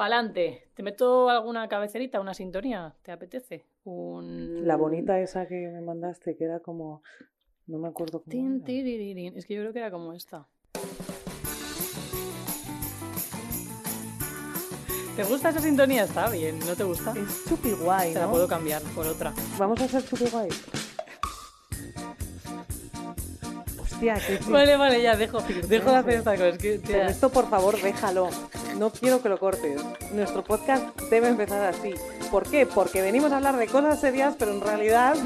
Pa'lante. 0.00 0.70
¿Te 0.72 0.82
meto 0.82 1.28
alguna 1.28 1.68
cabecerita, 1.68 2.20
una 2.22 2.32
sintonía? 2.32 2.94
¿Te 3.02 3.12
apetece? 3.12 3.66
Un... 3.84 4.66
La 4.66 4.76
bonita 4.76 5.20
esa 5.20 5.46
que 5.46 5.68
me 5.68 5.82
mandaste, 5.82 6.38
que 6.38 6.44
era 6.44 6.60
como. 6.60 7.02
No 7.66 7.76
me 7.76 7.88
acuerdo 7.88 8.22
cómo. 8.22 8.30
Tin, 8.30 8.56
era. 8.56 8.64
tiriririn. 8.64 9.36
Es 9.36 9.44
que 9.44 9.52
yo 9.52 9.60
creo 9.60 9.74
que 9.74 9.78
era 9.80 9.90
como 9.90 10.14
esta. 10.14 10.48
¿Te 15.16 15.24
gusta 15.24 15.50
esa 15.50 15.60
sintonía? 15.60 16.04
Está 16.04 16.30
bien, 16.30 16.58
¿no 16.60 16.74
te 16.74 16.84
gusta? 16.84 17.12
Es 17.12 17.44
chupi 17.46 17.72
guay, 17.72 18.14
Te 18.14 18.20
la 18.20 18.24
¿no? 18.24 18.30
puedo 18.30 18.48
cambiar 18.48 18.80
por 18.94 19.06
otra. 19.06 19.34
Vamos 19.58 19.78
a 19.82 19.84
hacer 19.84 20.02
chupi 20.02 20.30
guay. 20.30 20.48
Hostia, 23.78 24.14
que 24.14 24.38
sí. 24.38 24.50
Vale, 24.50 24.78
vale, 24.78 25.02
ya, 25.02 25.14
dejo, 25.14 25.42
dejo 25.42 25.90
de 25.90 25.96
hacer 25.98 26.14
estas 26.14 26.38
cosas. 26.38 26.56
Que, 26.56 26.80
Pero 26.86 27.00
tía, 27.00 27.06
esto, 27.08 27.28
por 27.28 27.50
favor, 27.50 27.78
déjalo. 27.82 28.30
No 28.80 28.88
quiero 28.88 29.20
que 29.20 29.28
lo 29.28 29.38
cortes. 29.38 29.78
Nuestro 30.14 30.42
podcast 30.42 30.98
debe 31.10 31.28
empezar 31.28 31.62
así. 31.64 31.92
¿Por 32.30 32.48
qué? 32.48 32.64
Porque 32.64 33.02
venimos 33.02 33.30
a 33.30 33.36
hablar 33.36 33.58
de 33.58 33.66
cosas 33.66 34.00
serias, 34.00 34.36
pero 34.38 34.52
en 34.52 34.62
realidad 34.62 35.16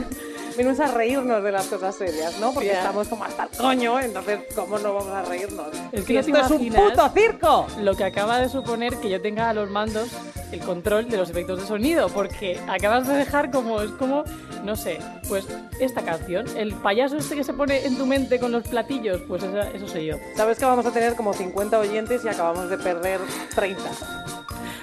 venimos 0.56 0.80
a 0.80 0.86
reírnos 0.88 1.42
de 1.42 1.52
las 1.52 1.66
cosas 1.66 1.94
serias, 1.96 2.38
¿no? 2.38 2.52
Porque 2.52 2.68
estamos 2.78 3.08
como 3.08 3.24
hasta 3.24 3.44
el 3.44 3.48
coño, 3.58 3.98
entonces, 4.00 4.40
¿cómo 4.54 4.78
no 4.78 4.94
vamos 4.94 5.12
a 5.12 5.22
reírnos? 5.22 5.68
Es 5.92 6.04
que 6.04 6.18
esto 6.18 6.36
es 6.36 6.50
un 6.50 6.58
puto 6.90 7.08
circo. 7.14 7.66
Lo 7.80 7.94
que 7.94 8.04
acaba 8.04 8.38
de 8.38 8.48
suponer 8.48 8.96
que 8.96 9.10
yo 9.10 9.20
tenga 9.20 9.50
a 9.50 9.54
los 9.54 9.70
mandos 9.70 10.08
el 10.52 10.60
control 10.60 11.08
de 11.08 11.16
los 11.16 11.30
efectos 11.30 11.60
de 11.60 11.66
sonido, 11.66 12.08
porque 12.10 12.60
acabas 12.68 13.08
de 13.08 13.14
dejar 13.14 13.50
como, 13.50 13.80
es 13.82 13.90
como, 13.92 14.22
no 14.62 14.76
sé, 14.76 15.00
pues 15.28 15.46
esta 15.80 16.02
canción, 16.02 16.46
el 16.56 16.74
payaso 16.74 17.16
este 17.16 17.34
que 17.34 17.42
se 17.42 17.52
pone 17.52 17.84
en 17.86 17.98
tu 17.98 18.06
mente 18.06 18.38
con 18.38 18.52
los 18.52 18.62
platillos, 18.68 19.20
pues 19.26 19.42
esa- 19.42 19.68
eso 19.70 19.88
soy 19.88 20.06
yo. 20.06 20.16
Sabes 20.36 20.58
que 20.58 20.64
vamos 20.64 20.86
a 20.86 20.92
tener 20.92 21.16
como 21.16 21.32
50 21.34 21.76
oyentes 21.80 22.24
y 22.24 22.28
acabamos 22.28 22.70
de 22.70 22.78
perder 22.78 23.18
30. 23.54 23.82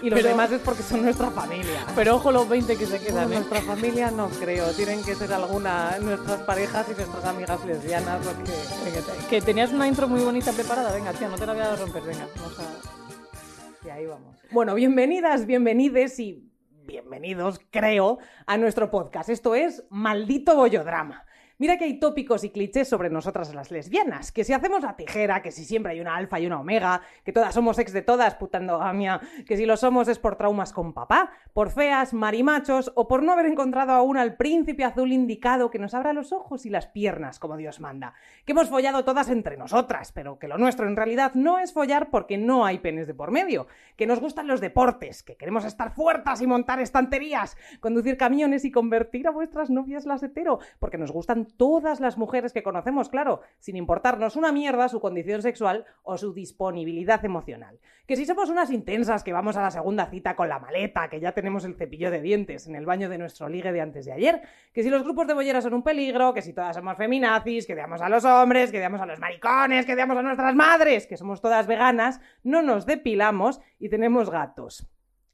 Y 0.02 0.10
los 0.10 0.18
Pero- 0.20 0.30
demás 0.30 0.52
es 0.52 0.62
porque 0.62 0.82
son 0.84 1.04
nuestra 1.04 1.30
familia. 1.30 1.86
Pero 1.96 2.16
ojo 2.16 2.32
los 2.32 2.50
20 2.50 2.76
que 2.76 2.86
se 2.86 2.98
No, 3.00 3.06
quedan, 3.06 3.32
¿eh? 3.32 3.36
nuestra 3.36 3.62
familia 3.62 4.10
no 4.12 4.30
creo, 4.30 4.72
tienen 4.72 5.04
que 5.04 5.14
ser 5.16 5.32
alguna 5.32 5.98
nuestras 6.00 6.42
parejas 6.42 6.88
y 6.92 6.96
nuestras 6.96 7.24
amigas 7.26 7.64
lesbianas 7.66 8.26
los 8.26 8.34
que... 8.36 8.52
Venga, 8.84 9.28
Que 9.30 9.42
tenías 9.42 9.72
una 9.72 9.88
intro 9.88 10.08
muy 10.08 10.22
bonita 10.22 10.52
preparada, 10.54 10.92
venga, 10.94 11.14
tía, 11.14 11.28
no 11.30 11.38
te 11.38 11.46
la 11.46 11.54
voy 11.54 11.62
a 11.62 11.76
romper, 11.76 12.02
venga, 12.04 12.28
vamos 12.36 12.60
a... 12.60 13.88
Y 13.88 13.90
ahí 13.90 14.06
vamos. 14.06 14.36
Bueno, 14.52 14.74
bienvenidas, 14.76 15.46
bienvenides 15.46 16.20
y 16.20 16.44
bienvenidos, 16.86 17.60
creo, 17.70 18.18
a 18.48 18.58
nuestro 18.58 18.90
podcast. 18.92 19.30
Esto 19.30 19.56
es 19.56 19.84
Maldito 19.90 20.56
Bollodrama. 20.56 21.26
Mira 21.62 21.78
que 21.78 21.84
hay 21.84 22.00
tópicos 22.00 22.44
y 22.44 22.50
clichés 22.50 22.88
sobre 22.88 23.12
nosotras 23.12 23.54
las 23.54 23.70
lesbianas, 23.70 24.32
que 24.32 24.44
si 24.44 24.52
hacemos 24.52 24.82
la 24.82 24.96
tijera, 24.96 25.44
que 25.44 25.52
si 25.52 25.64
siempre 25.64 25.92
hay 25.92 26.02
una 26.02 26.16
alfa 26.16 26.40
y 26.40 26.48
una 26.48 26.60
omega, 26.60 27.02
que 27.24 27.32
todas 27.32 27.54
somos 27.54 27.78
ex 27.78 27.94
de 27.94 28.02
todas, 28.02 28.34
puta 28.34 28.58
endogamia, 28.58 29.22
que 29.46 29.56
si 29.56 29.68
lo 29.68 29.78
somos 29.78 30.08
es 30.08 30.18
por 30.18 30.38
traumas 30.38 30.74
con 30.74 30.92
papá, 30.92 31.30
por 31.54 31.70
feas, 31.70 32.16
marimachos 32.16 32.92
o 32.96 33.08
por 33.08 33.22
no 33.22 33.34
haber 33.34 33.46
encontrado 33.46 33.92
aún 33.92 34.18
al 34.18 34.38
príncipe 34.38 34.84
azul 34.84 35.12
indicado 35.12 35.70
que 35.70 35.78
nos 35.78 35.94
abra 35.94 36.14
los 36.14 36.34
ojos 36.34 36.66
y 36.66 36.72
las 36.72 36.88
piernas 36.88 37.38
como 37.38 37.58
Dios 37.58 37.80
manda, 37.80 38.16
que 38.44 38.54
hemos 38.54 38.68
follado 38.68 39.06
todas 39.06 39.30
entre 39.30 39.56
nosotras, 39.56 40.12
pero 40.12 40.40
que 40.40 40.48
lo 40.48 40.58
nuestro 40.58 40.88
en 40.88 40.96
realidad 40.96 41.36
no 41.36 41.60
es 41.60 41.74
follar 41.74 42.10
porque 42.10 42.40
no 42.40 42.66
hay 42.66 42.80
penes 42.80 43.06
de 43.06 43.14
por 43.14 43.30
medio, 43.30 43.68
que 43.98 44.08
nos 44.08 44.20
gustan 44.20 44.48
los 44.48 44.62
deportes, 44.62 45.22
que 45.22 45.38
queremos 45.38 45.64
estar 45.66 45.94
fuertes 45.94 46.42
y 46.42 46.48
montar 46.48 46.80
estanterías, 46.80 47.56
conducir 47.80 48.18
camiones 48.18 48.66
y 48.66 48.72
convertir 48.72 49.28
a 49.28 49.32
vuestras 49.32 49.70
novias 49.70 50.08
las 50.08 50.24
hetero, 50.24 50.58
porque 50.80 50.98
nos 50.98 51.12
gustan 51.12 51.51
todas 51.58 52.00
las 52.00 52.18
mujeres 52.18 52.54
que 52.54 52.64
conocemos, 52.64 53.10
claro, 53.10 53.42
sin 53.60 53.76
importarnos 53.76 54.36
una 54.36 54.52
mierda 54.52 54.90
su 54.90 55.00
condición 55.00 55.42
sexual 55.42 55.86
o 56.04 56.18
su 56.18 56.34
disponibilidad 56.34 57.24
emocional. 57.26 57.80
Que 58.08 58.16
si 58.16 58.26
somos 58.26 58.50
unas 58.50 58.72
intensas 58.72 59.24
que 59.24 59.34
vamos 59.34 59.58
a 59.58 59.62
la 59.62 59.72
segunda 59.72 60.08
cita 60.08 60.36
con 60.36 60.50
la 60.50 60.60
maleta, 60.60 61.10
que 61.10 61.20
ya 61.20 61.32
tenemos 61.32 61.66
el 61.66 61.76
cepillo 61.76 62.12
de 62.12 62.22
dientes 62.22 62.68
en 62.68 62.76
el 62.76 62.86
baño 62.86 63.10
de 63.10 63.18
nuestro 63.18 63.48
ligue 63.48 63.72
de 63.72 63.82
antes 63.82 64.06
de 64.06 64.12
ayer, 64.12 64.42
que 64.74 64.84
si 64.84 64.90
los 64.90 65.04
grupos 65.04 65.28
de 65.28 65.34
bolleras 65.34 65.64
son 65.64 65.74
un 65.74 65.84
peligro, 65.84 66.34
que 66.34 66.42
si 66.42 66.54
todas 66.54 66.76
somos 66.76 66.98
feminazis, 66.98 67.66
que 67.66 67.74
odiamos 67.74 68.02
a 68.02 68.10
los 68.10 68.26
hombres, 68.26 68.72
que 68.72 68.78
odiamos 68.78 69.02
a 69.02 69.06
los 69.06 69.20
maricones, 69.20 69.86
que 69.86 69.94
odiamos 69.94 70.18
a 70.18 70.24
nuestras 70.24 70.56
madres, 70.56 71.08
que 71.08 71.18
somos 71.18 71.42
todas 71.42 71.68
veganas, 71.68 72.20
no 72.44 72.62
nos 72.62 72.86
depilamos 72.86 73.62
y 73.80 73.90
tenemos 73.90 74.30
gatos. 74.30 74.88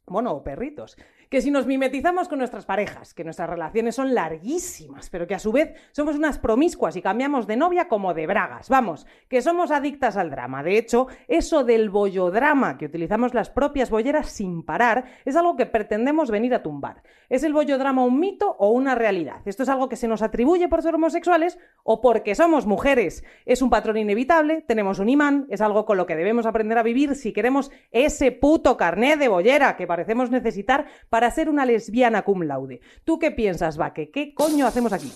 Bueno, 0.05 0.31
o 0.31 0.43
perritos. 0.43 0.97
Que 1.29 1.41
si 1.41 1.51
nos 1.51 1.67
mimetizamos 1.67 2.29
con 2.29 2.39
nuestras 2.39 2.65
parejas, 2.65 3.13
que 3.13 3.25
nuestras 3.25 3.49
relaciones 3.49 3.95
son 3.95 4.15
larguísimas, 4.15 5.09
pero 5.09 5.27
que 5.27 5.35
a 5.35 5.39
su 5.39 5.51
vez 5.51 5.73
somos 5.91 6.15
unas 6.15 6.39
promiscuas 6.39 6.95
y 6.95 7.01
cambiamos 7.01 7.47
de 7.47 7.57
novia 7.57 7.89
como 7.89 8.13
de 8.13 8.27
bragas. 8.27 8.69
Vamos, 8.69 9.05
que 9.27 9.41
somos 9.41 9.71
adictas 9.71 10.15
al 10.15 10.29
drama. 10.29 10.63
De 10.63 10.77
hecho, 10.77 11.07
eso 11.27 11.65
del 11.65 11.89
bollodrama 11.89 12.77
que 12.77 12.85
utilizamos 12.85 13.33
las 13.33 13.49
propias 13.49 13.89
bolleras 13.89 14.29
sin 14.29 14.63
parar 14.63 15.03
es 15.25 15.35
algo 15.35 15.57
que 15.57 15.65
pretendemos 15.65 16.31
venir 16.31 16.53
a 16.53 16.63
tumbar. 16.63 17.03
¿Es 17.27 17.43
el 17.43 17.51
bollodrama 17.51 18.05
un 18.05 18.21
mito 18.21 18.55
o 18.57 18.69
una 18.69 18.95
realidad? 18.95 19.41
¿Esto 19.45 19.63
es 19.63 19.69
algo 19.69 19.89
que 19.89 19.97
se 19.97 20.07
nos 20.07 20.21
atribuye 20.21 20.69
por 20.69 20.81
ser 20.81 20.95
homosexuales 20.95 21.59
o 21.83 21.99
porque 21.99 22.35
somos 22.35 22.65
mujeres? 22.65 23.25
¿Es 23.45 23.61
un 23.61 23.69
patrón 23.69 23.97
inevitable? 23.97 24.61
¿Tenemos 24.61 24.99
un 24.99 25.09
imán? 25.09 25.45
¿Es 25.49 25.59
algo 25.59 25.85
con 25.85 25.97
lo 25.97 26.05
que 26.05 26.15
debemos 26.15 26.45
aprender 26.45 26.77
a 26.77 26.83
vivir 26.83 27.15
si 27.15 27.33
queremos 27.33 27.69
ese 27.91 28.31
puto 28.31 28.77
carné 28.77 29.17
de 29.17 29.27
bollera 29.27 29.75
que 29.75 29.87
parecemos 29.87 30.31
necesitar 30.31 30.85
ser 31.31 31.49
una 31.49 31.65
lesbiana 31.65 32.23
cum 32.23 32.43
laude? 32.43 32.81
¿Tú 33.03 33.19
qué 33.19 33.31
piensas, 33.31 33.77
Vaque? 33.77 34.11
¿Qué 34.11 34.33
coño 34.33 34.65
hacemos 34.65 34.93
aquí? 34.93 35.11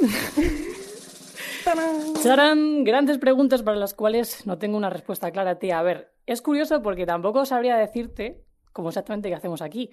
¡Tarán! 1.64 2.84
Grandes 2.84 3.18
preguntas 3.18 3.62
para 3.62 3.76
las 3.76 3.94
cuales 3.94 4.46
no 4.46 4.58
tengo 4.58 4.76
una 4.76 4.90
respuesta 4.90 5.30
clara, 5.30 5.58
tía. 5.58 5.78
A 5.78 5.82
ver, 5.82 6.12
es 6.26 6.40
curioso 6.40 6.82
porque 6.82 7.04
tampoco 7.04 7.44
sabría 7.44 7.76
decirte 7.76 8.44
como 8.72 8.88
exactamente 8.88 9.28
qué 9.28 9.34
hacemos 9.34 9.60
aquí. 9.60 9.90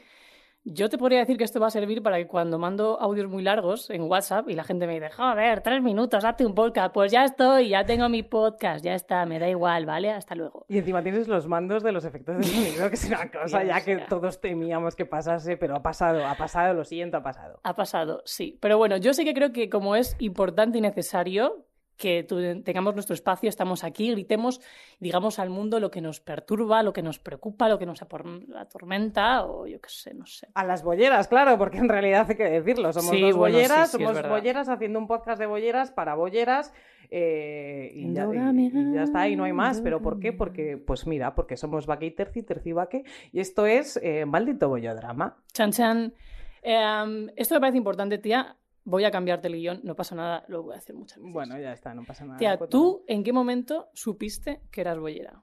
Yo 0.67 0.89
te 0.89 0.97
podría 0.97 1.19
decir 1.19 1.37
que 1.37 1.43
esto 1.43 1.59
va 1.59 1.67
a 1.67 1.69
servir 1.69 2.01
para 2.01 2.17
que 2.17 2.25
cuando 2.25 2.57
mando 2.57 2.99
audios 2.99 3.29
muy 3.29 3.43
largos 3.43 3.91
en 3.91 4.01
WhatsApp 4.01 4.49
y 4.49 4.55
la 4.55 4.63
gente 4.63 4.87
me 4.87 4.95
dice, 4.95 5.11
joder, 5.11 5.61
tres 5.61 5.83
minutos, 5.83 6.25
hazte 6.25 6.43
un 6.43 6.55
podcast, 6.55 6.91
pues 6.91 7.11
ya 7.11 7.23
estoy, 7.23 7.69
ya 7.69 7.85
tengo 7.85 8.09
mi 8.09 8.23
podcast, 8.23 8.83
ya 8.83 8.95
está, 8.95 9.27
me 9.27 9.37
da 9.37 9.47
igual, 9.47 9.85
¿vale? 9.85 10.09
Hasta 10.09 10.33
luego. 10.33 10.65
Y 10.67 10.79
encima 10.79 11.03
tienes 11.03 11.27
los 11.27 11.47
mandos 11.47 11.83
de 11.83 11.91
los 11.91 12.03
efectos 12.03 12.37
de 12.37 12.43
sonido, 12.45 12.89
que 12.89 12.95
es 12.95 13.05
una 13.05 13.29
cosa 13.43 13.63
ya 13.63 13.79
que 13.81 13.97
todos 14.09 14.41
temíamos 14.41 14.95
que 14.95 15.05
pasase, 15.05 15.55
pero 15.55 15.75
ha 15.75 15.83
pasado, 15.83 16.25
ha 16.25 16.33
pasado, 16.33 16.73
lo 16.73 16.83
siento, 16.83 17.17
ha 17.17 17.21
pasado. 17.21 17.59
Ha 17.61 17.75
pasado, 17.75 18.23
sí. 18.25 18.57
Pero 18.59 18.79
bueno, 18.79 18.97
yo 18.97 19.13
sí 19.13 19.23
que 19.23 19.35
creo 19.35 19.51
que 19.51 19.69
como 19.69 19.95
es 19.95 20.15
importante 20.17 20.79
y 20.79 20.81
necesario 20.81 21.67
que 21.97 22.23
tengamos 22.63 22.93
nuestro 22.93 23.13
espacio, 23.13 23.47
estamos 23.49 23.83
aquí, 23.83 24.11
gritemos, 24.11 24.59
digamos 24.99 25.39
al 25.39 25.49
mundo 25.49 25.79
lo 25.79 25.91
que 25.91 26.01
nos 26.01 26.19
perturba, 26.19 26.83
lo 26.83 26.91
que 26.93 27.01
nos 27.01 27.19
preocupa, 27.19 27.69
lo 27.69 27.79
que 27.79 27.85
nos 27.85 28.01
atormenta, 28.01 29.45
o 29.45 29.67
yo 29.67 29.79
qué 29.79 29.89
sé, 29.89 30.13
no 30.13 30.25
sé. 30.25 30.47
A 30.53 30.63
las 30.65 30.83
bolleras, 30.83 31.27
claro, 31.27 31.57
porque 31.57 31.77
en 31.77 31.89
realidad 31.89 32.25
hay 32.29 32.35
que 32.35 32.43
decirlo. 32.43 32.91
Somos 32.93 33.11
Sí, 33.11 33.21
dos 33.21 33.35
bueno, 33.35 33.55
bolleras, 33.55 33.91
sí, 33.91 33.97
sí, 33.97 34.03
somos 34.03 34.27
bolleras 34.27 34.69
haciendo 34.69 34.99
un 34.99 35.07
podcast 35.07 35.39
de 35.39 35.45
bolleras 35.45 35.91
para 35.91 36.15
bolleras 36.15 36.73
eh, 37.09 37.91
y, 37.93 38.13
ya, 38.13 38.23
y- 38.23 38.25
Endógame, 38.35 38.71
y 38.73 38.93
ya 38.93 39.03
está, 39.03 39.27
y 39.29 39.35
no 39.35 39.43
hay 39.43 39.53
más. 39.53 39.81
¿Pero 39.81 40.01
por 40.01 40.19
qué? 40.19 40.33
Porque, 40.33 40.77
pues 40.77 41.07
mira, 41.07 41.35
porque 41.35 41.55
somos 41.57 41.85
vaque 41.85 42.07
y 42.07 42.11
terci, 42.11 42.43
terci 42.43 42.73
vaque, 42.73 43.03
y 43.31 43.39
esto 43.39 43.65
es 43.65 43.99
eh, 44.03 44.25
maldito 44.25 44.69
bollodrama. 44.69 45.37
Chan 45.53 45.71
Chan. 45.71 46.13
Em, 46.61 47.29
esto 47.35 47.53
me 47.55 47.59
parece 47.61 47.77
importante, 47.77 48.17
tía. 48.17 48.55
Voy 48.85 49.03
a 49.03 49.11
cambiarte 49.11 49.47
el 49.47 49.55
guion, 49.55 49.81
no 49.83 49.95
pasa 49.95 50.15
nada, 50.15 50.45
lo 50.47 50.63
voy 50.63 50.75
a 50.75 50.77
hacer 50.77 50.95
muchas 50.95 51.17
veces. 51.17 51.33
Bueno, 51.33 51.59
ya 51.59 51.73
está, 51.73 51.93
no 51.93 52.03
pasa 52.05 52.23
nada. 52.23 52.37
Tía. 52.37 52.57
¿tú 52.69 53.03
en 53.07 53.23
qué 53.23 53.33
momento 53.33 53.89
supiste 53.93 54.61
que 54.71 54.81
eras 54.81 54.97
bollera? 54.99 55.41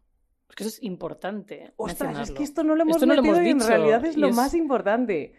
Es 0.48 0.54
que 0.54 0.62
eso 0.64 0.70
es 0.76 0.82
importante. 0.82 1.64
¿eh? 1.64 1.72
Ostras, 1.76 2.28
es 2.28 2.30
que 2.30 2.42
esto 2.44 2.62
no 2.62 2.74
lo 2.76 2.82
hemos 2.82 2.96
Esto 2.96 3.06
no 3.06 3.14
lo 3.14 3.22
metido 3.22 3.36
hemos 3.36 3.46
y 3.46 3.50
en 3.50 3.58
dicho, 3.58 3.68
realidad 3.68 4.04
es 4.04 4.16
lo 4.16 4.28
es- 4.28 4.36
más 4.36 4.54
importante. 4.54 5.34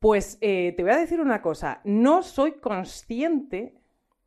Pues 0.00 0.38
eh, 0.40 0.74
te 0.76 0.82
voy 0.82 0.92
a 0.92 0.96
decir 0.98 1.20
una 1.20 1.40
cosa, 1.40 1.80
no 1.84 2.22
soy 2.22 2.52
consciente, 2.58 3.78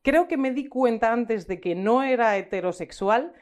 creo 0.01 0.27
que 0.27 0.37
me 0.37 0.51
di 0.51 0.67
cuenta 0.67 1.11
antes 1.11 1.45
de 1.47 1.59
que 1.59 1.75
no 1.75 2.01
era 2.03 2.37
heterosexual, 2.37 3.33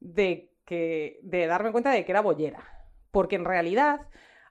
de, 0.00 0.50
que, 0.66 1.18
de 1.22 1.46
darme 1.46 1.72
cuenta 1.72 1.90
de 1.90 2.04
que 2.04 2.12
era 2.12 2.20
bollera. 2.20 2.62
Porque 3.10 3.36
en 3.36 3.44
realidad, 3.44 4.00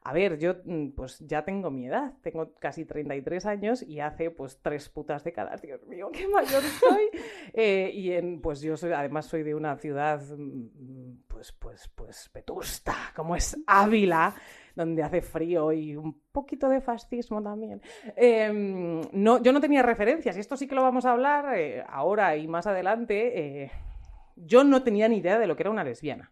a 0.03 0.13
ver, 0.13 0.37
yo 0.37 0.55
mm, 0.63 0.89
pues 0.89 1.19
ya 1.19 1.43
tengo 1.43 1.69
mi 1.71 1.87
edad, 1.87 2.13
tengo 2.21 2.53
casi 2.59 2.85
33 2.85 3.45
años 3.45 3.83
y 3.83 3.99
hace 3.99 4.31
pues 4.31 4.59
tres 4.61 4.89
putas 4.89 5.23
décadas, 5.23 5.61
Dios 5.61 5.85
mío, 5.85 6.09
qué 6.11 6.27
mayor 6.27 6.61
soy. 6.61 7.09
Eh, 7.53 7.89
y 7.93 8.11
en, 8.11 8.41
pues 8.41 8.61
yo 8.61 8.77
soy, 8.77 8.91
además 8.91 9.25
soy 9.25 9.41
de 9.41 9.55
una 9.55 9.77
ciudad 9.77 10.21
mm, 10.21 11.23
pues, 11.27 11.51
pues, 11.53 11.87
pues 11.95 12.29
vetusta, 12.33 12.95
como 13.15 13.35
es 13.35 13.57
Ávila, 13.65 14.35
donde 14.75 15.01
hace 15.01 15.21
frío 15.21 15.71
y 15.71 15.95
un 15.95 16.21
poquito 16.31 16.69
de 16.69 16.81
fascismo 16.81 17.41
también. 17.41 17.81
Eh, 18.15 18.51
no, 19.11 19.41
yo 19.41 19.51
no 19.51 19.61
tenía 19.61 19.81
referencias, 19.81 20.37
y 20.37 20.39
esto 20.39 20.57
sí 20.57 20.67
que 20.67 20.75
lo 20.75 20.83
vamos 20.83 21.05
a 21.05 21.11
hablar 21.11 21.57
eh, 21.57 21.83
ahora 21.87 22.35
y 22.37 22.47
más 22.47 22.67
adelante. 22.67 23.63
eh, 23.63 23.71
yo 24.35 24.63
no 24.63 24.83
tenía 24.83 25.07
ni 25.07 25.17
idea 25.17 25.39
de 25.39 25.47
lo 25.47 25.55
que 25.55 25.63
era 25.63 25.71
una 25.71 25.83
lesbiana. 25.83 26.31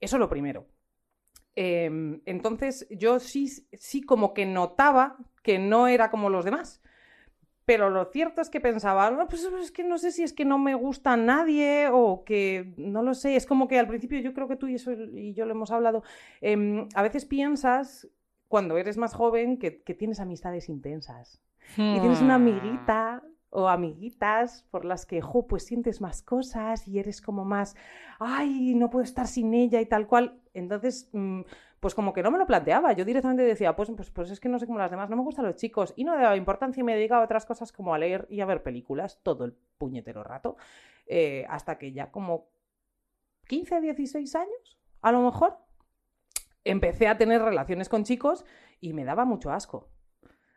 Eso 0.00 0.18
lo 0.18 0.28
primero. 0.28 0.66
Eh, 1.56 2.20
entonces 2.26 2.86
yo 2.90 3.18
sí, 3.20 3.48
sí 3.72 4.02
como 4.02 4.32
que 4.34 4.46
notaba 4.46 5.18
que 5.42 5.58
no 5.58 5.86
era 5.88 6.10
como 6.10 6.30
los 6.30 6.44
demás. 6.44 6.80
pero 7.64 7.90
lo 7.90 8.06
cierto 8.06 8.40
es 8.40 8.50
que 8.50 8.60
pensaba, 8.60 9.10
no, 9.10 9.28
pues 9.28 9.44
es 9.44 9.70
que 9.70 9.84
no 9.84 9.96
sé 9.98 10.10
si 10.12 10.22
es 10.24 10.32
que 10.32 10.44
no 10.44 10.58
me 10.58 10.74
gusta 10.74 11.16
nadie 11.16 11.88
o 11.92 12.24
que 12.24 12.74
no 12.76 13.02
lo 13.02 13.14
sé. 13.14 13.36
Es 13.36 13.46
como 13.46 13.68
que 13.68 13.78
al 13.78 13.86
principio 13.86 14.18
yo 14.20 14.34
creo 14.34 14.48
que 14.48 14.56
tú 14.56 14.66
y, 14.68 14.74
eso, 14.76 14.92
y 14.92 15.32
yo 15.34 15.46
lo 15.46 15.52
hemos 15.52 15.70
hablado. 15.70 16.02
em, 16.40 16.88
a 16.94 17.02
veces 17.02 17.24
piensas, 17.24 18.08
cuando 18.48 18.76
eres 18.78 18.96
más 18.98 19.14
joven, 19.14 19.58
que, 19.58 19.82
que 19.82 19.94
tienes 19.94 20.20
amistades 20.20 20.68
intensas. 20.68 21.40
Y 21.92 22.00
tienes 22.00 22.20
una 22.20 22.34
Hmm. 22.34 22.36
amiguita 22.36 23.22
o 23.54 23.68
amiguitas 23.68 24.64
por 24.70 24.86
las 24.86 25.04
que, 25.04 25.20
jo, 25.20 25.46
pues 25.46 25.64
sientes 25.66 26.00
más 26.00 26.22
cosas 26.22 26.88
y 26.88 26.98
eres 26.98 27.20
como 27.20 27.44
más, 27.44 27.76
ay, 28.18 28.74
no 28.74 28.88
puedo 28.88 29.04
estar 29.04 29.26
sin 29.26 29.52
ella 29.52 29.80
y 29.80 29.86
tal 29.86 30.06
cual. 30.06 30.40
Entonces, 30.54 31.10
mm, 31.12 31.42
pues 31.78 31.94
como 31.94 32.14
que 32.14 32.22
no 32.22 32.30
me 32.30 32.38
lo 32.38 32.46
planteaba. 32.46 32.94
Yo 32.94 33.04
directamente 33.04 33.42
decía, 33.42 33.76
pues, 33.76 33.90
pues, 33.94 34.10
pues 34.10 34.30
es 34.30 34.40
que 34.40 34.48
no 34.48 34.58
sé 34.58 34.66
como 34.66 34.78
las 34.78 34.90
demás, 34.90 35.10
no 35.10 35.16
me 35.16 35.22
gustan 35.22 35.44
los 35.44 35.56
chicos. 35.56 35.92
Y 35.96 36.04
no 36.04 36.16
daba 36.16 36.36
importancia 36.36 36.80
y 36.80 36.84
me 36.84 36.94
dedicaba 36.94 37.20
a 37.20 37.24
otras 37.26 37.44
cosas 37.44 37.72
como 37.72 37.92
a 37.92 37.98
leer 37.98 38.26
y 38.30 38.40
a 38.40 38.46
ver 38.46 38.62
películas 38.62 39.20
todo 39.22 39.44
el 39.44 39.52
puñetero 39.76 40.24
rato. 40.24 40.56
Eh, 41.06 41.44
hasta 41.50 41.76
que 41.76 41.92
ya 41.92 42.10
como 42.10 42.48
15, 43.48 43.82
16 43.82 44.34
años, 44.34 44.78
a 45.02 45.12
lo 45.12 45.20
mejor, 45.20 45.58
empecé 46.64 47.06
a 47.06 47.18
tener 47.18 47.42
relaciones 47.42 47.90
con 47.90 48.04
chicos 48.04 48.46
y 48.80 48.94
me 48.94 49.04
daba 49.04 49.26
mucho 49.26 49.50
asco. 49.50 49.91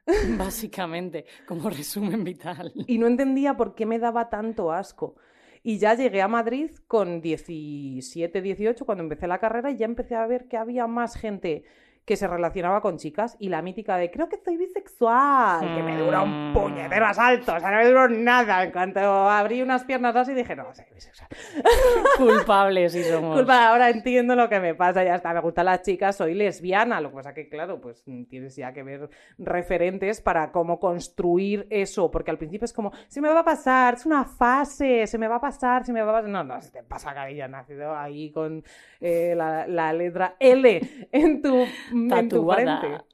Básicamente, 0.37 1.25
como 1.47 1.69
resumen 1.69 2.23
vital. 2.23 2.71
y 2.87 2.97
no 2.97 3.07
entendía 3.07 3.55
por 3.55 3.75
qué 3.75 3.85
me 3.85 3.99
daba 3.99 4.29
tanto 4.29 4.71
asco. 4.71 5.15
Y 5.63 5.79
ya 5.79 5.95
llegué 5.95 6.21
a 6.21 6.27
Madrid 6.27 6.69
con 6.87 7.21
17, 7.21 8.41
18, 8.41 8.85
cuando 8.85 9.03
empecé 9.03 9.25
la 9.27 9.39
carrera, 9.39 9.71
y 9.71 9.77
ya 9.77 9.85
empecé 9.85 10.15
a 10.15 10.27
ver 10.27 10.47
que 10.47 10.57
había 10.57 10.85
más 10.85 11.15
gente 11.15 11.63
que 12.05 12.15
se 12.15 12.27
relacionaba 12.27 12.81
con 12.81 12.97
chicas 12.97 13.35
y 13.39 13.49
la 13.49 13.61
mítica 13.63 13.97
de 13.97 14.11
creo 14.11 14.29
que 14.29 14.37
soy 14.37 14.57
bisexual, 14.57 15.59
que 15.75 15.81
me 15.83 15.97
dura 15.97 16.21
un 16.21 16.51
Mm. 16.51 16.53
puñetero 16.53 17.05
asalto, 17.07 17.55
o 17.55 17.59
sea, 17.59 17.71
no 17.71 17.77
me 17.77 17.87
duró 17.87 18.07
nada. 18.07 18.63
En 18.63 18.71
cuanto 18.71 18.99
abrí 18.99 19.61
unas 19.61 19.83
piernas 19.85 20.15
así 20.15 20.33
dije, 20.33 20.55
no, 20.55 20.73
soy 20.73 20.85
bisexual. 20.93 21.29
Culpables 22.17 22.95
y 22.95 23.03
somos. 23.03 23.37
Culpa, 23.37 23.69
ahora 23.69 23.89
entiendo 23.89 24.35
lo 24.35 24.47
que 24.49 24.59
me 24.59 24.75
pasa, 24.75 25.03
ya 25.03 25.15
está, 25.15 25.33
me 25.33 25.39
gustan 25.41 25.65
las 25.65 25.81
chicas, 25.81 26.15
soy 26.15 26.33
lesbiana, 26.33 27.01
lo 27.01 27.09
que 27.09 27.15
pasa 27.15 27.33
que, 27.33 27.49
claro, 27.49 27.81
pues 27.81 28.03
mm, 28.05 28.25
tienes 28.25 28.55
ya 28.55 28.73
que 28.73 28.83
ver 28.83 29.09
referentes 29.37 30.21
para 30.21 30.51
cómo 30.51 30.79
construir 30.79 31.67
eso, 31.69 32.11
porque 32.11 32.31
al 32.31 32.37
principio 32.37 32.65
es 32.65 32.73
como, 32.73 32.91
se 33.07 33.21
me 33.21 33.29
va 33.29 33.39
a 33.39 33.45
pasar, 33.45 33.95
es 33.95 34.05
una 34.05 34.25
fase, 34.25 35.07
se 35.07 35.17
me 35.17 35.27
va 35.27 35.35
a 35.37 35.41
pasar, 35.41 35.85
se 35.85 35.93
me 35.93 36.01
va 36.01 36.11
a 36.11 36.15
pasar, 36.15 36.29
no, 36.29 36.43
no, 36.43 36.61
se 36.61 36.71
te 36.71 36.83
pasa, 36.83 37.13
cariño, 37.13 37.47
nacido 37.47 37.95
ahí 37.95 38.31
con 38.31 38.63
eh, 39.01 39.33
la, 39.35 39.67
la 39.67 39.91
letra 39.93 40.35
L 40.39 40.81
en 41.11 41.41
tu, 41.41 41.65
en 42.19 42.29
tu 42.29 42.47
Tatuada. 42.47 43.05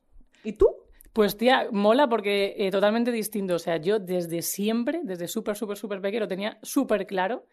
¿Y 0.44 0.54
tú? 0.54 0.68
Pues 1.13 1.38
tía, 1.38 1.68
mola 1.72 2.07
porque 2.07 2.56
eh, 2.57 2.72
totalmente 2.72 3.12
distinto. 3.12 3.56
O 3.56 3.60
sea, 3.60 3.78
yo 3.78 4.00
desde 4.00 4.42
siempre, 4.42 5.01
desde 5.04 5.28
súper, 5.28 5.56
súper, 5.56 5.78
súper 5.78 6.01
pequeño, 6.01 6.22
lo 6.22 6.28
tenía 6.28 6.57
súper 6.62 7.06
claro, 7.06 7.45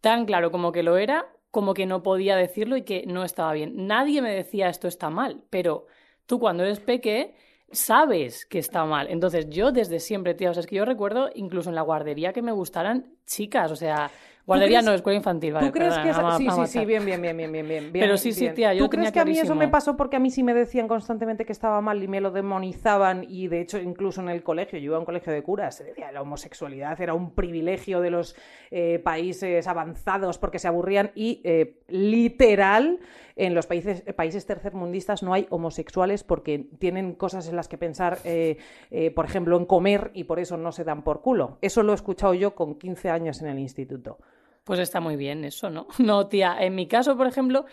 tan 0.00 0.24
claro 0.24 0.50
como 0.50 0.70
que 0.70 0.82
lo 0.82 0.96
era, 0.96 1.26
como 1.50 1.74
que 1.74 1.84
no 1.84 2.02
podía 2.02 2.36
decirlo 2.36 2.76
y 2.76 2.82
que 2.82 3.04
no 3.06 3.24
estaba 3.24 3.52
bien. 3.52 3.86
Nadie 3.86 4.22
me 4.22 4.32
decía 4.32 4.68
esto 4.68 4.88
está 4.88 5.10
mal, 5.10 5.42
pero 5.50 5.86
tú 6.26 6.38
cuando 6.38 6.62
eres 6.62 6.80
peque 6.80 7.34
sabes 7.72 8.46
que 8.46 8.58
está 8.58 8.84
mal. 8.84 9.08
Entonces 9.10 9.48
yo 9.50 9.72
desde 9.72 9.98
siempre, 9.98 10.34
tía, 10.34 10.50
o 10.50 10.54
sea, 10.54 10.60
es 10.60 10.66
que 10.66 10.76
yo 10.76 10.84
recuerdo 10.84 11.30
incluso 11.34 11.70
en 11.70 11.74
la 11.74 11.82
guardería 11.82 12.32
que 12.32 12.42
me 12.42 12.52
gustaran 12.52 13.16
chicas, 13.26 13.70
o 13.72 13.76
sea, 13.76 14.10
guardería 14.46 14.78
crees- 14.78 14.84
no, 14.86 14.92
escuela 14.94 15.16
infantil, 15.16 15.52
vale. 15.52 15.66
¿Tú 15.66 15.72
crees 15.72 15.94
perdona, 15.94 16.02
que 16.04 16.10
esa- 16.10 16.38
sí, 16.38 16.48
sí, 16.50 16.78
sí, 16.80 16.84
bien, 16.84 17.04
bien, 17.04 17.20
bien, 17.22 17.36
bien, 17.36 17.52
bien, 17.52 17.66
bien. 17.68 17.90
Pero 17.92 18.16
sí, 18.16 18.32
sí, 18.32 18.48
tía, 18.50 18.74
yo 18.74 18.84
¿Tú 18.84 18.90
tenía 18.90 19.02
crees 19.04 19.12
que 19.12 19.20
a 19.20 19.24
mí 19.24 19.38
eso 19.38 19.54
me 19.54 19.68
pasó 19.68 19.96
porque 19.96 20.16
a 20.16 20.18
mí 20.20 20.30
sí 20.30 20.42
me 20.42 20.54
decían 20.54 20.88
constantemente 20.88 21.44
que 21.44 21.52
estaba 21.52 21.80
mal 21.80 22.02
y 22.02 22.08
me 22.08 22.20
lo 22.20 22.30
demonizaban 22.30 23.24
y 23.28 23.48
de 23.48 23.60
hecho 23.60 23.78
incluso 23.78 24.20
en 24.20 24.28
el 24.28 24.42
colegio, 24.42 24.78
yo 24.78 24.84
iba 24.86 24.96
a 24.96 25.00
un 25.00 25.04
colegio 25.04 25.32
de 25.32 25.42
curas, 25.42 25.76
se 25.76 25.84
decía 25.84 26.10
la 26.12 26.22
homosexualidad 26.22 27.00
era 27.00 27.14
un 27.14 27.34
privilegio 27.34 28.00
de 28.00 28.10
los 28.10 28.34
eh, 28.70 28.98
países 28.98 29.66
avanzados 29.66 30.38
porque 30.38 30.58
se 30.58 30.68
aburrían 30.68 31.10
y 31.14 31.40
eh, 31.44 31.78
literal 31.88 32.98
en 33.34 33.54
los 33.54 33.66
países, 33.66 34.02
países 34.14 34.44
tercermundistas 34.44 35.22
no 35.22 35.32
hay 35.32 35.46
homosexuales 35.50 36.22
porque 36.22 36.66
tienen 36.78 37.14
cosas 37.14 37.48
en 37.48 37.56
las 37.56 37.66
que 37.66 37.78
pensar, 37.78 38.18
eh, 38.24 38.58
eh, 38.90 39.10
por 39.10 39.24
ejemplo, 39.24 39.56
en 39.56 39.64
comer 39.64 40.10
y 40.14 40.24
por 40.24 40.38
eso 40.38 40.56
no 40.58 40.70
se 40.70 40.84
dan 40.84 41.02
por 41.02 41.22
culo. 41.22 41.56
Eso 41.62 41.82
lo 41.82 41.92
he 41.92 41.94
escuchado 41.94 42.34
yo 42.34 42.54
con 42.54 42.74
15 42.74 43.08
años 43.08 43.40
en 43.40 43.48
el 43.48 43.58
instituto. 43.58 44.18
Pues 44.64 44.78
está 44.78 45.00
muy 45.00 45.16
bien 45.16 45.44
eso, 45.44 45.70
¿no? 45.70 45.86
No, 45.98 46.28
tía, 46.28 46.56
en 46.60 46.74
mi 46.74 46.86
caso, 46.86 47.16
por 47.16 47.26
ejemplo, 47.26 47.64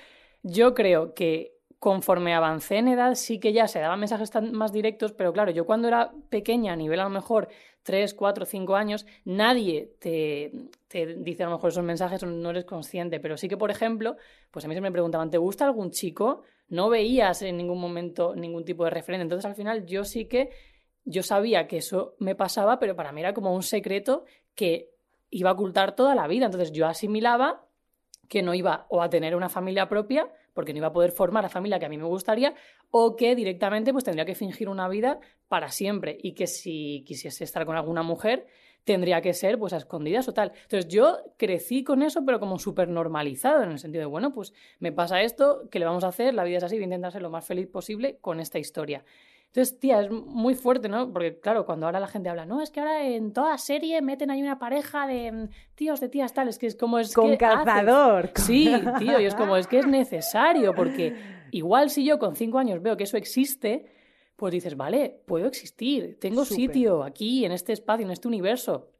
yo 0.43 0.73
creo 0.73 1.13
que 1.13 1.59
conforme 1.79 2.33
avancé 2.33 2.77
en 2.77 2.89
edad 2.89 3.15
sí 3.15 3.39
que 3.39 3.53
ya 3.53 3.67
se 3.67 3.79
daban 3.79 3.99
mensajes 3.99 4.31
tan 4.31 4.51
más 4.51 4.73
directos, 4.73 5.13
pero 5.13 5.31
claro, 5.31 5.51
yo 5.51 5.65
cuando 5.65 5.87
era 5.87 6.11
pequeña, 6.29 6.73
a 6.73 6.75
nivel 6.75 6.99
a 6.99 7.05
lo 7.05 7.09
mejor 7.09 7.47
3, 7.83 8.13
4, 8.13 8.45
5 8.45 8.75
años, 8.75 9.05
nadie 9.23 9.93
te, 9.99 10.51
te 10.89 11.15
dice 11.15 11.43
a 11.43 11.45
lo 11.45 11.55
mejor 11.55 11.69
esos 11.69 11.83
mensajes, 11.83 12.21
no 12.23 12.49
eres 12.49 12.65
consciente, 12.65 13.21
pero 13.21 13.37
sí 13.37 13.47
que, 13.47 13.55
por 13.55 13.71
ejemplo, 13.71 14.17
pues 14.51 14.65
a 14.65 14.67
mí 14.67 14.75
se 14.75 14.81
me 14.81 14.91
preguntaban, 14.91 15.31
¿te 15.31 15.37
gusta 15.37 15.65
algún 15.65 15.91
chico? 15.91 16.43
No 16.67 16.89
veías 16.89 17.41
en 17.43 17.55
ningún 17.55 17.79
momento 17.79 18.35
ningún 18.35 18.65
tipo 18.65 18.83
de 18.83 18.89
referente, 18.89 19.23
entonces 19.23 19.45
al 19.45 19.55
final 19.55 19.85
yo 19.85 20.03
sí 20.03 20.25
que, 20.25 20.49
yo 21.05 21.23
sabía 21.23 21.65
que 21.67 21.77
eso 21.77 22.15
me 22.19 22.35
pasaba, 22.35 22.77
pero 22.77 22.95
para 22.95 23.13
mí 23.13 23.21
era 23.21 23.33
como 23.33 23.55
un 23.55 23.63
secreto 23.63 24.25
que 24.53 24.89
iba 25.29 25.49
a 25.49 25.53
ocultar 25.53 25.95
toda 25.95 26.15
la 26.15 26.27
vida. 26.27 26.45
Entonces 26.45 26.71
yo 26.71 26.87
asimilaba 26.87 27.65
que 28.27 28.43
no 28.43 28.53
iba 28.53 28.85
o 28.89 29.01
a 29.01 29.09
tener 29.09 29.35
una 29.35 29.49
familia 29.49 29.89
propia, 29.89 30.31
porque 30.53 30.71
no 30.73 30.77
iba 30.77 30.87
a 30.87 30.93
poder 30.93 31.11
formar 31.11 31.43
la 31.43 31.49
familia 31.49 31.79
que 31.79 31.85
a 31.85 31.89
mí 31.89 31.97
me 31.97 32.05
gustaría, 32.05 32.53
o 32.91 33.15
que 33.15 33.35
directamente 33.35 33.91
pues 33.91 34.03
tendría 34.03 34.25
que 34.25 34.35
fingir 34.35 34.69
una 34.69 34.87
vida 34.87 35.19
para 35.47 35.69
siempre 35.69 36.17
y 36.21 36.33
que 36.33 36.47
si 36.47 37.03
quisiese 37.07 37.43
estar 37.43 37.65
con 37.65 37.75
alguna 37.75 38.03
mujer 38.03 38.45
tendría 38.83 39.21
que 39.21 39.33
ser 39.33 39.59
pues 39.59 39.73
a 39.73 39.77
escondidas 39.77 40.27
o 40.29 40.33
tal. 40.33 40.51
Entonces 40.63 40.87
yo 40.87 41.17
crecí 41.37 41.83
con 41.83 42.01
eso, 42.01 42.23
pero 42.25 42.39
como 42.39 42.57
súper 42.59 42.87
normalizado, 42.87 43.63
en 43.63 43.71
el 43.71 43.79
sentido 43.79 44.01
de, 44.01 44.05
bueno, 44.05 44.33
pues 44.33 44.53
me 44.79 44.91
pasa 44.91 45.21
esto, 45.21 45.67
¿qué 45.69 45.79
le 45.79 45.85
vamos 45.85 46.03
a 46.03 46.07
hacer? 46.07 46.33
La 46.33 46.43
vida 46.43 46.57
es 46.57 46.63
así, 46.63 46.75
voy 46.75 46.83
a 46.83 46.85
intentar 46.85 47.11
ser 47.11 47.21
lo 47.21 47.29
más 47.29 47.45
feliz 47.45 47.67
posible 47.67 48.17
con 48.21 48.39
esta 48.39 48.57
historia. 48.57 49.03
Entonces, 49.51 49.79
tía, 49.79 50.01
es 50.01 50.11
muy 50.11 50.53
fuerte, 50.53 50.89
¿no? 50.89 51.11
Porque, 51.11 51.39
claro, 51.39 51.65
cuando 51.65 51.87
ahora 51.87 51.99
la 51.99 52.05
gente 52.07 52.29
habla, 52.29 52.45
no, 52.45 52.61
es 52.61 52.69
que 52.69 52.79
ahora 52.81 53.03
en 53.07 53.33
toda 53.33 53.57
serie 53.57 53.99
meten 54.03 54.29
ahí 54.29 54.43
una 54.43 54.59
pareja 54.59 55.07
de 55.07 55.31
mm, 55.31 55.49
tíos, 55.73 55.99
de 55.99 56.07
tías, 56.07 56.33
tal, 56.33 56.49
es 56.49 56.59
que 56.59 56.67
es 56.67 56.75
como 56.75 56.99
es 56.99 57.15
Con 57.15 57.35
que 57.35 57.43
haces. 57.45 57.65
cazador. 57.65 58.31
con- 58.31 58.45
Sí, 58.45 58.71
tío, 58.99 59.19
y 59.19 59.25
es 59.25 59.33
como, 59.33 59.57
es 59.57 59.65
que 59.65 59.79
es 59.79 59.87
necesario, 59.87 60.75
porque 60.75 61.15
igual 61.49 61.89
si 61.89 62.05
yo 62.05 62.19
con 62.19 62.35
cinco 62.35 62.59
años 62.59 62.79
veo 62.83 62.95
que 62.95 63.05
eso 63.05 63.17
existe, 63.17 63.87
pues 64.35 64.53
dices, 64.53 64.77
vale, 64.77 65.19
puedo 65.25 65.47
existir, 65.47 66.19
tengo 66.19 66.45
Súper. 66.45 66.55
sitio 66.67 67.03
aquí, 67.03 67.43
en 67.43 67.51
este 67.51 67.73
espacio, 67.73 68.05
en 68.05 68.11
este 68.11 68.27
universo. 68.27 68.91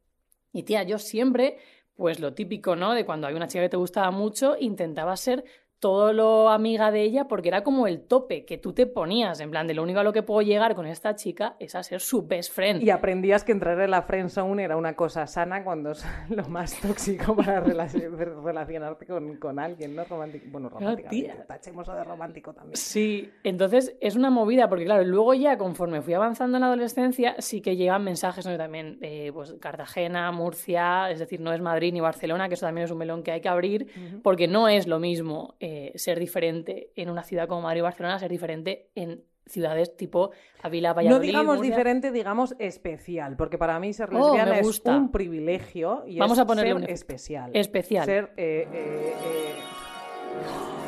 Y 0.51 0.63
tía, 0.63 0.81
yo 0.81 0.97
siempre, 0.97 1.57
pues 1.95 2.19
lo 2.19 2.33
típico, 2.33 2.75
¿no? 2.75 2.93
De 2.95 3.05
cuando 3.05 3.27
hay 3.27 3.35
una 3.35 3.47
chica 3.47 3.61
que 3.63 3.69
te 3.69 3.77
gustaba 3.77 4.09
mucho, 4.09 4.55
intentaba 4.59 5.15
ser 5.15 5.45
todo 5.79 6.13
lo 6.13 6.49
amiga 6.49 6.91
de 6.91 7.01
ella 7.01 7.27
porque 7.27 7.47
era 7.47 7.63
como 7.63 7.87
el 7.87 8.01
tope 8.01 8.45
que 8.45 8.57
tú 8.57 8.73
te 8.73 8.85
ponías, 8.85 9.39
en 9.39 9.49
plan, 9.51 9.65
de 9.67 9.73
lo 9.73 9.83
único 9.83 9.99
a 9.99 10.03
lo 10.03 10.11
que 10.13 10.23
puedo 10.23 10.41
llegar 10.41 10.75
con 10.75 10.85
esta 10.85 11.15
chica 11.15 11.55
es 11.59 11.75
a 11.75 11.83
ser 11.83 12.01
su 12.01 12.27
best 12.27 12.51
friend. 12.53 12.83
Y 12.83 12.89
aprendías 12.89 13.43
que 13.43 13.51
entrar 13.51 13.79
en 13.79 13.91
la 13.91 14.01
friendzone 14.01 14.63
era 14.63 14.75
una 14.77 14.95
cosa 14.95 15.25
sana 15.27 15.63
cuando 15.63 15.91
es 15.91 16.05
lo 16.29 16.47
más 16.49 16.79
tóxico 16.81 17.35
para 17.35 17.63
relaci- 17.63 18.09
relacionarte 18.43 19.05
con, 19.05 19.37
con 19.37 19.59
alguien, 19.59 19.95
¿no? 19.95 20.03
Romántico. 20.03 20.45
Bueno, 20.51 20.69
romántico. 20.69 21.09
Tachemos 21.47 21.87
de 21.87 22.03
romántico 22.03 22.53
también. 22.53 22.75
Sí, 22.75 23.29
entonces 23.43 23.95
es 24.01 24.15
una 24.15 24.29
movida, 24.29 24.67
porque 24.69 24.85
claro, 24.85 25.03
luego 25.05 25.33
ya 25.33 25.57
conforme 25.57 26.01
fui 26.01 26.13
avanzando 26.13 26.57
en 26.57 26.61
la 26.61 26.67
adolescencia, 26.67 27.35
sí 27.39 27.61
que 27.61 27.75
llegan 27.77 28.03
mensajes 28.03 28.45
¿no? 28.45 28.57
también, 28.57 28.97
eh, 29.01 29.31
pues 29.33 29.53
Cartagena, 29.59 30.31
Murcia, 30.31 31.09
es 31.09 31.19
decir, 31.19 31.39
no 31.39 31.53
es 31.53 31.61
Madrid 31.61 31.93
ni 31.93 32.01
Barcelona, 32.01 32.47
que 32.49 32.55
eso 32.55 32.65
también 32.65 32.85
es 32.85 32.91
un 32.91 32.97
melón 32.97 33.23
que 33.23 33.31
hay 33.31 33.41
que 33.41 33.49
abrir, 33.49 33.87
porque 34.23 34.47
no 34.47 34.67
es 34.67 34.87
lo 34.87 34.99
mismo 34.99 35.55
eh, 35.59 35.68
ser 35.95 36.19
diferente 36.19 36.91
en 36.95 37.09
una 37.09 37.23
ciudad 37.23 37.47
como 37.47 37.61
Madrid 37.61 37.81
o 37.81 37.85
Barcelona, 37.85 38.19
ser 38.19 38.29
diferente 38.31 38.89
en 38.95 39.23
ciudades 39.45 39.97
tipo 39.97 40.29
Ávila, 40.61 40.89
No 40.89 40.95
Valladolid. 40.95 41.27
digamos 41.27 41.55
Murcia. 41.57 41.71
diferente, 41.75 42.11
digamos 42.11 42.55
especial, 42.59 43.35
porque 43.35 43.57
para 43.57 43.79
mí 43.79 43.93
ser 43.93 44.09
Oh, 44.13 44.35
lesbiana 44.35 44.59
es 44.59 44.81
un 44.85 45.11
privilegio 45.11 46.03
y 46.05 46.19
Vamos 46.19 46.37
es 46.37 46.43
a 46.43 46.45
ponerle 46.45 46.73
ser 46.73 46.83
un 46.83 46.83
especial. 46.89 47.51
Especial. 47.55 48.05
Ser 48.05 48.33
eh, 48.37 48.67
eh, 48.71 49.13
eh. 49.25 50.78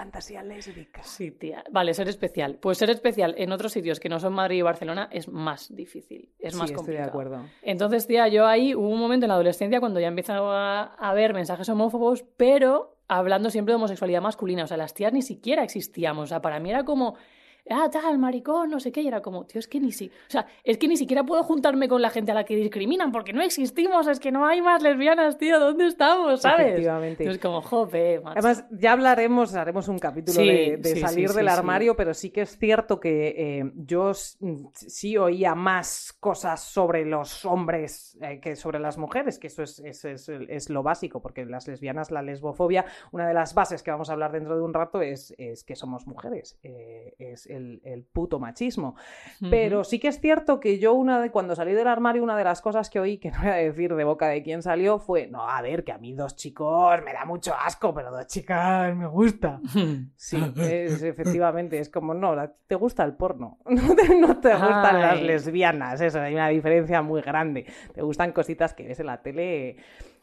Fantasía 0.00 0.42
lésbica. 0.42 1.02
Sí, 1.02 1.30
tía. 1.30 1.62
Vale, 1.70 1.92
ser 1.92 2.08
especial. 2.08 2.56
Pues 2.60 2.78
ser 2.78 2.88
especial 2.88 3.34
en 3.36 3.52
otros 3.52 3.72
sitios 3.72 4.00
que 4.00 4.08
no 4.08 4.18
son 4.18 4.32
Madrid 4.32 4.56
y 4.58 4.62
Barcelona 4.62 5.08
es 5.12 5.28
más 5.28 5.74
difícil, 5.76 6.30
es 6.38 6.54
Sí, 6.54 6.58
más 6.58 6.70
estoy 6.70 6.72
de 6.72 6.76
complicado. 6.76 7.08
acuerdo. 7.10 7.44
Entonces, 7.60 8.06
tía, 8.06 8.26
yo 8.28 8.46
ahí 8.46 8.74
hubo 8.74 8.88
un 8.88 8.98
momento 8.98 9.26
en 9.26 9.28
la 9.28 9.34
adolescencia 9.34 9.78
cuando 9.78 10.00
ya 10.00 10.08
empiezan 10.08 10.38
a, 10.38 10.82
a 10.98 11.10
haber 11.10 11.34
mensajes 11.34 11.68
homófobos, 11.68 12.24
pero 12.38 12.96
hablando 13.08 13.50
siempre 13.50 13.72
de 13.72 13.76
homosexualidad 13.76 14.22
masculina. 14.22 14.64
O 14.64 14.66
sea, 14.66 14.78
las 14.78 14.94
tías 14.94 15.12
ni 15.12 15.20
siquiera 15.20 15.62
existíamos. 15.64 16.24
O 16.24 16.26
sea, 16.28 16.40
para 16.40 16.60
mí 16.60 16.70
era 16.70 16.84
como 16.84 17.16
ah, 17.70 17.88
tal, 17.90 18.18
maricón, 18.18 18.70
no 18.70 18.80
sé 18.80 18.92
qué, 18.92 19.00
y 19.02 19.08
era 19.08 19.20
como, 19.22 19.44
tío, 19.46 19.58
es 19.58 19.68
que 19.68 19.80
ni 19.80 19.92
si, 19.92 20.06
o 20.08 20.10
sea, 20.30 20.46
es 20.64 20.78
que 20.78 20.88
ni 20.88 20.96
siquiera 20.96 21.24
puedo 21.24 21.42
juntarme 21.42 21.88
con 21.88 22.02
la 22.02 22.10
gente 22.10 22.32
a 22.32 22.34
la 22.34 22.44
que 22.44 22.56
discriminan, 22.56 23.12
porque 23.12 23.32
no 23.32 23.42
existimos, 23.42 24.06
es 24.08 24.20
que 24.20 24.30
no 24.32 24.46
hay 24.46 24.60
más 24.62 24.82
lesbianas, 24.82 25.38
tío, 25.38 25.58
¿dónde 25.60 25.86
estamos? 25.86 26.42
¿Sabes? 26.42 26.66
Efectivamente. 26.66 27.28
Es 27.28 27.38
como, 27.38 27.62
jope, 27.62 28.20
macho. 28.20 28.38
Además, 28.40 28.64
ya 28.70 28.92
hablaremos, 28.92 29.54
haremos 29.54 29.88
un 29.88 29.98
capítulo 29.98 30.40
Sí, 30.40 30.46
de, 30.46 30.76
de 30.78 30.88
sí, 30.90 30.94
sí, 30.96 31.00
salir 31.00 31.28
sí, 31.30 31.36
del 31.36 31.48
armario, 31.48 31.96
pero 31.96 32.14
sí 32.14 32.30
que 32.30 32.42
es 32.42 32.58
cierto 32.58 33.00
que 33.00 33.34
eh, 33.60 33.72
yo 33.76 34.12
sí 34.14 35.16
oía 35.16 35.54
más 35.54 36.12
cosas 36.20 36.62
sobre 36.62 37.04
los 37.04 37.44
hombres 37.44 38.18
eh, 38.20 38.40
que 38.40 38.56
sobre 38.56 38.78
las 38.78 38.98
mujeres, 38.98 39.38
que 39.38 39.46
eso 39.46 39.62
es, 39.62 39.78
es, 39.80 40.04
es- 40.04 40.28
es 40.28 40.70
lo 40.70 40.82
básico, 40.82 41.20
porque 41.22 41.44
las 41.46 41.66
lesbianas, 41.68 42.10
la 42.10 42.22
lesbofobia, 42.22 42.84
una 43.12 43.26
de 43.28 43.34
las 43.34 43.54
bases 43.54 43.82
que 43.82 43.90
vamos 43.90 44.10
a 44.10 44.12
hablar 44.14 44.32
dentro 44.32 44.56
de 44.56 44.62
un 44.62 44.74
rato 44.74 45.00
es, 45.02 45.34
es 45.38 45.64
que 45.64 45.76
somos 45.76 46.06
mujeres, 46.06 46.58
eh, 46.62 47.14
es 47.18 47.46
el, 47.46 47.59
el 47.84 48.04
puto 48.04 48.38
machismo. 48.38 48.94
Pero 49.50 49.84
sí 49.84 49.98
que 49.98 50.08
es 50.08 50.20
cierto 50.20 50.60
que 50.60 50.78
yo 50.78 50.94
una 50.94 51.20
de, 51.20 51.30
cuando 51.30 51.54
salí 51.54 51.72
del 51.72 51.86
armario, 51.88 52.22
una 52.22 52.36
de 52.36 52.44
las 52.44 52.60
cosas 52.60 52.90
que 52.90 53.00
oí, 53.00 53.18
que 53.18 53.30
no 53.30 53.38
voy 53.38 53.48
a 53.48 53.54
decir 53.54 53.94
de 53.94 54.04
boca 54.04 54.28
de 54.28 54.42
quién 54.42 54.62
salió, 54.62 54.98
fue, 54.98 55.26
no, 55.26 55.48
a 55.48 55.60
ver, 55.62 55.84
que 55.84 55.92
a 55.92 55.98
mí 55.98 56.12
dos 56.14 56.36
chicos 56.36 57.00
me 57.04 57.12
da 57.12 57.24
mucho 57.24 57.54
asco, 57.54 57.92
pero 57.94 58.10
dos 58.10 58.26
chicas 58.26 58.94
me 58.96 59.06
gusta. 59.06 59.60
Sí, 60.16 60.36
es, 60.62 61.02
efectivamente, 61.02 61.78
es 61.78 61.88
como, 61.88 62.14
no, 62.14 62.34
la- 62.34 62.52
te 62.66 62.74
gusta 62.74 63.04
el 63.04 63.14
porno, 63.14 63.58
no 63.66 63.94
te, 63.94 64.14
no 64.18 64.38
te 64.40 64.50
gustan 64.54 65.00
las 65.00 65.20
lesbianas, 65.26 66.00
eso, 66.00 66.20
hay 66.20 66.34
una 66.34 66.48
diferencia 66.48 67.02
muy 67.02 67.20
grande. 67.22 67.66
Te 67.94 68.02
gustan 68.02 68.32
cositas 68.32 68.74
que 68.74 68.86
ves 68.86 69.00
en 69.00 69.06
la 69.06 69.22
tele 69.22 69.76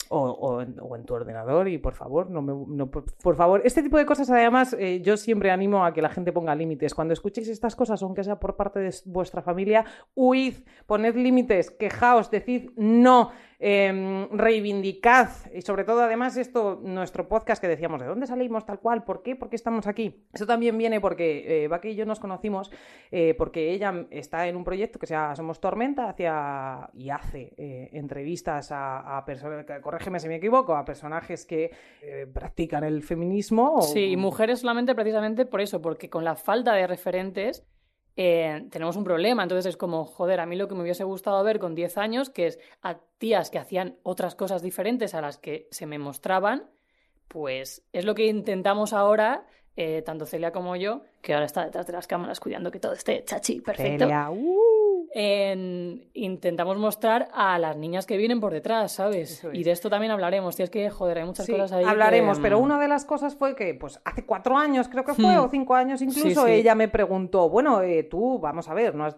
o, 0.10 0.30
o 0.30 0.62
en, 0.62 0.76
o 0.80 0.96
en 0.96 1.04
tu 1.04 1.14
ordenador 1.14 1.68
y 1.68 1.78
por 1.78 1.94
favor, 1.94 2.30
no 2.30 2.42
me, 2.42 2.54
no, 2.68 2.90
por, 2.90 3.06
por 3.16 3.36
favor, 3.36 3.62
este 3.66 3.84
tipo 3.84 3.98
de 3.98 4.06
cosas 4.06 4.30
además 4.30 4.76
eh, 4.80 5.02
yo 5.02 5.18
siempre 5.18 5.52
animo 5.52 5.86
a 5.86 5.94
que 5.94 6.02
la 6.02 6.10
gente 6.10 6.32
ponga 6.32 6.56
límites. 6.56 6.94
Cuando 6.94 7.14
escuchéis 7.14 7.50
estas 7.50 7.76
cosas, 7.76 8.02
aunque 8.04 8.24
sea 8.24 8.40
por 8.40 8.56
parte 8.56 8.80
de 8.80 8.94
vuestra 9.06 9.42
familia, 9.42 9.86
huid, 10.16 10.56
poned 10.86 11.16
límites, 11.16 11.72
quejaos, 11.72 12.32
decid 12.32 12.72
no, 12.76 13.32
eh, 13.60 14.28
reivindicad 14.32 15.30
y 15.54 15.62
sobre 15.62 15.84
todo 15.84 16.02
además 16.02 16.38
esto, 16.38 16.80
nuestro 16.82 17.28
podcast 17.28 17.62
que 17.62 17.68
decíamos, 17.68 18.00
¿de 18.00 18.08
dónde 18.08 18.28
salimos 18.28 18.66
tal 18.66 18.80
cual? 18.80 19.04
¿Por 19.04 19.24
qué? 19.24 19.36
¿Por 19.36 19.50
qué 19.50 19.56
estamos 19.56 19.88
aquí? 19.88 20.26
Eso 20.34 20.46
también 20.46 20.78
viene 20.78 21.02
porque 21.02 21.64
eh, 21.64 21.68
Baki 21.68 21.90
y 21.90 21.96
yo 21.96 22.06
nos 22.06 22.20
conocimos 22.20 22.72
eh, 23.12 23.36
porque 23.38 23.72
ella 23.72 24.08
está 24.12 24.48
en 24.48 24.56
un 24.56 24.64
proyecto 24.64 25.00
que 25.00 25.08
se 25.08 25.14
llama 25.14 25.36
Somos 25.36 25.60
Tormenta 25.60 26.10
hacia, 26.10 26.90
y 26.94 27.10
hace 27.10 27.54
eh, 27.58 27.90
entrevistas 27.94 28.70
a, 28.72 29.24
personas, 29.26 29.66
corrígeme 29.82 30.20
si 30.20 30.28
me 30.28 30.36
equivoco, 30.36 30.76
a 30.76 30.86
personajes 30.86 31.46
que 31.46 31.72
eh, 32.02 32.28
practican 32.32 32.84
el 32.84 33.04
feminismo. 33.04 33.82
Sí, 33.82 34.16
mujeres 34.18 34.60
solamente 34.60 34.94
precisamente 34.96 35.46
por 35.46 35.62
eso, 35.62 35.82
porque 35.82 36.10
con 36.10 36.24
la 36.24 36.36
falta 36.36 36.74
de 36.74 36.88
referentes 36.88 37.66
eh, 38.18 38.66
tenemos 38.72 38.98
un 38.98 39.04
problema. 39.04 39.44
Entonces 39.44 39.68
es 39.68 39.78
como, 39.78 40.06
joder, 40.06 40.40
a 40.40 40.46
mí 40.46 40.56
lo 40.56 40.68
que 40.68 40.76
me 40.76 40.82
hubiese 40.82 41.04
gustado 41.04 41.42
ver 41.44 41.60
con 41.60 41.76
10 41.76 41.98
años, 42.00 42.30
que 42.32 42.48
es 42.48 42.60
a 42.82 42.98
tías 43.20 43.52
que 43.52 43.60
hacían 43.60 43.96
otras 44.04 44.36
cosas 44.36 44.64
diferentes 44.64 45.14
a 45.14 45.22
las 45.22 45.38
que 45.38 45.68
se 45.72 45.86
me 45.86 46.00
mostraban, 46.00 46.70
pues 47.28 47.84
es 47.94 48.06
lo 48.06 48.16
que 48.16 48.26
intentamos 48.26 48.92
ahora, 48.92 49.46
eh, 49.76 50.02
tanto 50.02 50.26
Celia 50.26 50.52
como 50.52 50.76
yo, 50.76 51.04
que 51.22 51.34
ahora 51.34 51.46
está 51.46 51.66
detrás 51.66 51.86
de 51.86 51.94
las 51.94 52.08
cámaras 52.08 52.40
cuidando 52.40 52.72
que 52.72 52.80
todo 52.80 52.94
esté 52.94 53.24
chachi, 53.24 53.62
perfecto. 53.62 54.06
Celia, 54.06 54.32
uh. 54.32 54.77
En- 55.20 56.04
intentamos 56.14 56.78
mostrar 56.78 57.28
a 57.34 57.58
las 57.58 57.76
niñas 57.76 58.06
que 58.06 58.18
vienen 58.18 58.40
por 58.40 58.54
detrás, 58.54 58.92
¿sabes? 58.92 59.44
Y 59.52 59.64
de 59.64 59.72
esto 59.72 59.90
también 59.90 60.12
hablaremos. 60.12 60.60
Y 60.60 60.64
es 60.64 60.70
que, 60.70 60.92
joder, 60.92 61.18
hay 61.18 61.26
muchas 61.26 61.48
Sí, 61.48 61.54
cosas 61.54 61.72
ahí. 61.72 61.84
que, 61.84 61.90
hablaremos, 61.90 62.38
pero 62.40 62.60
mm, 62.60 62.64
una 62.64 62.80
de 62.80 62.88
las 62.88 63.04
cosas 63.04 63.36
fue 63.36 63.56
que, 63.56 63.74
pues, 63.74 64.00
hace 64.06 64.26
cuatro 64.26 64.56
años 64.56 64.88
creo 64.88 65.04
que 65.04 65.16
fue, 65.16 65.36
Hmm. 65.36 65.40
o 65.40 65.50
cinco 65.50 65.74
años 65.74 66.04
incluso, 66.04 66.46
sí. 66.46 66.52
ella 66.52 66.76
me 66.76 66.88
preguntó, 66.88 67.50
bueno, 67.50 67.82
eh, 67.82 68.04
tú, 68.04 68.38
vamos 68.38 68.70
a 68.70 68.76
ver, 68.76 68.94
no 68.94 69.06
has- 69.06 69.18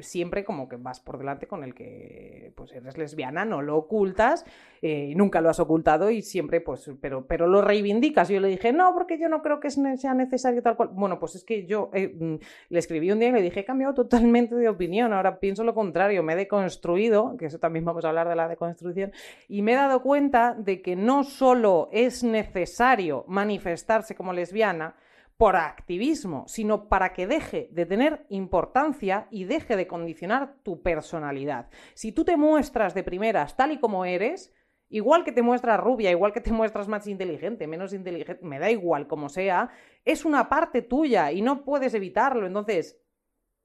siempre 0.00 0.44
como 0.44 0.68
que 0.68 0.76
vas 0.76 1.00
por 1.00 1.16
delante 1.16 1.46
con 1.46 1.64
el 1.64 1.74
que, 1.74 2.52
pues, 2.54 2.70
eres 2.72 2.98
lesbiana, 2.98 3.46
no 3.46 3.62
lo 3.62 3.78
ocultas, 3.78 4.44
eh, 4.82 5.14
nunca 5.16 5.40
lo 5.40 5.48
has 5.48 5.60
ocultado 5.60 6.10
y 6.10 6.20
siempre, 6.20 6.60
pues, 6.60 6.90
pero, 7.00 7.26
pero 7.26 7.46
lo 7.46 7.62
reivindicas. 7.62 8.28
Y 8.30 8.34
yo 8.34 8.40
le 8.40 8.48
dije, 8.48 8.74
no, 8.74 8.92
porque 8.92 9.18
yo 9.18 9.30
no 9.30 9.40
creo 9.40 9.60
que 9.60 9.70
sea 9.70 10.12
necesario 10.12 10.62
tal 10.62 10.76
cual. 10.76 10.90
Bueno, 10.92 11.18
pues 11.18 11.36
es 11.36 11.44
que 11.44 11.64
yo 11.64 11.88
eh, 11.94 12.14
mm, 12.14 12.34
le 12.68 12.78
escribí 12.78 13.10
un 13.10 13.18
día 13.18 13.30
y 13.30 13.32
le 13.32 13.40
dije, 13.42 13.60
he 13.60 13.64
cambiado 13.64 13.94
totalmente 13.94 14.54
de 14.54 14.68
opinión, 14.68 15.12
ahora 15.14 15.37
pienso 15.40 15.64
lo 15.64 15.74
contrario, 15.74 16.22
me 16.22 16.34
he 16.34 16.36
deconstruido, 16.36 17.36
que 17.36 17.46
eso 17.46 17.58
también 17.58 17.84
vamos 17.84 18.04
a 18.04 18.08
hablar 18.08 18.28
de 18.28 18.36
la 18.36 18.48
deconstrucción, 18.48 19.12
y 19.48 19.62
me 19.62 19.72
he 19.72 19.76
dado 19.76 20.02
cuenta 20.02 20.54
de 20.54 20.82
que 20.82 20.96
no 20.96 21.24
solo 21.24 21.88
es 21.92 22.22
necesario 22.22 23.24
manifestarse 23.28 24.14
como 24.14 24.32
lesbiana 24.32 24.96
por 25.38 25.54
activismo, 25.54 26.44
sino 26.48 26.88
para 26.88 27.12
que 27.12 27.28
deje 27.28 27.68
de 27.70 27.86
tener 27.86 28.26
importancia 28.28 29.28
y 29.30 29.44
deje 29.44 29.76
de 29.76 29.86
condicionar 29.86 30.56
tu 30.64 30.82
personalidad. 30.82 31.70
Si 31.94 32.10
tú 32.10 32.24
te 32.24 32.36
muestras 32.36 32.92
de 32.92 33.04
primeras 33.04 33.56
tal 33.56 33.70
y 33.70 33.78
como 33.78 34.04
eres, 34.04 34.52
igual 34.88 35.24
que 35.24 35.30
te 35.30 35.42
muestras 35.42 35.78
rubia, 35.78 36.10
igual 36.10 36.32
que 36.32 36.40
te 36.40 36.52
muestras 36.52 36.88
más 36.88 37.06
inteligente, 37.06 37.68
menos 37.68 37.92
inteligente, 37.92 38.44
me 38.44 38.58
da 38.58 38.68
igual 38.68 39.06
como 39.06 39.28
sea, 39.28 39.70
es 40.04 40.24
una 40.24 40.48
parte 40.48 40.82
tuya 40.82 41.30
y 41.30 41.40
no 41.40 41.64
puedes 41.64 41.94
evitarlo. 41.94 42.44
Entonces, 42.44 43.00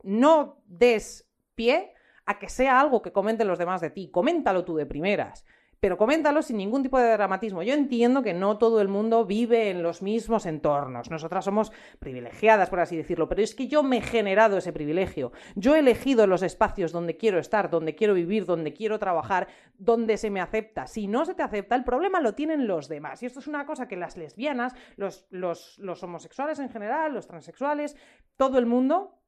no 0.04 0.62
des 0.68 1.28
pie 1.56 1.94
a 2.26 2.40
que 2.40 2.50
sea 2.50 2.80
algo 2.80 3.02
que 3.02 3.12
comenten 3.12 3.48
los 3.48 3.60
demás 3.60 3.82
de 3.82 3.90
ti. 3.90 4.10
Coméntalo 4.10 4.64
tú 4.64 4.76
de 4.76 4.86
primeras. 4.86 5.46
Pero 5.84 5.98
coméntalo 5.98 6.42
sin 6.42 6.56
ningún 6.56 6.82
tipo 6.82 6.98
de 6.98 7.12
dramatismo. 7.12 7.62
Yo 7.62 7.74
entiendo 7.74 8.24
que 8.24 8.34
no 8.34 8.58
todo 8.58 8.80
el 8.80 8.88
mundo 8.88 9.26
vive 9.26 9.70
en 9.70 9.84
los 9.84 10.02
mismos 10.02 10.46
entornos. 10.46 11.12
Nosotras 11.12 11.44
somos 11.44 11.74
privilegiadas, 12.00 12.70
por 12.70 12.80
así 12.80 12.96
decirlo, 12.96 13.28
pero 13.28 13.42
es 13.42 13.54
que 13.54 13.68
yo 13.68 13.84
me 13.84 13.98
he 13.98 14.02
generado 14.02 14.58
ese 14.58 14.72
privilegio. 14.72 15.34
Yo 15.56 15.76
he 15.76 15.80
elegido 15.80 16.26
los 16.26 16.42
espacios 16.42 16.94
donde 16.94 17.18
quiero 17.18 17.38
estar, 17.38 17.70
donde 17.70 17.96
quiero 17.96 18.14
vivir, 18.14 18.46
donde 18.46 18.72
quiero 18.72 18.98
trabajar, 18.98 19.50
donde 19.78 20.16
se 20.16 20.30
me 20.30 20.40
acepta. 20.40 20.88
Si 20.88 21.06
no 21.08 21.26
se 21.26 21.34
te 21.34 21.44
acepta, 21.44 21.76
el 21.76 21.84
problema 21.84 22.22
lo 22.22 22.34
tienen 22.34 22.66
los 22.66 22.88
demás. 22.88 23.22
Y 23.22 23.26
esto 23.26 23.42
es 23.42 23.48
una 23.48 23.66
cosa 23.66 23.86
que 23.86 23.98
las 23.98 24.16
lesbianas, 24.16 24.74
los, 24.96 25.28
los, 25.32 26.02
homosexuales 26.02 26.60
en 26.60 26.70
general, 26.70 27.14
los 27.14 27.28
transexuales, 27.28 27.98
todo 28.38 28.58
el 28.58 28.68
mundo 28.68 29.20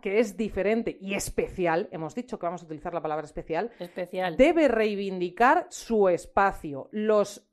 que 0.00 0.20
es 0.20 0.36
diferente 0.36 0.96
y 1.00 1.14
especial, 1.14 1.88
hemos 1.92 2.14
dicho 2.14 2.38
que 2.38 2.46
vamos 2.46 2.62
a 2.62 2.66
utilizar 2.66 2.94
la 2.94 3.02
palabra 3.02 3.24
especial, 3.24 3.70
Especial. 3.78 4.36
debe 4.36 4.68
reivindicar 4.68 5.66
su 5.70 6.08
espacio. 6.08 6.88
Los 6.92 7.48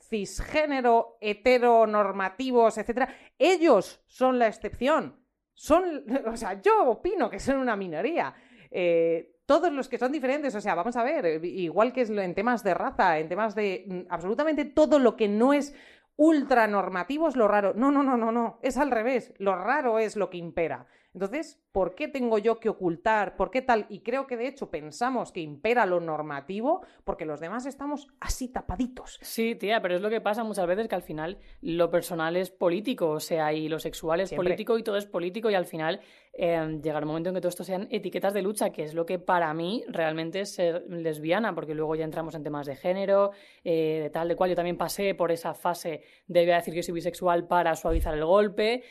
cisgénero, 0.00 1.16
heteronormativos, 1.20 2.78
etcétera, 2.78 3.08
ellos 3.38 4.02
son 4.06 4.38
la 4.38 4.48
excepción. 4.48 5.20
Son, 5.54 6.04
o 6.26 6.36
sea, 6.36 6.60
yo 6.60 6.88
opino 6.88 7.30
que 7.30 7.40
son 7.40 7.56
una 7.58 7.76
minoría. 7.76 8.34
Eh, 8.70 9.30
todos 9.46 9.72
los 9.72 9.88
que 9.88 9.98
son 9.98 10.10
diferentes, 10.10 10.54
o 10.54 10.60
sea, 10.60 10.74
vamos 10.74 10.96
a 10.96 11.04
ver, 11.04 11.44
igual 11.44 11.92
que 11.92 12.02
es 12.02 12.10
en 12.10 12.34
temas 12.34 12.64
de 12.64 12.74
raza, 12.74 13.18
en 13.18 13.28
temas 13.28 13.54
de 13.54 13.84
mm, 13.86 14.00
absolutamente 14.08 14.64
todo 14.64 14.98
lo 14.98 15.16
que 15.16 15.28
no 15.28 15.52
es 15.52 15.74
ultranormativo 16.16 17.28
es 17.28 17.36
lo 17.36 17.48
raro. 17.48 17.74
No, 17.74 17.90
no, 17.90 18.02
no, 18.02 18.16
no, 18.16 18.32
no, 18.32 18.58
es 18.62 18.76
al 18.76 18.90
revés. 18.90 19.34
Lo 19.38 19.56
raro 19.56 19.98
es 19.98 20.16
lo 20.16 20.30
que 20.30 20.38
impera. 20.38 20.86
Entonces, 21.14 21.60
¿por 21.70 21.94
qué 21.94 22.08
tengo 22.08 22.38
yo 22.38 22.58
que 22.58 22.68
ocultar? 22.68 23.36
¿Por 23.36 23.52
qué 23.52 23.62
tal? 23.62 23.86
Y 23.88 24.00
creo 24.00 24.26
que 24.26 24.36
de 24.36 24.48
hecho 24.48 24.68
pensamos 24.70 25.30
que 25.30 25.40
impera 25.40 25.86
lo 25.86 26.00
normativo 26.00 26.82
porque 27.04 27.24
los 27.24 27.38
demás 27.38 27.66
estamos 27.66 28.08
así 28.20 28.48
tapaditos. 28.48 29.18
Sí, 29.22 29.54
tía, 29.54 29.80
pero 29.80 29.94
es 29.94 30.02
lo 30.02 30.10
que 30.10 30.20
pasa 30.20 30.42
muchas 30.42 30.66
veces 30.66 30.88
que 30.88 30.96
al 30.96 31.02
final 31.02 31.38
lo 31.62 31.88
personal 31.88 32.36
es 32.36 32.50
político, 32.50 33.10
o 33.10 33.20
sea, 33.20 33.52
y 33.52 33.68
lo 33.68 33.78
sexual 33.78 34.20
es 34.20 34.30
Siempre. 34.30 34.48
político 34.48 34.76
y 34.76 34.82
todo 34.82 34.96
es 34.96 35.06
político 35.06 35.50
y 35.50 35.54
al 35.54 35.66
final 35.66 36.00
eh, 36.32 36.80
llegará 36.82 37.04
un 37.04 37.08
momento 37.08 37.28
en 37.28 37.36
que 37.36 37.40
todo 37.40 37.50
esto 37.50 37.62
sean 37.62 37.86
etiquetas 37.90 38.34
de 38.34 38.42
lucha, 38.42 38.70
que 38.70 38.82
es 38.82 38.94
lo 38.94 39.06
que 39.06 39.20
para 39.20 39.54
mí 39.54 39.84
realmente 39.86 40.40
es 40.40 40.52
ser 40.52 40.84
lesbiana, 40.88 41.54
porque 41.54 41.74
luego 41.74 41.94
ya 41.94 42.04
entramos 42.04 42.34
en 42.34 42.42
temas 42.42 42.66
de 42.66 42.74
género, 42.74 43.30
eh, 43.62 44.00
de 44.02 44.10
tal, 44.10 44.28
de 44.28 44.34
cual. 44.34 44.50
Yo 44.50 44.56
también 44.56 44.76
pasé 44.76 45.14
por 45.14 45.30
esa 45.30 45.54
fase 45.54 46.02
de 46.26 46.42
voy 46.42 46.50
a 46.50 46.56
decir 46.56 46.74
que 46.74 46.82
soy 46.82 46.94
bisexual 46.94 47.46
para 47.46 47.76
suavizar 47.76 48.14
el 48.14 48.24
golpe. 48.24 48.82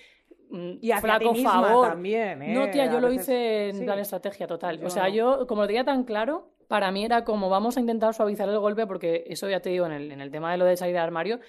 Mm, 0.56 0.78
Y 0.82 0.92
hacia 0.92 1.02
flaco 1.02 1.32
ti 1.32 1.38
misma 1.40 1.64
favor. 1.64 1.90
también, 1.90 2.42
¿eh? 2.44 2.54
No, 2.54 2.70
tía, 2.70 2.84
A 2.84 2.92
yo 2.94 3.00
lo 3.00 3.08
veces- 3.08 3.24
hice 3.24 3.70
en 3.70 3.76
sí. 3.78 3.84
plan 3.86 3.98
estrategia 4.00 4.46
total. 4.46 4.80
Yo 4.80 4.86
o 4.88 4.90
sea, 4.92 5.04
no. 5.04 5.10
yo, 5.10 5.48
como 5.48 5.62
lo 5.62 5.68
tenía 5.68 5.84
tan 5.84 6.04
claro, 6.04 6.50
para 6.68 6.92
mí 6.92 7.04
era 7.04 7.24
como 7.24 7.50
vamos 7.50 7.76
a 7.78 7.80
intentar 7.80 8.14
suavizar 8.14 8.48
el 8.50 8.60
golpe, 8.60 8.86
porque 8.88 9.24
eso 9.28 9.50
ya 9.50 9.60
te 9.62 9.70
digo, 9.72 9.86
en 9.88 9.92
el, 9.94 10.12
en 10.12 10.22
el 10.22 10.30
tema 10.32 10.52
de 10.52 10.58
lo 10.58 10.66
de 10.66 10.78
salir 10.78 10.94
del 10.94 11.04
armario, 11.04 11.40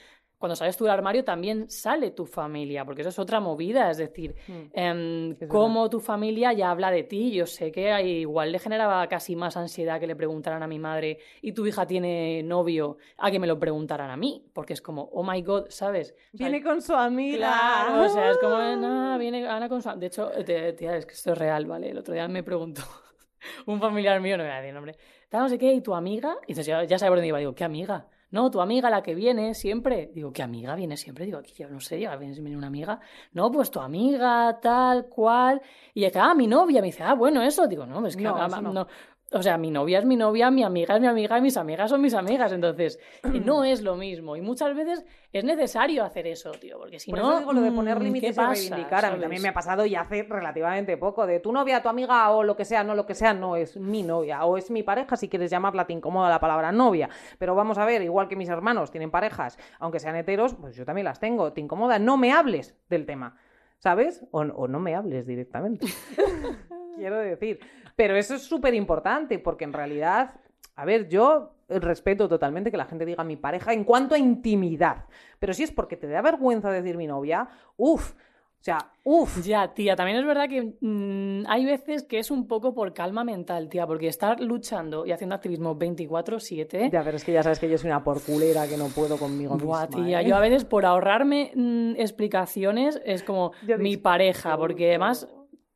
cuando 0.44 0.56
sales 0.56 0.76
tú 0.76 0.84
del 0.84 0.92
armario 0.92 1.24
también 1.24 1.70
sale 1.70 2.10
tu 2.10 2.26
familia, 2.26 2.84
porque 2.84 3.00
eso 3.00 3.08
es 3.08 3.18
otra 3.18 3.40
movida, 3.40 3.90
es 3.90 3.96
decir, 3.96 4.34
Mm. 4.46 4.52
em, 4.74 5.30
Es 5.40 5.48
cómo 5.48 5.88
tu 5.88 6.00
familia 6.00 6.52
ya 6.52 6.70
habla 6.70 6.90
de 6.90 7.02
ti. 7.02 7.32
Yo 7.32 7.46
sé 7.46 7.72
que 7.72 7.98
igual 8.02 8.52
le 8.52 8.58
generaba 8.58 9.06
casi 9.08 9.36
más 9.36 9.56
ansiedad 9.56 9.98
que 9.98 10.06
le 10.06 10.14
preguntaran 10.16 10.62
a 10.62 10.66
mi 10.66 10.78
madre 10.78 11.18
y 11.40 11.52
tu 11.52 11.66
hija 11.66 11.86
tiene 11.86 12.42
novio 12.42 12.98
a 13.16 13.30
que 13.30 13.38
me 13.38 13.46
lo 13.46 13.58
preguntaran 13.58 14.10
a 14.10 14.16
mí, 14.16 14.44
porque 14.52 14.74
es 14.74 14.82
como, 14.82 15.08
oh 15.12 15.22
my 15.22 15.40
god, 15.42 15.66
¿sabes? 15.70 16.12
O 16.34 16.36
sea, 16.36 16.48
Viene 16.48 16.62
con 16.62 16.82
su 16.82 16.92
amiga. 16.94 17.38
Claro, 17.38 18.04
o 18.04 18.08
sea, 18.08 18.30
es 18.30 18.38
como, 18.38 18.58
no, 18.58 19.18
viene 19.18 19.48
Ana 19.48 19.68
con 19.68 19.80
su... 19.80 19.88
De 19.98 20.06
hecho, 20.06 20.30
te- 20.44 20.74
tía, 20.74 20.96
es 20.96 21.06
que 21.06 21.14
esto 21.14 21.32
es 21.32 21.38
real, 21.38 21.64
¿vale? 21.66 21.88
El 21.90 21.98
otro 21.98 22.12
día 22.12 22.28
me 22.28 22.42
preguntó 22.42 22.82
un 23.66 23.80
familiar 23.80 24.20
mío, 24.20 24.36
no 24.36 24.44
voy 24.44 24.52
a 24.52 24.56
decir 24.60 24.74
nombre, 24.74 24.96
tal, 25.28 25.42
no 25.42 25.48
sé 25.48 25.58
qué, 25.58 25.72
¿y 25.72 25.80
tu 25.80 25.94
amiga? 25.94 26.36
Y 26.46 26.48
dices, 26.48 26.66
ya, 26.66 26.84
ya 26.84 26.98
sabes 26.98 27.10
por 27.10 27.16
dónde 27.18 27.28
iba, 27.28 27.38
digo, 27.38 27.54
¿qué 27.54 27.64
amiga? 27.64 28.08
No, 28.34 28.50
tu 28.50 28.60
amiga 28.60 28.90
la 28.90 29.00
que 29.00 29.14
viene 29.14 29.54
siempre. 29.54 30.10
Digo, 30.12 30.32
¿qué 30.32 30.42
amiga 30.42 30.74
viene 30.74 30.96
siempre? 30.96 31.24
Digo, 31.24 31.38
aquí 31.38 31.52
yo 31.56 31.68
no 31.68 31.78
sé, 31.78 32.00
ya 32.00 32.16
viene 32.16 32.56
una 32.56 32.66
amiga. 32.66 32.98
No, 33.32 33.48
pues 33.52 33.70
tu 33.70 33.78
amiga, 33.78 34.58
tal, 34.60 35.06
cual. 35.06 35.62
Y 35.94 36.04
ella, 36.04 36.30
ah, 36.30 36.34
mi 36.34 36.48
novia. 36.48 36.80
Me 36.80 36.88
dice, 36.88 37.04
ah, 37.04 37.14
bueno, 37.14 37.42
eso. 37.42 37.68
Digo, 37.68 37.86
no, 37.86 38.04
es 38.04 38.16
que 38.16 38.24
no. 38.24 38.72
no. 38.72 38.88
O 39.32 39.42
sea, 39.42 39.58
mi 39.58 39.70
novia 39.70 39.98
es 39.98 40.04
mi 40.04 40.14
novia, 40.16 40.48
mi 40.50 40.62
amiga 40.62 40.94
es 40.94 41.00
mi 41.00 41.08
amiga, 41.08 41.40
mis 41.40 41.56
amigas 41.56 41.90
son 41.90 42.00
mis 42.00 42.14
amigas. 42.14 42.52
Entonces, 42.52 43.00
eh, 43.24 43.40
no 43.44 43.64
es 43.64 43.82
lo 43.82 43.96
mismo. 43.96 44.36
Y 44.36 44.40
muchas 44.42 44.76
veces 44.76 45.04
es 45.32 45.42
necesario 45.42 46.04
hacer 46.04 46.28
eso, 46.28 46.52
tío, 46.52 46.78
porque 46.78 47.00
si 47.00 47.10
Por 47.10 47.18
no. 47.20 47.30
eso 47.30 47.38
digo 47.40 47.52
lo 47.52 47.60
de 47.62 47.72
poner 47.72 47.96
mm, 47.96 47.98
¿qué 47.98 48.04
límites 48.04 48.36
y 48.36 48.40
reivindicar. 48.40 49.04
A 49.06 49.10
mí 49.12 49.20
también 49.20 49.42
me 49.42 49.48
ha 49.48 49.54
pasado 49.54 49.84
y 49.86 49.96
hace 49.96 50.22
relativamente 50.22 50.96
poco. 50.96 51.26
De 51.26 51.40
tu 51.40 51.50
novia, 51.52 51.82
tu 51.82 51.88
amiga 51.88 52.30
o 52.30 52.44
lo 52.44 52.54
que 52.56 52.64
sea, 52.64 52.84
no 52.84 52.94
lo 52.94 53.06
que 53.06 53.14
sea, 53.14 53.34
no 53.34 53.56
es 53.56 53.76
mi 53.76 54.04
novia. 54.04 54.44
O 54.44 54.56
es 54.56 54.70
mi 54.70 54.84
pareja, 54.84 55.16
si 55.16 55.28
quieres 55.28 55.50
llamarla, 55.50 55.84
te 55.86 55.94
incomoda 55.94 56.28
la 56.30 56.38
palabra 56.38 56.70
novia. 56.70 57.08
Pero 57.38 57.56
vamos 57.56 57.78
a 57.78 57.84
ver, 57.86 58.02
igual 58.02 58.28
que 58.28 58.36
mis 58.36 58.48
hermanos 58.50 58.92
tienen 58.92 59.10
parejas, 59.10 59.58
aunque 59.80 59.98
sean 59.98 60.14
heteros, 60.14 60.54
pues 60.54 60.76
yo 60.76 60.84
también 60.84 61.06
las 61.06 61.18
tengo. 61.18 61.52
Te 61.52 61.60
incomoda, 61.60 61.98
no 61.98 62.16
me 62.16 62.30
hables 62.30 62.76
del 62.88 63.04
tema. 63.04 63.36
¿Sabes? 63.78 64.24
O, 64.30 64.40
o 64.42 64.68
no 64.68 64.78
me 64.78 64.94
hables 64.94 65.26
directamente. 65.26 65.86
Quiero 66.96 67.18
decir. 67.18 67.58
Pero 67.96 68.16
eso 68.16 68.34
es 68.34 68.42
súper 68.42 68.74
importante 68.74 69.38
porque 69.38 69.64
en 69.64 69.72
realidad, 69.72 70.34
a 70.76 70.84
ver, 70.84 71.08
yo 71.08 71.54
respeto 71.68 72.28
totalmente 72.28 72.70
que 72.70 72.76
la 72.76 72.86
gente 72.86 73.06
diga 73.06 73.24
mi 73.24 73.36
pareja 73.36 73.72
en 73.72 73.84
cuanto 73.84 74.14
a 74.14 74.18
intimidad. 74.18 75.04
Pero 75.38 75.54
si 75.54 75.62
es 75.62 75.72
porque 75.72 75.96
te 75.96 76.08
da 76.08 76.22
vergüenza 76.22 76.70
decir 76.70 76.96
mi 76.96 77.06
novia, 77.06 77.48
uff. 77.76 78.12
O 78.12 78.64
sea, 78.64 78.78
uff. 79.02 79.44
Ya, 79.44 79.74
tía, 79.74 79.94
también 79.94 80.16
es 80.16 80.24
verdad 80.24 80.48
que 80.48 80.74
mm, 80.80 81.44
hay 81.48 81.66
veces 81.66 82.02
que 82.02 82.18
es 82.18 82.30
un 82.30 82.48
poco 82.48 82.72
por 82.72 82.94
calma 82.94 83.22
mental, 83.22 83.68
tía, 83.68 83.86
porque 83.86 84.08
estar 84.08 84.40
luchando 84.40 85.04
y 85.04 85.12
haciendo 85.12 85.34
activismo 85.34 85.78
24-7. 85.78 86.90
Ya, 86.90 87.02
pero 87.04 87.18
es 87.18 87.24
que 87.24 87.32
ya 87.32 87.42
sabes 87.42 87.58
que 87.58 87.68
yo 87.68 87.76
soy 87.76 87.90
una 87.90 88.02
porculera 88.02 88.66
que 88.66 88.78
no 88.78 88.86
puedo 88.86 89.18
conmigo 89.18 89.58
Buah, 89.58 89.86
misma, 89.86 90.04
tía, 90.04 90.22
¿eh? 90.22 90.24
yo 90.26 90.34
a 90.34 90.40
veces 90.40 90.64
por 90.64 90.86
ahorrarme 90.86 91.52
mm, 91.54 91.96
explicaciones 91.98 93.02
es 93.04 93.22
como 93.22 93.52
Yo 93.66 93.76
mi 93.76 93.98
pareja, 93.98 94.56
porque 94.56 94.88
además 94.88 95.28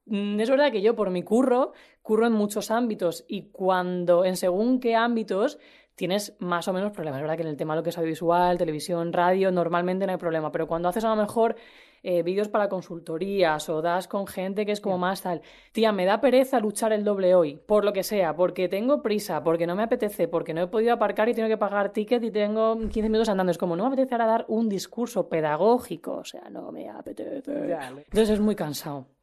mm, 0.06 0.40
es 0.40 0.48
verdad 0.48 0.72
que 0.72 0.80
yo 0.80 0.96
por 0.96 1.10
mi 1.10 1.22
curro, 1.22 1.72
curro 2.08 2.26
en 2.26 2.32
muchos 2.32 2.70
ámbitos 2.70 3.26
y 3.28 3.50
cuando 3.50 4.24
en 4.24 4.38
según 4.38 4.80
qué 4.80 4.96
ámbitos 4.96 5.58
tienes 5.94 6.34
más 6.38 6.66
o 6.66 6.72
menos 6.72 6.90
problemas. 6.92 7.18
Es 7.18 7.22
verdad 7.22 7.36
que 7.36 7.42
en 7.42 7.48
el 7.48 7.58
tema 7.58 7.74
de 7.74 7.80
lo 7.80 7.82
que 7.82 7.90
es 7.90 7.98
audiovisual, 7.98 8.56
televisión, 8.56 9.12
radio, 9.12 9.52
normalmente 9.52 10.06
no 10.06 10.12
hay 10.12 10.18
problema, 10.18 10.50
pero 10.50 10.66
cuando 10.66 10.88
haces 10.88 11.04
a 11.04 11.10
lo 11.10 11.16
mejor 11.16 11.56
eh, 12.02 12.22
vídeos 12.22 12.48
para 12.48 12.70
consultorías 12.70 13.68
o 13.68 13.82
das 13.82 14.08
con 14.08 14.26
gente 14.26 14.64
que 14.64 14.72
es 14.72 14.80
como 14.80 14.96
más 14.96 15.20
tal, 15.20 15.42
tía, 15.72 15.92
me 15.92 16.06
da 16.06 16.18
pereza 16.18 16.60
luchar 16.60 16.94
el 16.94 17.04
doble 17.04 17.34
hoy, 17.34 17.60
por 17.66 17.84
lo 17.84 17.92
que 17.92 18.02
sea, 18.02 18.34
porque 18.34 18.70
tengo 18.70 19.02
prisa, 19.02 19.44
porque 19.44 19.66
no 19.66 19.76
me 19.76 19.82
apetece, 19.82 20.28
porque 20.28 20.54
no 20.54 20.62
he 20.62 20.66
podido 20.66 20.94
aparcar 20.94 21.28
y 21.28 21.34
tengo 21.34 21.48
que 21.48 21.58
pagar 21.58 21.92
ticket 21.92 22.24
y 22.24 22.30
tengo 22.30 22.78
15 22.78 23.02
minutos 23.02 23.28
andando. 23.28 23.50
Es 23.50 23.58
como, 23.58 23.76
no 23.76 23.82
me 23.82 23.88
apetece 23.88 24.14
ahora 24.14 24.26
dar 24.26 24.44
un 24.48 24.70
discurso 24.70 25.28
pedagógico, 25.28 26.14
o 26.14 26.24
sea, 26.24 26.48
no 26.48 26.72
me 26.72 26.88
apetece. 26.88 27.42
Entonces 27.44 28.30
es 28.30 28.40
muy 28.40 28.54
cansado. 28.54 29.17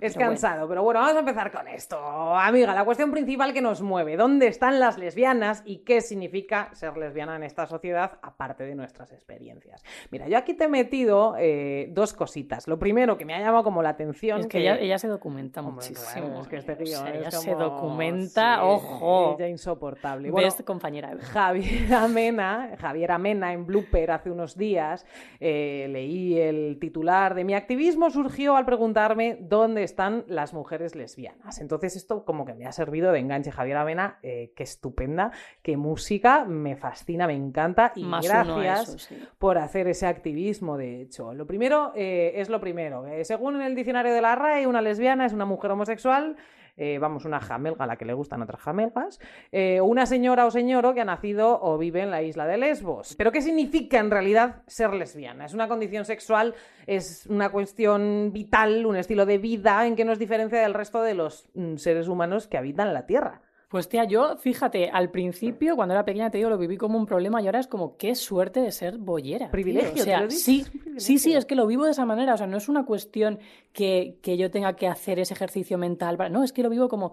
Es 0.00 0.12
Pero 0.12 0.26
bueno. 0.26 0.30
cansado, 0.40 0.68
pero 0.68 0.84
bueno, 0.84 1.00
vamos 1.00 1.16
a 1.16 1.18
empezar 1.18 1.50
con 1.50 1.66
esto. 1.66 1.98
Amiga, 1.98 2.72
la 2.72 2.84
cuestión 2.84 3.10
principal 3.10 3.52
que 3.52 3.60
nos 3.60 3.82
mueve, 3.82 4.16
¿dónde 4.16 4.46
están 4.46 4.78
las 4.78 4.96
lesbianas 4.96 5.64
y 5.66 5.78
qué 5.78 6.00
significa 6.02 6.70
ser 6.72 6.96
lesbiana 6.96 7.34
en 7.34 7.42
esta 7.42 7.66
sociedad, 7.66 8.12
aparte 8.22 8.62
de 8.62 8.76
nuestras 8.76 9.10
experiencias? 9.10 9.82
Mira, 10.12 10.28
yo 10.28 10.38
aquí 10.38 10.54
te 10.54 10.64
he 10.64 10.68
metido 10.68 11.34
eh, 11.36 11.88
dos 11.90 12.12
cositas. 12.12 12.68
Lo 12.68 12.78
primero 12.78 13.18
que 13.18 13.24
me 13.24 13.34
ha 13.34 13.40
llamado 13.40 13.64
como 13.64 13.82
la 13.82 13.88
atención... 13.88 14.38
Es 14.38 14.46
que 14.46 14.58
ella, 14.60 14.78
ella 14.78 14.98
se 14.98 15.08
documenta 15.08 15.62
Hombre, 15.62 15.74
muchísimo. 15.88 16.42
es 16.42 16.46
que 16.46 16.56
este 16.58 16.76
ella 16.80 17.30
se 17.32 17.56
documenta, 17.56 18.54
sí, 18.54 18.60
ojo. 18.62 19.34
Ella 19.36 19.48
insoportable. 19.48 20.30
Bueno, 20.30 20.46
Best 20.46 20.62
compañera. 20.62 21.16
Javier 21.20 21.92
Amena, 21.92 22.76
Javier 22.78 23.10
Amena 23.10 23.52
en 23.52 23.66
Blooper 23.66 24.12
hace 24.12 24.30
unos 24.30 24.56
días 24.56 25.04
eh, 25.40 25.88
leí 25.90 26.38
el 26.38 26.78
titular 26.80 27.34
de 27.34 27.42
mi 27.42 27.54
activismo 27.54 28.10
surgió 28.10 28.56
al 28.56 28.64
preguntarme 28.64 29.38
dónde 29.40 29.87
están 29.88 30.24
las 30.28 30.52
mujeres 30.52 30.94
lesbianas. 30.94 31.60
Entonces 31.60 31.96
esto 31.96 32.24
como 32.24 32.44
que 32.44 32.54
me 32.54 32.66
ha 32.66 32.72
servido 32.72 33.10
de 33.10 33.20
enganche. 33.20 33.50
Javier 33.50 33.78
Amena, 33.78 34.18
eh, 34.22 34.52
qué 34.54 34.62
estupenda, 34.62 35.32
qué 35.62 35.76
música, 35.76 36.44
me 36.44 36.76
fascina, 36.76 37.26
me 37.26 37.34
encanta 37.34 37.92
y 37.94 38.04
Más 38.04 38.26
gracias 38.26 38.88
eso, 38.88 38.98
sí. 38.98 39.18
por 39.38 39.58
hacer 39.58 39.88
ese 39.88 40.06
activismo, 40.06 40.76
de 40.76 41.00
hecho. 41.00 41.32
Lo 41.32 41.46
primero 41.46 41.92
eh, 41.94 42.32
es 42.36 42.48
lo 42.48 42.60
primero. 42.60 43.06
Eh, 43.06 43.24
según 43.24 43.60
el 43.62 43.74
diccionario 43.74 44.12
de 44.12 44.20
la 44.20 44.34
RAE, 44.34 44.66
una 44.66 44.82
lesbiana 44.82 45.24
es 45.24 45.32
una 45.32 45.46
mujer 45.46 45.70
homosexual, 45.70 46.36
eh, 46.78 46.98
vamos, 46.98 47.24
una 47.24 47.40
jamelga 47.40 47.84
a 47.84 47.86
la 47.86 47.96
que 47.96 48.04
le 48.04 48.14
gustan 48.14 48.40
otras 48.40 48.60
jamelgas, 48.60 49.20
eh, 49.52 49.80
una 49.80 50.06
señora 50.06 50.46
o 50.46 50.50
señoro 50.50 50.94
que 50.94 51.00
ha 51.00 51.04
nacido 51.04 51.60
o 51.60 51.76
vive 51.76 52.02
en 52.02 52.10
la 52.10 52.22
isla 52.22 52.46
de 52.46 52.56
Lesbos. 52.56 53.16
Pero 53.16 53.32
¿qué 53.32 53.42
significa 53.42 53.98
en 53.98 54.10
realidad 54.10 54.62
ser 54.66 54.94
lesbiana? 54.94 55.46
¿Es 55.46 55.54
una 55.54 55.66
condición 55.66 56.04
sexual? 56.04 56.54
¿Es 56.86 57.26
una 57.26 57.50
cuestión 57.50 58.30
vital, 58.32 58.86
un 58.86 58.96
estilo 58.96 59.26
de 59.26 59.38
vida 59.38 59.86
en 59.86 59.96
que 59.96 60.04
nos 60.04 60.18
diferencia 60.18 60.60
del 60.60 60.74
resto 60.74 61.02
de 61.02 61.14
los 61.14 61.48
mm, 61.54 61.76
seres 61.76 62.06
humanos 62.06 62.46
que 62.46 62.56
habitan 62.56 62.94
la 62.94 63.06
Tierra? 63.06 63.42
Pues 63.68 63.86
tía, 63.86 64.04
yo, 64.04 64.36
fíjate, 64.38 64.88
al 64.90 65.10
principio, 65.10 65.76
cuando 65.76 65.92
era 65.92 66.02
pequeña, 66.02 66.30
te 66.30 66.38
digo, 66.38 66.48
lo 66.48 66.56
viví 66.56 66.78
como 66.78 66.96
un 66.96 67.04
problema 67.04 67.42
y 67.42 67.46
ahora 67.46 67.60
es 67.60 67.66
como, 67.66 67.98
qué 67.98 68.14
suerte 68.14 68.60
de 68.62 68.72
ser 68.72 68.96
bollera. 68.96 69.46
tío. 69.46 69.50
Privilegio, 69.52 70.02
O 70.02 70.04
sea, 70.04 70.30
sí, 70.30 70.64
sí, 70.96 71.18
sí, 71.18 71.34
es 71.34 71.44
que 71.44 71.54
lo 71.54 71.66
vivo 71.66 71.84
de 71.84 71.90
esa 71.90 72.06
manera. 72.06 72.32
O 72.32 72.36
sea, 72.38 72.46
no 72.46 72.56
es 72.56 72.70
una 72.70 72.86
cuestión 72.86 73.38
que, 73.74 74.18
que 74.22 74.38
yo 74.38 74.50
tenga 74.50 74.74
que 74.74 74.86
hacer 74.88 75.18
ese 75.18 75.34
ejercicio 75.34 75.76
mental. 75.76 76.16
para- 76.16 76.30
No, 76.30 76.44
es 76.44 76.52
que 76.54 76.62
lo 76.62 76.70
vivo 76.70 76.88
como, 76.88 77.12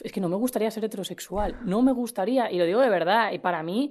es 0.00 0.12
que 0.12 0.20
no 0.20 0.28
me 0.28 0.36
gustaría 0.36 0.70
ser 0.70 0.84
heterosexual. 0.84 1.58
No 1.64 1.82
me 1.82 1.90
gustaría, 1.90 2.52
y 2.52 2.58
lo 2.58 2.66
digo 2.66 2.80
de 2.80 2.88
verdad. 2.88 3.32
Y 3.32 3.40
para 3.40 3.64
mí, 3.64 3.90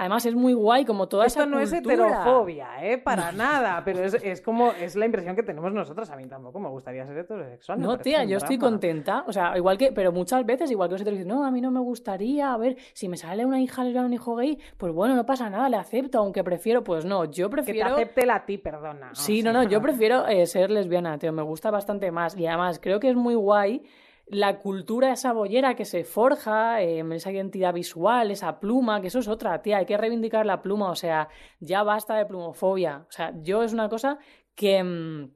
además, 0.00 0.24
es 0.24 0.34
muy 0.34 0.54
guay 0.54 0.86
como 0.86 1.08
toda 1.08 1.26
Esto 1.26 1.40
esa 1.40 1.46
no 1.50 1.60
es 1.60 1.70
heterofobia, 1.72 2.68
¿eh? 2.82 2.96
Para 2.96 3.32
nada, 3.32 3.82
pero 3.84 4.02
es, 4.02 4.14
es 4.14 4.40
como, 4.40 4.72
es 4.72 4.96
la 4.96 5.04
impresión 5.04 5.36
que 5.36 5.42
tenemos 5.42 5.72
nosotros. 5.72 6.08
A 6.10 6.16
mí 6.16 6.26
tampoco 6.26 6.58
me 6.58 6.70
gustaría 6.70 7.06
ser 7.06 7.18
heterosexual. 7.18 7.78
No, 7.78 7.98
tía, 7.98 8.24
yo 8.24 8.38
estoy 8.38 8.56
drama. 8.56 8.70
contenta. 8.70 9.24
O 9.26 9.32
sea, 9.32 9.56
igual 9.58 9.76
que, 9.76 9.92
pero 9.92 10.10
muchas 10.10 10.44
veces, 10.46 10.70
igual 10.70 10.88
que 10.88 10.94
los 10.94 11.02
heteros 11.02 11.18
dicen, 11.18 11.28
no, 11.28 11.44
a 11.44 11.50
mí 11.50 11.60
no 11.60 11.70
me 11.70 11.80
gustaría, 11.80 12.52
a 12.52 12.56
ver, 12.56 12.76
si 12.94 13.08
me 13.08 13.16
sale 13.18 13.44
una 13.44 13.60
hija 13.60 13.84
lesbiana 13.84 14.06
o 14.06 14.08
un 14.08 14.14
hijo 14.14 14.34
gay, 14.36 14.58
pues 14.78 14.92
bueno, 14.92 15.14
no 15.14 15.26
pasa 15.26 15.50
nada, 15.50 15.68
le 15.68 15.76
acepto, 15.76 16.18
aunque 16.18 16.42
prefiero, 16.42 16.82
pues 16.82 17.04
no, 17.04 17.26
yo 17.26 17.50
Que 17.50 17.56
te 17.56 17.62
prefiero. 17.62 17.94
acepte 17.94 18.24
la 18.24 18.46
ti, 18.46 18.56
perdona. 18.58 19.10
Sí, 19.14 19.42
no, 19.42 19.52
no, 19.52 19.64
yo 19.64 19.82
prefiero 19.82 20.26
eh, 20.26 20.46
ser 20.46 20.70
lesbiana, 20.70 21.18
tío, 21.18 21.32
me 21.32 21.42
gusta 21.42 21.70
bastante 21.70 22.10
más. 22.10 22.36
Y 22.38 22.46
además, 22.46 22.78
creo 22.82 23.00
que 23.00 23.10
es 23.10 23.16
muy 23.16 23.34
guay 23.34 23.82
la 24.30 24.58
cultura 24.58 25.12
esa 25.12 25.32
bollera 25.32 25.74
que 25.74 25.84
se 25.84 26.04
forja, 26.04 26.82
eh, 26.82 27.04
esa 27.12 27.32
identidad 27.32 27.74
visual, 27.74 28.30
esa 28.30 28.60
pluma, 28.60 29.00
que 29.00 29.08
eso 29.08 29.18
es 29.18 29.28
otra, 29.28 29.60
tía, 29.62 29.78
hay 29.78 29.86
que 29.86 29.96
reivindicar 29.96 30.46
la 30.46 30.62
pluma, 30.62 30.90
o 30.90 30.96
sea, 30.96 31.28
ya 31.58 31.82
basta 31.82 32.14
de 32.16 32.26
plumofobia. 32.26 33.06
O 33.08 33.12
sea, 33.12 33.34
yo 33.42 33.62
es 33.62 33.72
una 33.72 33.88
cosa 33.88 34.18
que 34.54 34.82
mm, 34.82 35.30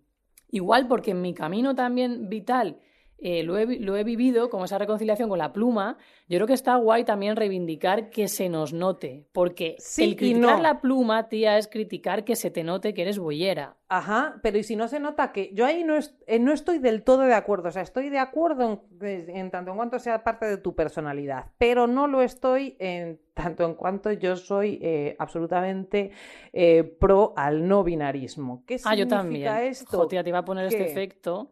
igual 0.50 0.86
porque 0.86 1.10
en 1.10 1.22
mi 1.22 1.34
camino 1.34 1.74
también 1.74 2.28
vital 2.28 2.78
eh, 3.24 3.42
lo, 3.42 3.58
he, 3.58 3.66
lo 3.80 3.96
he 3.96 4.04
vivido, 4.04 4.50
como 4.50 4.66
esa 4.66 4.78
reconciliación 4.78 5.28
con 5.28 5.38
la 5.38 5.52
pluma, 5.52 5.96
yo 6.28 6.36
creo 6.38 6.46
que 6.46 6.52
está 6.52 6.76
guay 6.76 7.04
también 7.04 7.36
reivindicar 7.36 8.10
que 8.10 8.28
se 8.28 8.48
nos 8.48 8.72
note, 8.72 9.26
porque 9.32 9.76
Sí 9.78 10.04
el 10.04 10.16
criticar 10.16 10.58
no. 10.58 10.62
la 10.62 10.80
pluma, 10.80 11.28
tía, 11.28 11.58
es 11.58 11.66
criticar 11.66 12.24
que 12.24 12.36
se 12.36 12.50
te 12.50 12.62
note 12.62 12.94
que 12.94 13.02
eres 13.02 13.18
bollera. 13.18 13.76
Ajá, 13.88 14.40
pero 14.42 14.58
y 14.58 14.62
si 14.62 14.76
no 14.76 14.88
se 14.88 14.98
nota 15.00 15.32
que 15.32 15.50
yo 15.54 15.66
ahí 15.66 15.84
no, 15.84 15.96
es- 15.96 16.14
eh, 16.26 16.38
no 16.38 16.52
estoy 16.52 16.78
del 16.78 17.02
todo 17.02 17.22
de 17.22 17.34
acuerdo, 17.34 17.68
o 17.68 17.72
sea, 17.72 17.82
estoy 17.82 18.10
de 18.10 18.18
acuerdo 18.18 18.82
en, 19.00 19.30
en 19.30 19.50
tanto 19.50 19.70
en 19.70 19.76
cuanto 19.76 19.98
sea 19.98 20.22
parte 20.24 20.46
de 20.46 20.56
tu 20.58 20.74
personalidad, 20.74 21.46
pero 21.58 21.86
no 21.86 22.06
lo 22.08 22.20
estoy 22.22 22.76
en 22.78 23.20
tanto 23.34 23.64
en 23.64 23.74
cuanto 23.74 24.12
yo 24.12 24.36
soy 24.36 24.78
eh, 24.82 25.16
absolutamente 25.18 26.10
eh, 26.52 26.84
pro 26.84 27.32
al 27.36 27.66
no 27.66 27.82
binarismo. 27.84 28.64
¿Qué 28.66 28.74
Ah, 28.84 28.94
yo 28.94 29.04
significa 29.06 29.16
también. 29.22 29.56
esto? 29.56 29.96
Jo, 29.98 30.06
tía, 30.08 30.22
te 30.22 30.28
iba 30.30 30.38
a 30.38 30.44
poner 30.44 30.66
este 30.66 30.84
efecto 30.84 31.50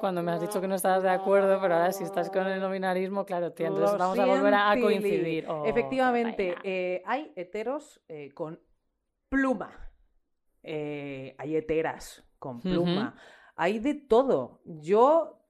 cuando 0.00 0.22
me 0.22 0.32
has 0.32 0.40
dicho 0.40 0.60
que 0.60 0.68
no 0.68 0.74
estabas 0.74 1.02
de 1.02 1.10
acuerdo, 1.10 1.58
pero 1.60 1.74
ahora 1.74 1.92
si 1.92 2.04
estás 2.04 2.30
con 2.30 2.46
el 2.46 2.60
no 2.60 2.70
binarismo, 2.70 3.24
claro, 3.24 3.52
tía, 3.52 3.68
entonces 3.68 3.92
Lo 3.92 3.98
vamos 3.98 4.18
a 4.18 4.26
volver 4.26 4.54
a, 4.54 4.74
coincidir. 4.80 5.48
Oh, 5.48 5.64
Efectivamente, 5.64 6.56
eh, 6.62 7.02
hay 7.04 7.32
heteros 7.36 8.00
eh, 8.08 8.32
con 8.32 8.60
pluma. 9.28 9.92
Eh, 10.62 11.34
hay 11.38 11.56
heteras 11.56 12.24
con 12.38 12.60
pluma. 12.60 13.16
Hay 13.56 13.78
de 13.78 13.94
todo. 13.94 14.60
Yo 14.64 15.43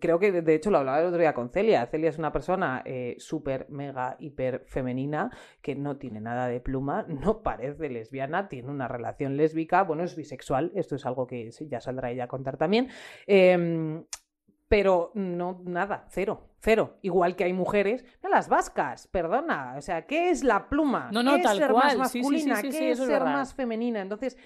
creo 0.00 0.18
que, 0.18 0.32
de 0.32 0.54
hecho, 0.54 0.70
lo 0.70 0.78
hablaba 0.78 1.00
el 1.00 1.06
otro 1.06 1.20
día 1.20 1.34
con 1.34 1.50
Celia. 1.50 1.86
Celia 1.86 2.10
es 2.10 2.18
una 2.18 2.32
persona 2.32 2.82
eh, 2.84 3.16
súper, 3.18 3.66
mega, 3.70 4.16
hiper 4.18 4.64
femenina 4.66 5.30
que 5.62 5.74
no 5.74 5.96
tiene 5.96 6.20
nada 6.20 6.48
de 6.48 6.60
pluma, 6.60 7.04
no 7.08 7.42
parece 7.42 7.88
lesbiana, 7.88 8.48
tiene 8.48 8.70
una 8.70 8.88
relación 8.88 9.36
lésbica, 9.36 9.82
bueno, 9.84 10.02
es 10.02 10.16
bisexual, 10.16 10.72
esto 10.74 10.96
es 10.96 11.06
algo 11.06 11.26
que 11.26 11.50
ya 11.50 11.80
saldrá 11.80 12.10
ella 12.10 12.24
a 12.24 12.28
contar 12.28 12.56
también. 12.56 12.88
Em, 13.26 14.04
pero 14.68 15.12
no, 15.14 15.62
nada, 15.64 16.06
cero, 16.08 16.50
cero. 16.58 16.98
Igual 17.02 17.36
que 17.36 17.44
hay 17.44 17.52
mujeres, 17.52 18.04
mira, 18.22 18.36
las 18.36 18.48
vascas, 18.48 19.06
perdona. 19.06 19.74
O 19.76 19.80
sea, 19.80 20.06
¿qué 20.06 20.30
es 20.30 20.42
la 20.42 20.68
pluma? 20.68 21.08
No, 21.12 21.22
no, 21.22 21.36
¿Qué 21.36 21.42
tal 21.42 21.52
es 21.52 21.62
ser 21.62 21.70
cual, 21.70 21.98
más 21.98 22.10
sí, 22.10 22.24
sí, 22.24 22.40
sí, 22.40 22.48
masculina? 22.48 22.56
sí, 22.56 22.70
¿Qué 22.70 22.90
es 22.90 22.98
ser 22.98 23.08
verdad. 23.08 23.32
más 23.32 23.54
femenina? 23.54 24.00
Entonces, 24.00 24.36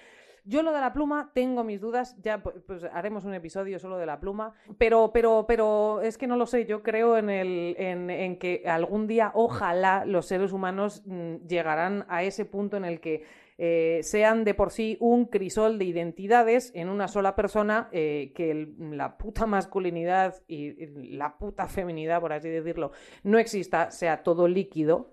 Yo 0.43 0.63
lo 0.63 0.71
de 0.71 0.81
la 0.81 0.91
pluma 0.93 1.31
tengo 1.33 1.63
mis 1.63 1.79
dudas, 1.79 2.15
ya 2.21 2.41
pu- 2.43 2.61
pues 2.65 2.83
haremos 2.85 3.25
un 3.25 3.33
episodio 3.33 3.77
solo 3.79 3.97
de 3.97 4.05
la 4.05 4.19
pluma, 4.19 4.53
pero, 4.77 5.11
pero, 5.13 5.45
pero 5.47 6.01
es 6.01 6.17
que 6.17 6.25
no 6.27 6.35
lo 6.35 6.45
sé, 6.45 6.65
yo 6.65 6.81
creo 6.81 7.17
en, 7.17 7.29
el, 7.29 7.75
en, 7.77 8.09
en 8.09 8.37
que 8.39 8.63
algún 8.65 9.05
día, 9.07 9.31
ojalá, 9.35 10.03
los 10.05 10.25
seres 10.25 10.51
humanos 10.51 11.03
mm, 11.05 11.47
llegarán 11.47 12.05
a 12.09 12.23
ese 12.23 12.45
punto 12.45 12.77
en 12.77 12.85
el 12.85 12.99
que 12.99 13.23
eh, 13.63 13.99
sean 14.01 14.43
de 14.43 14.55
por 14.55 14.71
sí 14.71 14.97
un 14.99 15.25
crisol 15.25 15.77
de 15.77 15.85
identidades 15.85 16.71
en 16.73 16.89
una 16.89 17.07
sola 17.07 17.35
persona, 17.35 17.89
eh, 17.91 18.31
que 18.33 18.73
la 18.79 19.17
puta 19.19 19.45
masculinidad 19.45 20.41
y 20.47 20.83
y 20.83 20.87
la 21.15 21.37
puta 21.37 21.67
feminidad, 21.67 22.19
por 22.19 22.33
así 22.33 22.49
decirlo, 22.49 22.91
no 23.23 23.37
exista, 23.37 23.91
sea 23.91 24.23
todo 24.23 24.47
líquido. 24.47 25.11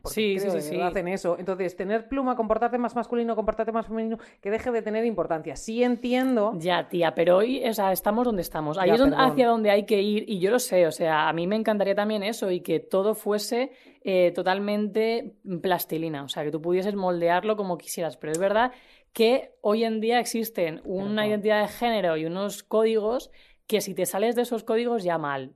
Porque 0.00 0.14
Sí, 0.14 0.34
sí, 0.38 0.40
creo 0.40 0.50
sí, 0.52 0.56
de 0.56 0.62
sí. 0.62 0.76
verdad 0.76 0.96
en 0.96 1.08
eso. 1.08 1.36
Entonces, 1.38 1.76
tener 1.76 2.08
pluma, 2.08 2.36
comportarte 2.36 2.78
más 2.78 2.94
masculino, 2.94 3.36
comportarte 3.36 3.72
más 3.72 3.86
femenino, 3.86 4.18
que 4.40 4.50
deje 4.50 4.70
de 4.70 4.82
tener 4.82 5.04
importancia. 5.04 5.56
Sí 5.56 5.82
entiendo. 5.82 6.52
Ya, 6.58 6.88
tía, 6.88 7.14
pero 7.14 7.38
hoy, 7.38 7.62
o 7.68 7.72
sea, 7.72 7.92
estamos 7.92 8.24
donde 8.24 8.42
estamos. 8.42 8.78
Ahí 8.78 8.88
Ya, 8.88 8.94
es 8.94 9.00
donde- 9.00 9.16
hacia 9.18 9.46
donde 9.48 9.70
hay 9.70 9.84
que 9.86 10.00
ir, 10.02 10.24
y 10.28 10.38
yo 10.40 10.50
lo 10.50 10.58
sé, 10.58 10.86
o 10.86 10.92
sea, 10.92 11.28
a 11.28 11.32
mí 11.32 11.46
me 11.46 11.56
encantaría 11.56 11.94
también 11.94 12.22
eso, 12.22 12.50
y 12.50 12.60
que 12.60 12.80
todo 12.80 13.14
fuese 13.14 13.72
eh, 14.02 14.32
totalmente 14.34 15.34
plastilina, 15.60 16.22
o 16.24 16.28
sea, 16.28 16.42
que 16.42 16.50
tú 16.50 16.62
pudieses 16.62 16.94
moldearlo 16.94 17.54
como 17.56 17.76
quisieras, 17.76 18.16
pero 18.16 18.32
es 18.32 18.38
verdad 18.38 18.72
que 19.12 19.52
hoy 19.60 19.84
en 19.84 20.00
día 20.00 20.20
existen 20.20 20.80
una 20.84 21.26
identidad 21.26 21.60
de 21.62 21.68
género 21.68 22.16
y 22.16 22.24
unos 22.24 22.62
códigos 22.62 23.30
que 23.66 23.80
si 23.82 23.94
te 23.94 24.06
sales 24.06 24.36
de 24.36 24.42
esos 24.42 24.64
códigos 24.64 25.04
ya 25.04 25.18
mal. 25.18 25.52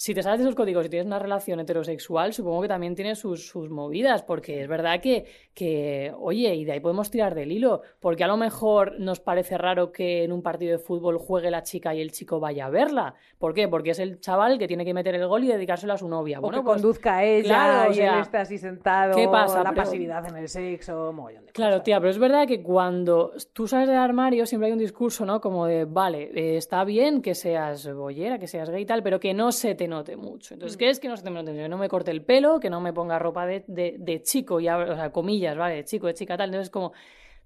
Si 0.00 0.14
te 0.14 0.22
sales 0.22 0.38
de 0.38 0.44
esos 0.44 0.54
códigos 0.54 0.86
y 0.86 0.90
tienes 0.90 1.08
una 1.08 1.18
relación 1.18 1.58
heterosexual, 1.58 2.32
supongo 2.32 2.62
que 2.62 2.68
también 2.68 2.94
tiene 2.94 3.16
sus, 3.16 3.48
sus 3.48 3.68
movidas, 3.68 4.22
porque 4.22 4.62
es 4.62 4.68
verdad 4.68 5.00
que, 5.00 5.24
que, 5.54 6.14
oye, 6.16 6.54
y 6.54 6.64
de 6.64 6.70
ahí 6.70 6.78
podemos 6.78 7.10
tirar 7.10 7.34
del 7.34 7.50
hilo, 7.50 7.82
porque 7.98 8.22
a 8.22 8.28
lo 8.28 8.36
mejor 8.36 9.00
nos 9.00 9.18
parece 9.18 9.58
raro 9.58 9.90
que 9.90 10.22
en 10.22 10.30
un 10.30 10.40
partido 10.40 10.70
de 10.70 10.78
fútbol 10.78 11.18
juegue 11.18 11.50
la 11.50 11.64
chica 11.64 11.96
y 11.96 12.00
el 12.00 12.12
chico 12.12 12.38
vaya 12.38 12.66
a 12.66 12.70
verla. 12.70 13.16
¿Por 13.38 13.54
qué? 13.54 13.66
Porque 13.66 13.90
es 13.90 13.98
el 13.98 14.20
chaval 14.20 14.56
que 14.60 14.68
tiene 14.68 14.84
que 14.84 14.94
meter 14.94 15.16
el 15.16 15.26
gol 15.26 15.42
y 15.42 15.48
dedicárselo 15.48 15.94
a 15.94 15.98
su 15.98 16.08
novia. 16.08 16.38
O 16.38 16.42
Bueno, 16.42 16.58
que 16.58 16.64
pues, 16.64 16.74
conduzca 16.80 17.16
a 17.16 17.24
ella 17.24 17.42
claro, 17.48 17.88
o 17.88 17.92
y 17.92 17.94
sea, 17.96 18.14
él 18.14 18.20
esté 18.20 18.36
así 18.38 18.56
sentado. 18.56 19.16
¿qué 19.16 19.26
pasa? 19.26 19.64
La 19.64 19.70
Pero- 19.70 19.82
pasividad 19.82 20.24
en 20.28 20.36
el 20.36 20.48
sexo, 20.48 21.12
mogollón 21.12 21.46
de 21.46 21.50
Claro, 21.52 21.72
cosas. 21.72 21.82
tía, 21.84 21.98
pero 21.98 22.10
es 22.10 22.18
verdad 22.20 22.46
que 22.46 22.62
cuando 22.62 23.32
tú 23.52 23.66
sales 23.66 23.88
del 23.88 23.98
armario 23.98 24.46
siempre 24.46 24.66
hay 24.68 24.72
un 24.74 24.78
discurso, 24.78 25.26
¿no? 25.26 25.40
Como 25.40 25.66
de, 25.66 25.86
vale, 25.86 26.30
eh, 26.36 26.56
está 26.56 26.84
bien 26.84 27.20
que 27.20 27.34
seas 27.34 27.92
bollera, 27.92 28.38
que 28.38 28.46
seas 28.46 28.70
gay 28.70 28.82
y 28.82 28.86
tal, 28.86 29.02
pero 29.02 29.18
que 29.18 29.34
no 29.34 29.50
se 29.50 29.74
te 29.74 29.87
note 29.88 30.16
mucho. 30.16 30.54
Entonces, 30.54 30.76
¿qué 30.76 30.88
es 30.90 31.00
que 31.00 31.08
no 31.08 31.16
se 31.16 31.24
te 31.24 31.30
note 31.30 31.50
mucho? 31.50 31.62
Que 31.64 31.68
no 31.68 31.78
me 31.78 31.88
corte 31.88 32.10
el 32.12 32.22
pelo, 32.22 32.60
que 32.60 32.70
no 32.70 32.80
me 32.80 32.92
ponga 32.92 33.18
ropa 33.18 33.46
de, 33.46 33.64
de, 33.66 33.96
de 33.98 34.22
chico, 34.22 34.60
y 34.60 34.68
abro- 34.68 34.92
o 34.92 34.94
sea, 34.96 35.10
comillas, 35.10 35.56
¿vale? 35.56 35.74
De 35.76 35.84
chico, 35.84 36.06
de 36.06 36.14
chica, 36.14 36.36
tal. 36.36 36.50
Entonces, 36.50 36.70
como, 36.70 36.92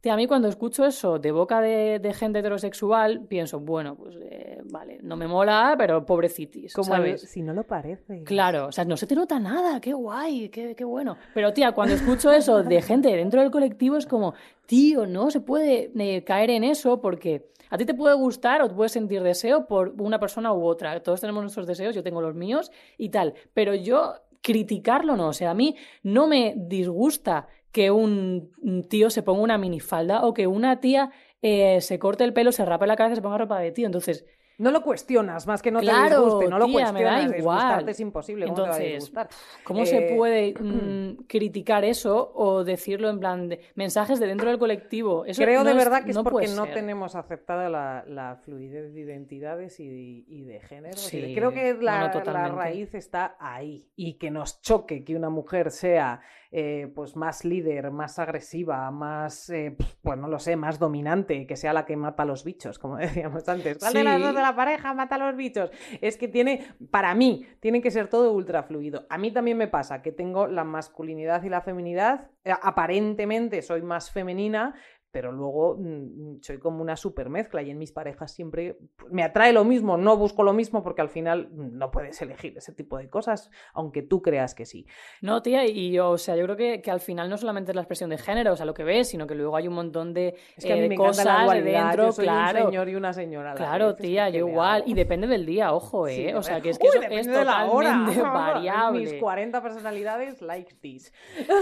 tía, 0.03 0.13
a 0.13 0.17
mí 0.17 0.27
cuando 0.27 0.49
escucho 0.49 0.85
eso 0.85 1.19
de 1.19 1.33
boca 1.33 1.63
de, 1.63 1.99
de 1.99 2.13
gente 2.13 2.41
heterosexual, 2.41 3.25
pienso, 3.27 3.61
bueno, 3.61 3.97
pues, 3.97 4.17
eh, 4.21 4.61
vale, 4.65 4.99
no 5.03 5.17
me 5.17 5.27
mola, 5.27 5.75
pero 5.79 6.05
pobrecitis, 6.05 6.75
Como 6.75 6.95
el- 6.97 7.01
¿sabes? 7.19 7.21
si 7.23 7.41
no 7.41 7.55
lo 7.55 7.63
parece. 7.65 8.25
Claro, 8.25 8.67
o 8.67 8.73
sea, 8.73 8.85
no 8.85 8.97
se 8.99 9.07
te 9.07 9.15
nota 9.15 9.39
nada, 9.41 9.81
qué 9.81 9.95
guay, 9.95 10.49
qué, 10.51 10.75
qué 10.75 10.85
bueno. 10.85 11.17
Pero 11.33 11.55
tía, 11.55 11.73
cuando 11.73 11.95
escucho 11.95 12.31
eso 12.33 12.63
de 12.63 12.83
gente 12.83 13.09
dentro 13.17 13.41
del 13.41 13.51
colectivo 13.51 13.97
es 13.97 14.05
como, 14.07 14.35
tío, 14.67 15.07
no 15.07 15.31
se 15.31 15.41
puede 15.41 15.91
eh, 15.97 16.25
caer 16.25 16.51
en 16.51 16.65
eso 16.65 17.01
porque 17.01 17.51
a 17.71 17.79
ti 17.79 17.87
te 17.87 17.95
puede 17.95 18.15
gustar 18.17 18.61
o 18.61 18.69
te 18.69 18.75
puedes 18.75 18.93
sentir 18.93 19.23
deseo 19.23 19.67
por 19.67 19.95
una 20.01 20.19
persona 20.19 20.53
u 20.53 20.65
otra. 20.65 21.01
Todos 21.03 21.21
tenemos 21.21 21.43
nuestros 21.43 21.67
deseos, 21.67 21.95
yo 21.95 22.03
tengo 22.03 22.21
los 22.21 22.35
míos 22.35 22.71
y 22.99 23.09
tal. 23.11 23.33
Pero 23.55 23.75
yo 23.75 24.15
criticarlo 24.43 25.17
no, 25.17 25.29
o 25.29 25.33
sea, 25.33 25.53
a 25.53 25.55
mí 25.55 25.77
no 26.03 26.27
me 26.27 26.55
disgusta 26.57 27.47
que 27.73 27.91
un 27.91 28.53
tío 28.89 29.11
se 29.11 29.23
ponga 29.23 29.41
una 29.43 29.59
minifalda 29.59 30.25
o 30.25 30.35
que 30.35 30.47
una 30.47 30.81
tía 30.81 31.11
eh, 31.41 31.81
se 31.81 31.99
corte 31.99 32.23
el 32.25 32.33
pelo, 32.33 32.53
se 32.53 32.65
rape 32.65 32.87
la 32.87 32.97
cabeza 32.97 33.15
y 33.15 33.17
se 33.17 33.23
ponga 33.23 33.39
ropa 33.39 33.59
de 33.59 33.73
tío. 33.73 33.87
Entonces, 33.87 34.25
No 34.59 34.71
lo 34.71 34.83
cuestionas, 34.83 35.47
más 35.47 35.61
que 35.63 35.73
no 35.73 35.81
Claro, 35.81 36.09
te 36.09 36.15
disguste, 36.25 36.49
no 36.49 36.59
lo 36.59 36.67
tía, 36.67 36.93
me 36.93 37.03
da 37.03 37.13
cuestionas. 37.15 37.39
igual. 37.41 37.89
Es 37.89 37.99
imposible, 38.01 38.45
¿cómo 38.45 38.55
te 38.55 38.61
va 38.61 38.67
a 38.69 38.71
Entonces, 38.77 38.93
disgustar? 38.93 39.29
¿Cómo 39.65 39.83
Eh, 39.83 39.87
se 39.87 40.15
puede 40.15 40.55
mm, 40.61 41.25
criticar 41.27 41.85
eso 41.85 42.31
o 42.35 42.63
decirlo 42.63 43.09
en 43.09 43.19
plan 43.19 43.49
de 43.49 43.61
mensajes 43.75 44.21
de 44.21 44.27
dentro 44.29 44.51
del 44.51 44.59
colectivo? 44.59 45.25
Eso 45.25 45.43
Creo 45.43 45.61
no 45.61 45.65
de 45.65 45.71
es- 45.73 45.77
verdad 45.79 46.05
que 46.05 46.11
es 46.11 46.17
no 46.17 46.23
porque 46.23 46.47
no 46.49 46.67
tenemos 46.69 47.17
aceptada 47.17 47.69
la, 47.71 48.05
la 48.07 48.37
fluidez 48.45 48.93
de 48.95 49.01
identidades 49.01 49.81
y, 49.81 50.27
y 50.29 50.43
de 50.45 50.61
de- 50.61 50.93
Sí, 50.93 51.33
Creo 51.35 51.51
que 51.53 51.75
la, 51.81 52.09
no, 52.13 52.23
la 52.33 52.49
raíz 52.49 52.95
está 52.95 53.37
ahí. 53.41 53.89
Y 53.97 54.19
que 54.19 54.31
nos 54.31 54.61
choque 54.61 55.03
que 55.03 55.17
una 55.17 55.31
mujer 55.31 55.71
sea 55.73 56.21
eh, 56.53 56.93
pues 56.95 57.17
más 57.17 57.45
líder, 57.47 57.91
más 57.91 58.19
agresiva, 58.19 58.91
más, 58.91 59.49
eh, 59.49 59.75
pues 60.03 60.19
no 60.19 60.29
lo 60.29 60.39
sé, 60.39 60.55
más 60.55 60.79
dominante, 60.79 61.47
que 61.47 61.57
sea 61.57 61.73
la 61.73 61.87
que 61.87 61.97
mata 61.97 62.25
a 62.25 62.27
los 62.27 62.45
bichos, 62.45 62.79
como 62.79 62.97
decíamos 62.99 63.49
antes. 63.49 63.79
¿Cuál 63.79 63.95
de 63.95 64.05
las 64.05 64.21
dos 64.21 64.35
de 64.35 64.43
la 64.43 64.55
pareja 64.55 64.93
mata 64.95 65.15
a 65.15 65.19
los 65.19 65.35
bichos? 65.37 65.71
Es 66.01 66.17
que 66.19 66.29
tiene, 66.29 66.67
para 66.91 67.15
mí, 67.15 67.47
tiene 67.61 67.81
que 67.81 67.91
ser 67.91 68.09
todo 68.09 68.33
ultra 68.33 68.63
fluido. 68.63 69.07
A 69.09 69.17
mí 69.19 69.33
también 69.33 69.57
me 69.57 69.67
pasa 69.69 70.03
que 70.03 70.13
tengo 70.13 70.47
la 70.47 70.65
masculinidad 70.65 71.43
y 71.43 71.49
la 71.49 71.63
feminidad. 71.63 72.29
eh, 72.45 72.53
Aparentemente 72.63 73.63
soy 73.63 73.81
más 73.81 74.11
femenina, 74.11 74.75
pero 75.13 75.31
luego 75.31 75.77
mm, 75.79 76.41
soy 76.41 76.59
como 76.59 76.83
una 76.83 76.97
super 76.97 77.29
mezcla 77.29 77.63
y 77.63 77.71
en 77.71 77.79
mis 77.79 77.93
parejas 77.93 78.33
siempre 78.33 78.79
me 79.11 79.23
atrae 79.23 79.53
lo 79.53 79.65
mismo, 79.65 79.97
no 79.97 80.17
busco 80.17 80.43
lo 80.43 80.53
mismo 80.53 80.83
porque 80.83 81.03
al 81.03 81.11
final 81.11 81.51
mm, 81.53 81.79
no 81.79 81.91
puedes 81.91 82.21
elegir 82.23 82.57
ese 82.57 82.73
tipo 82.73 82.97
de 82.97 83.09
cosas, 83.09 83.51
aunque 83.75 84.03
tú 84.03 84.23
creas 84.23 84.55
que 84.55 84.65
sí. 84.65 84.87
No, 85.21 85.43
tía, 85.43 85.67
y 85.67 85.93
yo, 85.93 86.11
o 86.11 86.19
sea, 86.19 86.35
yo 86.35 86.45
creo 86.45 86.57
que, 86.57 86.81
que 86.81 86.91
al 86.91 87.01
final 87.01 87.29
no 87.29 87.37
solamente 87.37 87.73
es 87.73 87.77
la 87.77 87.83
expresión 87.83 88.11
de 88.11 88.19
género, 88.19 88.55
o 88.55 88.57
sea, 88.57 88.67
lo 88.67 88.75
que 88.75 88.85
ves, 88.85 89.09
sino 89.09 89.27
que 89.27 89.35
luego 89.35 89.55
hay 89.55 89.69
un 89.69 89.75
montón 89.75 90.15
de, 90.15 90.35
Es 90.57 90.65
que 90.65 90.73
a 90.73 90.77
eh, 90.77 90.89
de 90.89 90.97
cosas 90.97 91.25
la 91.27 91.55
de 91.55 91.63
dentro, 91.63 92.07
yo 92.07 92.13
soy 92.13 92.25
claro. 92.25 92.61
un 92.61 92.67
señor 92.67 92.89
y 92.89 92.95
una 92.95 93.13
señora. 93.13 93.55
Claro, 93.55 93.89
vez, 93.89 93.97
tía, 93.97 94.31
yo 94.31 94.49
igual. 94.49 94.83
Y 94.87 94.95
depende 94.95 95.27
del 95.27 95.45
día, 95.45 95.75
ojo, 95.75 96.09
¿eh? 96.09 96.35
o 96.35 96.43
sea, 96.43 96.61
que 96.61 96.71
es 96.71 96.79
que 96.79 96.87
Uy, 96.87 96.91
eso 96.91 97.03
es 97.03 97.11
depende 97.11 97.39
de 97.39 97.45
la 97.45 97.67
hora. 97.67 97.91
totalmente 98.07 98.23
variable. 98.23 99.01
Mis 99.01 99.15
40 99.15 99.63
personalidades 99.63 100.43
like 100.43 100.75
this. 100.81 101.13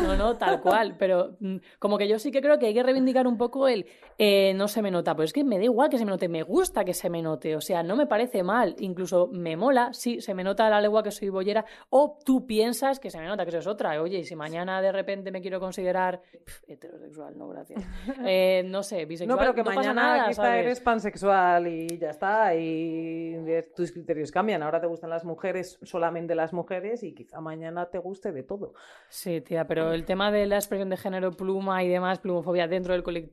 No, 0.02 0.16
no, 0.16 0.36
tal 0.36 0.60
cual. 0.60 0.96
Pero 0.98 1.36
mm, 1.40 1.56
como 1.78 1.98
que 1.98 2.08
yo 2.08 2.18
sí 2.18 2.30
que 2.30 2.40
creo 2.40 2.58
que 2.58 2.66
hay 2.66 2.74
que 2.74 2.82
reivindicar 2.82 3.26
un 3.26 3.36
poco 3.40 3.66
el 3.66 3.86
eh, 4.22 4.52
no 4.52 4.68
se 4.68 4.82
me 4.82 4.90
nota. 4.90 5.16
Pues 5.16 5.30
es 5.30 5.32
que 5.32 5.44
me 5.44 5.56
da 5.56 5.64
igual 5.64 5.88
que 5.88 5.96
se 5.96 6.04
me 6.04 6.10
note, 6.10 6.28
me 6.28 6.42
gusta 6.42 6.84
que 6.84 6.92
se 6.92 7.08
me 7.08 7.22
note. 7.22 7.56
O 7.56 7.62
sea, 7.62 7.82
no 7.82 7.96
me 7.96 8.06
parece 8.06 8.42
mal. 8.42 8.76
Incluso 8.78 9.28
me 9.32 9.56
mola, 9.56 9.94
sí, 9.94 10.20
se 10.20 10.34
me 10.34 10.44
nota 10.44 10.66
a 10.66 10.70
la 10.70 10.78
legua 10.78 11.02
que 11.02 11.10
soy 11.10 11.30
bollera. 11.30 11.64
O 11.88 12.18
tú 12.22 12.46
piensas 12.46 13.00
que 13.00 13.08
se 13.08 13.18
me 13.18 13.26
nota, 13.26 13.44
que 13.44 13.48
eso 13.48 13.60
es 13.60 13.66
otra. 13.66 14.00
Oye, 14.02 14.18
y 14.18 14.24
si 14.24 14.36
mañana 14.36 14.82
de 14.82 14.92
repente 14.92 15.30
me 15.30 15.40
quiero 15.40 15.58
considerar 15.58 16.20
heterosexual, 16.68 17.38
no, 17.38 17.48
gracias. 17.48 17.82
Eh, 18.26 18.62
no 18.66 18.82
sé, 18.82 19.06
bisexual. 19.06 19.36
No, 19.36 19.40
pero 19.40 19.54
que 19.54 19.64
pasa 19.64 19.76
mañana 19.76 20.02
nada, 20.02 20.28
quizá 20.28 20.42
¿sabes? 20.42 20.64
eres 20.64 20.80
pansexual 20.80 21.66
y 21.66 21.98
ya 21.98 22.10
está, 22.10 22.54
y 22.54 23.36
tus 23.74 23.92
criterios 23.92 24.30
cambian. 24.30 24.62
Ahora 24.62 24.80
te 24.80 24.86
gustan 24.86 25.08
las 25.08 25.24
mujeres, 25.24 25.78
solamente 25.82 26.34
las 26.34 26.52
mujeres, 26.52 27.02
y 27.02 27.14
quizá 27.14 27.40
mañana 27.40 27.86
te 27.86 27.98
guste 27.98 28.32
de 28.32 28.42
todo. 28.42 28.74
Sí, 29.08 29.40
tía, 29.40 29.66
pero 29.66 29.92
el 29.92 30.04
tema 30.04 30.30
de 30.30 30.46
la 30.46 30.56
expresión 30.56 30.90
de 30.90 30.98
género, 30.98 31.30
pluma 31.32 31.82
y 31.82 31.88
demás, 31.88 32.18
plumofobia 32.18 32.68
dentro 32.68 32.92
del 32.92 33.02
colectivo, 33.02 33.29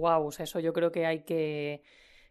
wow, 0.00 0.26
o 0.26 0.32
sea, 0.32 0.44
eso 0.44 0.60
yo 0.60 0.72
creo 0.72 0.92
que 0.92 1.06
hay 1.06 1.20
que, 1.20 1.82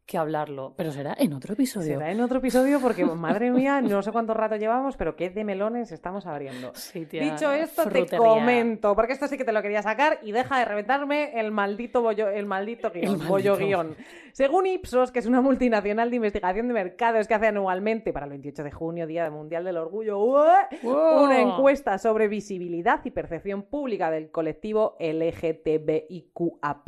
que 0.09 0.17
hablarlo. 0.17 0.73
Pero 0.75 0.91
será 0.91 1.15
en 1.19 1.33
otro 1.33 1.53
episodio. 1.53 1.93
Será 1.93 2.11
en 2.11 2.19
otro 2.19 2.39
episodio 2.39 2.79
porque, 2.81 3.05
madre 3.15 3.51
mía, 3.51 3.79
no 3.79 4.01
sé 4.01 4.11
cuánto 4.11 4.33
rato 4.33 4.55
llevamos, 4.55 4.97
pero 4.97 5.15
qué 5.15 5.29
de 5.29 5.43
melones 5.43 5.91
estamos 5.91 6.25
abriendo. 6.25 6.71
Sí, 6.73 7.05
tía, 7.05 7.21
Dicho 7.21 7.51
esto, 7.51 7.87
te 7.87 8.07
comento, 8.17 8.95
porque 8.95 9.13
esto 9.13 9.27
sí 9.27 9.37
que 9.37 9.45
te 9.45 9.51
lo 9.51 9.61
quería 9.61 9.83
sacar 9.83 10.19
y 10.23 10.31
deja 10.31 10.57
de 10.57 10.65
reventarme 10.65 11.39
el 11.39 11.51
maldito 11.51 12.01
bollo, 12.01 12.27
el 12.27 12.47
maldito 12.47 12.89
guion, 12.89 13.11
maldito. 13.11 13.29
bollo 13.29 13.57
guion. 13.57 13.95
Según 14.33 14.65
Ipsos, 14.65 15.11
que 15.11 15.19
es 15.19 15.27
una 15.27 15.41
multinacional 15.41 16.09
de 16.09 16.15
investigación 16.15 16.67
de 16.67 16.73
mercados 16.73 17.27
que 17.27 17.35
hace 17.35 17.47
anualmente 17.47 18.11
para 18.11 18.25
el 18.25 18.31
28 18.31 18.63
de 18.63 18.71
junio, 18.71 19.05
Día 19.05 19.29
Mundial 19.29 19.63
del 19.63 19.77
Orgullo, 19.77 20.17
una 20.19 21.39
encuesta 21.39 21.99
sobre 21.99 22.27
visibilidad 22.27 23.01
y 23.03 23.11
percepción 23.11 23.61
pública 23.63 24.09
del 24.09 24.31
colectivo 24.31 24.95
LGTBIQA+, 24.99 26.83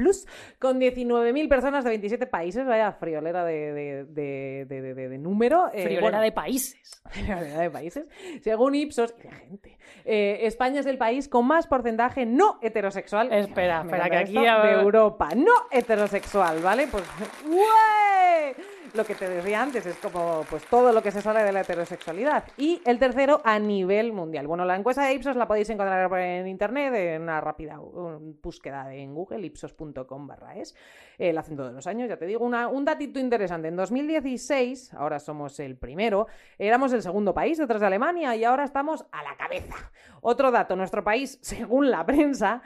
con 0.57 0.79
19.000 0.79 1.49
personas 1.49 1.83
de 1.83 1.89
27 1.91 2.25
países, 2.25 2.65
vaya 2.65 2.87
friolera 3.11 3.43
de, 3.45 5.17
número. 5.19 5.67
eh, 5.73 5.83
Friolera 5.83 6.01
bueno, 6.01 6.21
de 6.21 6.31
países. 6.31 7.01
friolera 7.09 7.59
de 7.59 7.69
países. 7.69 8.05
Según 8.41 8.75
Ipsos, 8.75 9.13
y 9.19 9.23
de 9.23 9.31
gente, 9.31 9.77
eh, 10.05 10.39
España 10.43 10.79
es 10.79 10.85
el 10.85 10.97
país 10.97 11.27
con 11.27 11.45
más 11.45 11.67
porcentaje 11.67 12.25
no 12.25 12.57
heterosexual. 12.61 13.31
Espera, 13.33 13.81
espera, 13.85 14.09
que 14.09 14.17
aquí 14.17 14.33
ya- 14.33 14.61
de 14.65 14.71
Europa, 14.81 15.29
no 15.35 15.51
heterosexual, 15.71 16.59
¿vale? 16.61 16.87
Pues 16.87 17.03
¡Ué! 17.47 18.55
Lo 18.93 19.05
que 19.05 19.15
te 19.15 19.29
decía 19.29 19.61
antes 19.61 19.85
es 19.85 19.95
como 19.97 20.45
pues 20.49 20.65
todo 20.65 20.91
lo 20.91 21.01
que 21.01 21.11
se 21.11 21.21
sale 21.21 21.43
de 21.43 21.53
la 21.53 21.61
heterosexualidad. 21.61 22.43
Y 22.57 22.81
el 22.85 22.99
tercero 22.99 23.39
a 23.45 23.57
nivel 23.57 24.11
mundial. 24.11 24.47
Bueno, 24.47 24.65
la 24.65 24.75
encuesta 24.75 25.05
de 25.05 25.13
Ipsos 25.13 25.37
la 25.37 25.47
podéis 25.47 25.69
encontrar 25.69 26.11
en 26.19 26.45
internet 26.47 26.93
en 26.93 27.21
una 27.21 27.39
rápida 27.39 27.77
búsqueda 27.79 28.93
en 28.93 29.13
Google, 29.15 29.45
ipsos.com 29.45 30.27
barra 30.27 30.55
es. 30.57 30.75
La 31.17 31.39
hacen 31.39 31.55
todos 31.55 31.71
los 31.73 31.87
años, 31.87 32.09
ya 32.09 32.17
te 32.17 32.25
digo. 32.25 32.43
Una- 32.45 32.67
un 32.67 32.83
datito 32.83 33.17
interesante. 33.17 33.69
En 33.69 33.77
2016, 33.77 34.93
ahora 34.95 35.19
somos 35.19 35.57
el 35.61 35.77
primero, 35.77 36.27
éramos 36.57 36.91
el 36.91 37.01
segundo 37.01 37.33
país 37.33 37.57
detrás 37.57 37.79
de 37.79 37.87
Alemania 37.87 38.35
y 38.35 38.43
ahora 38.43 38.65
estamos 38.65 39.05
a 39.13 39.23
la 39.23 39.37
cabeza. 39.37 39.75
Otro 40.21 40.51
dato, 40.51 40.75
nuestro 40.75 41.01
país, 41.03 41.39
según 41.41 41.89
la 41.91 42.05
prensa, 42.05 42.61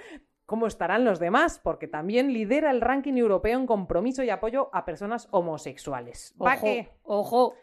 ¿Cómo 0.45 0.67
estarán 0.67 1.05
los 1.05 1.19
demás? 1.19 1.59
Porque 1.63 1.87
también 1.87 2.31
lidera 2.31 2.69
el 2.69 2.81
ranking 2.81 3.13
europeo 3.13 3.57
en 3.57 3.65
compromiso 3.65 4.23
y 4.23 4.29
apoyo 4.29 4.69
a 4.73 4.85
personas 4.85 5.27
homosexuales. 5.31 6.35
¿Pa' 6.37 6.55
Ojo, 6.55 6.65
qué? 6.65 6.89
ojo. 7.03 7.53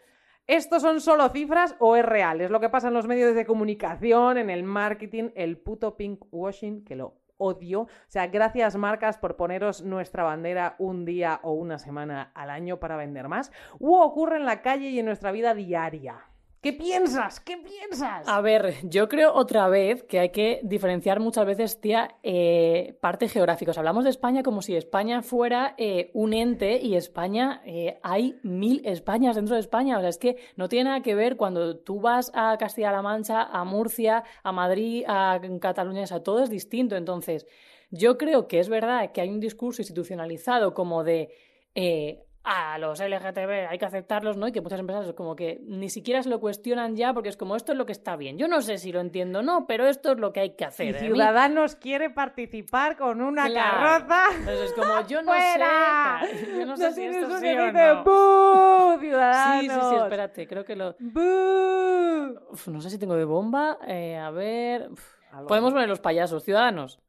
¿Estos 0.47 0.81
son 0.81 0.99
solo 0.99 1.29
cifras 1.29 1.77
o 1.79 1.95
es 1.95 2.05
real? 2.05 2.41
Es 2.41 2.51
lo 2.51 2.59
que 2.59 2.67
pasa 2.67 2.89
en 2.89 2.93
los 2.93 3.07
medios 3.07 3.33
de 3.33 3.45
comunicación, 3.45 4.37
en 4.37 4.49
el 4.49 4.63
marketing, 4.63 5.29
el 5.35 5.57
puto 5.57 5.95
pink 5.95 6.25
washing, 6.31 6.83
que 6.83 6.97
lo 6.97 7.15
odio. 7.37 7.81
O 7.83 7.89
sea, 8.09 8.27
gracias 8.27 8.75
marcas 8.75 9.17
por 9.17 9.37
poneros 9.37 9.81
nuestra 9.83 10.23
bandera 10.23 10.75
un 10.79 11.05
día 11.05 11.39
o 11.43 11.53
una 11.53 11.77
semana 11.77 12.31
al 12.35 12.49
año 12.49 12.79
para 12.79 12.97
vender 12.97 13.29
más. 13.29 13.53
¿O 13.79 14.01
ocurre 14.01 14.35
en 14.35 14.45
la 14.45 14.61
calle 14.61 14.89
y 14.89 14.99
en 14.99 15.05
nuestra 15.05 15.31
vida 15.31 15.53
diaria? 15.53 16.32
¿Qué 16.63 16.71
piensas? 16.71 17.41
¿Qué 17.41 17.57
piensas? 17.57 18.25
A 18.25 18.39
ver, 18.39 18.75
yo 18.83 19.09
creo 19.09 19.33
otra 19.33 19.67
vez 19.67 20.03
que 20.03 20.19
hay 20.19 20.29
que 20.29 20.61
diferenciar 20.63 21.19
muchas 21.19 21.45
veces, 21.45 21.81
tía, 21.81 22.15
eh, 22.23 22.97
parte 23.01 23.27
geográfica. 23.27 23.71
O 23.71 23.73
sea, 23.73 23.81
hablamos 23.81 24.05
de 24.05 24.11
España 24.11 24.43
como 24.43 24.61
si 24.61 24.73
España 24.77 25.21
fuera 25.23 25.75
eh, 25.77 26.09
un 26.13 26.33
ente 26.33 26.79
y 26.81 26.95
España, 26.95 27.61
eh, 27.65 27.99
hay 28.01 28.39
mil 28.43 28.81
Españas 28.85 29.35
dentro 29.35 29.55
de 29.55 29.59
España. 29.59 29.97
O 29.97 29.99
sea, 29.99 30.07
es 30.07 30.17
que 30.17 30.37
no 30.55 30.69
tiene 30.69 30.85
nada 30.85 31.01
que 31.01 31.15
ver 31.15 31.35
cuando 31.35 31.79
tú 31.79 31.99
vas 31.99 32.31
a 32.33 32.55
Castilla-La 32.57 33.01
Mancha, 33.01 33.43
a 33.43 33.65
Murcia, 33.65 34.23
a 34.41 34.51
Madrid, 34.53 35.03
a 35.05 35.41
Cataluña, 35.59 36.03
o 36.03 36.07
sea, 36.07 36.23
todo 36.23 36.43
es 36.43 36.49
distinto. 36.49 36.95
Entonces, 36.95 37.45
yo 37.91 38.17
creo 38.17 38.47
que 38.47 38.59
es 38.59 38.69
verdad 38.69 39.11
que 39.11 39.19
hay 39.19 39.27
un 39.27 39.41
discurso 39.41 39.81
institucionalizado 39.81 40.73
como 40.73 41.03
de... 41.03 41.27
eh, 41.75 42.23
a 42.45 42.77
los 42.77 42.99
LGTB 42.99 43.67
hay 43.69 43.77
que 43.77 43.85
aceptarlos, 43.85 44.35
¿no? 44.35 44.47
Y 44.47 44.51
que 44.51 44.59
muchas 44.59 44.79
empresas 44.79 45.13
como 45.13 45.35
que 45.35 45.61
ni 45.65 45.89
siquiera 45.89 46.21
se 46.21 46.29
lo 46.29 46.39
cuestionan 46.41 46.95
ya 46.97 47.13
porque 47.13 47.29
es 47.29 47.37
como 47.37 47.55
esto 47.55 47.71
es 47.71 47.77
lo 47.77 47.85
que 47.85 47.93
está 47.93 48.15
bien. 48.17 48.37
Yo 48.37 48.47
no 48.49 48.61
sé 48.61 48.77
si 48.79 48.91
lo 48.91 48.99
entiendo 48.99 49.39
o 49.39 49.41
no, 49.43 49.65
pero 49.65 49.87
esto 49.87 50.11
es 50.11 50.19
lo 50.19 50.33
que 50.33 50.41
hay 50.41 50.55
que 50.55 50.65
hacer. 50.65 50.87
Y 50.87 50.89
¿eh? 50.89 50.93
Mí- 50.93 50.99
Ciudadanos 51.07 51.75
quiere 51.75 52.09
participar 52.09 52.97
con 52.97 53.21
una 53.21 53.45
Claro. 53.47 53.77
carroza. 53.99 54.23
Entonces 54.39 54.61
es 54.65 54.73
como, 54.73 55.07
yo 55.07 55.21
no 55.21 55.31
¡Fuera! 55.31 56.19
sé. 56.29 56.59
Yo 56.59 56.65
no 56.65 56.75
sé 56.75 56.91
si 56.91 57.03
esto 57.05 57.37
sí 57.37 57.41
que 57.43 57.59
o 57.61 57.65
dice 57.67 57.93
no. 57.93 58.03
¡Bú! 58.03 58.93
Sí, 58.99 59.05
Ciudadanos. 59.07 59.61
sí, 59.63 59.89
sí, 59.89 59.95
espérate, 60.03 60.47
creo 60.47 60.65
que 60.65 60.75
lo... 60.75 60.95
¡Bú! 60.99 62.39
Uf, 62.51 62.67
no 62.67 62.81
sé 62.81 62.89
si 62.89 62.97
tengo 62.99 63.15
de 63.15 63.25
bomba. 63.25 63.77
eh, 63.87 64.17
a 64.17 64.29
ver... 64.31 64.89
uf. 64.91 65.13
Podemos 65.47 65.73
poner 65.73 65.89
los 65.89 65.99
payasos, 65.99 66.43
ciudadanos. 66.43 66.99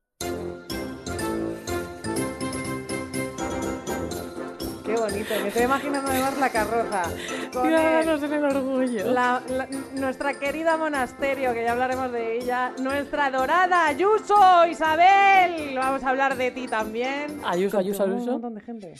Bonito. 5.29 5.43
Me 5.43 5.49
estoy 5.49 5.63
imaginando 5.65 6.11
además 6.11 6.39
la 6.39 6.51
carroza. 6.51 7.03
Ciudadanos 7.51 8.23
en 8.23 8.33
el 8.33 8.45
orgullo. 8.45 9.13
la- 9.13 9.43
la- 9.49 9.69
nuestra 9.95 10.39
querida 10.39 10.77
monasterio, 10.77 11.53
que 11.55 11.65
ya 11.65 11.73
hablaremos 11.73 12.13
de 12.13 12.37
ella. 12.39 12.73
Nuestra 12.81 13.31
dorada 13.31 13.87
Ayuso, 13.87 14.67
Isabel. 14.67 15.75
Vamos 15.77 16.03
a 16.05 16.09
hablar 16.11 16.37
de 16.37 16.51
ti 16.51 16.67
también. 16.69 17.41
Ayuso, 17.45 17.79
Ayuso, 17.79 18.05
Ayuso. 18.05 18.25
Un 18.37 18.43
montón 18.43 18.55
de 18.55 18.61
gente. 18.61 18.95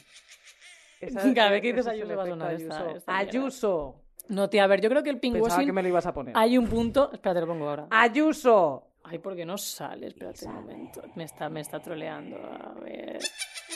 Cada 1.35 1.51
vez 1.51 1.61
que 1.61 1.69
dices 1.73 1.87
Ayuso 1.87 2.17
va 2.17 2.23
a 2.23 2.27
sonar 2.27 2.53
esta- 2.55 2.77
Ayuso. 2.77 2.97
esta 2.97 3.13
mierda. 3.13 3.31
Ayuso. 3.31 3.95
No, 4.29 4.49
tía, 4.49 4.65
a 4.65 4.67
ver, 4.67 4.81
yo 4.81 4.89
creo 4.89 5.03
que 5.03 5.11
el 5.11 5.21
Pensaba 5.21 5.45
pingüín 5.49 5.67
que 5.67 5.73
me 5.75 5.83
lo 5.83 5.89
ibas 5.89 6.07
a 6.07 6.15
poner. 6.15 6.33
hay 6.35 6.57
un 6.57 6.67
punto... 6.67 7.11
Espérate, 7.13 7.41
lo 7.43 7.47
pongo 7.47 7.69
ahora. 7.69 7.89
Ayuso. 7.91 8.89
Ay, 9.07 9.19
porque 9.19 9.45
no 9.45 9.59
sale, 9.59 10.07
espérate 10.07 10.47
un 10.47 10.55
momento. 10.55 11.03
Me 11.15 11.25
está, 11.25 11.51
me 11.51 11.61
está 11.61 11.79
troleando. 11.79 12.37
A 12.37 12.73
ver. 12.81 13.19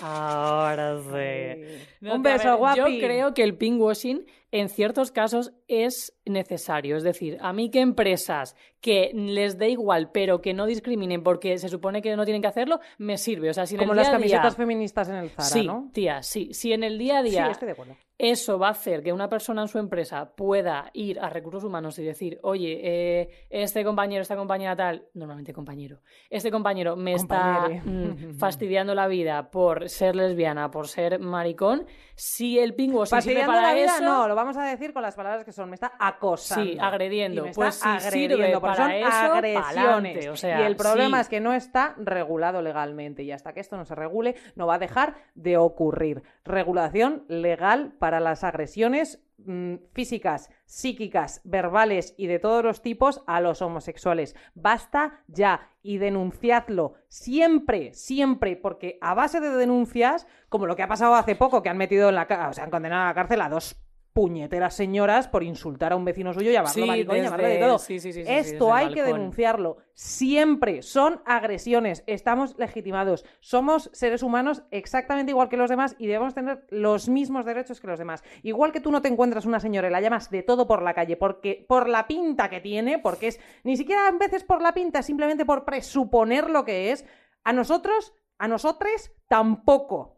Ahora 0.00 0.98
sí. 1.02 1.84
No, 2.00 2.14
un 2.14 2.22
beso, 2.22 2.48
ver, 2.48 2.56
guapi. 2.56 2.78
Yo 2.78 2.86
creo 2.86 3.34
que 3.34 3.42
el 3.42 3.54
pinkwashing 3.54 4.24
en 4.50 4.68
ciertos 4.68 5.10
casos 5.12 5.52
es 5.68 6.16
necesario. 6.24 6.96
Es 6.96 7.02
decir, 7.02 7.36
a 7.40 7.52
mí 7.52 7.70
que 7.70 7.80
empresas 7.80 8.56
que 8.80 9.10
les 9.14 9.58
dé 9.58 9.70
igual, 9.70 10.10
pero 10.12 10.40
que 10.40 10.54
no 10.54 10.66
discriminen 10.66 11.22
porque 11.22 11.58
se 11.58 11.68
supone 11.68 12.00
que 12.00 12.14
no 12.16 12.24
tienen 12.24 12.42
que 12.42 12.48
hacerlo, 12.48 12.80
me 12.98 13.18
sirve. 13.18 13.50
O 13.50 13.54
sea, 13.54 13.66
si 13.66 13.74
en 13.74 13.80
Como 13.80 13.92
el 13.92 13.96
las 13.96 14.06
día 14.08 14.16
a 14.16 14.18
día- 14.18 14.28
camisetas 14.36 14.56
feministas 14.56 15.08
en 15.08 15.16
el 15.16 15.30
Zara, 15.30 15.48
Sí, 15.48 15.66
¿no? 15.66 15.90
tía, 15.92 16.22
sí. 16.22 16.54
Si 16.54 16.72
en 16.72 16.84
el 16.84 16.96
día 16.98 17.18
a 17.18 17.22
Sí, 17.22 17.30
día 17.30 17.50
estoy 17.50 17.66
de 17.66 17.72
acuerdo. 17.72 17.96
eso 18.16 18.58
va 18.58 18.68
a 18.68 18.70
hacer 18.70 19.02
que 19.02 19.12
una 19.12 19.28
persona 19.28 19.62
en 19.62 19.68
su 19.68 19.78
empresa 19.78 20.34
pueda 20.36 20.90
ir 20.94 21.18
a 21.20 21.28
recursos 21.28 21.64
humanos 21.64 21.98
y 21.98 22.04
decir, 22.04 22.38
oye, 22.42 22.80
eh, 22.82 23.30
este 23.50 23.84
compañero, 23.84 24.22
esta 24.22 24.36
compañera 24.36 24.76
tal, 24.76 25.06
normalmente 25.14 25.52
compañero, 25.52 26.00
este 26.30 26.50
compañero 26.50 26.94
me 26.96 27.14
está 27.14 27.68
mm, 27.84 28.32
fastidiando 28.38 28.94
la 28.94 29.08
vida 29.08 29.50
por 29.50 29.88
ser 29.88 30.14
lesbiana, 30.16 30.70
por 30.70 30.86
ser 30.88 31.18
maricón, 31.18 31.86
si 32.18 32.58
el 32.58 32.74
pingo 32.74 33.06
se 33.06 33.22
sirve 33.22 33.46
para 33.46 33.62
la 33.62 33.74
vida, 33.74 33.94
eso, 33.94 34.02
no, 34.02 34.26
lo 34.26 34.34
vamos 34.34 34.56
a 34.56 34.64
decir 34.64 34.92
con 34.92 35.02
las 35.02 35.14
palabras 35.14 35.44
que 35.44 35.52
son. 35.52 35.70
Me 35.70 35.76
está 35.76 35.92
acosando. 36.00 36.64
Sí, 36.64 36.76
agrediendo. 36.76 37.42
Y 37.42 37.44
me 37.46 37.54
Pues 37.54 37.76
está 37.76 38.00
si 38.00 38.06
agrediendo, 38.08 38.60
para 38.60 38.74
son 38.74 38.90
eso, 38.90 39.06
agresiones. 39.06 39.62
pa'lante, 39.62 40.30
o 40.30 40.36
sea, 40.36 40.60
y 40.60 40.64
el 40.64 40.74
problema 40.74 41.18
sí. 41.18 41.20
es 41.20 41.28
que 41.28 41.40
no 41.40 41.54
está 41.54 41.94
regulado 41.96 42.60
legalmente. 42.60 43.22
Y 43.22 43.30
hasta 43.30 43.52
que 43.52 43.60
esto 43.60 43.76
no 43.76 43.84
se 43.84 43.94
regule, 43.94 44.34
no 44.56 44.66
va 44.66 44.74
a 44.74 44.78
dejar 44.80 45.14
de 45.36 45.58
ocurrir. 45.58 46.24
Regulación 46.44 47.24
legal 47.28 47.94
para 48.00 48.18
las 48.18 48.42
agresiones 48.42 49.22
mm, 49.38 49.74
físicas, 49.92 50.50
psíquicas, 50.66 51.40
verbales 51.44 52.14
y 52.16 52.26
de 52.26 52.38
todos 52.38 52.64
los 52.64 52.82
tipos 52.82 53.22
a 53.26 53.40
los 53.40 53.62
homosexuales. 53.62 54.36
Basta 54.54 55.24
ya 55.26 55.70
y 55.82 55.98
denunciadlo 55.98 56.94
siempre, 57.08 57.94
siempre, 57.94 58.56
porque 58.56 58.98
a 59.00 59.14
base 59.14 59.40
de 59.40 59.50
denuncias, 59.50 60.26
como 60.48 60.66
lo 60.66 60.76
que 60.76 60.82
ha 60.82 60.88
pasado 60.88 61.14
hace 61.14 61.36
poco, 61.36 61.62
que 61.62 61.68
han 61.68 61.78
metido 61.78 62.08
en 62.08 62.16
la 62.16 62.48
o 62.50 62.52
sea, 62.52 62.64
han 62.64 62.70
condenado 62.70 63.04
a 63.04 63.08
la 63.08 63.14
cárcel 63.14 63.40
a 63.40 63.48
dos 63.48 63.76
puñeteras 64.18 64.74
señoras 64.74 65.28
por 65.28 65.44
insultar 65.44 65.92
a 65.92 65.96
un 65.96 66.04
vecino 66.04 66.32
suyo, 66.34 66.50
llamarlo 66.50 66.74
Sí, 66.82 66.88
maricón, 66.88 67.14
desde- 67.14 67.24
llamarlo 67.26 67.46
de 67.46 67.58
todo. 67.58 67.78
sí, 67.78 68.00
sí, 68.00 68.10
Esto 68.26 68.74
hay 68.74 68.92
que 68.92 69.04
denunciarlo. 69.04 69.76
Siempre 69.94 70.82
son 70.82 71.22
agresiones, 71.24 72.02
estamos 72.08 72.58
legitimados, 72.58 73.24
somos 73.38 73.90
seres 73.92 74.24
humanos 74.24 74.64
exactamente 74.72 75.30
igual 75.30 75.48
que 75.48 75.56
los 75.56 75.70
demás 75.70 75.94
y 76.00 76.08
debemos 76.08 76.34
tener 76.34 76.66
los 76.70 77.08
mismos 77.08 77.44
derechos 77.44 77.80
que 77.80 77.86
los 77.86 78.00
demás. 78.00 78.24
Igual 78.42 78.72
que 78.72 78.80
tú 78.80 78.90
no 78.90 79.02
te 79.02 79.06
encuentras 79.08 79.46
una 79.46 79.60
señora 79.60 79.86
y 79.86 79.92
la 79.92 80.00
llamas 80.00 80.30
de 80.30 80.42
todo 80.42 80.66
por 80.66 80.82
la 80.82 80.94
calle 80.94 81.16
porque 81.16 81.64
por 81.68 81.88
la 81.88 82.08
pinta 82.08 82.50
que 82.50 82.60
tiene, 82.60 82.98
porque 82.98 83.28
es 83.28 83.40
ni 83.62 83.76
siquiera 83.76 84.08
a 84.08 84.10
veces 84.10 84.42
por 84.42 84.60
la 84.62 84.74
pinta, 84.74 85.02
simplemente 85.04 85.44
por 85.46 85.64
presuponer 85.64 86.50
lo 86.50 86.64
que 86.64 86.90
es, 86.90 87.04
a 87.44 87.52
nosotros, 87.52 88.14
a 88.36 88.48
nosotres 88.48 89.12
tampoco. 89.28 90.16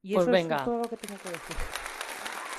Y 0.00 0.14
Pues 0.14 0.22
eso 0.24 0.32
venga. 0.32 0.56
es 0.56 0.64
todo 0.64 0.78
lo 0.78 0.84
que 0.88 0.96
tengo 0.96 1.20
que 1.22 1.28
decir. 1.28 1.56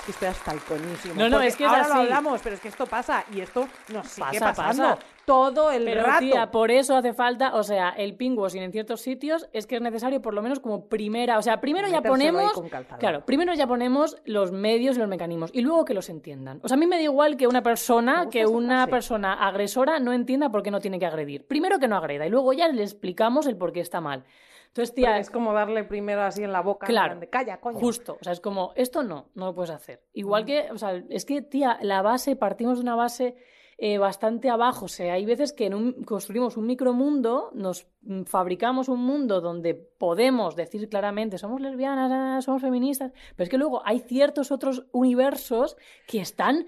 Estoy 0.08 0.28
hasta 0.28 0.50
el 0.52 0.60
coñísimo. 0.60 1.14
No, 1.16 1.28
no, 1.28 1.40
es 1.40 1.54
que 1.56 1.64
es 1.64 1.70
ahora 1.70 1.82
así. 1.82 1.94
lo 1.94 2.00
hablamos, 2.00 2.40
pero 2.42 2.56
es 2.56 2.60
que 2.60 2.68
esto 2.68 2.86
pasa 2.86 3.24
y 3.32 3.40
esto 3.40 3.68
nos 3.92 4.06
sigue 4.08 4.40
Pasa, 4.40 4.46
pasando 4.52 4.82
pasa. 4.96 4.98
todo 5.24 5.70
el 5.70 5.84
Pero 5.84 6.02
rato. 6.02 6.18
tía, 6.18 6.50
por 6.50 6.72
eso 6.72 6.96
hace 6.96 7.12
falta, 7.12 7.54
o 7.54 7.62
sea, 7.62 7.90
el 7.90 8.16
pinkwashing 8.16 8.62
en 8.64 8.72
ciertos 8.72 9.00
sitios 9.00 9.46
es 9.52 9.66
que 9.68 9.76
es 9.76 9.80
necesario 9.80 10.20
por 10.20 10.34
lo 10.34 10.42
menos 10.42 10.58
como 10.58 10.86
primera, 10.88 11.38
o 11.38 11.42
sea, 11.42 11.60
primero 11.60 11.86
ya 11.86 12.02
ponemos, 12.02 12.52
claro, 12.98 13.24
primero 13.24 13.54
ya 13.54 13.68
ponemos 13.68 14.16
los 14.24 14.50
medios 14.50 14.96
y 14.96 14.98
los 14.98 15.08
mecanismos 15.08 15.50
y 15.54 15.60
luego 15.60 15.84
que 15.84 15.94
los 15.94 16.08
entiendan. 16.08 16.58
O 16.64 16.68
sea, 16.68 16.76
a 16.76 16.78
mí 16.80 16.86
me 16.86 16.96
da 16.96 17.02
igual 17.02 17.36
que 17.36 17.46
una 17.46 17.62
persona, 17.62 18.26
que 18.28 18.44
una 18.44 18.78
frase. 18.86 18.90
persona 18.90 19.34
agresora 19.34 20.00
no 20.00 20.12
entienda 20.12 20.50
por 20.50 20.64
qué 20.64 20.72
no 20.72 20.80
tiene 20.80 20.98
que 20.98 21.06
agredir. 21.06 21.46
Primero 21.46 21.78
que 21.78 21.86
no 21.86 21.96
agreda 21.96 22.26
y 22.26 22.30
luego 22.30 22.52
ya 22.52 22.66
le 22.66 22.82
explicamos 22.82 23.46
el 23.46 23.56
por 23.56 23.72
qué 23.72 23.78
está 23.80 24.00
mal. 24.00 24.24
Entonces, 24.72 24.94
tía, 24.94 25.18
es 25.18 25.28
como 25.28 25.52
darle 25.52 25.84
primero 25.84 26.22
así 26.22 26.42
en 26.42 26.50
la 26.50 26.62
boca. 26.62 26.86
Claro. 26.86 27.20
de, 27.20 27.28
Calla, 27.28 27.60
coño. 27.60 27.78
Justo, 27.78 28.16
o 28.18 28.24
sea, 28.24 28.32
es 28.32 28.40
como, 28.40 28.72
esto 28.74 29.02
no, 29.02 29.26
no 29.34 29.46
lo 29.46 29.54
puedes 29.54 29.70
hacer. 29.70 29.98
Mm. 30.14 30.18
Igual 30.18 30.44
que, 30.46 30.70
o 30.72 30.78
sea, 30.78 30.94
es 31.10 31.26
que, 31.26 31.42
tía, 31.42 31.78
la 31.82 32.00
base, 32.00 32.36
partimos 32.36 32.78
de 32.78 32.82
una 32.82 32.94
base 32.96 33.36
eh, 33.76 33.98
bastante 33.98 34.48
abajo. 34.48 34.86
O 34.86 34.88
sea, 34.88 35.12
hay 35.12 35.26
veces 35.26 35.52
que 35.52 35.66
en 35.66 35.74
un- 35.74 36.04
construimos 36.04 36.56
un 36.56 36.66
micromundo, 36.66 37.50
nos 37.52 37.86
mm, 38.00 38.22
fabricamos 38.22 38.88
un 38.88 39.00
mundo 39.04 39.42
donde 39.42 39.74
podemos 39.74 40.56
decir 40.56 40.88
claramente, 40.88 41.36
somos 41.36 41.60
lesbianas, 41.60 42.42
somos 42.42 42.62
feministas, 42.62 43.12
pero 43.36 43.44
es 43.44 43.50
que 43.50 43.58
luego 43.58 43.82
hay 43.84 43.98
ciertos 44.00 44.52
otros 44.52 44.86
universos 44.92 45.76
que 46.06 46.20
están, 46.22 46.64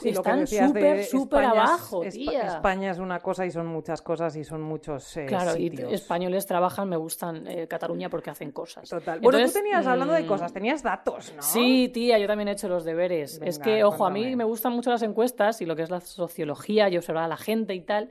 Sí, 0.00 0.08
están 0.10 0.46
súper, 0.46 1.04
súper 1.04 1.42
es- 1.44 1.48
abajo, 1.50 2.00
tía. 2.02 2.46
España 2.46 2.90
es 2.90 2.98
una 2.98 3.20
cosa 3.20 3.46
y 3.46 3.50
son 3.50 3.66
muchas 3.66 4.02
cosas 4.02 4.34
y 4.36 4.44
son 4.44 4.62
muchos 4.62 5.16
eh, 5.16 5.26
Claro, 5.26 5.52
sitios. 5.52 5.90
y 5.90 5.94
españoles 5.94 6.46
trabajan, 6.46 6.88
me 6.88 6.96
gustan 6.96 7.46
eh, 7.46 7.66
Cataluña 7.68 8.08
porque 8.08 8.30
hacen 8.30 8.52
cosas. 8.52 8.88
Total. 8.88 9.20
Bueno, 9.20 9.38
Entonces, 9.38 9.52
tú 9.52 9.58
tenías, 9.64 9.86
hablando 9.86 10.14
de 10.14 10.22
mm, 10.22 10.26
cosas, 10.26 10.52
tenías 10.52 10.82
datos, 10.82 11.32
¿no? 11.36 11.42
Sí, 11.42 11.90
tía, 11.92 12.18
yo 12.18 12.26
también 12.26 12.48
he 12.48 12.52
hecho 12.52 12.68
los 12.68 12.84
deberes. 12.84 13.40
es 13.44 13.58
que, 13.58 13.84
ojo, 13.84 14.04
a 14.06 14.10
mí 14.10 14.34
me 14.36 14.44
gustan 14.44 14.72
mucho 14.72 14.90
las 14.90 15.02
encuestas 15.02 15.60
y 15.60 15.66
lo 15.66 15.76
que 15.76 15.82
es 15.82 15.90
la 15.90 16.00
sociología 16.00 16.88
y 16.88 16.96
observar 16.96 17.24
a 17.24 17.28
la 17.28 17.36
gente 17.36 17.74
y 17.74 17.80
tal. 17.82 18.08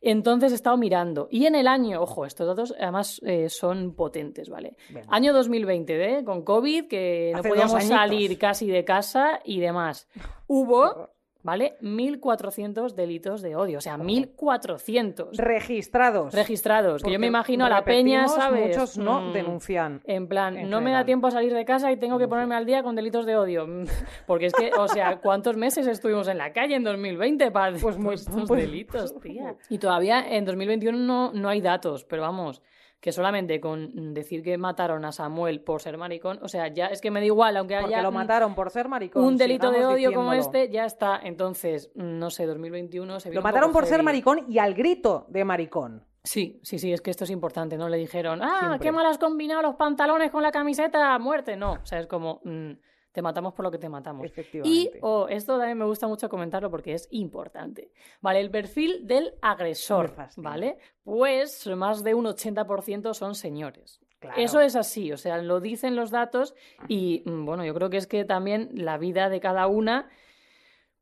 Entonces 0.00 0.52
he 0.52 0.54
estado 0.54 0.76
mirando. 0.76 1.26
Y 1.28 1.46
en 1.46 1.56
el 1.56 1.66
año, 1.66 2.00
ojo, 2.00 2.24
estos 2.24 2.46
datos 2.46 2.72
además 2.80 3.20
eh, 3.24 3.48
son 3.48 3.94
potentes, 3.94 4.48
¿vale? 4.48 4.76
Año 5.08 5.32
2020, 5.32 6.18
¿eh? 6.18 6.24
Con 6.24 6.42
COVID, 6.42 6.86
que 6.86 7.32
no 7.34 7.40
Hace 7.40 7.48
podíamos 7.48 7.82
salir 7.84 8.38
casi 8.38 8.68
de 8.68 8.84
casa 8.84 9.40
y 9.44 9.58
demás. 9.58 10.06
Hubo, 10.46 11.10
¿vale? 11.42 11.76
1.400 11.80 12.94
delitos 12.94 13.42
de 13.42 13.56
odio. 13.56 13.78
O 13.78 13.80
sea, 13.80 13.96
1.400 13.96 15.36
Registrados. 15.36 16.34
registrados. 16.34 17.02
Que 17.02 17.12
yo 17.12 17.18
me 17.18 17.26
imagino 17.26 17.64
a 17.64 17.68
la 17.68 17.84
peña, 17.84 18.28
¿sabes? 18.28 18.68
Muchos 18.76 18.98
no 18.98 19.20
Mm. 19.20 19.32
denuncian. 19.32 20.00
En 20.04 20.28
plan, 20.28 20.56
En 20.56 20.70
no 20.70 20.80
me 20.80 20.90
da 20.92 21.04
tiempo 21.04 21.26
a 21.26 21.30
salir 21.30 21.52
de 21.54 21.64
casa 21.64 21.90
y 21.92 21.96
tengo 21.96 22.18
que 22.18 22.28
ponerme 22.28 22.54
al 22.54 22.66
día 22.66 22.82
con 22.82 22.96
delitos 22.96 23.26
de 23.26 23.36
odio. 23.36 23.66
Porque 24.26 24.46
es 24.46 24.52
que, 24.54 24.70
o 24.76 24.88
sea, 24.88 25.18
¿cuántos 25.20 25.56
meses 25.56 25.86
estuvimos 25.86 26.28
en 26.28 26.38
la 26.38 26.52
calle 26.52 26.74
en 26.74 26.84
2020 26.84 27.50
para 27.50 27.76
Pues 27.78 27.96
muy- 27.98 28.14
estos 28.14 28.48
pues- 28.48 28.60
delitos, 28.62 29.18
tía? 29.20 29.54
Y 29.70 29.78
todavía 29.78 30.20
en 30.36 30.44
2021 30.44 30.98
no, 30.98 31.32
no 31.32 31.48
hay 31.48 31.60
datos, 31.60 32.04
pero 32.04 32.22
vamos, 32.22 32.62
que 33.00 33.12
solamente 33.12 33.60
con 33.60 34.12
decir 34.12 34.42
que 34.42 34.58
mataron 34.58 35.04
a 35.04 35.12
Samuel 35.12 35.60
por 35.60 35.80
ser 35.80 35.96
maricón, 35.98 36.40
o 36.42 36.48
sea, 36.48 36.66
ya 36.68 36.86
es 36.86 37.00
que 37.00 37.10
me 37.12 37.20
da 37.20 37.26
igual, 37.26 37.56
aunque 37.56 37.76
Porque 37.78 37.94
haya 37.94 38.02
lo 38.02 38.08
un- 38.08 38.14
mataron 38.16 38.54
por 38.56 38.70
ser 38.70 38.88
maricón. 38.88 39.22
un 39.24 39.36
delito 39.36 39.70
de 39.70 39.84
odio 39.86 40.12
como 40.12 40.32
este, 40.32 40.68
ya 40.70 40.84
está. 40.84 41.20
Entonces, 41.22 41.90
no 41.94 42.30
sé, 42.30 42.46
2021 42.46 43.20
se 43.20 43.32
Lo 43.32 43.40
mataron 43.42 43.72
por 43.72 43.86
ser 43.86 44.02
maricón 44.02 44.44
y 44.48 44.58
al 44.58 44.74
grito 44.74 45.26
de 45.28 45.44
maricón. 45.44 46.04
Sí, 46.24 46.60
sí, 46.62 46.78
sí, 46.78 46.92
es 46.92 47.00
que 47.00 47.10
esto 47.10 47.24
es 47.24 47.30
importante, 47.30 47.78
¿no? 47.78 47.88
Le 47.88 47.96
dijeron, 47.96 48.42
ah, 48.42 48.56
Siempre. 48.58 48.80
qué 48.80 48.92
mal 48.92 49.06
has 49.06 49.16
combinado 49.18 49.62
los 49.62 49.76
pantalones 49.76 50.30
con 50.30 50.42
la 50.42 50.50
camiseta, 50.50 51.16
muerte. 51.20 51.56
No, 51.56 51.74
o 51.74 51.86
sea, 51.86 52.00
es 52.00 52.06
como, 52.06 52.40
mm, 52.44 52.72
te 53.18 53.22
matamos 53.22 53.52
por 53.52 53.64
lo 53.64 53.70
que 53.72 53.78
te 53.78 53.88
matamos. 53.88 54.22
Y, 54.22 54.28
Efectivamente. 54.28 54.98
oh, 55.02 55.26
esto 55.28 55.58
también 55.58 55.76
me 55.76 55.86
gusta 55.86 56.06
mucho 56.06 56.28
comentarlo 56.28 56.70
porque 56.70 56.94
es 56.94 57.08
importante. 57.10 57.90
Vale, 58.20 58.38
el 58.38 58.48
perfil 58.48 59.08
del 59.08 59.34
agresor. 59.42 60.14
¿vale? 60.36 60.78
Pues 61.02 61.66
más 61.66 62.04
de 62.04 62.14
un 62.14 62.26
80% 62.26 63.14
son 63.14 63.34
señores. 63.34 64.00
Claro. 64.20 64.40
Eso 64.40 64.60
es 64.60 64.76
así, 64.76 65.10
o 65.10 65.16
sea, 65.16 65.42
lo 65.42 65.58
dicen 65.58 65.96
los 65.96 66.12
datos 66.12 66.54
y 66.86 67.24
mm, 67.24 67.44
bueno, 67.44 67.64
yo 67.64 67.74
creo 67.74 67.90
que 67.90 67.96
es 67.96 68.06
que 68.06 68.24
también 68.24 68.70
la 68.72 68.98
vida 68.98 69.28
de 69.28 69.40
cada 69.40 69.66
una 69.66 70.08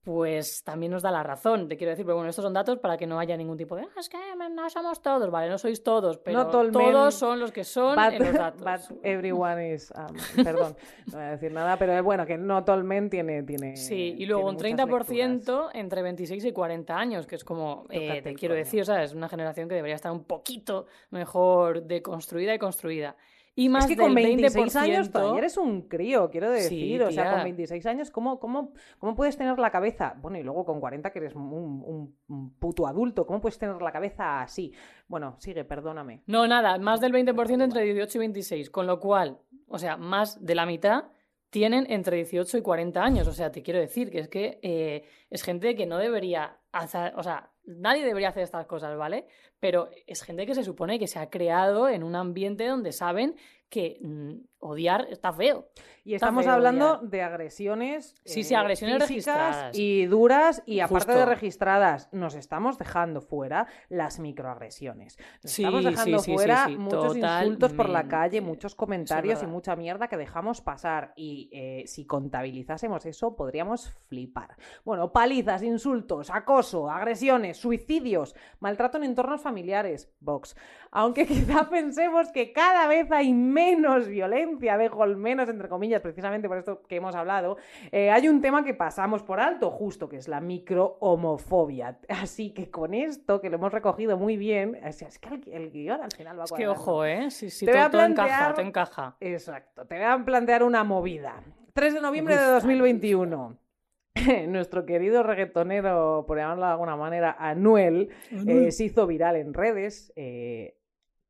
pues 0.07 0.63
también 0.63 0.93
nos 0.93 1.03
da 1.03 1.11
la 1.11 1.25
razón, 1.25 1.67
te 1.67 1.77
quiero 1.77 1.91
decir, 1.91 2.05
pero 2.07 2.15
bueno, 2.15 2.31
estos 2.31 2.45
son 2.45 2.53
datos 2.55 2.79
para 2.79 2.97
que 2.97 3.09
no 3.09 3.19
haya 3.19 3.37
ningún 3.37 3.57
tipo 3.59 3.75
de, 3.75 3.83
"Ah, 3.83 3.99
es 3.99 4.09
que 4.09 4.17
no 4.53 4.71
somos 4.71 5.03
todos, 5.03 5.29
vale, 5.33 5.51
no 5.51 5.59
sois 5.59 5.83
todos, 5.83 6.17
pero 6.19 6.47
todos 6.47 7.13
son 7.17 7.41
los 7.41 7.51
que 7.51 7.65
son 7.65 7.97
But, 7.97 8.13
en 8.15 8.23
los 8.27 8.33
datos. 8.35 8.61
but 8.91 8.99
everyone 9.05 9.73
is. 9.75 9.93
um, 9.99 10.45
perdón, 10.45 10.77
no 11.07 11.15
voy 11.19 11.23
a 11.27 11.31
decir 11.33 11.51
nada, 11.51 11.77
pero 11.77 11.93
es 11.93 12.05
bueno 12.05 12.25
que 12.25 12.39
no 12.39 12.63
todo 12.63 12.77
el 12.77 12.85
men 12.85 13.11
tiene. 13.11 13.43
tiene 13.43 13.77
Sí, 13.77 14.15
y 14.17 14.27
luego 14.27 14.49
un 14.49 14.57
tiene 14.57 14.77
muchas 14.87 15.09
30% 15.09 15.29
lecturas. 15.39 15.75
entre 15.75 16.03
26 16.03 16.45
y 16.45 16.53
40 16.53 16.97
años, 16.97 17.27
que 17.27 17.35
es 17.35 17.43
como, 17.43 17.85
eh, 17.91 18.23
te 18.23 18.33
quiero 18.35 18.55
decir, 18.55 18.85
¿sabes? 18.87 19.13
Una 19.13 19.29
generación 19.29 19.69
que 19.69 19.75
debería 19.75 19.97
estar 19.97 20.13
un 20.13 20.23
poquito 20.23 20.87
mejor 21.11 21.83
deconstruida 21.83 22.55
y 22.55 22.59
construida. 22.61 23.17
Y 23.59 23.71
más 23.71 23.85
Es 23.85 23.89
que 23.91 23.97
del 23.97 24.05
con 24.05 24.15
26 24.15 24.75
20%, 24.75 24.77
años 24.79 25.11
todavía 25.11 25.39
eres 25.39 25.57
un 25.57 25.89
crío, 25.89 26.29
quiero 26.31 26.51
decir. 26.51 27.03
o 27.03 27.11
sea, 27.11 27.33
con 27.33 27.43
26 27.43 27.87
años, 27.87 28.11
¿cómo, 28.11 28.39
cómo, 28.39 28.73
¿cómo 28.99 29.17
puedes 29.17 29.37
tener 29.39 29.59
la 29.59 29.71
cabeza? 29.71 30.15
Bueno, 30.21 30.39
y 30.39 30.43
luego 30.43 30.65
con 30.67 30.79
40 30.79 31.11
que 31.11 31.19
eres 31.21 31.35
un, 31.35 31.43
un- 31.45 32.15
un 32.29 32.51
puto 32.59 32.87
adulto, 32.87 33.27
¿cómo 33.27 33.41
puedes 33.41 33.59
tener 33.59 33.81
la 33.81 33.91
cabeza 33.93 34.43
así? 34.43 34.73
Bueno, 35.09 35.37
sigue, 35.39 35.65
perdóname. 35.65 36.23
No, 36.27 36.47
nada, 36.47 36.77
más 36.79 37.01
del 37.01 37.13
20% 37.15 37.63
entre 37.65 37.83
18 37.85 38.19
y 38.19 38.21
26, 38.21 38.71
con 38.71 38.87
lo 38.87 39.01
cual, 39.01 39.39
o 39.69 39.79
sea, 39.79 39.97
más 39.97 40.45
de 40.45 40.55
la 40.55 40.67
mitad 40.67 41.05
tienen 41.49 41.87
entre 41.89 42.17
18 42.19 42.59
y 42.59 42.61
40 42.63 43.03
años. 43.03 43.27
O 43.27 43.33
sea, 43.33 43.51
te 43.51 43.63
quiero 43.63 43.81
decir 43.81 44.11
que 44.11 44.19
es 44.19 44.29
que 44.29 44.59
eh, 44.63 45.05
es 45.31 45.43
gente 45.43 45.75
que 45.75 45.87
no 45.87 45.97
debería 45.97 46.59
hacer, 46.73 47.15
o 47.17 47.23
sea, 47.23 47.51
nadie 47.67 48.05
debería 48.05 48.29
hacer 48.29 48.43
estas 48.43 48.67
cosas, 48.67 48.97
¿vale? 48.97 49.27
Pero 49.61 49.91
es 50.07 50.23
gente 50.23 50.47
que 50.47 50.55
se 50.55 50.65
supone 50.65 50.99
que 50.99 51.07
se 51.07 51.19
ha 51.19 51.31
creado 51.31 51.89
en 51.89 52.03
un 52.03 52.15
ambiente 52.15 52.67
donde 52.67 52.93
saben 52.93 53.37
que 53.69 53.99
mm, 54.01 54.33
odiar 54.61 55.07
está 55.11 55.33
feo. 55.33 55.69
Y 56.05 56.15
Está 56.15 56.27
estamos 56.27 56.45
feo 56.45 56.55
hablando 56.55 56.99
de 56.99 57.23
agresiones. 57.23 58.15
eh, 58.25 58.29
Sí, 58.29 58.45
sí, 58.45 58.55
agresiones 58.55 59.05
físicas 59.07 59.37
registradas. 59.37 59.79
Y 59.79 60.07
duras, 60.07 60.63
y 60.65 60.79
aparte 60.81 61.13
de 61.13 61.25
registradas, 61.27 62.09
nos 62.13 62.37
estamos 62.37 62.79
dejando 62.79 63.21
fuera 63.21 63.67
las 63.89 64.21
microagresiones. 64.21 65.19
Nos 65.43 65.53
Sí, 65.53 65.63
estamos 65.65 65.85
dejando 65.85 66.19
sí, 66.21 66.25
sí, 66.25 66.31
sí, 66.31 66.35
fuera 66.37 66.65
sí, 66.67 66.77
muchos 66.79 67.17
insultos 67.17 67.73
por 67.73 67.89
la 67.89 68.03
totalmente. 68.03 68.11
calle, 68.11 68.41
muchos 68.41 68.75
comentarios 68.77 69.43
y 69.43 69.47
mucha 69.47 69.75
mierda 69.75 70.07
que 70.09 70.17
dejamos 70.17 70.61
pasar. 70.61 71.13
Y 71.17 71.51
eh, 71.53 71.85
si 71.87 72.07
contabilizásemos 72.07 73.05
eso, 73.05 73.35
podríamos 73.35 73.91
flipar. 74.09 74.57
Bueno, 74.85 75.13
palizas, 75.13 75.63
insultos, 75.65 76.31
acoso, 76.31 76.89
agresiones, 76.89 77.57
suicidios, 77.57 78.37
maltrato 78.61 78.97
en 78.99 79.05
entornos 79.05 79.43
familiares, 79.43 80.13
Vox. 80.21 80.55
Aunque 80.93 81.27
quizá 81.27 81.69
pensemos 81.69 82.31
que 82.31 82.53
cada 82.53 82.87
vez 82.87 83.11
hay 83.11 83.35
menos 83.57 84.07
violencia, 84.07 84.77
dejo 84.77 85.03
el 85.05 85.17
menos 85.17 85.49
entre 85.49 85.69
comillas, 85.69 86.03
precisamente 86.03 86.47
por 86.47 86.59
esto 86.59 86.83
que 86.83 86.97
hemos 86.97 87.15
hablado, 87.15 87.57
eh, 87.91 88.11
hay 88.11 88.29
un 88.29 88.43
tema 88.43 88.63
que 88.63 88.75
pasamos 88.75 89.23
por 89.23 89.41
alto, 89.41 89.71
justo, 89.71 90.09
que 90.11 90.17
es 90.17 90.29
la 90.29 90.41
microhomofobia. 90.41 91.99
Así 92.09 92.53
que 92.53 92.71
con 92.71 92.93
esto, 92.93 93.41
que 93.41 93.49
lo 93.49 93.57
hemos 93.57 93.73
recogido 93.73 94.19
muy 94.19 94.37
bien, 94.37 94.75
es, 94.85 95.01
es 95.01 95.19
que 95.19 95.29
el, 95.35 95.49
el 95.51 95.71
guion 95.71 96.03
al 96.03 96.13
final 96.13 96.39
va 96.39 96.45
Es 96.45 96.53
que 96.53 96.69
ojo, 96.69 97.05
¿eh? 97.05 97.31
Sí, 97.31 97.49
sí, 97.49 97.65
Te 97.65 97.73
voy 97.73 97.91
todo, 97.91 98.03
a 98.03 98.07
encaja, 98.07 98.55
todo 98.55 98.67
encaja. 98.67 99.17
Exacto, 99.21 99.87
te 99.87 99.97
voy 99.97 100.05
a 100.05 100.23
plantear 100.23 100.63
una 100.63 100.85
movida. 100.85 101.43
3 101.73 101.95
de 101.95 102.01
noviembre 102.01 102.35
de 102.35 102.41
gusta, 102.41 102.67
me 102.67 102.75
2021. 102.75 103.59
Nuestro 104.49 104.85
querido 104.85 105.23
reggaetonero, 105.23 106.25
por 106.27 106.39
llamarlo 106.39 106.67
de 106.67 106.73
alguna 106.73 106.97
manera, 106.97 107.37
Anuel, 107.39 108.11
eh, 108.47 108.71
se 108.71 108.85
hizo 108.85 109.07
viral 109.07 109.37
en 109.37 109.55
redes 109.55 110.13
eh, 110.17 110.77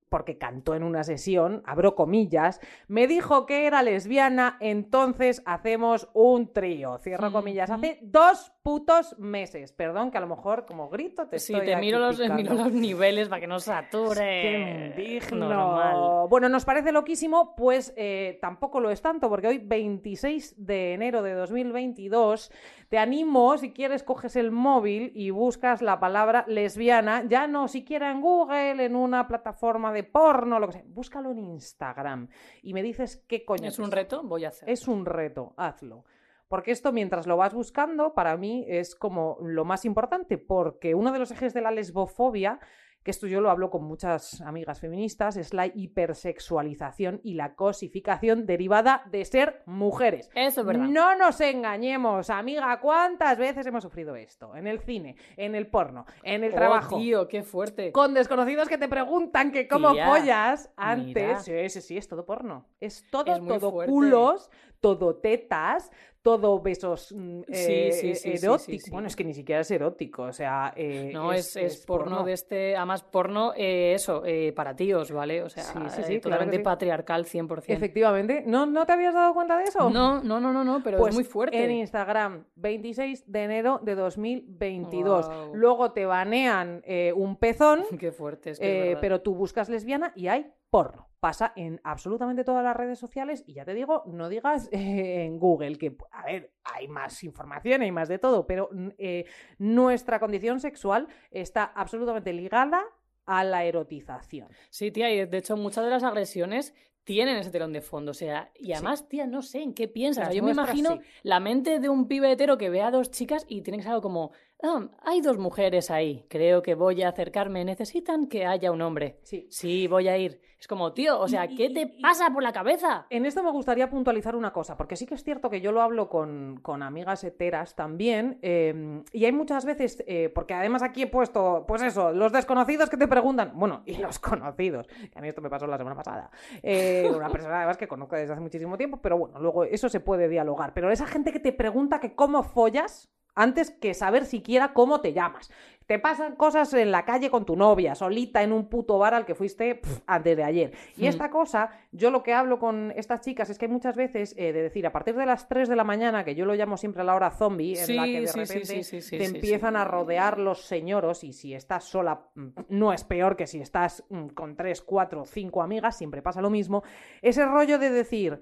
porque 0.08 0.38
cantó 0.38 0.74
en 0.74 0.82
una 0.82 1.04
sesión, 1.04 1.62
abro 1.66 1.94
comillas, 1.94 2.60
me 2.88 3.06
dijo 3.06 3.46
que 3.46 3.66
era 3.66 3.82
lesbiana, 3.82 4.56
entonces 4.60 5.42
hacemos 5.46 6.08
un 6.14 6.52
trío, 6.52 6.98
cierro 6.98 7.32
comillas, 7.32 7.70
hace 7.70 7.98
dos 8.02 8.52
putos 8.66 9.16
meses, 9.20 9.70
perdón 9.70 10.10
que 10.10 10.18
a 10.18 10.20
lo 10.20 10.26
mejor 10.26 10.66
como 10.66 10.88
grito 10.88 11.28
te 11.28 11.38
Sí, 11.38 11.52
estoy 11.52 11.68
te 11.68 11.76
miro 11.76 12.00
los, 12.00 12.18
miro 12.34 12.54
los 12.54 12.72
niveles 12.72 13.28
para 13.28 13.40
que 13.40 13.46
no 13.46 13.60
sature. 13.60 14.16
Qué 14.16 14.92
indigno. 14.96 16.26
Bueno, 16.26 16.48
nos 16.48 16.64
parece 16.64 16.90
loquísimo, 16.90 17.54
pues 17.54 17.94
eh, 17.96 18.40
tampoco 18.42 18.80
lo 18.80 18.90
es 18.90 19.00
tanto, 19.00 19.28
porque 19.28 19.46
hoy, 19.46 19.58
26 19.58 20.66
de 20.66 20.94
enero 20.94 21.22
de 21.22 21.34
2022, 21.34 22.50
te 22.88 22.98
animo, 22.98 23.56
si 23.56 23.72
quieres, 23.72 24.02
coges 24.02 24.34
el 24.34 24.50
móvil 24.50 25.12
y 25.14 25.30
buscas 25.30 25.80
la 25.80 26.00
palabra 26.00 26.44
lesbiana, 26.48 27.22
ya 27.24 27.46
no 27.46 27.68
siquiera 27.68 28.10
en 28.10 28.20
Google, 28.20 28.84
en 28.84 28.96
una 28.96 29.28
plataforma 29.28 29.92
de 29.92 30.02
porno, 30.02 30.58
lo 30.58 30.66
que 30.66 30.72
sea, 30.72 30.82
búscalo 30.88 31.30
en 31.30 31.38
Instagram 31.38 32.26
y 32.62 32.74
me 32.74 32.82
dices 32.82 33.24
qué 33.28 33.44
coño 33.44 33.68
¿Es 33.68 33.78
un 33.78 33.84
esto. 33.84 33.94
reto? 33.94 34.22
Voy 34.24 34.44
a 34.44 34.48
hacer. 34.48 34.68
Es 34.68 34.88
un 34.88 35.06
reto, 35.06 35.54
hazlo. 35.56 36.04
Porque 36.48 36.70
esto, 36.70 36.92
mientras 36.92 37.26
lo 37.26 37.36
vas 37.36 37.54
buscando, 37.54 38.14
para 38.14 38.36
mí 38.36 38.64
es 38.68 38.94
como 38.94 39.36
lo 39.40 39.64
más 39.64 39.84
importante, 39.84 40.38
porque 40.38 40.94
uno 40.94 41.12
de 41.12 41.18
los 41.18 41.30
ejes 41.32 41.54
de 41.54 41.60
la 41.60 41.70
lesbofobia, 41.72 42.60
que 43.02 43.10
esto 43.12 43.26
yo 43.28 43.40
lo 43.40 43.50
hablo 43.50 43.70
con 43.70 43.84
muchas 43.84 44.40
amigas 44.40 44.80
feministas, 44.80 45.36
es 45.36 45.54
la 45.54 45.66
hipersexualización 45.66 47.20
y 47.22 47.34
la 47.34 47.54
cosificación 47.54 48.46
derivada 48.46 49.02
de 49.10 49.24
ser 49.24 49.62
mujeres. 49.66 50.28
Eso 50.34 50.60
es 50.62 50.66
verdad. 50.66 50.86
No 50.88 51.16
nos 51.16 51.40
engañemos, 51.40 52.30
amiga, 52.30 52.78
¿cuántas 52.80 53.38
veces 53.38 53.66
hemos 53.66 53.82
sufrido 53.84 54.16
esto? 54.16 54.54
En 54.56 54.66
el 54.66 54.80
cine, 54.80 55.16
en 55.36 55.54
el 55.54 55.68
porno, 55.68 56.04
en 56.22 56.44
el 56.44 56.52
Oh, 56.52 56.56
trabajo. 56.56 56.98
tío, 56.98 57.28
qué 57.28 57.42
fuerte. 57.42 57.92
Con 57.92 58.14
desconocidos 58.14 58.68
que 58.68 58.78
te 58.78 58.88
preguntan 58.88 59.52
que 59.52 59.68
cómo 59.68 59.92
Tía, 59.92 60.08
follas 60.08 60.70
mira. 60.76 60.90
antes. 60.90 61.42
Sí, 61.44 61.68
sí, 61.68 61.80
sí, 61.80 61.96
es 61.96 62.08
todo 62.08 62.24
porno. 62.26 62.66
Es 62.80 63.08
todo, 63.10 63.36
Es 63.36 63.44
todo 63.46 63.70
fuerte. 63.70 63.92
culos, 63.92 64.50
todo 64.80 65.16
tetas, 65.16 65.90
todo 66.26 66.60
besos 66.60 67.14
mm, 67.16 67.42
eh, 67.46 67.92
sí, 67.92 67.92
sí, 67.92 68.14
sí, 68.16 68.36
sí, 68.36 68.44
eróticos. 68.44 68.90
Bueno, 68.90 69.06
es 69.06 69.14
que 69.14 69.22
ni 69.22 69.32
siquiera 69.32 69.60
es 69.60 69.70
erótico, 69.70 70.24
o 70.24 70.32
sea. 70.32 70.72
eh, 70.74 71.12
No, 71.12 71.32
es, 71.32 71.54
es 71.54 71.86
porno, 71.86 72.24
de 72.24 72.32
este, 72.32 72.74
además 72.74 73.04
porno, 73.04 73.52
eh, 73.56 73.92
eso, 73.94 74.24
eh, 74.26 74.52
para 74.52 74.74
tíos, 74.74 75.12
¿vale? 75.12 75.44
O 75.44 75.48
sea, 75.48 75.62
eh, 75.62 75.66
claro 75.72 76.20
totalmente 76.20 76.56
sí. 76.56 76.62
patriarcal 76.64 77.26
100%. 77.26 77.62
Efectivamente. 77.68 78.42
¿No, 78.44 78.66
¿No 78.66 78.84
te 78.86 78.94
habías 78.94 79.14
dado 79.14 79.34
cuenta 79.34 79.56
de 79.56 79.64
eso? 79.66 79.88
No, 79.88 80.20
no, 80.20 80.40
no, 80.40 80.52
no, 80.52 80.64
no, 80.64 80.82
pero 80.82 80.98
Pues 80.98 81.10
es 81.10 81.14
muy 81.14 81.24
fuerte. 81.24 81.62
En 81.62 81.70
Instagram, 81.70 82.44
26 82.56 83.30
de 83.30 83.44
enero 83.44 83.78
de 83.84 83.94
2022. 83.94 85.26
Guau. 85.26 85.54
Luego 85.54 85.92
te 85.92 86.06
banean 86.06 86.82
eh, 86.84 87.12
un 87.14 87.36
pezón. 87.36 87.84
Qué 88.00 88.10
fuerte, 88.10 88.50
es 88.50 88.58
que 88.58 88.90
es 88.90 88.94
Eh, 88.96 88.98
pero 89.00 89.20
tú 89.20 89.36
buscas 89.36 89.68
lesbiana 89.68 90.12
y 90.16 90.26
hay 90.26 90.50
porno. 90.70 91.08
Pasa 91.20 91.52
en 91.56 91.80
absolutamente 91.82 92.44
todas 92.44 92.62
las 92.62 92.76
redes 92.76 92.98
sociales 92.98 93.42
y 93.46 93.54
ya 93.54 93.64
te 93.64 93.74
digo, 93.74 94.02
no 94.06 94.28
digas 94.28 94.68
eh, 94.72 95.24
en 95.24 95.38
Google 95.38 95.78
que, 95.78 95.96
a 96.16 96.24
ver, 96.24 96.52
hay 96.64 96.88
más 96.88 97.22
información, 97.24 97.82
hay 97.82 97.92
más 97.92 98.08
de 98.08 98.18
todo, 98.18 98.46
pero 98.46 98.68
mm, 98.72 98.88
eh, 98.98 99.26
nuestra 99.58 100.18
condición 100.18 100.60
sexual 100.60 101.08
está 101.30 101.64
absolutamente 101.64 102.32
ligada 102.32 102.82
a 103.26 103.44
la 103.44 103.64
erotización. 103.64 104.48
Sí, 104.70 104.90
tía, 104.90 105.10
y 105.10 105.26
de 105.26 105.38
hecho 105.38 105.56
muchas 105.56 105.84
de 105.84 105.90
las 105.90 106.04
agresiones 106.04 106.74
tienen 107.04 107.36
ese 107.36 107.50
telón 107.50 107.72
de 107.72 107.82
fondo, 107.82 108.10
o 108.10 108.14
sea, 108.14 108.50
y 108.56 108.72
además, 108.72 109.08
tía, 109.08 109.26
no 109.26 109.42
sé 109.42 109.62
en 109.62 109.74
qué 109.74 109.86
piensas. 109.86 110.26
Las 110.26 110.34
Yo 110.34 110.42
me 110.42 110.50
imagino 110.50 110.96
sí. 110.96 111.00
la 111.22 111.38
mente 111.38 111.78
de 111.78 111.88
un 111.88 112.08
pibe 112.08 112.32
hetero 112.32 112.58
que 112.58 112.70
ve 112.70 112.82
a 112.82 112.90
dos 112.90 113.10
chicas 113.10 113.44
y 113.48 113.62
tiene 113.62 113.76
que 113.76 113.84
ser 113.84 113.92
algo 113.92 114.02
como, 114.02 114.32
"Ah, 114.62 114.88
hay 115.04 115.20
dos 115.20 115.38
mujeres 115.38 115.90
ahí, 115.90 116.24
creo 116.28 116.62
que 116.62 116.74
voy 116.74 117.02
a 117.02 117.08
acercarme, 117.08 117.64
necesitan 117.64 118.26
que 118.26 118.46
haya 118.46 118.72
un 118.72 118.82
hombre. 118.82 119.20
Sí. 119.22 119.46
Sí, 119.50 119.86
voy 119.86 120.08
a 120.08 120.16
ir. 120.16 120.40
Es 120.58 120.68
como, 120.68 120.94
tío, 120.94 121.20
o 121.20 121.28
sea, 121.28 121.48
¿qué 121.48 121.68
te 121.68 121.86
pasa 122.00 122.30
por 122.30 122.42
la 122.42 122.52
cabeza? 122.52 123.06
En 123.10 123.26
esto 123.26 123.42
me 123.42 123.50
gustaría 123.50 123.90
puntualizar 123.90 124.34
una 124.34 124.54
cosa, 124.54 124.76
porque 124.76 124.96
sí 124.96 125.04
que 125.04 125.14
es 125.14 125.22
cierto 125.22 125.50
que 125.50 125.60
yo 125.60 125.70
lo 125.70 125.82
hablo 125.82 126.08
con, 126.08 126.60
con 126.62 126.82
amigas 126.82 127.22
heteras 127.24 127.76
también, 127.76 128.38
eh, 128.40 129.02
y 129.12 129.26
hay 129.26 129.32
muchas 129.32 129.66
veces, 129.66 130.02
eh, 130.06 130.30
porque 130.34 130.54
además 130.54 130.82
aquí 130.82 131.02
he 131.02 131.06
puesto, 131.06 131.66
pues 131.68 131.82
eso, 131.82 132.10
los 132.12 132.32
desconocidos 132.32 132.88
que 132.88 132.96
te 132.96 133.06
preguntan, 133.06 133.52
bueno, 133.54 133.82
y 133.84 133.98
los 133.98 134.18
conocidos, 134.18 134.88
a 135.14 135.20
mí 135.20 135.28
esto 135.28 135.42
me 135.42 135.50
pasó 135.50 135.66
la 135.66 135.76
semana 135.76 135.94
pasada, 135.94 136.30
eh, 136.62 137.12
una 137.14 137.28
persona 137.28 137.58
además 137.58 137.76
que 137.76 137.86
conozco 137.86 138.16
desde 138.16 138.32
hace 138.32 138.40
muchísimo 138.40 138.78
tiempo, 138.78 138.98
pero 139.02 139.18
bueno, 139.18 139.38
luego 139.38 139.64
eso 139.64 139.90
se 139.90 140.00
puede 140.00 140.26
dialogar, 140.26 140.72
pero 140.72 140.90
esa 140.90 141.06
gente 141.06 141.32
que 141.32 141.40
te 141.40 141.52
pregunta 141.52 142.00
que 142.00 142.14
cómo 142.14 142.42
follas 142.42 143.10
antes 143.36 143.70
que 143.70 143.94
saber 143.94 144.24
siquiera 144.24 144.72
cómo 144.72 145.00
te 145.00 145.12
llamas. 145.12 145.50
Te 145.86 146.00
pasan 146.00 146.34
cosas 146.34 146.74
en 146.74 146.90
la 146.90 147.04
calle 147.04 147.30
con 147.30 147.46
tu 147.46 147.54
novia, 147.54 147.94
solita 147.94 148.42
en 148.42 148.50
un 148.52 148.68
puto 148.68 148.98
bar 148.98 149.14
al 149.14 149.24
que 149.24 149.36
fuiste 149.36 149.80
antes 150.08 150.36
de 150.36 150.42
ayer. 150.42 150.72
Y 150.96 151.02
Hmm. 151.04 151.08
esta 151.10 151.30
cosa, 151.30 151.70
yo 151.92 152.10
lo 152.10 152.24
que 152.24 152.34
hablo 152.34 152.58
con 152.58 152.92
estas 152.96 153.20
chicas 153.20 153.50
es 153.50 153.56
que 153.58 153.68
muchas 153.68 153.94
veces 153.94 154.34
eh, 154.36 154.52
de 154.52 154.62
decir 154.62 154.84
a 154.84 154.90
partir 154.90 155.14
de 155.14 155.24
las 155.26 155.46
3 155.46 155.68
de 155.68 155.76
la 155.76 155.84
mañana, 155.84 156.24
que 156.24 156.34
yo 156.34 156.44
lo 156.44 156.54
llamo 156.54 156.76
siempre 156.76 157.04
la 157.04 157.14
hora 157.14 157.30
zombie, 157.30 157.78
en 157.78 157.94
la 157.94 158.04
que 158.04 158.20
de 158.22 158.26
Sí, 158.26 158.40
repente 158.40 159.08
te 159.16 159.24
empiezan 159.26 159.76
a 159.76 159.84
rodear 159.84 160.38
los 160.40 160.62
señoros 160.62 161.22
y 161.22 161.32
si 161.32 161.54
estás 161.54 161.84
sola 161.84 162.22
mm, 162.34 162.48
no 162.70 162.92
es 162.92 163.04
peor 163.04 163.36
que 163.36 163.46
si 163.46 163.60
estás 163.60 164.02
mm, 164.08 164.28
con 164.30 164.56
3, 164.56 164.82
4, 164.82 165.24
5 165.24 165.62
amigas, 165.62 165.96
siempre 165.96 166.20
pasa 166.20 166.42
lo 166.42 166.50
mismo. 166.50 166.82
Ese 167.22 167.44
rollo 167.44 167.78
de 167.78 167.90
decir... 167.90 168.40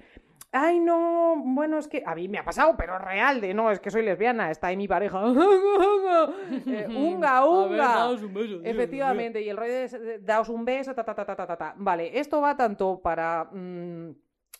Ay, 0.57 0.78
no, 0.78 1.34
bueno, 1.36 1.78
es 1.78 1.88
que 1.88 2.05
a 2.07 2.14
mí 2.14 2.28
me 2.28 2.38
ha 2.38 2.44
pasado, 2.44 2.76
pero 2.76 2.96
real, 2.96 3.40
de 3.40 3.52
no, 3.52 3.72
es 3.72 3.80
que 3.80 3.90
soy 3.90 4.05
lesbiana, 4.05 4.52
está 4.52 4.68
ahí 4.68 4.76
mi 4.76 4.86
pareja. 4.86 5.20
Eh, 6.66 6.86
unga, 6.88 7.40
ver, 7.44 7.48
unga. 7.48 8.09
un 8.09 8.32
beso, 8.32 8.61
Efectivamente, 8.62 9.42
y 9.42 9.48
el 9.48 9.57
rollo 9.57 9.72
de, 9.72 10.20
daos 10.22 10.48
un 10.48 10.64
beso, 10.64 10.94
ta, 10.94 11.05
ta, 11.05 11.12
ta, 11.12 11.24
ta, 11.24 11.34
ta, 11.34 11.46
ta, 11.46 11.57
ta. 11.57 11.74
Vale, 11.76 12.18
esto 12.18 12.40
va 12.40 12.57
tanto 12.57 13.00
para 13.02 13.48
mm, 13.50 14.11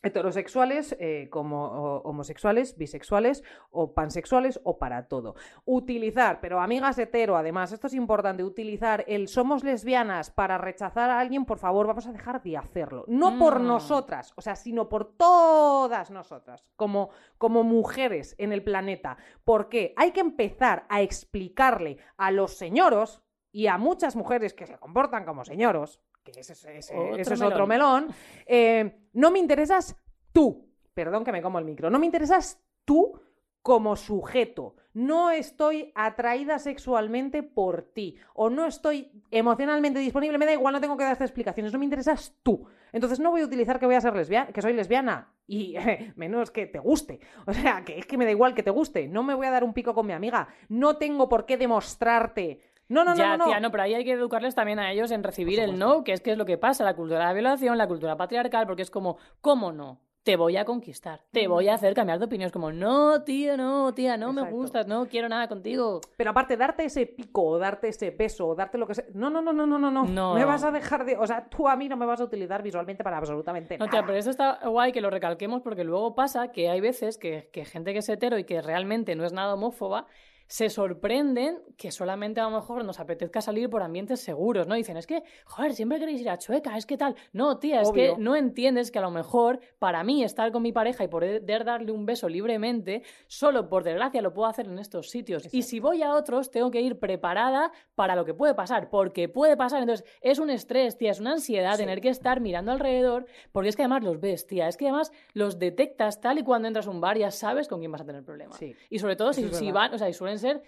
heterosexuales 0.05 0.97
eh, 1.01 1.29
como 1.31 1.65
homosexuales, 2.05 2.77
bisexuales 2.77 3.43
o 3.71 3.95
pansexuales 3.95 4.61
o 4.65 4.79
para 4.79 5.09
todo. 5.09 5.35
Utilizar, 5.65 6.41
pero 6.41 6.61
amigas 6.61 6.99
hetero, 6.99 7.37
además, 7.37 7.73
esto 7.73 7.87
es 7.87 7.95
importante, 7.95 8.45
utilizar 8.45 9.05
el 9.09 9.29
somos 9.29 9.65
lesbianas 9.65 10.31
para 10.31 10.59
rechazar 10.59 11.11
a 11.11 11.19
alguien, 11.19 11.45
por 11.45 11.59
favor, 11.59 11.87
vamos 11.87 12.07
a 12.07 12.13
dejar 12.13 12.43
de 12.43 12.57
hacerlo. 12.57 13.05
No 13.09 13.39
por 13.39 13.61
Mm. 13.61 13.67
nosotras, 13.67 14.33
o 14.37 14.41
sea, 14.43 14.55
sino 14.57 14.89
por 14.89 15.17
todas 15.17 16.11
nosotras, 16.11 16.65
como, 16.77 17.11
como 17.39 17.63
mujeres 17.65 18.35
en 18.39 18.53
el 18.53 18.63
planeta. 18.63 19.17
Porque 19.45 19.95
hay 19.97 20.13
que 20.13 20.21
empezar 20.21 20.85
a 20.89 21.03
explicarle 21.03 21.99
a 22.17 22.31
los 22.31 22.57
señoros 22.57 23.23
y 23.53 23.69
a 23.69 23.79
muchas 23.79 24.17
mujeres 24.17 24.53
que 24.53 24.67
se 24.67 24.79
comportan 24.79 25.25
como 25.25 25.45
señoros, 25.45 26.01
que 26.25 26.41
ese, 26.41 26.53
es- 26.55 26.65
ese- 26.65 26.95
Otro 26.97 27.17
ese 27.17 27.35
es 27.35 27.41
melón. 27.41 27.53
otro 27.53 27.67
melón, 27.67 28.07
eh, 28.47 28.97
no 29.13 29.31
me 29.31 29.39
interesas 29.39 29.97
tú, 30.33 30.67
perdón 30.95 31.23
que 31.25 31.33
me 31.33 31.43
como 31.43 31.59
el 31.59 31.65
micro, 31.65 31.91
no 31.91 31.99
me 31.99 32.07
interesas 32.07 32.61
tú 32.85 33.21
como 33.63 33.97
sujeto. 33.97 34.77
No 34.93 35.31
estoy 35.31 35.91
atraída 35.95 36.59
sexualmente 36.59 37.43
por 37.43 37.83
ti 37.83 38.17
o 38.35 38.49
no 38.51 38.67
estoy 38.67 39.11
emocionalmente 39.31 39.99
disponible, 39.99 40.39
me 40.39 40.45
da 40.47 40.53
igual, 40.53 40.73
no 40.75 40.81
tengo 40.81 40.97
que 40.97 41.05
darte 41.05 41.25
explicaciones, 41.25 41.73
no 41.73 41.79
me 41.79 41.85
interesas 41.87 42.37
tú. 42.43 42.67
Entonces 42.93 43.19
no 43.19 43.31
voy 43.33 43.41
a 43.41 43.45
utilizar 43.47 43.81
que 43.81 43.87
voy 43.87 43.95
a 43.97 44.01
ser 44.01 44.15
lesbiana, 44.15 44.53
que 44.53 44.63
soy 44.63 44.73
lesbiana 44.75 45.33
y 45.49 45.75
menos 46.17 46.51
que 46.51 46.67
te 46.67 46.79
guste. 46.79 47.19
O 47.47 47.53
sea, 47.53 47.85
que 47.85 47.99
es 47.99 48.07
que 48.07 48.17
me 48.19 48.25
da 48.25 48.31
igual 48.31 48.55
que 48.55 48.63
te 48.63 48.71
guste, 48.71 49.09
no 49.09 49.23
me 49.25 49.35
voy 49.35 49.47
a 49.47 49.51
dar 49.51 49.65
un 49.65 49.73
pico 49.73 49.95
con 49.95 50.07
mi 50.07 50.13
amiga, 50.13 50.47
no 50.69 50.97
tengo 50.99 51.29
por 51.29 51.45
qué 51.47 51.57
demostrarte. 51.57 52.61
No, 52.95 53.05
no, 53.05 53.11
no, 53.11 53.17
ya, 53.17 53.37
no, 53.37 53.39
no. 53.39 53.45
tía, 53.47 53.61
no, 53.61 53.71
pero 53.71 53.83
ahí 53.83 53.95
hay 53.95 54.05
que 54.05 54.13
educarles 54.13 54.55
también 54.55 54.79
a 54.79 54.91
ellos 54.93 55.11
en 55.11 55.23
recibir 55.23 55.59
el 55.61 55.79
no, 55.79 56.05
que 56.05 56.13
es 56.13 56.21
que 56.21 56.31
es 56.33 56.39
lo 56.39 56.45
que 56.45 56.59
pasa, 56.59 56.85
la 56.85 56.95
cultura 56.95 57.19
de 57.19 57.25
la 57.27 57.33
violación, 57.33 57.77
la 57.77 57.89
cultura 57.89 58.17
patriarcal, 58.17 58.67
porque 58.67 58.83
es 58.83 58.91
como, 58.91 59.19
¿cómo 59.41 59.73
no? 59.73 60.01
Te 60.23 60.37
voy 60.37 60.57
a 60.57 60.65
conquistar, 60.65 61.21
te 61.33 61.49
voy 61.49 61.69
a 61.69 61.75
hacer 61.75 61.93
cambiar 61.93 62.19
de 62.19 62.25
opinión. 62.25 62.47
Es 62.47 62.53
como, 62.53 62.73
no, 62.73 63.25
tía, 63.25 63.59
no, 63.59 63.93
tía, 63.93 64.17
no 64.17 64.33
me 64.33 64.51
gustas, 64.51 64.87
no 64.87 65.07
quiero 65.07 65.29
nada 65.29 65.49
contigo. 65.49 66.01
Pero 66.17 66.31
aparte, 66.31 66.57
darte 66.57 66.87
ese 66.87 67.05
pico 67.05 67.43
o 67.43 67.59
darte 67.59 67.89
ese 67.89 68.11
beso 68.11 68.49
o 68.49 68.55
darte 68.55 68.79
lo 68.79 68.87
que 68.87 68.95
sea. 68.95 69.05
No, 69.13 69.29
no, 69.29 69.43
no, 69.43 69.53
no, 69.53 69.67
no, 69.67 69.79
no, 69.79 69.91
no. 69.91 70.05
No. 70.05 70.35
Me 70.35 70.47
vas 70.47 70.65
a 70.65 70.71
dejar 70.71 71.05
de. 71.05 71.19
O 71.19 71.27
sea, 71.27 71.47
tú 71.51 71.69
a 71.69 71.77
mí 71.77 71.91
no 71.91 71.99
me 71.99 72.07
vas 72.07 72.23
a 72.23 72.25
utilizar 72.25 72.63
visualmente 72.63 73.05
para 73.05 73.19
absolutamente 73.19 73.77
No, 73.77 73.85
nada. 73.85 73.99
tía, 73.99 74.07
pero 74.07 74.17
esto 74.17 74.31
está 74.31 74.61
guay 74.67 74.93
que 74.93 75.03
lo 75.03 75.11
recalquemos 75.11 75.61
porque 75.61 75.85
luego 75.85 76.15
pasa 76.15 76.53
que 76.53 76.71
hay 76.71 76.81
veces 76.81 77.19
que, 77.19 77.51
que 77.53 77.67
gente 77.67 77.93
que 77.93 77.99
es 77.99 78.09
hetero 78.09 78.39
y 78.39 78.45
que 78.45 78.63
realmente 78.63 79.17
no 79.17 79.27
es 79.27 79.35
nada 79.35 79.53
homófoba 79.53 80.07
se 80.47 80.69
sorprenden 80.71 81.63
que 81.77 81.91
solamente 81.91 82.41
a 82.41 82.45
lo 82.45 82.51
mejor 82.51 82.85
nos 82.85 83.01
apetezca 83.01 83.41
salir 83.41 83.69
por 83.71 83.83
ambientes 83.83 84.21
seguros, 84.21 84.67
¿no? 84.67 84.75
Dicen, 84.75 84.97
es 84.97 85.07
que, 85.07 85.23
joder, 85.45 85.73
siempre 85.75 85.99
queréis 85.99 86.21
ir 86.21 86.29
a 86.31 86.39
Chueca, 86.39 86.77
es 86.77 86.87
que 86.87 86.97
tal. 86.97 87.15
No, 87.33 87.59
tía, 87.59 87.81
es 87.81 87.89
Obvio. 87.89 88.15
que 88.17 88.21
no 88.23 88.37
entiendes 88.37 88.91
que 88.91 88.99
a 88.99 89.03
lo 89.03 89.11
mejor 89.11 89.61
para 89.79 90.05
mí 90.05 90.23
estar 90.23 90.53
con 90.53 90.63
mi 90.63 90.73
pareja 90.73 91.03
y 91.05 91.09
poder 91.09 91.65
darle 91.65 91.93
un 91.93 92.07
beso 92.07 92.29
libremente, 92.29 93.03
solo 93.27 93.69
por 93.69 93.85
desgracia 93.85 94.23
lo 94.23 94.33
puedo 94.35 94.49
hacer 94.49 94.67
en 94.67 94.79
estos 94.79 95.11
sitios. 95.11 95.53
Y 95.53 95.63
si 95.63 95.81
voy 95.81 96.03
a 96.03 96.15
otros, 96.15 96.51
tengo 96.51 96.71
que 96.71 96.81
ir 96.81 96.99
preparada 96.99 97.73
para 97.95 98.15
lo 98.15 98.25
que 98.25 98.35
puede 98.35 98.55
pasar, 98.55 98.91
porque 98.91 99.29
puede 99.29 99.57
pasar. 99.57 99.81
Entonces, 99.81 100.07
es 100.21 100.39
un 100.39 100.51
estrés, 100.51 100.97
tía, 100.99 101.11
es 101.11 101.21
una 101.21 101.33
ansiedad 101.33 101.73
Sí. 101.75 101.79
tener 101.79 102.01
que 102.01 102.09
estar 102.11 102.41
mirando 102.41 102.71
alrededor, 102.73 103.27
porque 103.53 103.69
es 103.71 103.77
que 103.77 103.83
además 103.83 104.03
los 104.05 104.21
ves, 104.21 104.47
tía, 104.47 104.69
es 104.69 104.77
que 104.77 104.87
además 104.89 105.11
los 105.33 105.59
detectas 105.59 106.21
tal 106.21 106.39
y 106.39 106.43
cuando 106.45 106.69
entras 106.69 106.87
a 106.87 106.91
un 106.91 107.01
bar 107.01 107.19
ya 107.19 107.31
sabes 107.31 107.69
con 107.69 107.81
quién 107.81 107.91
vas 107.91 108.03
a 108.03 108.05
tener 108.05 108.23
problemas. 108.23 108.57
Sí. 108.59 108.75
Y 108.91 108.99
sobre 108.99 109.17
todo 109.17 109.31
Eso 109.31 109.41
si, 109.41 109.55
si 109.55 109.73
van, 109.73 109.93
o 109.95 109.99
sea, 109.99 110.09
y 110.09 110.13
suelen 110.13 110.34
ser 110.39 110.63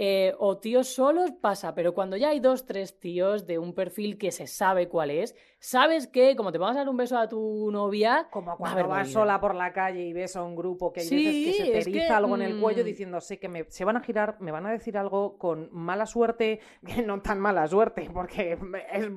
eh, 0.00 0.34
o 0.38 0.58
tíos 0.58 0.88
solos 0.94 1.32
pasa, 1.40 1.74
pero 1.74 1.92
cuando 1.92 2.16
ya 2.16 2.28
hay 2.28 2.38
dos, 2.38 2.66
tres 2.66 3.00
tíos 3.00 3.46
de 3.46 3.58
un 3.58 3.74
perfil 3.74 4.16
que 4.16 4.30
se 4.30 4.46
sabe 4.46 4.88
cuál 4.88 5.10
es, 5.10 5.34
sabes 5.60 6.06
que 6.06 6.36
como 6.36 6.52
te 6.52 6.58
vas 6.58 6.76
a 6.76 6.80
dar 6.80 6.88
un 6.88 6.96
beso 6.96 7.18
a 7.18 7.28
tu 7.28 7.70
novia, 7.70 8.28
Como 8.30 8.56
cuando 8.56 8.86
vas 8.88 9.10
sola 9.10 9.40
por 9.40 9.54
la 9.54 9.72
calle 9.72 10.02
y 10.06 10.12
ves 10.12 10.36
a 10.36 10.42
un 10.42 10.54
grupo 10.56 10.92
que 10.92 11.00
hay 11.00 11.06
Sí, 11.06 11.24
veces 11.24 11.44
que 11.46 11.52
se 11.52 11.64
te 11.84 11.90
que, 11.92 11.98
eriza 11.98 12.16
algo 12.16 12.34
en 12.36 12.42
el 12.42 12.60
cuello 12.60 12.82
mm. 12.82 12.86
diciendo, 12.86 13.20
sé 13.20 13.38
que 13.38 13.48
me, 13.48 13.64
se 13.68 13.84
van 13.84 13.96
a 13.96 14.00
girar, 14.00 14.36
me 14.40 14.50
van 14.52 14.66
a 14.66 14.70
decir 14.70 14.96
algo 14.96 15.36
con 15.38 15.68
mala 15.72 16.06
suerte, 16.06 16.60
que 16.86 17.02
no 17.02 17.20
tan 17.22 17.40
mala 17.40 17.66
suerte, 17.66 18.08
porque 18.12 18.58
es 18.92 19.08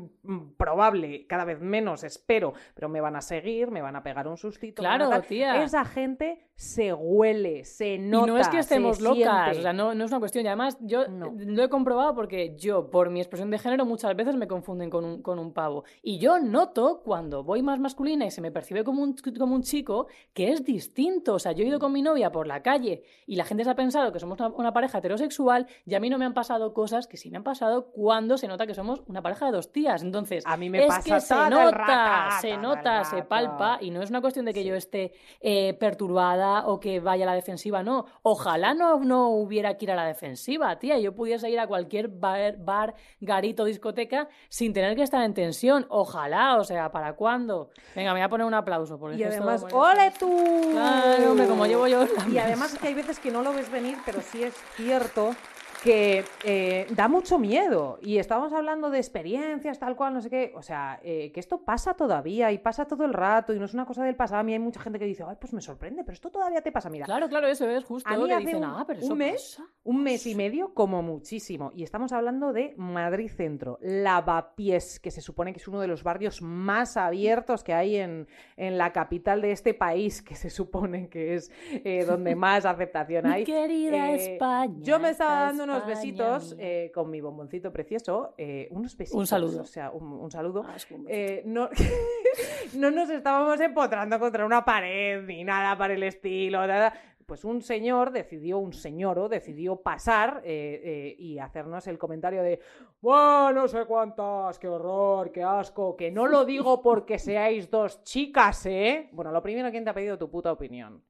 probable, 0.57 1.25
cada 1.27 1.45
vez 1.45 1.59
menos, 1.59 2.03
espero, 2.03 2.53
pero 2.73 2.89
me 2.89 3.01
van 3.01 3.15
a 3.15 3.21
seguir, 3.21 3.71
me 3.71 3.81
van 3.81 3.95
a 3.95 4.03
pegar 4.03 4.27
un 4.27 4.37
sustito. 4.37 4.81
Claro, 4.81 5.09
tía. 5.21 5.61
Esa 5.63 5.85
gente 5.85 6.47
se 6.55 6.93
huele, 6.93 7.63
se 7.63 7.95
Y 7.95 7.99
nota. 7.99 8.27
no 8.27 8.37
es 8.37 8.47
que 8.49 8.59
estemos 8.59 8.97
se 8.97 9.03
locas, 9.03 9.17
siente. 9.45 9.59
o 9.59 9.61
sea, 9.61 9.73
no, 9.73 9.93
no 9.95 10.05
es 10.05 10.11
una 10.11 10.19
cuestión. 10.19 10.45
Y 10.45 10.47
además, 10.47 10.77
yo 10.81 11.07
No. 11.07 11.33
lo 11.35 11.63
he 11.63 11.69
comprobado 11.69 12.13
porque 12.15 12.55
yo, 12.57 12.89
por 12.89 13.09
mi 13.09 13.19
expresión 13.19 13.49
de 13.49 13.57
género, 13.57 13.85
muchas 13.85 14.15
veces 14.15 14.35
me 14.35 14.47
confunden 14.47 14.89
con 14.89 15.03
un, 15.05 15.21
con 15.21 15.39
un 15.39 15.53
pavo. 15.53 15.83
Y 16.01 16.19
yo 16.19 16.30
noto 16.39 17.01
cuando 17.03 17.43
voy 17.43 17.61
más 17.61 17.79
masculina 17.79 18.25
y 18.25 18.32
se 18.32 18.41
me 18.41 18.51
percibe 18.51 18.84
como 18.84 19.03
un, 19.03 19.15
como 19.38 19.55
un 19.55 19.63
chico 19.63 20.07
que 20.34 20.51
es 20.51 20.63
distinto. 20.63 21.36
O 21.36 21.39
sea, 21.39 21.51
yo 21.51 21.63
he 21.63 21.67
ido 21.67 21.79
con 21.79 21.91
mi 21.91 22.01
novia 22.01 22.32
por 22.32 22.47
la 22.47 22.61
calle 22.61 23.03
y 23.25 23.36
la 23.36 23.45
gente 23.45 23.63
se 23.63 23.69
ha 23.69 23.75
pensado 23.75 24.11
que 24.11 24.19
somos 24.19 24.39
una, 24.39 24.49
una 24.49 24.73
pareja 24.73 24.99
heterosexual 24.99 25.67
y 25.86 25.95
a 25.95 25.99
mí 25.99 26.09
no 26.09 26.17
me 26.17 26.25
han 26.25 26.34
pasado 26.34 26.73
cosas 26.73 27.07
que 27.07 27.17
sí 27.17 27.29
me 27.29 27.38
han 27.38 27.43
pasado 27.43 27.91
cuando 27.91 28.38
se 28.38 28.47
nota 28.47 28.67
que 28.67 28.73
somos 28.73 29.01
una 29.07 29.21
pareja 29.21 29.47
de 29.47 29.51
dos 29.51 29.71
tías. 29.71 30.03
Entonces, 30.03 30.43
A 30.45 30.57
mí 30.57 30.69
me 30.69 30.84
es 30.84 30.88
pasa 30.88 31.15
que 31.15 31.21
se 31.21 31.36
nota, 31.49 32.29
se 32.41 32.57
nota, 32.57 33.03
se 33.03 33.23
palpa 33.23 33.77
y 33.82 33.91
no 33.91 34.01
es 34.01 34.09
una 34.09 34.21
cuestión 34.21 34.45
de 34.45 34.53
que 34.53 34.63
yo 34.63 34.75
esté 34.75 35.13
eh, 35.39 35.73
perturbada 35.73 36.67
o 36.67 36.79
que 36.79 36.99
vaya 36.99 37.25
a 37.25 37.27
la 37.27 37.36
defensiva, 37.36 37.84
no. 37.84 38.05
Ojalá 38.21 38.73
no, 38.73 38.99
no 38.99 39.29
hubiera 39.29 39.77
que 39.77 39.86
ir 39.86 39.91
a 39.91 39.95
la 39.95 40.05
defensiva, 40.05 40.77
tía. 40.79 40.99
Yo 40.99 41.15
pudiese 41.15 41.49
ir 41.49 41.59
a 41.59 41.67
cualquier 41.67 42.07
bar, 42.07 42.57
bar, 42.57 42.95
garito, 43.19 43.65
discoteca 43.65 44.27
sin 44.49 44.73
tener 44.73 44.95
que 44.95 45.03
estar 45.03 45.23
en 45.23 45.34
tensión. 45.34 45.86
Ojalá, 45.89 46.20
o 46.57 46.63
sea, 46.63 46.91
¿para 46.91 47.13
cuándo? 47.13 47.69
Venga, 47.95 48.13
me 48.13 48.19
voy 48.19 48.26
a 48.26 48.30
poner 48.30 48.45
un 48.45 48.53
aplauso. 48.53 48.97
Porque 48.97 49.17
Y 49.17 49.24
además. 49.24 49.65
¡ole 49.72 50.11
tú! 50.19 50.69
Claro, 50.72 51.32
hombre, 51.32 51.47
como 51.47 51.65
llevo 51.65 51.88
yo 51.88 52.05
Y 52.32 52.38
además 52.38 52.78
que 52.78 52.88
hay 52.88 52.93
veces 52.93 53.19
que 53.19 53.32
no 53.32 53.41
lo 53.41 53.53
ves 53.53 53.72
venir, 53.72 53.97
pero 54.05 54.22
sí 54.22 54.43
es 54.43 54.53
cierto 54.76 55.36
que 55.84 56.23
eh, 56.43 56.86
da 56.95 57.07
mucho 57.07 57.39
miedo. 57.39 57.97
Y 58.01 58.17
estábamos 58.19 58.53
hablando 58.53 58.89
de 58.89 58.99
experiencias, 58.99 59.79
tal 59.79 59.95
cual, 59.95 60.13
no 60.13 60.21
sé 60.21 60.29
qué. 60.29 60.51
O 60.55 60.61
sea, 60.61 60.99
eh, 61.03 61.32
que 61.32 61.39
esto 61.39 61.61
pasa 61.65 61.93
todavía 61.95 62.51
y 62.51 62.59
pasa 62.59 62.86
todo 62.86 63.03
el 63.05 63.13
rato 63.13 63.53
y 63.53 63.59
no 63.59 63.65
es 63.65 63.73
una 63.73 63.86
cosa 63.86 64.03
del 64.03 64.15
pasado. 64.15 64.41
A 64.41 64.43
mí 64.43 64.53
hay 64.53 64.59
mucha 64.59 64.79
gente 64.79 64.99
que 64.99 65.05
dice, 65.05 65.23
ay, 65.27 65.38
pues 65.39 65.53
me 65.53 65.61
sorprende, 65.61 66.03
pero 66.03 66.13
esto 66.13 66.29
todavía 66.29 66.61
te 66.61 66.71
pasa. 66.71 66.89
Mira, 66.89 67.05
Claro, 67.05 67.27
claro, 67.29 67.47
eso 67.47 67.67
es 67.69 67.84
justo. 67.84 68.07
A 68.09 68.15
mí 68.17 68.25
que 68.27 68.34
hace 68.34 68.45
dicen, 68.45 68.57
un- 68.63 68.63
ah, 68.65 68.84
pero 68.86 68.99
un 69.05 69.17
mes- 69.17 69.55
pasa". 69.57 69.69
un 69.84 70.03
mes 70.03 70.25
y 70.27 70.36
medio 70.36 70.73
como 70.73 71.01
muchísimo. 71.01 71.71
Y 71.73 71.84
estamos 71.84 72.11
hablando 72.11 72.53
de 72.53 72.73
Madrid 72.77 73.32
Centro, 73.36 73.79
Lavapiés, 73.82 74.99
que 74.99 75.09
se 75.11 75.21
supone 75.21 75.51
que 75.53 75.59
es 75.59 75.67
uno 75.67 75.79
de 75.82 75.88
los 75.88 76.03
barrios 76.03 76.41
más 76.41 76.97
abiertos 76.97 77.63
que 77.63 77.73
hay 77.73 77.95
en, 77.97 78.27
en 78.57 78.77
la 78.77 78.91
capital 78.91 79.41
de 79.41 79.51
este 79.51 79.73
país, 79.73 80.21
que 80.21 80.36
se 80.36 80.49
supone 80.49 81.09
que 81.09 81.36
es 81.36 81.51
eh, 81.71 82.05
donde 82.05 82.36
más 82.36 82.65
aceptación 82.65 83.25
Mi 83.25 83.32
hay. 83.34 83.43
querida 83.45 84.11
Eh, 84.11 84.34
España. 84.34 84.75
Yo 84.82 84.99
me 84.99 85.09
estaba 85.09 85.32
esta 85.34 85.45
dando 85.47 85.65
unos 85.72 85.88
besitos 85.88 86.55
eh, 86.59 86.91
con 86.93 87.09
mi 87.09 87.22
bomboncito 87.22 87.72
precioso, 87.72 88.34
eh, 88.38 88.67
unos 88.72 88.95
besitos. 88.95 89.19
saludo. 89.28 89.61
O 89.61 89.65
sea, 89.65 89.91
un, 89.91 90.11
un 90.13 90.32
saludo. 90.32 90.63
Ah, 90.67 90.76
un 90.91 91.05
Eh, 91.07 91.43
no, 91.45 91.69
no 92.76 92.91
nos 92.91 93.09
estábamos 93.09 93.59
empotrando 93.59 94.19
contra 94.19 94.45
una 94.45 94.63
pared 94.63 95.24
ni 95.26 95.43
nada 95.43 95.78
para 95.78 95.93
el 95.93 96.03
estilo. 96.03 96.65
Nada. 96.65 96.93
Pues 97.32 97.45
un 97.45 97.61
señor 97.61 98.11
decidió, 98.11 98.57
un 98.57 98.74
señoro 98.74 99.30
decidió 99.30 99.78
pasar 99.78 100.41
eh, 100.43 100.82
eh, 100.84 101.15
y 101.17 101.39
hacernos 101.39 101.88
el 101.88 101.97
comentario 101.97 102.43
de, 102.43 102.59
bueno, 102.99 103.53
no 103.53 103.67
sé 103.69 103.86
cuántas, 103.86 104.59
qué 104.59 104.67
horror, 104.67 105.32
qué 105.32 105.41
asco, 105.41 105.95
que 105.95 106.11
no 106.11 106.28
lo 106.28 106.43
digo 106.43 106.82
porque 106.82 107.17
seáis 107.19 107.72
dos 107.72 108.03
chicas, 108.03 108.65
¿eh? 108.65 109.07
Bueno, 109.13 109.32
lo 109.32 109.41
primero, 109.41 109.72
¿quién 109.72 109.86
te 109.86 109.91
ha 109.91 109.93
pedido 109.93 110.17
tu 110.17 110.30
puta 110.30 110.51
opinión? 110.51 111.05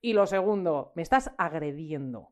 Y 0.00 0.12
lo 0.12 0.26
segundo, 0.26 0.90
me 0.96 1.02
estás 1.02 1.30
agrediendo. 1.38 2.30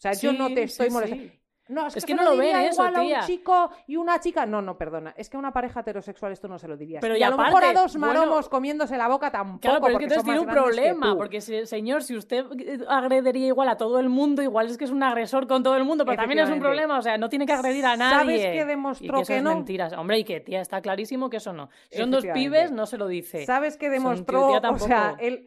O 0.00 0.02
sea, 0.02 0.14
yo 0.14 0.32
Sí, 0.32 0.38
no 0.38 0.52
te 0.54 0.62
sí, 0.64 0.64
estoy 0.64 0.90
molestando. 0.90 1.24
sí. 1.26 1.39
No, 1.70 1.86
es, 1.86 1.96
Es 1.96 2.04
que, 2.04 2.14
no 2.14 2.24
lo 2.24 2.36
ven 2.36 2.56
eso, 2.56 2.86
igual 2.86 2.96
a 2.96 3.20
un 3.20 3.26
chico 3.26 3.70
y 3.86 3.96
una 3.96 4.20
chica. 4.20 4.44
No, 4.46 4.60
no, 4.60 4.76
perdona. 4.76 5.14
Es 5.16 5.30
que 5.30 5.36
a 5.36 5.40
una 5.40 5.52
pareja 5.52 5.80
heterosexual 5.80 6.32
esto 6.32 6.48
no 6.48 6.58
se 6.58 6.68
lo 6.68 6.76
dirías. 6.76 7.00
Pero 7.00 7.16
y 7.16 7.20
y 7.20 7.22
a 7.22 7.30
lo 7.30 7.36
mejor 7.36 7.62
a 7.62 7.70
aparte, 7.70 7.80
dos 7.80 7.96
bueno, 7.96 8.20
maromos 8.20 8.48
comiéndose 8.48 8.96
la 8.96 9.08
boca 9.08 9.30
tampoco. 9.30 9.60
Claro, 9.60 9.80
pero 9.80 9.92
es 9.92 9.92
que 9.92 9.92
porque 9.92 10.04
entonces 10.04 10.24
tiene 10.24 10.40
un 10.40 10.46
problema, 10.46 11.16
porque 11.16 11.40
si, 11.40 11.66
señor, 11.66 12.02
si 12.02 12.16
usted 12.16 12.46
eh, 12.58 12.80
agrediría 12.88 13.46
igual 13.46 13.68
a 13.68 13.76
todo 13.76 13.98
el 13.98 14.08
mundo, 14.08 14.42
igual 14.42 14.66
es 14.66 14.78
que 14.78 14.84
es 14.84 14.90
un 14.90 15.02
agresor 15.02 15.46
con 15.46 15.62
todo 15.62 15.76
el 15.76 15.84
mundo, 15.84 16.04
pero 16.04 16.16
también 16.16 16.40
es 16.40 16.50
un 16.50 16.60
problema, 16.60 16.98
o 16.98 17.02
sea, 17.02 17.18
no 17.18 17.28
tiene 17.28 17.46
que 17.46 17.52
agredir 17.52 17.84
a 17.84 17.96
nadie. 17.96 18.18
¿Sabes 18.18 18.40
qué 18.40 18.56
Y 18.56 18.64
demostró 18.64 19.14
que, 19.14 19.22
eso 19.22 19.26
que 19.32 19.36
es 19.36 19.42
no? 19.42 19.54
mentiras. 19.54 19.92
Hombre, 19.92 20.18
y 20.18 20.24
que, 20.24 20.40
tía, 20.40 20.60
está 20.60 20.80
clarísimo 20.80 21.30
que 21.30 21.36
eso 21.36 21.52
no. 21.52 21.68
Si 21.90 21.98
son 21.98 22.10
dos 22.10 22.24
pibes, 22.26 22.72
no 22.72 22.86
se 22.86 22.98
lo 22.98 23.06
dice. 23.06 23.44
¿Sabes 23.44 23.76
qué 23.76 23.90
demostró? 23.90 24.48
O 24.48 24.78
sea, 24.78 25.16
él 25.18 25.44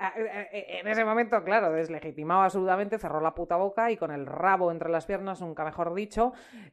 en 0.53 0.87
ese 0.87 1.03
momento, 1.03 1.43
claro, 1.43 1.71
deslegitimaba 1.71 2.45
absolutamente, 2.45 2.97
cerró 2.97 3.21
la 3.21 3.33
puta 3.33 3.55
boca 3.55 3.91
y 3.91 3.97
con 3.97 4.11
el 4.11 4.25
rabo 4.25 4.71
entre 4.71 4.89
las 4.89 5.05
piernas, 5.05 5.41
nunca 5.41 5.63
mejor 5.63 5.93
dicho, 5.93 6.12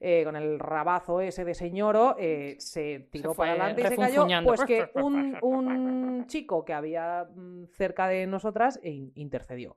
eh, 0.00 0.22
con 0.24 0.36
el 0.36 0.58
rabazo 0.58 1.20
ese 1.20 1.44
de 1.44 1.54
señoro, 1.54 2.16
eh, 2.18 2.56
se 2.58 3.08
tiró 3.10 3.30
Se 3.32 3.36
para 3.36 3.50
adelante 3.52 3.80
y 3.80 3.84
se 3.84 3.96
cayó. 3.96 4.22
Pues 4.46 4.60
que 4.64 4.90
un, 5.02 5.36
un 5.42 6.26
chico 6.26 6.64
que 6.64 6.72
había 6.74 7.26
mm, 7.34 7.64
cerca 7.72 8.08
de 8.08 8.26
nosotras 8.26 8.78
e 8.82 8.90
in- 8.90 9.12
intercedió. 9.14 9.76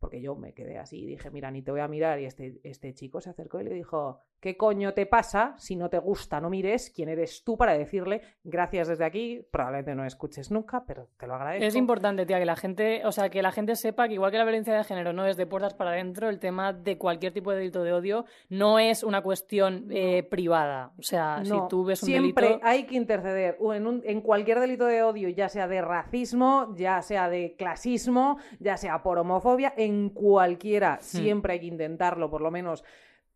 Porque 0.00 0.20
yo 0.22 0.34
me 0.34 0.54
quedé 0.54 0.78
así 0.78 1.02
y 1.02 1.06
dije, 1.06 1.30
mira, 1.30 1.50
ni 1.50 1.60
te 1.62 1.70
voy 1.70 1.80
a 1.80 1.86
mirar. 1.88 2.18
Y 2.20 2.24
este, 2.24 2.58
este 2.64 2.94
chico 2.94 3.20
se 3.20 3.28
acercó 3.30 3.60
y 3.60 3.64
le 3.64 3.74
dijo, 3.74 4.18
¿qué 4.40 4.56
coño 4.56 4.94
te 4.94 5.04
pasa? 5.04 5.54
Si 5.58 5.76
no 5.76 5.90
te 5.90 5.98
gusta, 5.98 6.40
no 6.40 6.48
mires. 6.48 6.90
¿Quién 6.90 7.10
eres 7.10 7.44
tú 7.44 7.58
para 7.58 7.74
decirle 7.76 8.22
gracias 8.42 8.88
desde 8.88 9.04
aquí? 9.04 9.44
Probablemente 9.50 9.94
no 9.94 10.06
escuches 10.06 10.50
nunca, 10.50 10.84
pero 10.86 11.08
te 11.18 11.26
lo 11.26 11.34
agradezco. 11.34 11.66
Es 11.66 11.76
importante, 11.76 12.24
tía, 12.24 12.38
que 12.38 12.46
la 12.46 12.56
gente, 12.56 13.02
o 13.04 13.12
sea, 13.12 13.28
que 13.28 13.42
la 13.42 13.52
gente 13.52 13.76
sepa 13.76 14.08
que 14.08 14.14
igual 14.14 14.30
que 14.30 14.38
la 14.38 14.44
violencia 14.44 14.74
de 14.74 14.82
género 14.84 15.12
no 15.12 15.26
es 15.26 15.36
de 15.36 15.44
puertas 15.46 15.74
para 15.74 15.90
adentro, 15.90 16.30
el 16.30 16.38
tema 16.38 16.72
de 16.72 16.96
cualquier 16.96 17.34
tipo 17.34 17.50
de 17.50 17.58
delito 17.58 17.82
de 17.82 17.92
odio 17.92 18.24
no 18.48 18.78
es 18.78 19.02
una 19.04 19.20
cuestión 19.22 19.88
eh, 19.90 20.22
privada. 20.22 20.92
O 20.98 21.02
sea, 21.02 21.42
si 21.44 21.50
tú 21.68 21.84
ves 21.84 22.02
un 22.02 22.06
siempre 22.06 22.46
delito, 22.46 22.66
hay 22.66 22.84
que 22.84 22.94
interceder 22.94 23.58
en, 23.74 23.86
un- 23.86 24.02
en 24.06 24.22
cualquier 24.22 24.60
delito 24.60 24.86
de 24.86 25.02
odio, 25.02 25.28
ya 25.28 25.50
sea 25.50 25.68
de 25.68 25.82
racismo, 25.82 26.74
ya 26.74 27.02
sea 27.02 27.28
de 27.28 27.54
clasismo, 27.58 28.38
ya 28.58 28.78
sea 28.78 29.02
por 29.02 29.18
homofobia, 29.18 29.74
en 29.76 29.89
cualquiera, 30.14 30.96
Hmm. 30.96 31.02
siempre 31.04 31.52
hay 31.54 31.60
que 31.60 31.66
intentarlo, 31.66 32.30
por 32.30 32.40
lo 32.40 32.50
menos. 32.50 32.84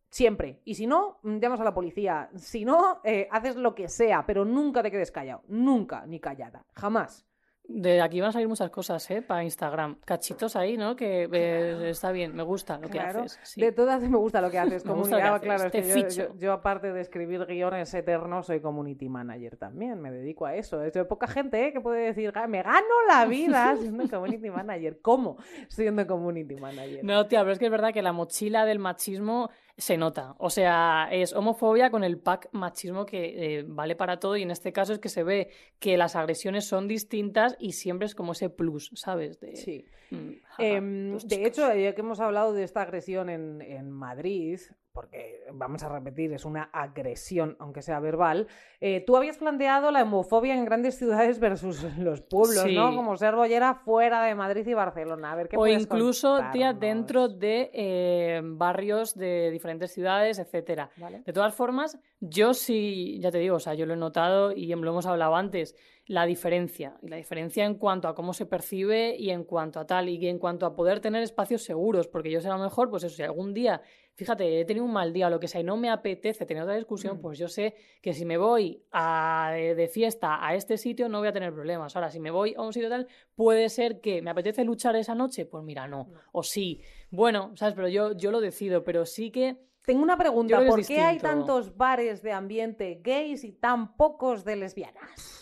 Siempre. 0.09 0.61
Y 0.63 0.75
si 0.75 0.87
no, 0.87 1.19
mm, 1.23 1.39
llamas 1.39 1.59
a 1.59 1.63
la 1.65 1.73
policía. 1.73 2.29
Si 2.35 2.63
no, 2.63 3.01
eh, 3.03 3.27
haces 3.31 3.57
lo 3.57 3.75
que 3.75 3.89
sea, 3.89 4.25
pero 4.25 4.45
nunca 4.45 4.81
te 4.81 4.89
quedes 4.91 5.11
callado. 5.11 5.43
Nunca, 5.47 6.05
ni 6.05 6.19
callada. 6.19 6.65
Jamás. 6.73 7.25
De 7.67 8.01
aquí 8.01 8.21
van 8.21 8.29
a 8.29 8.31
salir 8.31 8.47
muchas 8.47 8.69
cosas, 8.69 9.09
¿eh? 9.09 9.21
Para 9.21 9.43
Instagram. 9.43 9.97
Cachitos 10.05 10.55
ahí, 10.55 10.77
¿no? 10.77 10.95
Que 10.95 11.27
eh, 11.31 11.89
está 11.89 12.11
bien, 12.11 12.35
me 12.35 12.43
gusta 12.43 12.77
lo 12.77 12.89
Claro. 12.89 13.19
que 13.21 13.25
haces. 13.25 13.39
sí. 13.43 13.59
De 13.61 13.71
todas 13.71 14.01
me 14.03 14.17
gusta 14.17 14.39
lo 14.41 14.51
que 14.51 14.59
haces. 14.59 14.83
Que 14.83 14.89
haces, 14.91 15.39
claro, 15.41 15.65
es 15.65 15.71
te 15.71 15.81
que 15.81 15.87
yo, 15.87 15.93
ficho. 15.95 16.27
yo- 16.33 16.37
yo, 16.37 16.53
aparte 16.53 16.93
de 16.93 17.01
escribir 17.01 17.45
guiones 17.45 17.93
eternos, 17.93 18.45
soy 18.45 18.59
community 18.61 19.09
manager 19.09 19.57
también. 19.57 19.99
Me 20.01 20.11
dedico 20.11 20.45
a 20.45 20.55
eso. 20.55 20.81
Es 20.83 20.93
de 20.93 21.05
poca 21.05 21.27
gente 21.27 21.67
¿eh? 21.67 21.73
que 21.73 21.81
puede 21.81 22.05
decir, 22.05 22.31
"Ah, 22.35 22.47
me 22.47 22.61
gano 22.61 22.85
la 23.07 23.25
vida 23.25 23.75
siendo 23.79 24.07
community 24.09 24.49
manager. 24.51 24.99
¿Cómo? 25.01 25.37
Siendo 25.67 26.05
community 26.05 26.55
manager. 26.55 27.03
No, 27.03 27.25
tía, 27.27 27.39
pero 27.41 27.51
es 27.53 27.59
que 27.59 27.65
es 27.65 27.71
verdad 27.71 27.91
que 27.93 28.01
la 28.01 28.13
mochila 28.13 28.65
del 28.65 28.79
machismo 28.79 29.49
se 29.77 29.97
nota. 29.97 30.35
O 30.37 30.49
sea, 30.49 31.09
es 31.11 31.33
homofobia 31.33 31.89
con 31.89 32.03
el 32.03 32.17
pack 32.17 32.47
machismo 32.53 33.05
que 33.05 33.57
eh, 33.59 33.63
vale 33.67 33.95
para 33.95 34.19
todo 34.19 34.37
y 34.37 34.41
en 34.43 34.51
este 34.51 34.71
caso 34.71 34.93
es 34.93 34.99
que 34.99 35.09
se 35.09 35.23
ve 35.23 35.49
que 35.79 35.97
las 35.97 36.15
agresiones 36.15 36.65
son 36.65 36.87
distintas 36.87 37.55
y 37.59 37.73
siempre 37.73 38.05
es 38.05 38.15
como 38.15 38.31
ese 38.31 38.49
plus, 38.49 38.91
¿sabes? 38.95 39.39
De, 39.41 39.55
Sí. 39.57 39.85
mm, 40.11 40.29
Em, 40.57 41.17
de 41.17 41.45
hecho, 41.45 41.73
ya 41.73 41.93
que 41.93 42.01
hemos 42.01 42.19
hablado 42.19 42.53
de 42.53 42.63
esta 42.63 42.81
agresión 42.81 43.29
en, 43.29 43.61
en 43.61 43.89
Madrid, 43.91 44.59
porque 44.95 45.43
vamos 45.53 45.83
a 45.83 45.89
repetir, 45.89 46.31
es 46.31 46.45
una 46.45 46.63
agresión, 46.71 47.57
aunque 47.59 47.81
sea 47.81 47.99
verbal, 47.99 48.47
eh, 48.79 49.03
tú 49.05 49.17
habías 49.17 49.37
planteado 49.37 49.91
la 49.91 50.01
homofobia 50.01 50.55
en 50.55 50.63
grandes 50.63 50.97
ciudades 50.97 51.39
versus 51.39 51.83
los 51.99 52.21
pueblos, 52.21 52.65
¿no? 52.71 52.95
Como 52.95 53.17
ser 53.17 53.35
bollera 53.35 53.75
fuera 53.75 54.23
de 54.23 54.33
Madrid 54.35 54.65
y 54.65 54.73
Barcelona. 54.73 55.33
A 55.33 55.35
ver 55.35 55.49
qué 55.49 55.57
O 55.57 55.67
incluso, 55.67 56.39
tía, 56.53 56.71
dentro 56.73 57.27
de 57.27 57.69
eh, 57.73 58.41
barrios 58.43 59.15
de 59.15 59.51
diferentes 59.51 59.91
ciudades, 59.91 60.39
etcétera. 60.39 60.89
¿Vale? 60.95 61.21
De 61.25 61.33
todas 61.33 61.53
formas, 61.53 61.99
yo 62.21 62.53
sí, 62.53 63.19
ya 63.19 63.31
te 63.31 63.39
digo, 63.39 63.57
o 63.57 63.59
sea, 63.59 63.73
yo 63.73 63.85
lo 63.85 63.93
he 63.93 63.97
notado 63.97 64.53
y 64.53 64.73
lo 64.73 64.91
hemos 64.91 65.05
hablado 65.05 65.35
antes, 65.35 65.75
la 66.07 66.25
diferencia. 66.25 66.97
Y 67.01 67.07
la 67.07 67.15
diferencia 67.17 67.65
en 67.65 67.75
cuanto 67.75 68.07
a 68.07 68.13
cómo 68.13 68.33
se 68.33 68.45
percibe 68.45 69.15
y 69.17 69.31
en 69.31 69.43
cuanto 69.43 69.79
a 69.79 69.87
tal, 69.87 70.07
y 70.07 70.27
en 70.27 70.37
cuanto 70.37 70.65
a 70.67 70.75
poder 70.75 70.99
tener 70.99 71.23
espacios 71.23 71.63
seguros, 71.63 72.07
porque 72.07 72.29
yo 72.29 72.41
sé 72.41 72.47
a 72.47 72.55
lo 72.57 72.63
mejor, 72.63 72.91
pues 72.91 73.03
eso, 73.03 73.15
si 73.15 73.23
algún 73.23 73.55
día, 73.55 73.81
fíjate, 74.13 74.59
he 74.59 74.65
tenido 74.65 74.85
un 74.85 74.93
mal 74.93 75.13
día 75.13 75.25
o 75.27 75.29
lo 75.31 75.39
que 75.39 75.47
sea 75.47 75.61
y 75.61 75.63
no 75.63 75.77
me 75.77 75.89
apetece 75.89 76.45
tener 76.45 76.61
otra 76.61 76.75
discusión, 76.75 77.17
Mm. 77.17 77.21
pues 77.21 77.39
yo 77.39 77.47
sé 77.47 77.73
que 78.03 78.13
si 78.13 78.23
me 78.23 78.37
voy 78.37 78.83
a, 78.91 79.51
de, 79.55 79.73
de 79.73 79.87
fiesta 79.87 80.45
a 80.45 80.53
este 80.53 80.77
sitio 80.77 81.09
no 81.09 81.19
voy 81.19 81.29
a 81.29 81.33
tener 81.33 81.51
problemas. 81.51 81.95
Ahora, 81.95 82.11
si 82.11 82.19
me 82.19 82.29
voy 82.29 82.53
a 82.55 82.61
un 82.61 82.71
sitio 82.71 82.87
tal, 82.87 83.07
puede 83.33 83.69
ser 83.69 83.99
que 83.99 84.21
me 84.21 84.29
apetece 84.29 84.63
luchar 84.63 84.95
esa 84.95 85.15
noche, 85.15 85.45
pues 85.47 85.63
mira, 85.63 85.87
no. 85.87 86.07
No. 86.11 86.19
O 86.33 86.43
sí. 86.43 86.81
Bueno, 87.09 87.51
¿sabes? 87.55 87.73
Pero 87.73 87.87
yo, 87.87 88.11
yo 88.15 88.29
lo 88.31 88.41
decido, 88.41 88.83
pero 88.83 89.07
sí 89.07 89.31
que... 89.31 89.57
Tengo 89.83 90.03
una 90.03 90.17
pregunta, 90.17 90.63
¿por 90.67 90.85
qué 90.85 90.99
hay 91.01 91.17
tantos 91.19 91.75
bares 91.77 92.21
de 92.23 92.31
ambiente 92.31 92.99
gays 93.03 93.43
y 93.43 93.51
tan 93.53 93.95
pocos 93.97 94.43
de 94.43 94.55
lesbianas? 94.55 95.41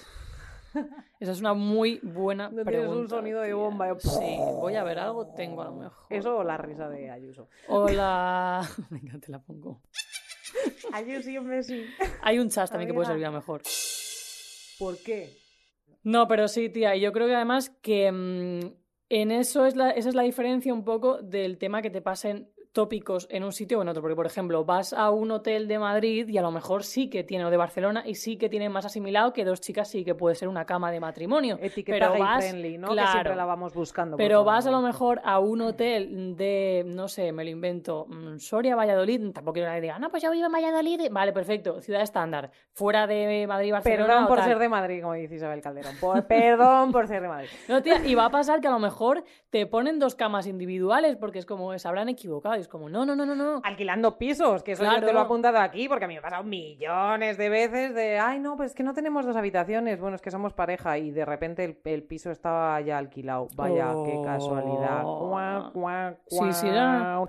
Esa 1.19 1.32
es 1.32 1.39
una 1.39 1.53
muy 1.53 1.99
buena 2.03 2.49
No 2.49 2.63
pregunta. 2.63 2.71
tienes 2.71 2.89
un 2.89 3.07
sonido 3.09 3.41
de 3.41 3.53
bomba, 3.53 3.88
yo- 3.89 3.99
Sí, 3.99 4.38
voy 4.59 4.76
a 4.76 4.84
ver, 4.84 4.99
algo 4.99 5.28
tengo 5.34 5.61
a 5.61 5.65
lo 5.65 5.74
mejor. 5.74 6.05
Eso 6.09 6.38
o 6.38 6.43
la 6.43 6.57
risa 6.57 6.89
de 6.89 7.09
Ayuso. 7.11 7.47
Hola. 7.67 8.61
Venga, 8.89 9.19
te 9.19 9.32
la 9.32 9.39
pongo. 9.39 9.82
Ayuso 10.91 11.30
y 11.30 11.38
un 11.38 11.63
sí. 11.63 11.86
Hay 12.21 12.39
un 12.39 12.49
chas 12.49 12.69
también 12.69 12.88
que 12.89 12.93
puede 12.93 13.07
servir 13.07 13.26
a 13.26 13.32
mejor. 13.32 13.61
¿Por 14.80 14.97
qué? 15.03 15.30
No, 16.03 16.28
pero 16.28 16.47
sí, 16.47 16.69
tía, 16.69 16.95
y 16.95 17.01
yo 17.01 17.11
creo 17.13 17.28
que 17.28 17.36
además 17.36 17.69
que 17.82 18.11
mm, 18.11 18.59
en 19.09 19.32
eso 19.32 19.65
es 19.65 19.76
la, 19.76 19.91
esa 19.91 20.09
es 20.09 20.15
la 20.15 20.24
diferencia 20.24 20.74
un 20.74 20.84
poco 20.84 21.21
del 21.21 21.57
tema 21.57 21.82
que 21.82 21.89
te 21.89 22.01
pasen 22.01 22.53
tópicos 22.74 23.28
en 23.30 23.43
un 23.43 23.53
sitio 23.53 23.80
o 23.80 23.82
en 23.84 23.88
otro. 23.88 24.01
Porque, 24.01 24.15
por 24.15 24.26
ejemplo, 24.26 24.65
vas 24.65 24.91
a 24.91 25.11
un 25.11 25.32
hotel 25.32 25.67
de 25.67 25.80
Madrid 25.80 26.28
y 26.28 26.38
a 26.38 26.41
lo 26.41 26.51
mejor 26.51 26.84
sí 26.84 27.09
que 27.09 27.24
tiene, 27.24 27.45
o 27.45 27.49
de 27.49 27.57
Barcelona, 27.57 28.03
y 28.05 28.15
sí 28.15 28.38
que 28.38 28.49
tiene 28.49 28.67
más 28.67 28.86
asimilado 28.86 29.32
que 29.32 29.45
dos 29.45 29.61
chicas 29.61 29.89
sí 29.89 30.03
que 30.03 30.15
puede 30.15 30.36
ser 30.36 30.47
una 30.49 30.65
cama 30.65 30.91
de 30.91 30.99
matrimonio. 30.99 31.57
Etiqueta 31.61 32.09
pero 32.09 32.19
vas, 32.19 32.43
friendly, 32.43 32.78
¿no? 32.78 32.88
Que 32.89 32.93
claro, 32.95 33.11
siempre 33.11 33.36
la 33.36 33.45
vamos 33.45 33.74
buscando. 33.74 34.17
Pero 34.17 34.43
vas 34.43 34.65
a 34.67 34.71
lo 34.71 34.82
mejor 34.82 35.21
a 35.24 35.39
un 35.39 35.61
hotel 35.61 36.36
de, 36.36 36.84
no 36.86 37.07
sé, 37.07 37.32
me 37.32 37.43
lo 37.43 37.49
invento, 37.51 38.07
mm, 38.09 38.39
Soria, 38.39 38.76
Valladolid, 38.76 39.32
tampoco 39.32 39.53
quiero 39.53 39.71
que 39.71 39.82
diga, 39.82 39.99
no, 39.99 40.09
pues 40.09 40.24
yo 40.24 40.32
vivo 40.32 40.47
en 40.47 40.51
Valladolid. 40.51 41.01
Vale, 41.11 41.32
perfecto, 41.32 41.80
ciudad 41.80 42.01
estándar, 42.01 42.49
fuera 42.71 43.05
de 43.05 43.45
Madrid, 43.47 43.71
Barcelona. 43.71 44.07
Perdón 44.07 44.28
por 44.28 44.38
tal. 44.39 44.47
ser 44.47 44.59
de 44.59 44.69
Madrid, 44.69 45.01
como 45.01 45.13
dice 45.13 45.36
Isabel 45.36 45.61
Calderón. 45.61 45.95
Por- 46.01 46.26
perdón 46.26 46.91
por 46.91 47.07
ser 47.07 47.21
de 47.21 47.28
Madrid. 47.28 47.49
No, 47.67 47.82
tía, 47.84 48.03
y 48.05 48.15
va 48.15 48.26
a 48.26 48.30
pasar 48.32 48.59
que 48.61 48.67
a 48.67 48.71
lo 48.71 48.80
mejor 48.80 49.24
te 49.51 49.67
ponen 49.67 49.99
dos 49.99 50.15
camas 50.15 50.47
individuales 50.47 51.17
porque 51.17 51.38
es 51.39 51.45
como, 51.45 51.78
se 51.78 51.88
habrán 51.88 52.09
equivocado. 52.09 52.62
Es 52.64 52.70
como, 52.70 52.89
no, 52.89 53.05
no, 53.05 53.16
no, 53.16 53.26
no, 53.26 53.36
no. 53.36 53.61
Alquilando 53.64 54.18
pisos, 54.18 54.64
que 54.64 54.72
eso 54.72 54.84
yo 54.84 54.89
Claro. 54.89 55.05
te 55.05 55.14
lo 55.14 55.20
he 55.20 55.22
apuntado 55.24 55.59
aquí, 55.59 55.88
porque 55.89 56.05
a 56.05 56.07
mí 56.07 56.14
me 56.14 56.20
ha 56.20 56.24
pasado 56.24 56.43
millones 56.43 57.38
de 57.38 57.49
veces 57.49 57.93
de, 57.93 58.18
ay, 58.20 58.39
no, 58.39 58.55
pues 58.57 58.72
es 58.72 58.76
que 58.76 58.84
no 58.84 58.93
tenemos 58.93 59.26
dos 59.26 59.36
habitaciones, 59.36 59.99
bueno, 59.99 60.16
es 60.16 60.22
que 60.22 60.32
somos 60.32 60.53
pareja 60.53 60.97
y 60.97 61.11
de 61.11 61.26
repente 61.26 61.64
el, 61.66 61.80
el 61.84 62.03
piso 62.03 62.32
estaba 62.32 62.80
ya 62.82 62.97
alquilado. 62.97 63.47
Vaya, 63.55 63.93
qué 64.05 64.20
casualidad. 64.24 65.01
Oh. 65.03 65.30
Cuá, 65.30 65.72
cuá, 65.74 66.18
Sí, 66.28 66.53
sí, 66.53 66.68
cuá. 66.70 67.28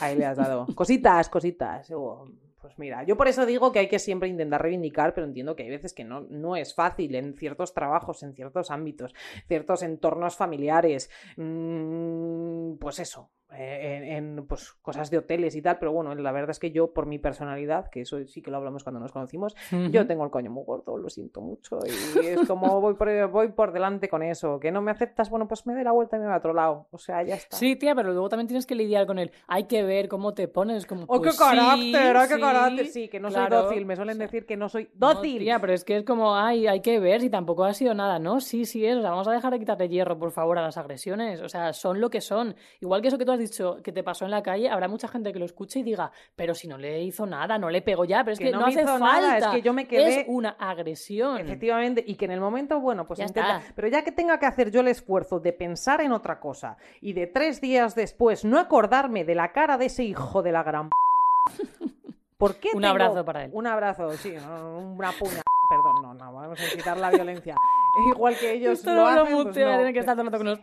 Ahí 0.00 0.16
le 0.16 0.26
has 0.26 0.36
dado. 0.36 0.66
Cositas, 0.74 1.28
cositas. 1.28 1.90
Oh, 1.94 2.26
Pues 2.60 2.78
mira, 2.78 3.04
yo 3.04 3.16
por 3.16 3.28
eso 3.28 3.46
digo 3.46 3.70
que 3.70 3.78
hay 3.78 3.88
que 3.88 3.98
siempre 4.00 4.28
intentar 4.28 4.60
reivindicar, 4.60 5.14
pero 5.14 5.26
entiendo 5.26 5.54
que 5.54 5.62
hay 5.62 5.70
veces 5.70 5.94
que 5.94 6.02
no, 6.04 6.22
no 6.28 6.56
es 6.56 6.74
fácil 6.74 7.14
en 7.14 7.34
ciertos 7.36 7.72
trabajos, 7.72 8.22
en 8.24 8.34
ciertos 8.34 8.70
ámbitos, 8.72 9.14
ciertos 9.46 9.82
entornos 9.82 10.34
familiares. 10.36 11.08
Mm, 11.36 12.74
pues 12.78 12.98
eso, 12.98 13.30
en, 13.56 14.04
en, 14.04 14.46
pues, 14.46 14.72
cosas 14.82 15.10
de 15.10 15.18
hoteles 15.18 15.56
y 15.56 15.62
tal, 15.62 15.78
pero 15.78 15.92
bueno, 15.92 16.14
la 16.14 16.32
verdad 16.32 16.50
es 16.50 16.58
que 16.58 16.70
yo, 16.70 16.92
por 16.92 17.06
mi 17.06 17.18
personalidad, 17.18 17.88
que 17.90 18.02
eso 18.02 18.24
sí 18.26 18.42
que 18.42 18.50
lo 18.50 18.58
hablamos 18.58 18.84
cuando 18.84 19.00
nos 19.00 19.12
conocimos, 19.12 19.54
yo 19.90 20.06
tengo 20.06 20.24
el 20.24 20.30
coño 20.30 20.50
muy 20.50 20.64
gordo, 20.64 20.96
lo 20.98 21.08
siento 21.08 21.40
mucho, 21.40 21.80
y 21.86 22.26
es 22.26 22.46
como 22.46 22.80
voy 22.80 22.94
por, 22.94 23.28
voy 23.28 23.48
por 23.48 23.72
delante 23.72 24.08
con 24.08 24.22
eso, 24.22 24.60
que 24.60 24.70
no 24.70 24.82
me 24.82 24.90
aceptas, 24.90 25.30
bueno, 25.30 25.48
pues 25.48 25.66
me 25.66 25.74
doy 25.74 25.84
la 25.84 25.92
vuelta 25.92 26.16
y 26.16 26.20
me 26.20 26.26
voy 26.26 26.34
a 26.34 26.38
otro 26.38 26.52
lado, 26.52 26.86
o 26.90 26.98
sea, 26.98 27.22
ya 27.22 27.34
está. 27.34 27.56
Sí, 27.56 27.76
tía, 27.76 27.94
pero 27.94 28.12
luego 28.12 28.28
también 28.28 28.46
tienes 28.46 28.66
que 28.66 28.74
lidiar 28.74 29.06
con 29.06 29.18
él. 29.18 29.32
Hay 29.46 29.64
que 29.64 29.82
ver 29.82 30.08
cómo 30.08 30.34
te 30.34 30.48
pones. 30.48 30.86
Como, 30.86 31.04
¡Oh, 31.08 31.20
qué 31.20 31.28
pues 31.28 31.38
carácter! 31.38 32.16
sí, 32.16 32.16
¡Oh, 32.16 32.28
qué 32.28 32.34
sí, 32.34 32.40
carácter! 32.40 32.86
Sí, 32.86 33.08
que 33.08 33.20
no 33.20 33.30
soy 33.30 33.48
dócil, 33.48 33.86
me 33.86 33.96
suelen 33.96 34.16
o 34.16 34.18
sea, 34.18 34.26
decir 34.26 34.46
que 34.46 34.56
no 34.56 34.68
soy 34.68 34.90
no, 34.94 35.14
dócil. 35.14 35.38
tía, 35.38 35.58
pero 35.60 35.72
es 35.72 35.84
que 35.84 35.96
es 35.98 36.04
como, 36.04 36.34
ay, 36.36 36.66
hay 36.66 36.80
que 36.80 37.00
ver 37.00 37.20
si 37.20 37.30
tampoco 37.30 37.64
ha 37.64 37.74
sido 37.74 37.94
nada, 37.94 38.18
¿no? 38.18 38.40
Sí, 38.40 38.64
sí 38.64 38.84
es. 38.86 38.96
O 38.96 39.00
sea, 39.00 39.10
vamos 39.10 39.28
a 39.28 39.32
dejar 39.32 39.52
de 39.52 39.58
quitarle 39.58 39.88
hierro, 39.88 40.18
por 40.18 40.32
favor, 40.32 40.58
a 40.58 40.62
las 40.62 40.76
agresiones. 40.76 41.40
O 41.40 41.48
sea, 41.48 41.72
son 41.72 42.00
lo 42.00 42.10
que 42.10 42.20
son. 42.20 42.54
Igual 42.80 43.02
que 43.02 43.08
eso 43.08 43.18
que 43.18 43.24
tú 43.24 43.32
has 43.32 43.38
dicho 43.38 43.45
que 43.82 43.92
te 43.92 44.02
pasó 44.02 44.24
en 44.24 44.30
la 44.30 44.42
calle, 44.42 44.68
habrá 44.68 44.88
mucha 44.88 45.08
gente 45.08 45.32
que 45.32 45.38
lo 45.38 45.44
escuche 45.44 45.80
y 45.80 45.82
diga, 45.82 46.10
pero 46.34 46.54
si 46.54 46.68
no 46.68 46.78
le 46.78 47.02
hizo 47.02 47.26
nada, 47.26 47.58
no 47.58 47.70
le 47.70 47.82
pegó 47.82 48.04
ya, 48.04 48.22
pero 48.24 48.32
es 48.32 48.38
Que 48.38 48.46
que, 48.46 48.50
no 48.52 48.60
no, 48.60 48.66
me 48.66 48.72
hace 48.72 48.82
hizo 48.82 48.98
falta. 48.98 49.20
nada, 49.20 49.38
es 49.38 49.46
que 49.48 49.62
yo 49.62 49.72
me 49.72 49.86
quedé- 49.88 50.20
Es 50.22 50.26
una 50.28 50.50
agresión. 50.58 51.38
Efectivamente, 51.38 52.02
y 52.06 52.14
que 52.16 52.24
en 52.26 52.30
el 52.32 52.40
momento, 52.40 52.80
bueno, 52.80 53.06
pues 53.06 53.18
Ya 53.18 53.26
intenta. 53.26 53.58
está. 53.58 53.72
Pero 53.74 53.88
ya 53.88 54.02
que 54.04 54.12
tenga 54.12 54.38
que 54.38 54.46
hacer 54.46 54.70
yo 54.70 54.80
el 54.80 54.88
esfuerzo 54.88 55.40
de 55.40 55.52
pensar 55.52 56.00
en 56.00 56.12
otra 56.12 56.40
cosa 56.40 56.76
y 57.00 57.12
de 57.12 57.26
tres 57.26 57.60
días 57.60 57.94
después 57.94 58.44
no 58.44 58.58
acordarme 58.58 59.24
de 59.24 59.34
la 59.34 59.52
cara 59.52 59.78
de 59.78 59.86
ese 59.86 60.04
hijo 60.04 60.42
de 60.42 60.52
la 60.52 60.62
gran 60.62 60.88
p 60.88 60.94
¿Por 62.38 62.56
qué 62.56 62.68
Un 62.74 62.82
tengo- 62.82 62.90
abrazo 62.92 63.24
para 63.24 63.44
él. 63.44 63.50
Un 63.54 63.66
abrazo, 63.66 64.12
sí, 64.12 64.34
no, 64.40 64.78
una 64.78 65.12
puña. 65.12 65.42
Perdón, 65.68 66.02
no, 66.02 66.14
no, 66.14 66.32
vamos 66.32 66.60
a 66.60 66.64
incitar 66.64 66.96
la 66.96 67.10
violencia. 67.10 67.56
Igual 68.14 68.36
que 68.38 68.52
ellos 68.52 68.74
Esto 68.78 68.90
lo 68.94 68.96
no 68.96 69.02
lo 69.02 69.22
hacen, 69.22 69.34
pues 69.34 69.46
muteo, 69.46 69.68
no. 69.70 69.76
tiene 69.78 69.92
que 69.92 69.98
estar 70.00 70.14
todo 70.14 70.22
el 70.22 70.26
rato 70.28 70.38
con 70.38 70.46
unos 70.48 70.60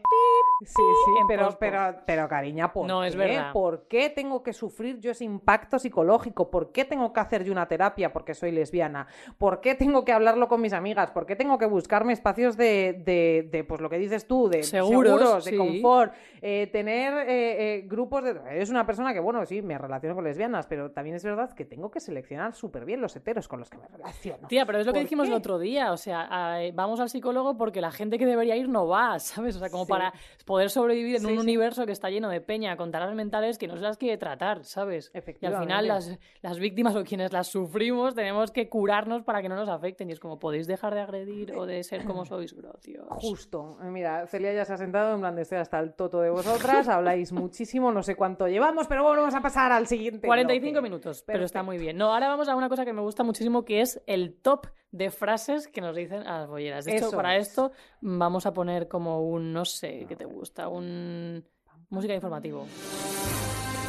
Sí, 0.61 0.81
sí, 1.05 1.11
pero, 1.27 1.49
pero, 1.59 1.95
pero 2.05 2.27
cariña, 2.29 2.71
¿por 2.71 2.87
No, 2.87 3.01
qué? 3.01 3.07
es 3.07 3.15
verdad. 3.15 3.51
¿Por 3.51 3.87
qué 3.87 4.09
tengo 4.09 4.43
que 4.43 4.53
sufrir 4.53 4.99
yo 4.99 5.11
ese 5.11 5.25
impacto 5.25 5.77
psicológico? 5.79 6.49
¿Por 6.49 6.71
qué 6.71 6.85
tengo 6.85 7.11
que 7.11 7.19
hacer 7.19 7.43
yo 7.43 7.51
una 7.51 7.67
terapia 7.67 8.13
porque 8.13 8.33
soy 8.33 8.51
lesbiana? 8.51 9.07
¿Por 9.37 9.59
qué 9.61 9.75
tengo 9.75 10.05
que 10.05 10.13
hablarlo 10.13 10.47
con 10.47 10.61
mis 10.61 10.71
amigas? 10.73 11.11
¿Por 11.11 11.25
qué 11.25 11.35
tengo 11.35 11.57
que 11.57 11.65
buscarme 11.65 12.13
espacios 12.13 12.55
de, 12.55 13.01
de, 13.05 13.49
de, 13.51 13.63
pues 13.63 13.81
lo 13.81 13.89
que 13.89 13.97
dices 13.97 14.27
tú, 14.27 14.47
de 14.47 14.63
Seguros, 14.63 15.43
de 15.43 15.51
sí. 15.51 15.57
confort, 15.57 16.13
eh, 16.41 16.67
tener 16.71 17.13
eh, 17.29 17.75
eh, 17.77 17.81
grupos 17.87 18.23
de... 18.23 18.31
Eres 18.51 18.69
una 18.69 18.85
persona 18.85 19.13
que, 19.13 19.19
bueno, 19.19 19.45
sí, 19.45 19.61
me 19.61 19.77
relaciono 19.77 20.15
con 20.15 20.23
lesbianas, 20.23 20.65
pero 20.67 20.91
también 20.91 21.15
es 21.15 21.23
verdad 21.23 21.51
que 21.53 21.65
tengo 21.65 21.91
que 21.91 21.99
seleccionar 21.99 22.53
súper 22.53 22.85
bien 22.85 23.01
los 23.01 23.15
heteros 23.15 23.47
con 23.47 23.59
los 23.59 23.69
que 23.69 23.77
me 23.77 23.87
relaciono. 23.87 24.47
Tía, 24.47 24.65
pero 24.65 24.79
es 24.79 24.85
lo 24.85 24.93
que 24.93 24.99
¿Por 24.99 25.03
dijimos 25.03 25.27
el 25.27 25.33
otro 25.33 25.59
día, 25.59 25.91
o 25.91 25.97
sea, 25.97 26.59
vamos 26.73 26.99
al 26.99 27.09
psicólogo 27.09 27.57
porque 27.57 27.81
la 27.81 27.91
gente 27.91 28.17
que 28.17 28.25
debería 28.25 28.55
ir 28.55 28.69
no 28.69 28.87
va, 28.87 29.19
¿sabes? 29.19 29.55
O 29.55 29.59
sea, 29.59 29.69
como 29.69 29.83
Sí. 29.85 29.89
para 29.91 30.13
poder 30.53 30.69
sobrevivir 30.69 31.15
en 31.15 31.21
Sí, 31.21 31.27
un 31.27 31.33
sí. 31.33 31.39
universo 31.39 31.87
que 31.87 31.91
está 31.91 32.11
lleno 32.11 32.29
de 32.29 32.39
peña 32.39 32.77
con 32.77 32.91
taras 32.91 33.15
mentales 33.15 33.57
que 33.57 33.67
no 33.67 33.75
se 33.75 33.81
las 33.81 33.97
quiere 33.97 34.17
tratar, 34.19 34.63
¿sabes? 34.65 35.11
Y 35.41 35.45
al 35.47 35.57
final 35.59 35.87
las, 35.87 36.19
las 36.43 36.59
víctimas 36.59 36.95
o 36.95 37.03
quienes 37.03 37.33
las 37.33 37.47
sufrimos 37.47 38.13
tenemos 38.13 38.51
que 38.51 38.69
curarnos 38.69 39.23
para 39.23 39.41
que 39.41 39.49
no 39.49 39.55
nos 39.55 39.67
afecten. 39.67 40.09
Y 40.09 40.13
es 40.13 40.19
como, 40.19 40.37
¿podéis 40.37 40.67
dejar 40.67 40.93
de 40.93 41.01
agredir 41.01 41.55
o 41.55 41.65
de 41.65 41.83
ser 41.83 42.05
como 42.05 42.23
sois, 42.23 42.53
bro, 42.55 42.73
tío? 42.81 43.03
Justo. 43.09 43.79
Eh, 43.81 43.85
Mira, 43.89 44.27
Celia 44.27 44.53
ya 44.53 44.63
se 44.63 44.73
ha 44.73 44.77
sentado 44.77 45.15
en 45.15 45.21
plan 45.21 45.35
de 45.35 45.41
estoy 45.41 45.57
hasta 45.57 45.79
el 45.79 45.95
toto 45.95 46.21
de 46.21 46.29
vosotras, 46.29 46.87
habláis 46.87 47.31
muchísimo, 47.31 47.91
no 47.91 48.03
sé 48.03 48.15
cuánto 48.15 48.47
llevamos, 48.47 48.85
pero 48.85 49.01
bueno, 49.03 49.21
vamos 49.21 49.33
a 49.35 49.41
pasar 49.41 49.71
al 49.71 49.87
siguiente. 49.87 50.27
45 50.27 50.71
bloque. 50.71 50.83
minutos, 50.83 51.23
pero 51.25 51.45
está 51.45 51.63
muy 51.63 51.79
bien. 51.79 51.97
No, 51.97 52.13
ahora 52.13 52.27
vamos 52.27 52.47
a 52.47 52.55
una 52.55 52.69
cosa 52.69 52.85
que 52.85 52.93
me 52.93 53.01
gusta 53.01 53.23
muchísimo, 53.23 53.65
que 53.65 53.81
es 53.81 54.03
el 54.05 54.35
top 54.35 54.67
de 54.93 55.09
frases 55.09 55.67
que 55.67 55.81
nos 55.81 55.95
dicen 55.95 56.25
a 56.27 56.39
las 56.39 56.47
bolleras. 56.47 56.85
De 56.85 56.95
hecho, 56.95 57.07
Eso 57.07 57.15
para 57.17 57.35
es. 57.35 57.47
esto 57.49 57.71
vamos 57.99 58.45
a 58.45 58.53
poner 58.53 58.87
como 58.87 59.21
un, 59.27 59.51
no 59.51 59.65
sé, 59.65 60.05
¿qué 60.07 60.15
te 60.15 60.25
gusta? 60.25 60.67
Un... 60.67 61.43
Música 61.89 62.13
informativo. 62.13 62.65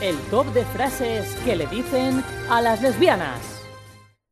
El 0.02 0.16
top 0.30 0.46
de 0.46 0.64
frases 0.64 1.34
que 1.44 1.56
le 1.56 1.66
dicen 1.66 2.24
a 2.50 2.60
las 2.62 2.80
lesbianas. 2.82 3.62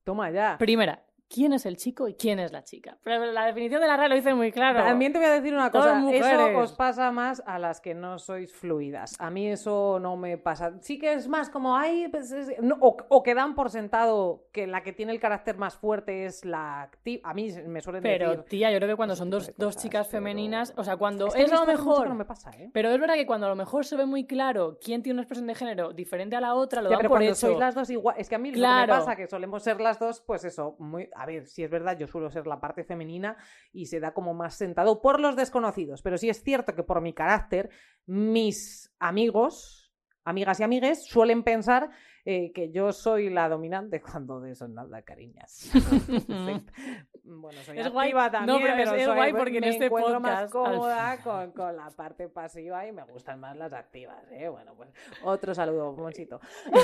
Toma 0.02 0.30
ya. 0.30 0.56
Primera, 0.58 1.04
¿quién 1.32 1.52
es 1.52 1.64
el 1.66 1.76
chico 1.76 2.08
y 2.08 2.14
quién 2.14 2.38
es 2.38 2.52
la 2.52 2.62
chica? 2.62 2.98
Pero 3.02 3.24
la 3.26 3.46
definición 3.46 3.80
de 3.80 3.86
la 3.86 3.96
RAE 3.96 4.08
lo 4.08 4.14
dice 4.14 4.34
muy 4.34 4.52
claro. 4.52 4.82
También 4.84 5.12
te 5.12 5.18
voy 5.18 5.28
a 5.28 5.32
decir 5.32 5.54
una 5.54 5.70
cosa, 5.70 6.02
eso 6.12 6.58
os 6.58 6.72
pasa 6.72 7.10
más 7.10 7.42
a 7.46 7.58
las 7.58 7.80
que 7.80 7.94
no 7.94 8.18
sois 8.18 8.52
fluidas. 8.52 9.14
A 9.18 9.30
mí 9.30 9.48
eso 9.48 9.98
no 10.00 10.16
me 10.16 10.36
pasa. 10.38 10.72
Sí 10.80 10.98
que 10.98 11.14
es 11.14 11.28
más 11.28 11.48
como, 11.50 11.76
ay, 11.76 12.08
pues 12.08 12.30
es- 12.32 12.60
no, 12.60 12.76
o, 12.80 12.96
o 13.08 13.22
que 13.22 13.34
dan 13.34 13.54
por 13.54 13.70
sentado 13.70 14.44
que 14.52 14.66
la 14.66 14.82
que 14.82 14.92
tiene 14.92 15.12
el 15.12 15.20
carácter 15.20 15.56
más 15.56 15.76
fuerte 15.76 16.24
es 16.26 16.44
la 16.44 16.82
activa. 16.82 17.30
A 17.30 17.34
mí 17.34 17.50
me 17.66 17.80
suelen 17.80 18.02
Pero, 18.02 18.30
decir... 18.30 18.44
tía, 18.44 18.70
yo 18.70 18.78
creo 18.78 18.90
que 18.90 18.96
cuando 18.96 19.16
son 19.16 19.30
dos, 19.30 19.52
dos 19.56 19.76
chicas 19.76 20.08
pero- 20.08 20.18
femeninas, 20.18 20.74
o 20.76 20.84
sea, 20.84 20.96
cuando 20.96 21.28
Es 21.28 21.34
que 21.34 21.42
a 21.54 21.60
lo 21.60 21.66
mejor... 21.66 22.08
no 22.08 22.14
me 22.14 22.24
pasa, 22.24 22.50
¿eh? 22.50 22.70
Pero 22.72 22.90
es 22.90 23.00
verdad 23.00 23.14
que 23.14 23.26
cuando 23.26 23.46
a 23.46 23.50
lo 23.50 23.56
mejor 23.56 23.84
se 23.84 23.96
ve 23.96 24.06
muy 24.06 24.26
claro 24.26 24.78
quién 24.82 25.02
tiene 25.02 25.14
una 25.14 25.22
expresión 25.22 25.46
de 25.46 25.54
género 25.54 25.92
diferente 25.92 26.36
a 26.36 26.40
la 26.40 26.54
otra, 26.54 26.82
lo 26.82 26.90
dan 26.90 26.98
pero 26.98 27.08
por 27.08 27.18
cuando 27.18 27.32
hecho. 27.32 27.46
sois 27.46 27.58
las 27.58 27.74
dos 27.74 27.88
igual, 27.90 28.16
es 28.18 28.28
que 28.28 28.34
a 28.34 28.38
mí 28.38 28.50
lo 28.50 28.66
que 28.68 28.74
me 28.80 28.88
pasa 28.88 29.16
que 29.16 29.26
solemos 29.26 29.62
ser 29.62 29.80
las 29.80 29.98
dos, 29.98 30.20
pues 30.20 30.44
eso, 30.44 30.76
muy, 30.78 31.08
a 31.22 31.26
ver, 31.26 31.46
si 31.46 31.62
es 31.62 31.70
verdad, 31.70 31.96
yo 31.96 32.08
suelo 32.08 32.30
ser 32.30 32.48
la 32.48 32.60
parte 32.60 32.82
femenina 32.82 33.36
y 33.72 33.86
se 33.86 34.00
da 34.00 34.12
como 34.12 34.34
más 34.34 34.56
sentado 34.56 35.00
por 35.00 35.20
los 35.20 35.36
desconocidos, 35.36 36.02
pero 36.02 36.18
sí 36.18 36.28
es 36.28 36.42
cierto 36.42 36.74
que 36.74 36.82
por 36.82 37.00
mi 37.00 37.12
carácter, 37.12 37.70
mis 38.06 38.92
amigos, 38.98 39.92
amigas 40.24 40.58
y 40.58 40.64
amigues, 40.64 41.06
suelen 41.06 41.44
pensar 41.44 41.90
eh, 42.24 42.52
que 42.52 42.72
yo 42.72 42.92
soy 42.92 43.30
la 43.30 43.48
dominante 43.48 44.00
cuando 44.02 44.40
de 44.40 44.52
eso 44.52 44.66
nada, 44.66 45.02
cariñas. 45.02 45.70
bueno, 47.24 47.58
soy 47.62 47.78
Es 47.78 47.86
activa 47.86 47.92
guay. 47.92 48.12
No, 48.12 48.30
también, 48.30 48.62
pero 48.76 48.94
es- 48.94 49.04
soy- 49.04 49.14
guay 49.14 49.32
porque 49.32 49.56
en 49.58 49.60
me 49.64 49.68
este 49.70 49.86
encuentro 49.86 50.20
más 50.20 50.42
podcast, 50.52 50.56
al 50.56 50.72
cómoda 50.72 51.18
con, 51.22 51.52
con 51.52 51.76
la 51.76 51.90
parte 51.90 52.28
pasiva 52.28 52.86
y 52.86 52.92
me 52.92 53.02
gustan 53.04 53.38
más 53.40 53.56
las 53.56 53.72
activas, 53.72 54.24
¿eh? 54.32 54.48
Bueno, 54.48 54.74
pues 54.76 54.90
otro 55.22 55.54
saludo, 55.54 55.92
Monsito. 55.92 56.40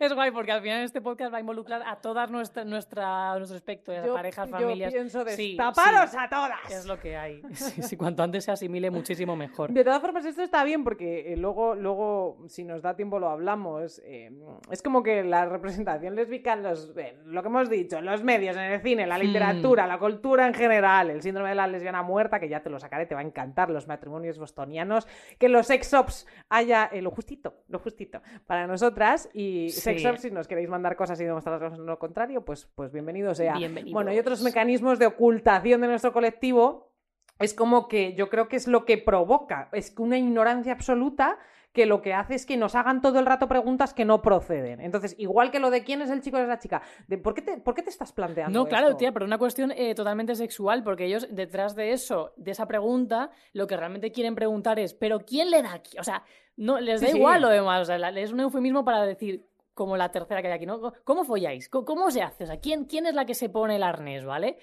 Es 0.00 0.12
guay 0.12 0.30
porque 0.32 0.50
al 0.50 0.60
final 0.62 0.82
este 0.82 1.00
podcast 1.00 1.32
va 1.32 1.36
a 1.36 1.40
involucrar 1.40 1.82
a 1.86 1.96
todas 1.96 2.28
nuestra, 2.30 2.64
nuestra, 2.64 3.36
nuestro 3.36 3.56
espectro, 3.56 3.94
a 3.94 4.04
Yo- 4.04 4.14
parejas, 4.14 4.48
yo 4.48 4.52
familias. 4.58 4.92
pienso 4.92 5.24
Sí, 5.28 5.56
destaparos 5.56 6.10
sí. 6.10 6.16
a 6.18 6.28
todas. 6.28 6.70
Es 6.70 6.86
lo 6.86 6.98
que 6.98 7.16
hay. 7.16 7.42
Sí, 7.54 7.82
sí, 7.82 7.96
cuanto 7.96 8.22
antes 8.22 8.44
se 8.44 8.50
asimile, 8.50 8.90
muchísimo 8.90 9.36
mejor. 9.36 9.70
De 9.70 9.84
todas 9.84 10.00
formas, 10.00 10.24
esto 10.24 10.42
está 10.42 10.64
bien 10.64 10.82
porque 10.84 11.32
eh, 11.32 11.36
luego, 11.36 11.74
luego, 11.74 12.38
si 12.48 12.64
nos 12.64 12.82
da 12.82 12.96
tiempo, 12.96 13.18
lo 13.18 13.28
hablamos. 13.28 14.00
eh, 14.04 14.32
es 14.70 14.82
como 14.82 15.02
que 15.02 15.22
la 15.22 15.44
representación 15.46 16.14
lésbica, 16.16 16.54
en 16.54 16.62
los, 16.64 16.92
eh, 16.96 17.16
lo 17.26 17.42
que 17.42 17.48
hemos 17.48 17.68
dicho, 17.70 17.98
en 17.98 18.06
los 18.06 18.22
medios, 18.24 18.56
en 18.56 18.62
el 18.64 18.80
cine, 18.82 19.03
la 19.06 19.16
Hmm. 19.18 19.22
literatura, 19.22 19.86
la 19.86 19.98
cultura 19.98 20.46
en 20.46 20.54
general, 20.54 21.10
el 21.10 21.22
síndrome 21.22 21.50
de 21.50 21.54
la 21.54 21.66
lesbiana 21.66 22.02
muerta, 22.02 22.38
que 22.40 22.48
ya 22.48 22.62
te 22.62 22.70
lo 22.70 22.78
sacaré, 22.78 23.06
te 23.06 23.14
va 23.14 23.20
a 23.20 23.24
encantar, 23.24 23.70
los 23.70 23.86
matrimonios 23.88 24.38
bostonianos, 24.38 25.06
que 25.38 25.48
los 25.48 25.66
sex 25.66 25.90
shops 25.92 26.26
haya 26.48 26.86
eh, 26.92 27.02
lo 27.02 27.10
justito, 27.10 27.54
lo 27.68 27.78
justito 27.78 28.20
para 28.46 28.66
nosotras. 28.66 29.28
Y 29.32 29.70
Sí. 29.70 29.80
sex 29.80 30.02
shops, 30.02 30.20
si 30.22 30.30
nos 30.30 30.48
queréis 30.48 30.68
mandar 30.68 30.96
cosas 30.96 31.20
y 31.20 31.24
demostraros 31.24 31.78
lo 31.78 31.98
contrario, 31.98 32.44
pues, 32.44 32.66
pues 32.74 32.92
bienvenido 32.92 33.34
sea. 33.34 33.54
Bienvenidos. 33.56 33.92
Bueno, 33.94 34.12
y 34.12 34.18
otros 34.18 34.42
mecanismos 34.42 34.98
de 34.98 35.06
ocultación 35.06 35.80
de 35.80 35.88
nuestro 35.88 36.12
colectivo 36.12 36.92
es 37.38 37.52
como 37.54 37.88
que 37.88 38.14
yo 38.14 38.30
creo 38.30 38.46
que 38.48 38.56
es 38.56 38.68
lo 38.68 38.84
que 38.84 38.96
provoca, 38.96 39.68
es 39.72 39.90
que 39.90 40.02
una 40.02 40.16
ignorancia 40.18 40.72
absoluta 40.72 41.36
que 41.74 41.84
lo 41.84 42.00
que 42.00 42.14
hace 42.14 42.36
es 42.36 42.46
que 42.46 42.56
nos 42.56 42.74
hagan 42.76 43.02
todo 43.02 43.18
el 43.18 43.26
rato 43.26 43.48
preguntas 43.48 43.92
que 43.92 44.06
no 44.06 44.22
proceden. 44.22 44.80
Entonces, 44.80 45.14
igual 45.18 45.50
que 45.50 45.58
lo 45.58 45.70
de 45.70 45.82
quién 45.84 46.00
es 46.00 46.08
el 46.08 46.22
chico 46.22 46.38
o 46.38 46.40
es 46.40 46.48
la 46.48 46.58
chica, 46.58 46.80
de 47.08 47.18
por 47.18 47.34
qué 47.34 47.42
te, 47.42 47.58
por 47.58 47.74
qué 47.74 47.82
te 47.82 47.90
estás 47.90 48.12
planteando 48.12 48.58
No, 48.60 48.66
claro, 48.66 48.86
esto? 48.86 48.98
tía, 48.98 49.12
pero 49.12 49.26
una 49.26 49.36
cuestión 49.38 49.72
eh, 49.72 49.94
totalmente 49.94 50.34
sexual, 50.36 50.82
porque 50.84 51.04
ellos 51.04 51.26
detrás 51.30 51.74
de 51.74 51.92
eso, 51.92 52.32
de 52.36 52.52
esa 52.52 52.66
pregunta, 52.66 53.30
lo 53.52 53.66
que 53.66 53.76
realmente 53.76 54.12
quieren 54.12 54.34
preguntar 54.36 54.78
es, 54.78 54.94
¿pero 54.94 55.18
quién 55.20 55.50
le 55.50 55.62
da 55.62 55.74
aquí? 55.74 55.98
O 55.98 56.04
sea, 56.04 56.22
no, 56.56 56.78
les 56.80 57.00
da 57.00 57.08
Sí, 57.08 57.12
sí. 57.14 57.18
igual 57.18 57.42
lo 57.42 57.48
demás, 57.48 57.82
o 57.82 57.84
sea, 57.84 57.98
la- 57.98 58.10
es 58.10 58.32
un 58.32 58.38
eufemismo 58.40 58.84
para 58.84 59.04
decir, 59.04 59.44
como 59.74 59.96
la 59.96 60.12
tercera 60.12 60.40
que 60.40 60.46
hay 60.46 60.54
aquí, 60.54 60.66
¿no? 60.66 60.92
¿Cómo 61.02 61.24
folláis? 61.24 61.68
¿Cómo, 61.68 61.84
cómo 61.84 62.08
se 62.12 62.22
hace? 62.22 62.44
O 62.44 62.46
sea, 62.46 62.60
¿quién, 62.60 62.84
¿quién 62.84 63.06
es 63.06 63.14
la 63.16 63.26
que 63.26 63.34
se 63.34 63.48
pone 63.48 63.74
el 63.74 63.82
arnés, 63.82 64.24
¿vale? 64.24 64.58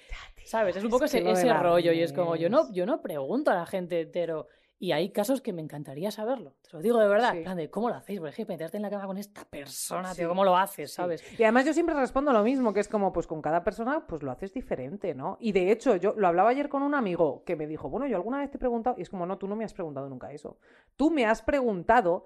¿Sabes? 0.46 0.76
Es 0.76 0.84
un 0.84 0.88
poco 0.88 1.04
es 1.04 1.14
ese, 1.14 1.30
ese 1.30 1.52
rollo 1.52 1.92
y 1.92 2.00
es 2.00 2.14
como, 2.14 2.36
yo 2.36 2.48
no, 2.48 2.72
yo 2.72 2.86
no 2.86 3.02
pregunto 3.02 3.50
a 3.50 3.54
la 3.54 3.66
gente 3.66 4.00
entero. 4.00 4.48
Y 4.82 4.90
hay 4.90 5.10
casos 5.12 5.40
que 5.40 5.52
me 5.52 5.62
encantaría 5.62 6.10
saberlo. 6.10 6.56
Te 6.60 6.70
lo 6.72 6.82
digo 6.82 6.98
de 6.98 7.06
verdad. 7.06 7.30
Sí. 7.30 7.36
En 7.38 7.44
plan 7.44 7.56
de, 7.56 7.70
¿cómo 7.70 7.88
lo 7.88 7.94
hacéis? 7.94 8.18
Por 8.18 8.28
ejemplo, 8.28 8.54
meterte 8.54 8.78
en 8.78 8.82
la 8.82 8.90
cama 8.90 9.06
con 9.06 9.16
esta 9.16 9.44
persona, 9.44 10.08
Sí, 10.12 10.16
tío, 10.22 10.28
¿cómo 10.28 10.42
lo 10.42 10.56
haces? 10.56 10.90
Sí. 10.90 10.96
¿Sabes? 10.96 11.38
Y 11.38 11.44
además 11.44 11.66
yo 11.66 11.72
siempre 11.72 11.94
respondo 11.94 12.32
lo 12.32 12.42
mismo, 12.42 12.74
que 12.74 12.80
es 12.80 12.88
como, 12.88 13.12
pues 13.12 13.28
con 13.28 13.40
cada 13.40 13.62
persona, 13.62 14.08
pues 14.08 14.24
lo 14.24 14.32
haces 14.32 14.52
diferente, 14.52 15.14
¿no? 15.14 15.36
Y 15.38 15.52
de 15.52 15.70
hecho, 15.70 15.94
yo 15.94 16.14
lo 16.16 16.26
hablaba 16.26 16.50
ayer 16.50 16.68
con 16.68 16.82
un 16.82 16.96
amigo 16.96 17.44
que 17.44 17.54
me 17.54 17.68
dijo, 17.68 17.88
bueno, 17.88 18.08
yo 18.08 18.16
alguna 18.16 18.38
vez 18.38 18.50
te 18.50 18.56
he 18.56 18.58
preguntado, 18.58 18.96
y 18.98 19.02
es 19.02 19.08
como, 19.08 19.24
no, 19.24 19.38
tú 19.38 19.46
no 19.46 19.54
me 19.54 19.64
has 19.64 19.72
preguntado 19.72 20.08
nunca 20.08 20.32
eso. 20.32 20.58
Tú 20.96 21.12
me 21.12 21.26
has 21.26 21.42
preguntado 21.42 22.24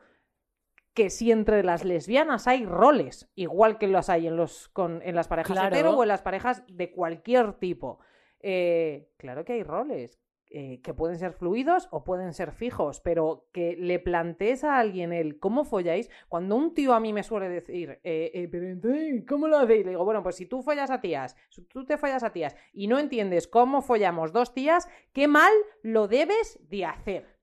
que 0.95 1.11
si 1.11 1.33
entre 1.33 1.63
las 1.63 1.85
lesbianas 1.85 2.47
hay 2.47 2.65
roles, 2.65 3.31
igual 3.35 3.77
que 3.77 3.87
los 3.87 4.09
hay 4.09 4.29
en, 4.29 4.37
los, 4.37 4.69
con, 4.69 5.03
en 5.03 5.15
las 5.15 5.29
parejas 5.29 5.53
Claro. 5.53 5.77
hetero 5.77 5.91
o 5.95 6.03
en 6.03 6.09
las 6.09 6.23
parejas 6.23 6.65
de 6.69 6.91
cualquier 6.91 7.53
tipo. 7.59 7.99
Eh, 8.41 9.11
claro 9.19 9.45
que 9.45 9.53
hay 9.53 9.63
roles. 9.63 10.19
Eh, 10.59 10.81
que 10.81 10.95
pueden 10.95 11.19
ser 11.19 11.35
fluidos 11.35 11.87
o 11.91 12.03
pueden 12.03 12.33
ser 12.33 12.51
fijos, 12.51 13.03
pero 13.03 13.47
que 13.53 13.77
le 13.77 13.99
plantees 13.99 14.65
a 14.65 14.79
alguien 14.79 15.13
el 15.13 15.39
cómo 15.39 15.67
folláis, 15.67 16.09
cuando 16.31 16.57
un 16.57 16.73
tío 16.73 16.95
a 16.95 17.01
mí 17.01 17.13
me 17.13 17.23
suele 17.23 17.51
decir, 17.51 18.01
eh, 18.03 18.31
eh, 18.33 18.49
pero 18.51 18.67
entonces, 18.67 19.23
¿cómo 19.29 19.49
lo 19.49 19.59
hacéis? 19.59 19.85
Le 19.85 19.91
digo, 19.91 20.07
bueno, 20.07 20.23
pues 20.23 20.37
si 20.37 20.47
tú 20.47 20.63
follas 20.63 20.89
a 20.91 21.03
tías, 21.03 21.37
si 21.51 21.61
tú 21.67 21.85
te 21.85 21.99
follas 21.99 22.23
a 22.23 22.33
tías 22.33 22.57
y 22.73 22.87
no 22.87 22.99
entiendes 22.99 23.49
cómo 23.49 23.83
follamos 23.83 24.33
dos 24.33 24.55
tías, 24.55 24.89
qué 25.13 25.29
mal 25.29 25.53
lo 25.83 26.09
debes 26.09 26.59
de 26.71 26.87
hacer. 26.87 27.39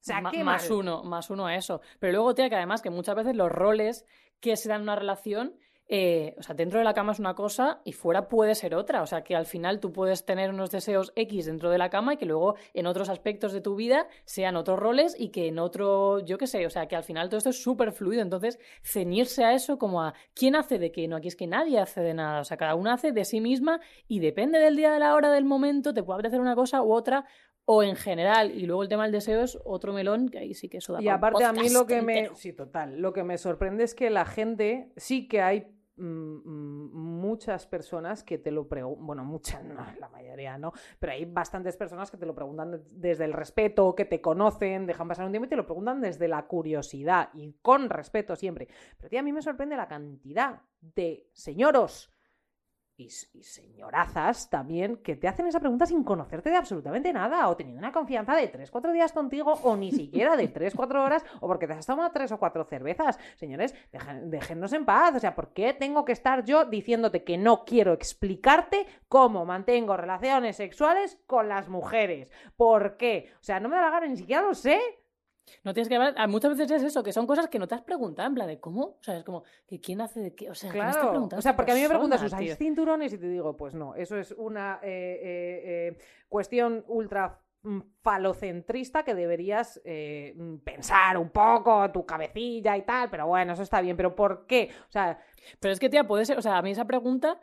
O 0.00 0.04
sea, 0.04 0.22
qué 0.30 0.44
más 0.44 0.70
mal. 0.70 0.78
uno, 0.78 1.02
más 1.02 1.30
uno 1.30 1.48
a 1.48 1.56
eso. 1.56 1.80
Pero 1.98 2.12
luego, 2.12 2.32
tía, 2.36 2.48
que 2.48 2.54
además 2.54 2.80
que 2.80 2.90
muchas 2.90 3.16
veces 3.16 3.34
los 3.34 3.50
roles 3.50 4.06
que 4.38 4.54
se 4.54 4.68
dan 4.68 4.82
en 4.82 4.84
una 4.84 4.94
relación, 4.94 5.56
eh, 5.88 6.34
o 6.38 6.42
sea, 6.42 6.54
dentro 6.54 6.78
de 6.78 6.84
la 6.84 6.94
cama 6.94 7.12
es 7.12 7.18
una 7.18 7.34
cosa 7.34 7.80
y 7.84 7.92
fuera 7.92 8.28
puede 8.28 8.54
ser 8.54 8.74
otra. 8.74 9.02
O 9.02 9.06
sea, 9.06 9.22
que 9.22 9.36
al 9.36 9.46
final 9.46 9.80
tú 9.80 9.92
puedes 9.92 10.24
tener 10.24 10.50
unos 10.50 10.70
deseos 10.70 11.12
X 11.16 11.46
dentro 11.46 11.70
de 11.70 11.78
la 11.78 11.90
cama 11.90 12.14
y 12.14 12.16
que 12.16 12.26
luego 12.26 12.56
en 12.72 12.86
otros 12.86 13.08
aspectos 13.08 13.52
de 13.52 13.60
tu 13.60 13.74
vida 13.74 14.06
sean 14.24 14.56
otros 14.56 14.78
roles 14.78 15.14
y 15.18 15.28
que 15.30 15.48
en 15.48 15.58
otro, 15.58 16.20
yo 16.20 16.38
qué 16.38 16.46
sé, 16.46 16.64
o 16.66 16.70
sea, 16.70 16.86
que 16.86 16.96
al 16.96 17.04
final 17.04 17.28
todo 17.28 17.38
esto 17.38 17.50
es 17.50 17.62
súper 17.62 17.92
fluido. 17.92 18.22
Entonces, 18.22 18.58
ceñirse 18.82 19.44
a 19.44 19.54
eso 19.54 19.78
como 19.78 20.02
a 20.02 20.14
quién 20.34 20.56
hace 20.56 20.78
de 20.78 20.92
qué, 20.92 21.08
no, 21.08 21.16
aquí 21.16 21.28
es 21.28 21.36
que 21.36 21.46
nadie 21.46 21.78
hace 21.78 22.00
de 22.00 22.14
nada. 22.14 22.40
O 22.40 22.44
sea, 22.44 22.56
cada 22.56 22.74
uno 22.74 22.90
hace 22.90 23.12
de 23.12 23.24
sí 23.24 23.40
misma 23.40 23.80
y 24.08 24.20
depende 24.20 24.58
del 24.58 24.76
día, 24.76 24.92
de 24.92 24.98
la 24.98 25.14
hora, 25.14 25.30
del 25.30 25.44
momento, 25.44 25.92
te 25.92 26.02
puede 26.02 26.20
apetecer 26.20 26.40
una 26.40 26.54
cosa 26.54 26.82
u 26.82 26.92
otra 26.92 27.26
o 27.64 27.82
en 27.82 27.96
general. 27.96 28.50
Y 28.52 28.66
luego 28.66 28.82
el 28.82 28.88
tema 28.88 29.04
del 29.04 29.12
deseo 29.12 29.42
es 29.42 29.58
otro 29.64 29.92
melón, 29.92 30.28
que 30.28 30.38
ahí 30.38 30.54
sí 30.54 30.68
que 30.68 30.78
eso 30.78 30.92
da 30.94 31.02
Y 31.02 31.08
aparte 31.08 31.44
a 31.44 31.52
mí 31.52 31.68
lo 31.70 31.86
que 31.86 32.02
me... 32.02 32.18
entero. 32.18 32.34
Sí, 32.36 32.52
total. 32.52 33.00
Lo 33.00 33.12
que 33.12 33.22
me 33.24 33.38
sorprende 33.38 33.84
es 33.84 33.94
que 33.94 34.10
la 34.10 34.24
gente, 34.24 34.92
sí 34.96 35.28
que 35.28 35.40
hay 35.42 35.66
mm, 35.96 36.02
mm, 36.04 36.92
muchas 37.20 37.66
personas 37.66 38.24
que 38.24 38.38
te 38.38 38.50
lo 38.50 38.66
preguntan, 38.68 39.06
bueno, 39.06 39.24
muchas, 39.24 39.62
no, 39.62 39.74
la 40.00 40.08
mayoría 40.08 40.58
no, 40.58 40.72
pero 40.98 41.12
hay 41.12 41.24
bastantes 41.24 41.76
personas 41.76 42.10
que 42.10 42.16
te 42.16 42.26
lo 42.26 42.34
preguntan 42.34 42.70
de- 42.72 42.82
desde 42.90 43.24
el 43.26 43.32
respeto, 43.32 43.94
que 43.94 44.06
te 44.06 44.20
conocen, 44.20 44.86
dejan 44.86 45.06
pasar 45.06 45.26
un 45.26 45.32
tiempo 45.32 45.46
y 45.46 45.50
te 45.50 45.56
lo 45.56 45.66
preguntan 45.66 46.00
desde 46.00 46.26
la 46.28 46.46
curiosidad 46.46 47.28
y 47.34 47.52
con 47.62 47.90
respeto 47.90 48.34
siempre. 48.36 48.68
Pero 48.96 49.08
tía, 49.10 49.20
a 49.20 49.22
mí 49.22 49.32
me 49.32 49.42
sorprende 49.42 49.76
la 49.76 49.86
cantidad 49.86 50.62
de 50.80 51.28
señoros 51.32 52.10
y, 53.02 53.42
señorazas 53.42 54.48
también 54.50 54.96
que 54.98 55.16
te 55.16 55.28
hacen 55.28 55.46
esa 55.46 55.60
pregunta 55.60 55.86
sin 55.86 56.04
conocerte 56.04 56.50
de 56.50 56.56
absolutamente 56.56 57.12
nada 57.12 57.48
o 57.48 57.56
teniendo 57.56 57.78
una 57.78 57.92
confianza 57.92 58.34
de 58.34 58.50
3-4 58.52 58.92
días 58.92 59.12
contigo 59.12 59.52
o 59.62 59.76
ni 59.76 59.92
siquiera 59.92 60.36
de 60.36 60.52
3-4 60.52 61.04
horas 61.04 61.24
o 61.40 61.46
porque 61.48 61.66
te 61.66 61.72
has 61.74 61.86
tomado 61.86 62.10
3 62.12 62.32
o 62.32 62.38
4 62.38 62.64
cervezas. 62.64 63.18
Señores, 63.36 63.74
dejen- 63.92 64.28
déjennos 64.30 64.72
en 64.72 64.84
paz. 64.84 65.14
O 65.16 65.20
sea, 65.20 65.34
¿por 65.34 65.52
qué 65.52 65.72
tengo 65.74 66.04
que 66.04 66.12
estar 66.12 66.44
yo 66.44 66.64
diciéndote 66.64 67.24
que 67.24 67.38
no 67.38 67.64
quiero 67.64 67.92
explicarte 67.92 68.86
cómo 69.08 69.44
mantengo 69.44 69.96
relaciones 69.96 70.56
sexuales 70.56 71.18
con 71.26 71.48
las 71.48 71.68
mujeres? 71.68 72.30
¿Por 72.56 72.96
qué? 72.96 73.30
O 73.40 73.42
sea, 73.44 73.60
no 73.60 73.68
me 73.68 73.76
da 73.76 73.82
la 73.82 73.90
gana, 73.90 74.06
ni 74.06 74.16
siquiera 74.16 74.42
lo 74.42 74.54
sé. 74.54 74.80
No 75.64 75.74
tienes 75.74 75.88
que 75.88 75.96
hablar. 75.96 76.14
ah, 76.16 76.26
Muchas 76.26 76.56
veces 76.56 76.70
es 76.70 76.82
eso, 76.82 77.02
que 77.02 77.12
son 77.12 77.26
cosas 77.26 77.48
que 77.48 77.58
no 77.58 77.66
te 77.66 77.74
has 77.74 77.82
preguntado, 77.82 78.28
en 78.28 78.34
plan 78.34 78.46
de 78.46 78.60
cómo. 78.60 78.82
O 78.82 79.02
sea, 79.02 79.16
es 79.18 79.24
como, 79.24 79.42
¿quién 79.82 80.00
hace 80.00 80.20
de 80.20 80.34
qué? 80.34 80.50
O 80.50 80.54
sea, 80.54 80.70
¿qué 80.70 80.78
me 80.78 80.84
está 80.84 81.00
Claro, 81.00 81.10
preguntando 81.10 81.38
o 81.38 81.42
sea, 81.42 81.56
porque 81.56 81.72
a 81.72 81.74
mí 81.74 81.80
me 81.82 81.88
preguntas, 81.88 82.22
¿usáis 82.22 82.56
cinturones? 82.56 83.12
Y 83.12 83.18
te 83.18 83.28
digo, 83.28 83.56
pues 83.56 83.74
no, 83.74 83.94
eso 83.94 84.16
es 84.16 84.32
una 84.32 84.78
eh, 84.82 85.20
eh, 85.22 85.62
eh, 85.64 85.98
cuestión 86.28 86.84
ultra 86.86 87.40
mm, 87.62 87.80
falocentrista 88.02 89.02
que 89.04 89.14
deberías 89.14 89.80
eh, 89.84 90.34
mm, 90.36 90.58
pensar 90.58 91.18
un 91.18 91.30
poco, 91.30 91.90
tu 91.90 92.06
cabecilla 92.06 92.76
y 92.76 92.82
tal, 92.82 93.10
pero 93.10 93.26
bueno, 93.26 93.52
eso 93.52 93.62
está 93.62 93.80
bien, 93.80 93.96
pero 93.96 94.14
¿por 94.14 94.46
qué? 94.46 94.70
O 94.88 94.92
sea, 94.92 95.18
Pero 95.60 95.72
es 95.72 95.80
que, 95.80 95.88
tía, 95.88 96.06
puede 96.06 96.24
ser. 96.24 96.38
O 96.38 96.42
sea, 96.42 96.56
a 96.58 96.62
mí 96.62 96.70
esa 96.70 96.84
pregunta. 96.86 97.38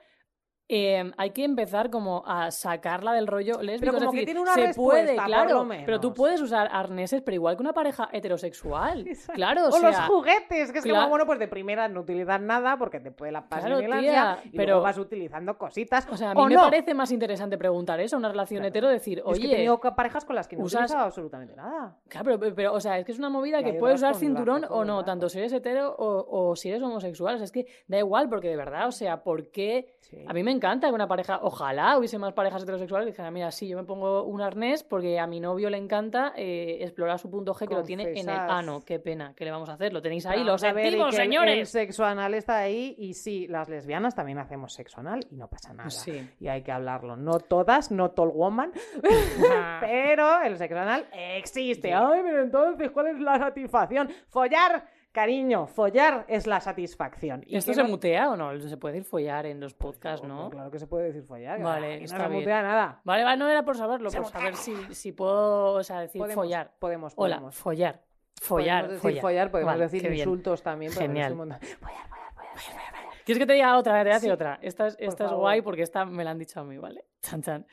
Eh, 0.72 1.12
hay 1.18 1.32
que 1.32 1.44
empezar 1.44 1.90
como 1.90 2.24
a 2.28 2.52
sacarla 2.52 3.14
del 3.14 3.26
rollo 3.26 3.60
lésbico. 3.62 3.96
es 3.96 4.00
como 4.00 4.12
que 4.12 4.18
decir, 4.18 4.26
tiene 4.28 4.40
una 4.40 4.54
se 4.54 4.74
puede, 4.76 5.16
claro, 5.16 5.68
pero 5.86 6.00
tú 6.00 6.14
puedes 6.14 6.40
usar 6.42 6.70
arneses, 6.72 7.24
pero 7.24 7.34
igual 7.36 7.56
que 7.58 7.64
una 7.64 7.74
pareja 7.74 8.08
heterosexual. 8.14 9.08
Exacto. 9.08 9.34
Claro, 9.34 9.66
o, 9.66 9.76
o, 9.76 9.80
los 9.80 9.96
juguetes, 10.02 10.72
que 10.72 10.78
es 10.78 10.84
claro. 10.84 11.00
como, 11.00 11.10
bueno, 11.10 11.26
pues 11.26 11.40
de 11.40 11.48
primera 11.48 11.88
no 11.88 12.02
utilizas 12.02 12.40
nada 12.40 12.78
porque 12.78 13.00
te 13.00 13.12
puede 13.12 13.32
la 13.32 13.50
pasión 13.50 13.84
Claro, 13.84 13.98
y 14.02 14.04
tía, 14.04 14.38
pero- 14.56 14.66
luego 14.74 14.82
vas 14.84 14.98
utilizando 15.00 15.58
cositas. 15.58 16.08
O 16.12 16.16
sea, 16.18 16.32
a 16.32 16.36
mí 16.36 16.46
me 16.46 16.54
no. 16.56 16.62
parece 16.62 16.94
más 16.94 17.12
interesante 17.12 17.58
preguntar 17.58 18.00
eso, 18.00 18.16
una 18.18 18.30
relación 18.30 18.60
Claro. 18.60 18.70
hetero, 18.70 18.88
decir, 18.90 19.18
Y 19.26 19.32
es 19.32 19.40
que 19.40 19.46
he 19.46 19.48
oye, 19.48 19.56
tenido 19.56 19.80
parejas 19.80 20.24
con 20.24 20.36
las 20.36 20.48
que 20.48 20.56
no 20.56 20.64
he 20.64 20.66
usas- 20.66 20.82
utilizado 20.84 21.06
absolutamente 21.06 21.56
nada. 21.56 21.98
Claro, 22.08 22.38
pero, 22.40 22.56
pero, 22.56 22.74
o 22.74 22.80
sea, 22.80 23.00
es 23.00 23.06
que 23.06 23.12
es 23.12 23.18
una 23.18 23.30
movida 23.30 23.64
que 23.64 23.74
puedes 23.74 23.96
usar 23.98 24.14
cinturón 24.16 24.66
o 24.70 24.86
no, 24.86 25.04
tanto 25.04 25.30
si 25.30 25.40
eres 25.40 25.52
hetero 25.52 25.96
o, 25.98 26.50
o 26.50 26.56
si 26.56 26.70
eres 26.70 26.82
homosexual. 26.84 27.34
O 27.34 27.38
sea, 27.40 27.46
es 27.46 27.52
que 27.52 27.66
da 27.88 27.98
igual, 27.98 28.30
porque 28.30 28.50
de 28.50 28.56
verdad, 28.56 28.88
o 28.88 28.92
sea, 28.92 29.24
¿por 29.24 29.50
qué? 29.50 29.96
Sí. 30.02 30.24
A 30.28 30.34
mí 30.34 30.44
me 30.44 30.52
encanta 30.60 30.88
que 30.90 30.94
una 30.94 31.08
pareja, 31.08 31.40
ojalá 31.42 31.98
hubiese 31.98 32.18
más 32.20 32.34
parejas 32.34 32.64
heterosexuales 32.64 33.06
que 33.06 33.12
dijeran, 33.12 33.34
mira, 33.34 33.50
sí, 33.52 33.68
yo 33.68 33.78
me 33.78 33.84
pongo 33.86 34.24
un 34.24 34.42
arnés 34.42 34.84
porque 34.84 35.18
a 35.20 35.26
mi 35.28 35.40
novio 35.40 35.70
le 35.70 35.78
encanta 35.78 36.34
eh, 36.36 36.78
explorar 36.82 37.18
su 37.18 37.30
punto 37.30 37.54
G 37.54 37.68
que 37.68 37.74
lo 37.76 37.84
tiene 37.84 38.04
en 38.20 38.28
el 38.30 38.40
ano. 38.40 38.82
Qué 38.86 39.00
pena, 39.00 39.34
¿qué 39.36 39.46
le 39.46 39.52
vamos 39.52 39.70
a 39.70 39.74
hacer? 39.74 39.94
Lo 39.94 40.02
tenéis 40.02 40.26
ahí, 40.26 40.44
lo 40.44 40.56
y 40.56 40.60
sentimos, 40.60 41.16
que 41.16 41.16
el- 41.16 41.22
El 41.22 41.28
señores. 41.28 41.70
sexo 41.70 42.04
anal 42.06 42.34
está 42.34 42.58
ahí 42.60 42.96
y 42.98 43.14
sí, 43.14 43.48
las 43.48 43.70
lesbianas 43.70 44.14
también 44.16 44.38
hacemos 44.40 44.74
sexo 44.74 45.00
anal 45.00 45.22
y 45.32 45.38
no 45.38 45.48
pasa 45.48 45.74
nada. 45.74 45.90
Sí. 45.90 46.30
Y 46.40 46.48
hay 46.50 46.62
que 46.62 46.72
hablarlo. 46.72 47.16
No 47.16 47.40
todas, 47.40 47.92
no 47.92 48.12
all 48.18 48.30
woman, 48.34 48.72
pero 49.80 50.42
el 50.42 50.58
sexo 50.58 50.78
anal 50.78 51.06
existe. 51.14 51.94
Ay, 51.94 52.22
pero 52.24 52.44
entonces, 52.44 52.92
¿cuál 52.92 53.08
es 53.08 53.20
la 53.20 53.38
satisfacción? 53.40 54.10
Follar, 54.28 54.84
cariño, 55.12 55.68
follar 55.68 56.26
es 56.28 56.48
la 56.48 56.60
satisfacción. 56.62 57.44
Y 57.46 57.58
¿Esto 57.58 57.74
se 57.74 57.84
no- 57.84 57.90
mutea 57.90 58.30
o 58.32 58.36
no? 58.36 58.58
Se 58.60 58.78
puede 58.78 58.96
decir 58.96 59.10
follar 59.10 59.46
en 59.46 59.60
los 59.60 59.74
podcasts, 59.74 60.26
¿no? 60.26 60.50
Claro 60.50 60.72
que 60.72 60.80
se 60.80 60.88
puede 60.88 61.06
decir 61.08 61.24
follar. 61.24 61.62
Vale, 61.62 61.98
no 62.00 62.06
está 62.06 62.18
se 62.18 62.28
bien. 62.30 62.40
mutea 62.42 62.62
nada. 62.62 63.02
Vale, 63.04 63.24
vale, 63.24 63.38
no 63.38 63.50
era 63.50 63.64
por 63.64 63.76
saberlo, 63.78 64.10
Se 64.10 64.18
por 64.18 64.26
mutea. 64.28 64.40
saber 64.40 64.56
si, 64.56 64.76
si 64.96 65.12
puedo, 65.12 65.74
o 65.74 65.84
sea, 65.84 66.02
decir 66.02 66.20
Podemos, 66.20 66.36
follar. 66.46 66.72
Podemos, 66.80 67.14
Hola, 67.16 67.36
podemos. 67.38 67.56
follar. 67.56 68.02
Follar, 68.42 68.84
podemos 68.86 69.04
decir 69.04 69.22
follar, 69.22 69.52
podemos 69.52 69.74
Vale, 69.74 69.84
decir 69.84 70.02
qué 70.02 70.10
bien. 70.10 70.20
insultos 70.30 70.64
también. 70.64 70.92
Genial. 70.94 71.32
decir 71.32 71.32
un 71.34 71.38
montón- 71.50 71.60
Follar, 71.60 72.08
follar, 72.10 72.34
follar, 72.34 72.58
follar. 72.58 72.99
¿Quieres 73.30 73.44
que 73.44 73.46
te 73.46 73.54
diga 73.54 73.78
otra? 73.78 73.94
Te 73.94 74.00
voy 74.00 74.10
a 74.10 74.14
decir 74.16 74.30
Sí, 74.30 74.34
otra. 74.34 74.58
Esta 74.60 74.88
es, 74.88 74.98
esta 75.00 75.26
es 75.26 75.32
guay 75.34 75.62
porque 75.62 75.84
esta 75.84 76.04
me 76.04 76.24
la 76.24 76.32
han 76.32 76.40
dicho 76.40 76.62
a 76.62 76.64
mí, 76.64 76.80
¿vale? 76.80 77.06
Chan, 77.22 77.44
chan. 77.44 77.68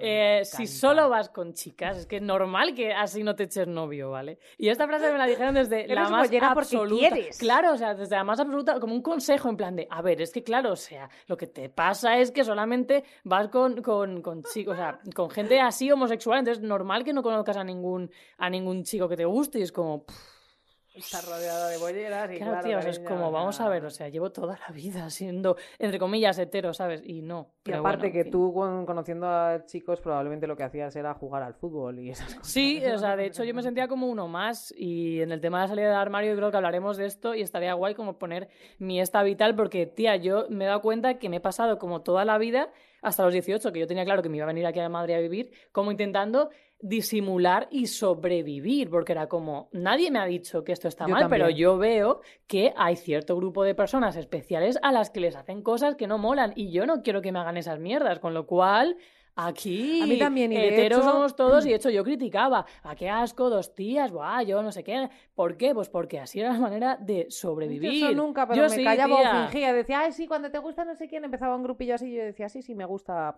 Eh, 0.00 0.40
si 0.42 0.66
solo 0.66 1.08
vas 1.08 1.28
con 1.28 1.52
chicas, 1.52 1.98
es 1.98 2.06
que 2.06 2.16
es 2.16 2.22
normal 2.22 2.74
que 2.74 2.92
así 2.92 3.22
no 3.22 3.36
te 3.36 3.44
eches 3.44 3.68
novio, 3.68 4.10
¿vale? 4.10 4.40
Y 4.58 4.68
esta 4.68 4.88
frase 4.88 5.12
me 5.12 5.18
la 5.18 5.26
dijeron 5.26 5.54
desde 5.54 5.86
la 5.86 6.08
más 6.08 6.28
absoluta. 6.32 6.98
quieres. 6.98 7.38
Claro, 7.38 7.74
o 7.74 7.76
sea, 7.76 7.94
desde 7.94 8.16
la 8.16 8.24
más 8.24 8.40
absoluta, 8.40 8.80
como 8.80 8.94
un 8.94 9.02
consejo 9.02 9.48
en 9.48 9.56
plan 9.56 9.76
de, 9.76 9.86
a 9.88 10.02
ver, 10.02 10.20
es 10.22 10.32
que 10.32 10.42
claro, 10.42 10.72
o 10.72 10.76
sea, 10.76 11.08
lo 11.28 11.36
que 11.36 11.46
te 11.46 11.68
pasa 11.68 12.18
es 12.18 12.32
que 12.32 12.42
solamente 12.42 13.04
vas 13.22 13.46
con, 13.46 13.82
con, 13.82 14.22
con 14.22 14.42
chicos, 14.42 14.72
o 14.74 14.76
sea, 14.76 14.98
con 15.14 15.30
gente 15.30 15.60
así 15.60 15.88
homosexual, 15.92 16.40
entonces 16.40 16.64
es 16.64 16.68
normal 16.68 17.04
que 17.04 17.12
no 17.12 17.22
conozcas 17.22 17.58
a 17.58 17.62
ningún, 17.62 18.10
a 18.38 18.50
ningún 18.50 18.82
chico 18.82 19.08
que 19.08 19.16
te 19.16 19.24
guste 19.24 19.60
y 19.60 19.62
es 19.62 19.70
como, 19.70 20.04
pff, 20.04 20.35
Está 20.96 21.20
rodeada 21.20 21.68
de 21.68 21.76
bolleras 21.78 22.30
y 22.32 22.36
Claro, 22.36 22.52
claro, 22.52 22.68
tío, 22.68 22.78
o 22.78 22.82
sea, 22.82 22.90
es 22.90 23.00
como, 23.00 23.30
vamos 23.30 23.60
a 23.60 23.68
ver, 23.68 23.84
o 23.84 23.90
sea, 23.90 24.08
llevo 24.08 24.32
toda 24.32 24.58
la 24.66 24.74
vida 24.74 25.08
siendo, 25.10 25.56
entre 25.78 25.98
comillas, 25.98 26.38
hetero, 26.38 26.72
¿sabes? 26.72 27.02
Y 27.04 27.20
no. 27.22 27.52
Y 27.64 27.72
aparte 27.72 27.98
bueno, 28.06 28.12
que 28.14 28.22
fin. 28.24 28.32
tú 28.32 28.52
con- 28.54 28.86
conociendo 28.86 29.26
a 29.28 29.64
chicos 29.66 30.00
probablemente 30.00 30.46
lo 30.46 30.56
que 30.56 30.62
hacías 30.62 30.96
era 30.96 31.12
jugar 31.14 31.42
al 31.42 31.54
fútbol 31.54 31.98
y 31.98 32.10
esas 32.10 32.26
cosas. 32.34 32.46
Sí, 32.50 32.82
o 32.84 32.98
sea, 32.98 33.14
de 33.16 33.26
hecho 33.26 33.44
yo 33.44 33.52
me 33.54 33.62
sentía 33.62 33.88
como 33.88 34.06
uno 34.08 34.26
más 34.28 34.72
y 34.76 35.20
en 35.20 35.32
el 35.32 35.40
tema 35.40 35.58
de 35.58 35.64
la 35.64 35.68
salida 35.68 35.88
del 35.88 35.96
armario 35.98 36.30
yo 36.32 36.36
creo 36.36 36.50
que 36.50 36.56
hablaremos 36.56 36.96
de 36.96 37.06
esto 37.06 37.34
y 37.34 37.42
estaría 37.42 37.74
guay 37.74 37.94
como 37.94 38.18
poner 38.18 38.48
mi 38.78 39.00
esta 39.00 39.22
vital 39.22 39.54
porque, 39.54 39.86
tía, 39.86 40.16
yo 40.16 40.46
me 40.48 40.64
he 40.64 40.68
dado 40.68 40.80
cuenta 40.80 41.18
que 41.18 41.28
me 41.28 41.36
he 41.36 41.40
pasado 41.40 41.78
como 41.78 42.02
toda 42.02 42.24
la 42.24 42.38
vida 42.38 42.70
hasta 43.02 43.22
los 43.22 43.32
18, 43.32 43.72
que 43.72 43.78
yo 43.80 43.86
tenía 43.86 44.04
claro 44.04 44.22
que 44.22 44.28
me 44.28 44.38
iba 44.38 44.44
a 44.44 44.46
venir 44.48 44.66
aquí 44.66 44.80
a 44.80 44.88
Madrid 44.88 45.14
a 45.14 45.18
vivir, 45.20 45.52
como 45.70 45.92
intentando 45.92 46.50
disimular 46.80 47.68
y 47.70 47.86
sobrevivir, 47.86 48.90
porque 48.90 49.12
era 49.12 49.28
como, 49.28 49.68
nadie 49.72 50.10
me 50.10 50.18
ha 50.18 50.26
dicho 50.26 50.62
que 50.64 50.72
esto 50.72 50.88
está 50.88 51.06
Yo 51.06 51.14
mal, 51.14 51.28
pero 51.28 51.48
yo 51.50 51.78
veo 51.78 52.20
que 52.46 52.72
hay 52.76 52.96
cierto 52.96 53.36
grupo 53.36 53.64
de 53.64 53.74
personas 53.74 54.16
especiales 54.16 54.78
a 54.82 54.92
las 54.92 55.10
que 55.10 55.20
les 55.20 55.36
hacen 55.36 55.62
cosas 55.62 55.96
que 55.96 56.06
no 56.06 56.18
molan 56.18 56.52
y 56.54 56.70
yo 56.70 56.86
no 56.86 57.02
quiero 57.02 57.22
que 57.22 57.32
me 57.32 57.38
hagan 57.38 57.56
esas 57.56 57.78
mierdas, 57.78 58.18
con 58.18 58.34
lo 58.34 58.46
cual... 58.46 58.96
Aquí, 59.38 60.00
A 60.02 60.06
mí 60.06 60.18
también, 60.18 60.50
y 60.50 60.56
de 60.56 60.68
heteros 60.68 61.00
hecho- 61.00 61.10
somos 61.10 61.36
todos, 61.36 61.66
y 61.66 61.68
de 61.68 61.74
hecho 61.76 61.90
yo 61.90 62.02
criticaba, 62.04 62.64
a 62.82 62.96
qué 62.96 63.10
asco, 63.10 63.50
dos 63.50 63.74
tías, 63.74 64.10
buah, 64.10 64.42
yo 64.44 64.62
no 64.62 64.72
sé 64.72 64.82
qué. 64.82 65.10
¿Por 65.34 65.58
qué? 65.58 65.74
Pues 65.74 65.90
porque 65.90 66.18
así 66.18 66.40
era 66.40 66.54
la 66.54 66.58
manera 66.58 66.96
de 66.96 67.26
sobrevivir. 67.28 67.92
Yo 68.00 68.06
eso 68.08 68.16
nunca, 68.16 68.46
pero 68.48 68.62
Yo 68.62 68.70
me 68.70 68.76
sí, 68.76 68.82
callaba 68.82 69.18
tía. 69.20 69.30
o 69.30 69.48
fingía. 69.50 69.74
Decía, 69.74 70.00
ay, 70.00 70.12
sí, 70.12 70.26
cuando 70.26 70.50
te 70.50 70.58
gusta 70.58 70.86
no 70.86 70.94
sé 70.94 71.06
quién, 71.06 71.22
empezaba 71.22 71.54
un 71.54 71.64
grupillo 71.64 71.96
así 71.96 72.06
y 72.06 72.16
yo 72.16 72.24
decía, 72.24 72.48
sí, 72.48 72.62
sí, 72.62 72.74
me 72.74 72.86
gusta 72.86 73.34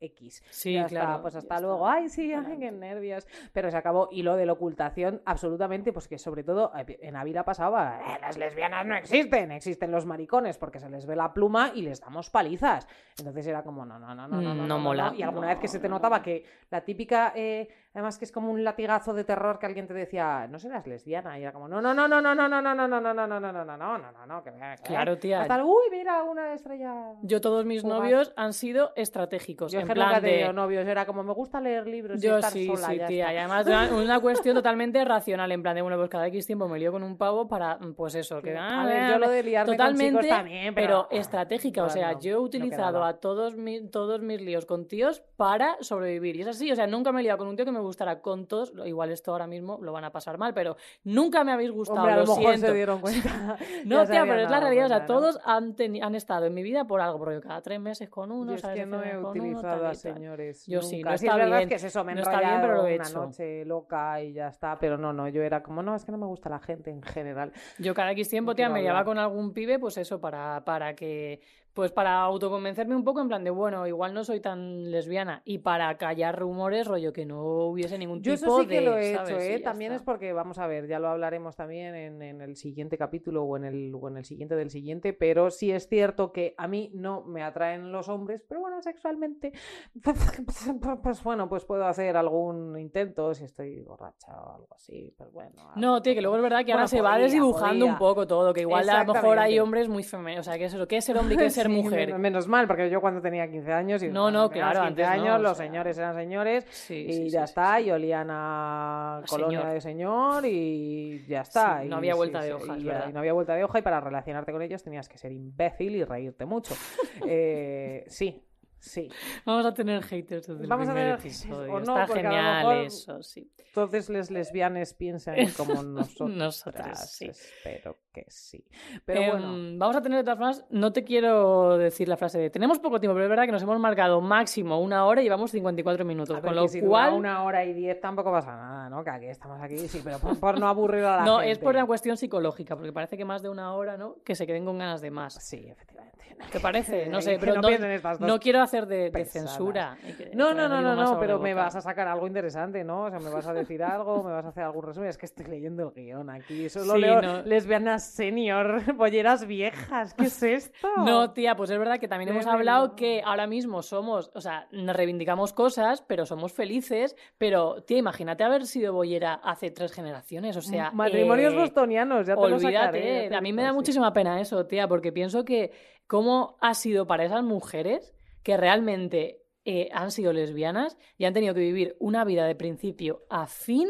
X. 0.00 0.42
Sí, 0.50 0.74
ya 0.74 0.86
claro. 0.86 1.10
está, 1.10 1.22
pues 1.22 1.34
ya 1.34 1.38
hasta 1.38 1.54
está. 1.56 1.66
luego. 1.66 1.86
Ay, 1.88 2.08
sí, 2.08 2.32
ay, 2.32 2.56
qué 2.58 2.70
nervios. 2.70 3.26
Pero 3.52 3.70
se 3.70 3.76
acabó. 3.76 4.08
Y 4.10 4.22
lo 4.22 4.36
de 4.36 4.46
la 4.46 4.52
ocultación, 4.52 5.22
absolutamente, 5.24 5.92
pues 5.92 6.08
que 6.08 6.18
sobre 6.18 6.42
todo 6.42 6.72
eh, 6.76 6.98
en 7.02 7.16
Ávila 7.16 7.44
pasaba, 7.44 8.00
"Eh, 8.00 8.18
las 8.20 8.38
lesbianas 8.38 8.84
no 8.86 8.94
existen, 8.96 9.50
existen 9.52 9.90
los 9.90 10.06
maricones 10.06 10.58
porque 10.58 10.80
se 10.80 10.88
les 10.88 11.06
ve 11.06 11.16
la 11.16 11.32
pluma 11.32 11.72
y 11.74 11.82
les 11.82 12.00
damos 12.00 12.30
palizas. 12.30 12.86
Entonces 13.18 13.46
era 13.46 13.62
como, 13.62 13.84
no, 13.84 13.98
no, 13.98 14.14
no, 14.14 14.26
no, 14.28 14.40
no, 14.40 14.54
Mm, 14.54 14.58
no, 14.58 14.66
no 14.66 14.78
mola. 14.78 15.12
Y 15.16 15.22
alguna 15.22 15.46
No, 15.48 15.52
vez 15.52 15.58
que 15.60 15.68
se 15.68 15.78
te 15.78 15.88
no. 15.88 15.96
notaba 15.96 16.22
que 16.22 16.44
la 16.70 16.82
típica, 16.82 17.32
eh, 17.34 17.68
además 17.92 18.18
que 18.18 18.24
es 18.24 18.32
como 18.32 18.52
un 18.52 18.62
latigazo 18.62 19.12
de 19.14 19.24
terror 19.24 19.58
que 19.58 19.66
alguien 19.66 19.86
te 19.86 19.94
decía, 19.94 20.46
no 20.48 20.58
serás 20.58 20.86
lesbiana. 20.86 21.38
Y 21.38 21.42
era 21.42 21.52
como, 21.52 21.68
no, 21.68 21.80
no, 21.80 21.92
no, 21.92 22.06
no, 22.06 22.20
no, 22.20 22.34
no, 22.34 22.48
no, 22.48 22.60
no, 22.62 22.74
no, 22.74 22.88
no, 22.88 23.00
no, 23.00 23.12
no, 23.12 23.26
no, 23.26 23.40
no, 23.40 23.64
no, 23.64 23.76
no, 23.76 23.98
no, 23.98 24.12
no, 24.12 24.26
no, 24.26 24.42
que 24.44 24.52
Claro, 24.84 25.18
tía. 25.18 25.42
Hasta 25.42 25.64
uy, 25.64 25.84
mira, 25.90 26.22
una 26.22 26.54
estrella. 26.54 27.14
Yo 27.22 27.40
todos 27.40 27.64
mis 27.64 27.84
novios 27.84 28.32
han 28.36 28.52
sido 28.52 28.92
estratégicos. 28.96 29.72
Yo 29.72 29.80
en 29.80 29.88
plan 29.88 30.22
de... 30.22 30.52
novios, 30.52 30.86
era 30.86 31.06
como 31.06 31.22
me 31.22 31.32
gusta 31.32 31.60
leer 31.60 31.86
libros 31.86 32.22
y 32.22 32.26
estar 32.26 32.52
sí, 32.52 32.66
sola. 32.66 32.88
sí, 32.88 33.00
tía. 33.06 33.32
Y 33.32 33.36
además 33.36 33.66
una, 33.92 34.20
cuestión 34.20 34.54
totalmente 34.54 35.04
racional, 35.04 35.50
en 35.50 35.62
plan 35.62 35.74
de, 35.74 35.82
bueno, 35.82 35.96
pues 35.96 36.10
cada 36.10 36.26
X 36.28 36.46
tiempo 36.46 36.68
me 36.68 36.78
lío 36.78 36.92
con 36.92 37.02
un 37.02 37.16
pavo 37.16 37.48
para, 37.48 37.78
pues 37.96 38.14
eso, 38.14 38.40
que... 38.42 38.56
A 38.56 38.82
ah, 38.82 38.86
ver, 38.86 39.02
ah, 39.02 39.10
yo 39.12 39.18
lo 39.18 39.30
de 39.30 39.42
liarme 39.42 39.72
Totalmente, 39.72 40.28
también, 40.28 40.74
pero, 40.74 41.08
estratégica. 41.10 41.84
O 41.84 41.88
sea, 41.88 42.18
yo 42.18 42.32
he 42.32 42.38
utilizado 42.38 43.04
a 43.04 43.14
todos, 43.14 43.54
todos 43.90 44.20
mis 44.20 44.40
líos 44.40 44.66
con 44.66 44.86
tíos 44.86 45.22
para 45.36 45.76
sobrevivir. 45.80 46.36
Y 46.36 46.42
es 46.42 46.48
así, 46.48 46.70
o 46.70 46.76
sea, 46.76 46.86
nunca 46.86 47.12
me 47.12 47.20
he 47.20 47.22
liado 47.24 47.38
con 47.38 47.48
un 47.48 47.56
tío 47.56 47.64
que 47.64 47.72
me 47.72 47.79
gustara 47.80 48.20
con 48.20 48.46
todos. 48.46 48.72
Igual 48.84 49.10
esto 49.10 49.32
ahora 49.32 49.46
mismo 49.46 49.78
lo 49.82 49.92
van 49.92 50.04
a 50.04 50.12
pasar 50.12 50.38
mal, 50.38 50.54
pero 50.54 50.76
nunca 51.04 51.44
me 51.44 51.52
habéis 51.52 51.70
gustado, 51.70 52.00
Hombre, 52.00 52.12
a 52.12 52.16
lo, 52.16 52.26
lo 52.26 52.36
mejor 52.36 52.52
siento. 52.52 52.66
se 52.70 52.74
dieron 52.74 53.00
cuenta. 53.00 53.58
No, 53.84 54.06
tía, 54.06 54.24
pero 54.24 54.40
es 54.40 54.50
la 54.50 54.60
realidad. 54.60 54.86
O 54.86 54.88
sea, 54.88 55.06
todos 55.06 55.38
han, 55.44 55.74
estado 56.14 56.46
en 56.46 56.54
mi 56.54 56.62
vida 56.62 56.84
por 56.84 57.00
algo, 57.00 57.18
porque 57.18 57.34
yo 57.34 57.40
cada 57.40 57.60
tres 57.60 57.80
meses 57.80 58.08
con 58.08 58.30
uno, 58.30 58.52
Yo 58.52 58.56
es 58.56 58.60
¿sabes? 58.60 58.76
que 58.76 58.86
no 58.86 59.02
he 59.02 59.16
uno, 59.16 59.30
utilizado 59.30 59.86
a 59.86 59.94
señores. 59.94 60.66
Yo 60.66 60.82
sí, 60.82 61.02
no 61.02 61.12
es 61.12 61.22
está 61.22 61.36
verdad 61.36 61.58
bien, 61.58 61.68
que 61.68 61.74
es 61.76 61.84
eso, 61.84 62.04
me 62.04 62.14
no 62.14 62.22
está 62.22 62.40
bien, 62.40 62.60
pero 62.60 62.74
lo 62.74 62.86
he 62.86 62.96
una 62.96 63.04
hecho. 63.04 63.20
noche 63.26 63.64
loca 63.64 64.22
y 64.22 64.32
ya 64.32 64.48
está. 64.48 64.78
Pero 64.78 64.98
no, 64.98 65.12
no, 65.12 65.28
yo 65.28 65.42
era 65.42 65.62
como, 65.62 65.82
no, 65.82 65.94
es 65.94 66.04
que 66.04 66.12
no 66.12 66.18
me 66.18 66.26
gusta 66.26 66.48
la 66.48 66.58
gente 66.58 66.90
en 66.90 67.02
general. 67.02 67.52
Yo 67.78 67.94
cada 67.94 68.12
X 68.12 68.28
tiempo, 68.28 68.54
tía, 68.54 68.68
me 68.68 68.82
llevaba 68.82 69.04
con 69.04 69.18
algún 69.18 69.52
pibe, 69.52 69.78
pues 69.78 69.96
eso, 69.98 70.20
para, 70.20 70.64
para 70.64 70.94
que 70.94 71.40
Pues 71.72 71.92
para 71.92 72.20
autoconvencerme 72.20 72.96
un 72.96 73.04
poco 73.04 73.20
en 73.20 73.28
plan 73.28 73.44
de, 73.44 73.50
bueno, 73.50 73.86
igual 73.86 74.12
no 74.12 74.24
soy 74.24 74.40
tan 74.40 74.90
lesbiana 74.90 75.42
y 75.44 75.58
para 75.58 75.96
callar 75.98 76.38
rumores, 76.38 76.86
rollo 76.86 77.12
que 77.12 77.24
no 77.26 77.42
hubiese 77.66 77.96
ningún 77.96 78.22
Yo 78.22 78.34
tipo 78.34 78.46
eso 78.46 78.60
sí 78.62 78.66
que 78.66 78.74
de, 78.76 78.80
lo 78.80 78.96
he 78.98 79.14
¿sabes? 79.14 79.30
hecho, 79.30 79.40
¿eh? 79.40 79.60
También 79.60 79.92
está. 79.92 80.02
es 80.02 80.04
porque, 80.04 80.32
vamos 80.32 80.58
a 80.58 80.66
ver, 80.66 80.88
ya 80.88 80.98
lo 80.98 81.08
hablaremos 81.08 81.54
también 81.56 81.94
en, 81.94 82.22
en 82.22 82.40
el 82.40 82.56
siguiente 82.56 82.98
capítulo 82.98 83.44
o 83.44 83.56
en 83.56 83.64
el, 83.64 83.92
o 83.94 84.08
en 84.08 84.16
el 84.16 84.24
siguiente 84.24 84.56
del 84.56 84.70
siguiente, 84.70 85.12
pero 85.12 85.50
sí 85.50 85.70
es 85.70 85.88
cierto 85.88 86.32
que 86.32 86.54
a 86.58 86.66
mí 86.66 86.90
no 86.94 87.22
me 87.22 87.42
atraen 87.42 87.92
los 87.92 88.08
hombres, 88.08 88.42
pero 88.48 88.60
bueno, 88.60 88.82
sexualmente, 88.82 89.52
pues 91.02 91.22
bueno, 91.22 91.48
pues 91.48 91.64
puedo 91.64 91.84
hacer 91.86 92.16
algún 92.16 92.78
intento 92.78 93.32
si 93.34 93.44
estoy 93.44 93.80
borracha 93.80 94.32
o 94.42 94.54
algo 94.54 94.74
así, 94.74 95.14
pero 95.16 95.30
bueno. 95.30 95.70
No, 95.76 96.02
tío, 96.02 96.14
que 96.14 96.20
luego 96.20 96.36
es 96.36 96.42
verdad 96.42 96.64
que 96.64 96.72
ahora 96.72 96.86
se 96.88 97.00
va 97.00 97.18
desdibujando 97.18 97.86
un 97.86 97.98
poco 97.98 98.26
todo, 98.26 98.52
que 98.52 98.62
igual 98.62 98.88
a 98.88 99.04
lo 99.04 99.14
mejor 99.14 99.38
hay 99.38 99.58
hombres 99.58 99.88
muy 99.88 100.02
femeninos, 100.02 100.46
o 100.46 100.50
sea, 100.50 100.58
que 100.58 100.64
es 100.64 100.74
eso, 100.74 100.86
¿qué 100.88 100.96
es 100.96 101.04
ser 101.04 101.16
hombre 101.16 101.34
y 101.34 101.38
qué 101.38 101.46
es 101.46 101.54
ser 101.62 101.68
mujer? 101.70 102.18
menos, 102.18 102.46
mal, 102.48 102.66
porque 102.66 102.88
yo 102.90 103.00
cuando 103.00 103.20
tenía 103.20 103.50
15 103.50 103.72
años 103.72 104.02
y 104.02 104.08
No, 104.08 104.30
no, 104.30 104.50
claro, 104.50 104.80
15 104.82 104.86
antes 104.88 105.06
no, 105.06 105.12
años 105.12 105.38
o 105.38 105.42
los 105.42 105.56
sea. 105.56 105.66
señores 105.66 105.98
eran 105.98 106.14
señores 106.14 106.64
Sí, 106.70 107.06
y 107.08 107.12
sí, 107.12 107.30
ya 107.30 107.46
sí, 107.46 107.50
está, 107.50 107.80
y 107.80 107.90
olían 107.90 108.28
a 108.30 109.22
colonia 109.28 109.60
señor. 109.60 109.72
de 109.74 109.80
señor 109.80 110.46
y 110.46 111.24
ya 111.26 111.40
está. 111.42 111.82
No 111.84 111.96
y 111.96 111.98
había 111.98 112.14
vuelta 112.14 112.40
de 112.42 112.52
hoja, 112.54 112.76
y 112.78 113.12
no 113.12 113.18
había 113.20 113.32
vuelta 113.32 113.54
de 113.54 113.64
hoja 113.64 113.78
y 113.78 113.82
para 113.82 114.00
relacionarte 114.00 114.52
con 114.52 114.62
ellos 114.62 114.82
tenías 114.82 115.08
que 115.08 115.18
ser 115.18 115.32
imbécil 115.32 115.96
y 115.96 116.04
reírte 116.04 116.44
mucho. 116.44 116.74
Eh, 117.32 118.04
sí, 118.08 118.42
sí. 118.80 119.08
Vamos 119.44 119.64
a 119.66 119.72
tener 119.74 120.02
haters 120.02 120.46
desde 120.48 120.66
Vamos 120.66 120.88
a 120.88 120.90
el 120.90 120.96
primer 120.96 121.16
tener 121.18 121.22
haters, 121.22 121.44
episodio. 121.44 121.72
o 121.72 121.80
no, 121.80 122.00
Está 122.00 122.02
a 122.02 122.06
genial 122.16 122.56
mejor- 122.66 122.76
eso, 122.86 123.22
sí. 123.22 123.50
Entonces 123.68 124.08
les 124.10 124.30
lesbianes 124.30 124.94
piensan 124.94 125.36
como 125.56 125.82
nosotros. 125.82 126.30
Nosotras, 126.30 127.12
sí. 127.12 127.26
Espero 127.26 127.96
que 128.12 128.24
sí. 128.28 128.64
Pero 129.04 129.20
Em, 129.20 129.30
bueno. 129.30 129.78
Vamos 129.78 129.96
a 129.96 130.02
tener 130.02 130.18
de 130.18 130.24
todas 130.24 130.38
formas, 130.38 130.64
no 130.70 130.92
te 130.92 131.04
quiero 131.04 131.78
decir 131.78 132.08
la 132.08 132.16
frase 132.16 132.38
de 132.38 132.50
tenemos 132.50 132.80
poco 132.80 132.98
tiempo, 132.98 133.14
pero 133.14 133.24
es 133.26 133.30
verdad 133.30 133.44
que 133.46 133.52
nos 133.52 133.62
hemos 133.62 133.78
marcado 133.78 134.20
máximo 134.20 134.80
una 134.80 135.04
hora 135.06 135.20
y 135.20 135.24
llevamos 135.24 135.50
54 135.52 136.04
minutos, 136.04 136.30
A 136.36 136.40
ver, 136.40 136.42
con 136.42 136.54
que 136.54 136.60
lo 136.60 136.68
si 136.68 136.80
cual 136.80 137.14
una 137.14 137.44
hora 137.44 137.64
y 137.64 137.72
diez 137.72 138.00
tampoco 138.00 138.32
pasa 138.32 138.56
nada, 138.56 138.88
¿no? 138.90 139.04
Que 139.04 139.10
aquí 139.10 139.26
estamos 139.26 139.60
aquí, 139.62 139.78
sí, 139.86 140.00
pero 140.02 140.18
por, 140.18 140.38
por 140.40 140.58
no 140.58 140.66
aburrir 140.66 141.04
a 141.04 141.18
la 141.18 141.24
no, 141.24 141.36
gente. 141.38 141.52
es 141.52 141.58
por 141.58 141.74
una 141.76 141.86
cuestión 141.86 142.16
psicológica, 142.16 142.74
porque 142.76 142.92
parece 142.92 143.16
que 143.16 143.24
más 143.24 143.42
de 143.42 143.48
una 143.50 143.74
hora, 143.74 143.96
¿no? 143.96 144.16
Que 144.24 144.34
se 144.34 144.46
queden 144.46 144.64
con 144.64 144.78
ganas 144.78 145.00
de 145.00 145.10
más. 145.10 145.34
Sí, 145.34 145.68
efectivamente. 145.68 146.18
¿Te 146.50 146.58
parece? 146.58 147.06
No 147.06 147.20
sé, 147.20 147.36
pero 147.38 147.56
no 147.56 147.60
no, 147.70 148.26
no 148.26 148.40
quiero 148.40 148.60
hacer 148.62 148.69
de, 148.86 149.10
de 149.10 149.24
censura. 149.24 149.96
No, 150.34 150.54
no, 150.54 150.68
no, 150.68 150.80
no, 150.80 150.94
no, 150.94 151.18
pero 151.18 151.38
me 151.38 151.54
vas 151.54 151.74
a 151.76 151.80
sacar 151.80 152.08
algo 152.08 152.26
interesante, 152.26 152.84
¿no? 152.84 153.04
O 153.04 153.10
sea, 153.10 153.18
me 153.18 153.30
vas 153.30 153.46
a 153.46 153.52
decir 153.52 153.82
algo, 153.82 154.22
me 154.22 154.30
vas 154.32 154.44
a 154.44 154.48
hacer 154.48 154.62
algún 154.64 154.84
resumen. 154.84 155.08
Es 155.08 155.18
que 155.18 155.26
estoy 155.26 155.46
leyendo 155.46 155.82
el 155.82 155.90
guion 155.92 156.30
aquí. 156.30 156.68
Solo 156.68 156.94
Sí, 156.94 157.00
leo 157.00 157.20
no. 157.20 157.42
lesbianas 157.42 158.10
senior, 158.10 158.82
bolleras 158.96 159.46
viejas. 159.46 160.14
¿Qué 160.14 160.24
es 160.24 160.42
esto? 160.42 160.88
No, 160.98 161.32
tía, 161.32 161.56
pues 161.56 161.70
es 161.70 161.78
verdad 161.78 161.98
que 161.98 162.08
también 162.08 162.30
hemos 162.30 162.46
hablado 162.46 162.94
que 162.96 163.22
ahora 163.24 163.46
mismo 163.46 163.82
somos, 163.82 164.30
o 164.34 164.40
sea, 164.40 164.66
nos 164.72 164.94
reivindicamos 164.94 165.52
cosas, 165.52 166.02
pero 166.02 166.26
somos 166.26 166.52
felices. 166.52 167.16
Pero, 167.38 167.82
tía, 167.82 167.98
imagínate 167.98 168.44
haber 168.44 168.66
sido 168.66 168.92
bollera 168.92 169.34
hace 169.34 169.70
tres 169.70 169.92
generaciones, 169.92 170.56
o 170.56 170.62
sea. 170.62 170.90
Matrimonios 170.92 171.52
eh, 171.54 171.56
bostonianos, 171.56 172.26
ya 172.26 172.36
te 172.36 172.48
lo 172.48 172.58
sacaré. 172.58 172.76
Olvídate, 172.76 173.22
ya 173.24 173.28
te 173.30 173.34
a 173.36 173.40
mí 173.40 173.52
me 173.52 173.62
da 173.62 173.72
muchísima 173.72 174.12
pena 174.12 174.40
eso, 174.40 174.66
tía, 174.66 174.86
porque 174.88 175.12
pienso 175.12 175.44
que 175.44 175.72
cómo 176.06 176.56
ha 176.60 176.74
sido 176.74 177.06
para 177.06 177.24
esas 177.24 177.42
mujeres 177.42 178.12
que 178.42 178.56
realmente 178.56 179.42
eh, 179.64 179.88
han 179.92 180.10
sido 180.10 180.32
lesbianas 180.32 180.96
y 181.18 181.26
han 181.26 181.34
tenido 181.34 181.54
que 181.54 181.60
vivir 181.60 181.96
una 181.98 182.24
vida 182.24 182.46
de 182.46 182.54
principio 182.54 183.24
a 183.28 183.46
fin 183.46 183.88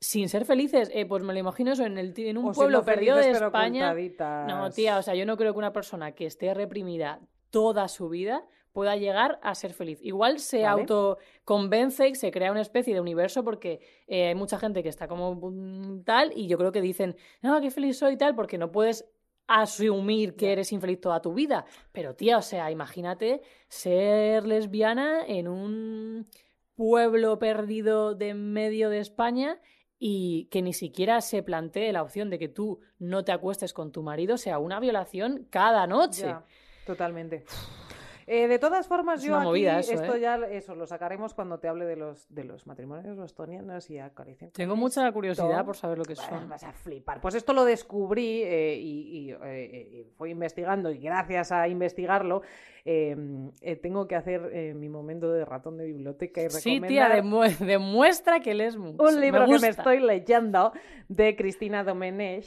sin 0.00 0.28
ser 0.28 0.44
felices. 0.44 0.90
Eh, 0.94 1.06
pues 1.06 1.22
me 1.22 1.32
lo 1.32 1.38
imagino 1.38 1.72
eso 1.72 1.84
en, 1.84 1.98
el, 1.98 2.14
en 2.16 2.38
un 2.38 2.48
O 2.48 2.52
pueblo 2.52 2.84
perdido 2.84 3.16
de 3.16 3.30
España. 3.30 3.94
No, 4.46 4.70
tía, 4.70 4.98
o 4.98 5.02
sea, 5.02 5.14
yo 5.14 5.26
no 5.26 5.36
creo 5.36 5.52
que 5.52 5.58
una 5.58 5.72
persona 5.72 6.12
que 6.12 6.26
esté 6.26 6.54
reprimida 6.54 7.20
toda 7.50 7.88
su 7.88 8.08
vida 8.08 8.44
pueda 8.72 8.94
llegar 8.94 9.40
a 9.42 9.56
ser 9.56 9.72
feliz. 9.72 9.98
Igual 10.02 10.38
se 10.38 10.62
Vale. 10.62 10.82
autoconvence 10.82 12.08
y 12.08 12.14
se 12.14 12.30
crea 12.30 12.52
una 12.52 12.60
especie 12.60 12.94
de 12.94 13.00
universo 13.00 13.42
porque 13.42 13.80
eh, 14.06 14.28
hay 14.28 14.34
mucha 14.36 14.58
gente 14.58 14.84
que 14.84 14.88
está 14.88 15.08
como 15.08 15.34
mm, 15.34 16.04
tal 16.04 16.32
y 16.36 16.46
yo 16.46 16.58
creo 16.58 16.70
que 16.70 16.80
dicen, 16.80 17.16
no, 17.42 17.60
qué 17.60 17.72
feliz 17.72 17.98
soy 17.98 18.14
y 18.14 18.16
tal, 18.16 18.36
porque 18.36 18.56
no 18.56 18.70
puedes 18.70 19.10
asumir 19.48 20.36
que 20.36 20.52
eres 20.52 20.72
infeliz 20.72 21.00
toda 21.00 21.20
tu 21.20 21.34
vida. 21.34 21.64
Pero 21.90 22.14
tía, 22.14 22.38
o 22.38 22.42
sea, 22.42 22.70
imagínate 22.70 23.42
ser 23.68 24.46
lesbiana 24.46 25.24
en 25.26 25.48
un 25.48 26.28
pueblo 26.76 27.38
perdido 27.40 28.14
de 28.14 28.28
en 28.28 28.52
medio 28.52 28.90
de 28.90 29.00
España 29.00 29.60
y 29.98 30.44
que 30.52 30.62
ni 30.62 30.72
siquiera 30.72 31.20
se 31.20 31.42
plantee 31.42 31.92
la 31.92 32.02
opción 32.02 32.30
de 32.30 32.38
que 32.38 32.48
tú 32.48 32.80
no 33.00 33.24
te 33.24 33.32
acuestes 33.32 33.72
con 33.72 33.90
tu 33.90 34.02
marido 34.02 34.36
sea 34.36 34.58
una 34.60 34.78
violación 34.78 35.48
cada 35.50 35.88
noche. 35.88 36.26
Ya, 36.26 36.44
totalmente. 36.86 37.44
Eh, 38.28 38.46
de 38.46 38.58
todas 38.58 38.86
formas, 38.86 39.20
Es 39.20 39.26
yo 39.26 39.32
una 39.32 39.38
aquí, 39.40 39.46
movida 39.48 39.78
eso, 39.80 39.92
esto 39.94 40.14
¿eh? 40.16 40.20
ya 40.20 40.36
eso 40.50 40.74
lo 40.74 40.86
sacaremos 40.86 41.32
cuando 41.34 41.58
te 41.58 41.66
hable 41.68 41.86
de 41.86 41.96
los 41.96 42.26
de 42.32 42.44
los 42.44 42.66
matrimonios 42.66 43.16
bostonianos 43.16 43.88
y 43.90 43.98
acaricien. 43.98 44.50
Tengo 44.52 44.76
mucha 44.76 45.10
curiosidad 45.12 45.64
por 45.64 45.76
saber 45.76 45.98
lo 45.98 46.04
que 46.04 46.14
Bueno, 46.14 46.40
son. 46.40 46.48
vas 46.48 46.64
a 46.64 46.72
flipar. 46.72 47.20
Pues 47.20 47.34
esto 47.34 47.52
lo 47.54 47.64
descubrí 47.64 48.42
eh, 48.44 48.76
y, 48.78 49.30
y, 49.32 50.04
fui 50.16 50.30
investigando 50.30 50.90
y 50.90 50.98
gracias 50.98 51.52
a 51.52 51.66
investigarlo 51.68 52.42
eh, 52.84 53.16
tengo 53.82 54.06
que 54.08 54.14
hacer 54.16 54.74
mi 54.74 54.88
momento 54.88 55.30
de 55.32 55.44
ratón 55.44 55.76
de 55.76 55.84
biblioteca 55.86 56.42
y 56.42 56.48
Sí, 56.50 56.80
tía, 56.80 57.08
demu- 57.16 57.56
demuestra 57.58 58.40
que 58.40 58.54
lees 58.54 58.76
mucho. 58.76 59.02
un 59.02 59.20
libro 59.20 59.44
que 59.46 59.58
me 59.58 59.68
estoy 59.68 60.00
leyendo 60.00 60.72
de 61.08 61.36
Cristina 61.36 61.84
Domenech. 61.84 62.46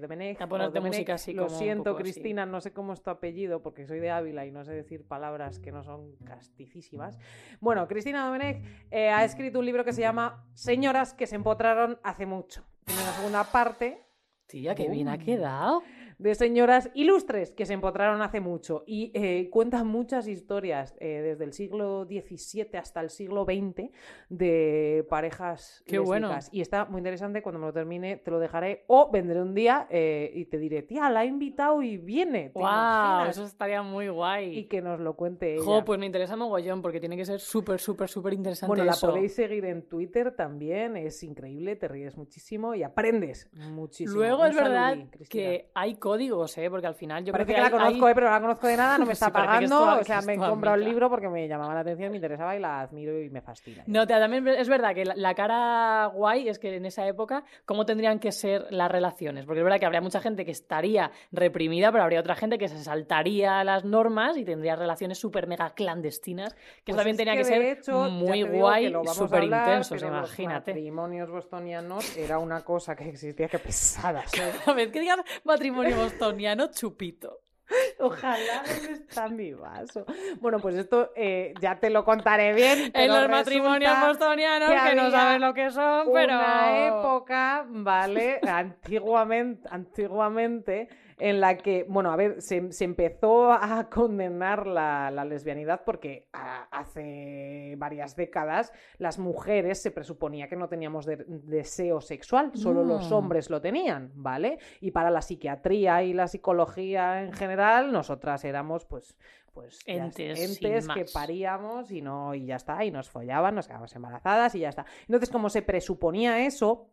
Domenech 0.00 0.40
A 0.40 0.46
ponerte 0.48 0.78
Domenech, 0.78 0.98
música 0.98 1.14
así 1.14 1.32
Lo 1.32 1.46
como 1.46 1.58
siento, 1.58 1.90
así. 1.90 2.02
Cristina, 2.02 2.46
no 2.46 2.60
sé 2.60 2.72
cómo 2.72 2.92
es 2.92 3.02
tu 3.02 3.10
apellido 3.10 3.60
porque 3.62 3.86
soy 3.86 3.98
de 4.00 4.10
Ávila 4.10 4.46
y 4.46 4.52
no 4.52 4.64
sé 4.64 4.72
decir 4.72 5.04
palabras 5.12 5.58
que 5.58 5.70
no 5.70 5.84
son 5.84 6.16
casticísimas. 6.24 7.18
Bueno, 7.60 7.86
Cristina 7.86 8.24
Domenech 8.24 8.64
eh, 8.90 9.10
ha 9.10 9.24
escrito 9.24 9.58
un 9.58 9.66
libro 9.66 9.84
que 9.84 9.92
se 9.92 10.00
llama 10.00 10.46
Señoras 10.54 11.12
que 11.12 11.26
se 11.26 11.36
empotraron 11.36 11.98
hace 12.02 12.24
mucho. 12.24 12.64
Tiene 12.86 13.02
una 13.02 13.12
segunda 13.12 13.44
parte 13.44 14.06
Tía, 14.46 14.74
qué 14.74 14.88
bien 14.88 15.08
ha 15.08 15.18
quedado. 15.18 15.82
De 16.22 16.34
señoras 16.36 16.88
ilustres 16.94 17.50
que 17.50 17.66
se 17.66 17.72
empotraron 17.72 18.22
hace 18.22 18.40
mucho 18.40 18.84
y 18.86 19.10
eh, 19.14 19.50
cuenta 19.50 19.82
muchas 19.82 20.28
historias 20.28 20.94
eh, 21.00 21.20
desde 21.20 21.44
el 21.44 21.52
siglo 21.52 22.04
XVII 22.04 22.78
hasta 22.78 23.00
el 23.00 23.10
siglo 23.10 23.44
XX 23.44 23.90
de 24.28 25.04
parejas 25.10 25.82
Qué 25.84 25.98
bueno. 25.98 26.30
Y 26.52 26.60
está 26.60 26.84
muy 26.84 26.98
interesante, 26.98 27.42
cuando 27.42 27.58
me 27.58 27.66
lo 27.66 27.72
termine 27.72 28.16
te 28.18 28.30
lo 28.30 28.38
dejaré 28.38 28.84
o 28.86 29.10
vendré 29.10 29.42
un 29.42 29.54
día 29.54 29.88
eh, 29.90 30.30
y 30.34 30.44
te 30.44 30.58
diré, 30.58 30.82
tía, 30.82 31.10
la 31.10 31.24
he 31.24 31.26
invitado 31.26 31.82
y 31.82 31.96
viene. 31.96 32.50
¿te 32.50 32.58
¡Wow! 32.58 32.62
imaginas? 32.62 33.36
Eso 33.36 33.44
estaría 33.44 33.82
muy 33.82 34.08
guay. 34.08 34.58
Y 34.58 34.64
que 34.64 34.80
nos 34.80 35.00
lo 35.00 35.14
cuente 35.14 35.54
ella. 35.54 35.64
Jo, 35.64 35.84
pues 35.84 35.98
me 35.98 36.06
interesa 36.06 36.36
mogollón 36.36 36.82
porque 36.82 37.00
tiene 37.00 37.16
que 37.16 37.24
ser 37.24 37.40
súper, 37.40 37.80
súper, 37.80 38.08
súper 38.08 38.34
interesante 38.34 38.68
Bueno, 38.68 38.84
la 38.84 38.94
podéis 38.94 39.34
seguir 39.34 39.64
en 39.64 39.88
Twitter 39.88 40.34
también, 40.36 40.96
es 40.96 41.22
increíble, 41.24 41.74
te 41.74 41.88
ríes 41.88 42.16
muchísimo 42.16 42.74
y 42.74 42.84
aprendes 42.84 43.50
muchísimo. 43.52 44.18
Luego 44.18 44.42
Un 44.42 44.50
es 44.50 44.56
verdad 44.56 44.98
que 45.28 45.70
hay 45.74 45.96
códigos, 46.12 46.58
¿eh? 46.58 46.68
Porque 46.68 46.86
al 46.86 46.94
final 46.94 47.24
yo 47.24 47.32
Parece 47.32 47.52
creo 47.54 47.64
que, 47.64 47.70
que, 47.70 47.70
la 47.76 47.84
hay- 47.84 47.84
conozco, 47.92 48.06
hay- 48.06 48.12
eh, 48.12 48.14
pero 48.14 48.26
no 48.26 48.32
la 48.34 48.40
conozco 48.40 48.66
de 48.66 48.76
nada, 48.76 48.98
no 48.98 49.06
me 49.06 49.14
Sí, 49.14 49.24
está 49.24 49.26
que 49.32 49.38
es 49.40 49.46
pagando. 49.46 50.00
o 50.00 50.04
sea, 50.04 50.20
que 50.20 50.26
me 50.26 50.34
he 50.34 50.36
comprado 50.38 50.76
el 50.76 50.84
libro 50.84 51.08
porque 51.10 51.28
me 51.28 51.48
llamaba 51.48 51.74
la 51.74 51.80
atención, 51.80 52.10
me 52.10 52.16
interesaba 52.16 52.54
y 52.56 52.60
la 52.60 52.80
admiro 52.80 53.18
y 53.20 53.30
me 53.30 53.40
fascina. 53.40 53.82
No, 53.86 54.06
también 54.06 54.46
es 54.48 54.68
verdad 54.68 54.94
que 54.94 55.04
la, 55.04 55.14
la 55.16 55.34
cara 55.34 56.06
guay 56.14 56.48
es 56.48 56.58
que 56.58 56.76
en 56.76 56.84
esa 56.86 57.06
época, 57.06 57.44
¿cómo 57.64 57.86
tendrían 57.86 58.18
que 58.18 58.30
ser 58.32 58.66
las 58.70 58.90
relaciones? 58.90 59.46
Porque 59.46 59.60
es 59.60 59.64
verdad 59.64 59.78
que 59.80 59.86
habría 59.86 60.00
mucha 60.00 60.20
gente 60.20 60.44
que 60.44 60.50
estaría 60.50 61.10
reprimida, 61.32 61.90
pero 61.92 62.04
habría 62.04 62.20
otra 62.20 62.34
gente 62.34 62.58
que 62.58 62.68
se 62.68 62.78
saltaría 62.82 63.64
las 63.64 63.84
normas 63.84 64.36
y 64.36 64.44
tendría 64.44 64.76
relaciones 64.76 65.18
súper 65.18 65.46
mega 65.46 65.70
clandestinas, 65.70 66.54
que 66.54 66.60
Pues 66.60 66.88
eso 66.94 66.96
también 66.98 67.16
tenía 67.16 67.32
que, 67.34 67.38
de 67.38 67.44
ser 67.44 67.62
hecho, 67.62 68.10
muy 68.10 68.44
que 68.44 68.50
guay, 68.58 68.92
súper 69.14 69.44
intensos, 69.44 70.00
los 70.02 70.10
imagínate. 70.10 70.72
matrimonios 70.72 71.30
bostonianos 71.30 72.16
era 72.16 72.38
una 72.38 72.60
cosa 72.62 72.94
que 72.96 73.08
existía 73.08 73.48
que 73.48 73.58
pesadas. 73.58 74.32
¿eh? 74.38 74.52
A 74.66 74.72
ver, 74.72 74.90
que 74.90 75.00
digas 75.00 75.18
matrimonio 75.44 75.96
bostoniano, 76.02 76.68
chupito. 76.68 77.41
Ojalá 78.00 78.62
¿dónde 78.66 78.92
está 78.92 79.28
mi 79.28 79.52
vaso. 79.54 80.04
Bueno, 80.40 80.58
pues 80.60 80.74
esto 80.76 81.10
eh, 81.16 81.54
ya 81.60 81.78
te 81.78 81.90
lo 81.90 82.04
contaré 82.04 82.52
bien. 82.52 82.90
En 82.94 83.08
los 83.08 83.28
matrimonios 83.28 83.92
bostonianos, 84.00 84.70
que 84.70 84.90
que, 84.90 84.96
no 84.96 85.10
saben 85.10 85.40
lo 85.40 85.54
que 85.54 85.70
son, 85.70 86.08
pero... 86.12 86.34
Una 86.34 86.86
época, 86.88 87.64
¿vale? 87.68 88.40
Antiguamente, 88.48 89.68
antiguamente, 89.70 90.88
en 91.18 91.40
la 91.40 91.56
que, 91.56 91.84
bueno, 91.88 92.10
a 92.10 92.16
ver, 92.16 92.42
se, 92.42 92.72
se 92.72 92.84
empezó 92.84 93.52
a 93.52 93.88
condenar 93.88 94.66
la, 94.66 95.10
la 95.12 95.24
lesbianidad 95.24 95.82
porque 95.84 96.26
a- 96.32 96.64
hace 96.72 97.74
varias 97.78 98.16
décadas 98.16 98.72
las 98.98 99.18
mujeres 99.18 99.80
se 99.80 99.90
presuponía 99.92 100.48
que 100.48 100.56
no 100.56 100.68
teníamos 100.68 101.06
de- 101.06 101.24
deseo 101.28 102.00
sexual, 102.00 102.50
solo 102.54 102.82
los 102.84 103.10
Mm. 103.10 103.14
hombres 103.14 103.50
lo 103.50 103.60
tenían, 103.60 104.10
¿vale? 104.14 104.58
Y 104.80 104.90
para 104.90 105.10
la 105.10 105.22
psiquiatría 105.22 106.02
y 106.02 106.12
la 106.12 106.26
psicología 106.26 107.22
en 107.22 107.32
general, 107.32 107.51
nosotras 107.92 108.44
éramos, 108.44 108.84
pues, 108.84 109.16
pues 109.52 109.80
Entes, 109.86 110.58
que 110.58 110.80
más. 110.86 111.12
paríamos 111.12 111.90
y 111.90 112.00
no 112.00 112.34
y 112.34 112.46
ya 112.46 112.56
está 112.56 112.84
y 112.84 112.90
nos 112.90 113.10
follaban, 113.10 113.54
nos 113.54 113.66
quedábamos 113.66 113.94
embarazadas 113.94 114.54
y 114.54 114.60
ya 114.60 114.70
está. 114.70 114.86
Entonces, 115.02 115.30
como 115.30 115.50
se 115.50 115.62
presuponía 115.62 116.44
eso, 116.46 116.90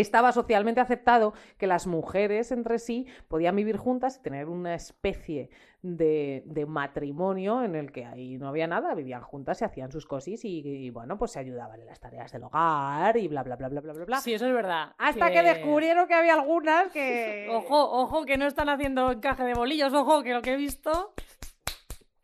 estaba 0.00 0.32
socialmente 0.32 0.80
aceptado 0.80 1.34
que 1.56 1.66
las 1.66 1.86
mujeres 1.86 2.52
entre 2.52 2.78
sí 2.78 3.06
podían 3.28 3.56
vivir 3.56 3.76
juntas 3.76 4.18
y 4.18 4.22
tener 4.22 4.48
una 4.48 4.74
especie 4.74 5.50
de, 5.82 6.42
de 6.46 6.66
matrimonio 6.66 7.62
en 7.62 7.74
el 7.74 7.92
que 7.92 8.04
ahí 8.04 8.36
no 8.36 8.48
había 8.48 8.66
nada, 8.66 8.94
vivían 8.94 9.22
juntas, 9.22 9.58
se 9.58 9.64
hacían 9.64 9.92
sus 9.92 10.06
cosis 10.06 10.44
y, 10.44 10.60
y, 10.60 10.90
bueno, 10.90 11.18
pues 11.18 11.32
se 11.32 11.38
ayudaban 11.38 11.80
en 11.80 11.86
las 11.86 12.00
tareas 12.00 12.32
del 12.32 12.44
hogar 12.44 13.16
y 13.16 13.28
bla, 13.28 13.42
bla, 13.42 13.56
bla, 13.56 13.68
bla, 13.68 13.80
bla, 13.80 13.92
bla. 13.92 14.04
bla. 14.04 14.20
Sí, 14.20 14.34
eso 14.34 14.46
es 14.46 14.52
verdad. 14.52 14.94
Hasta 14.98 15.30
que... 15.30 15.42
descubrieron 15.42 16.08
que 16.08 16.14
había 16.14 16.34
algunas 16.34 16.90
que... 16.92 17.48
Ojo, 17.52 17.90
ojo, 17.90 18.24
que 18.24 18.36
no 18.36 18.46
están 18.46 18.68
haciendo 18.68 19.12
encaje 19.12 19.44
de 19.44 19.54
bolillos, 19.54 19.92
ojo, 19.92 20.22
que 20.22 20.34
lo 20.34 20.42
que 20.42 20.54
he 20.54 20.56
visto... 20.56 21.14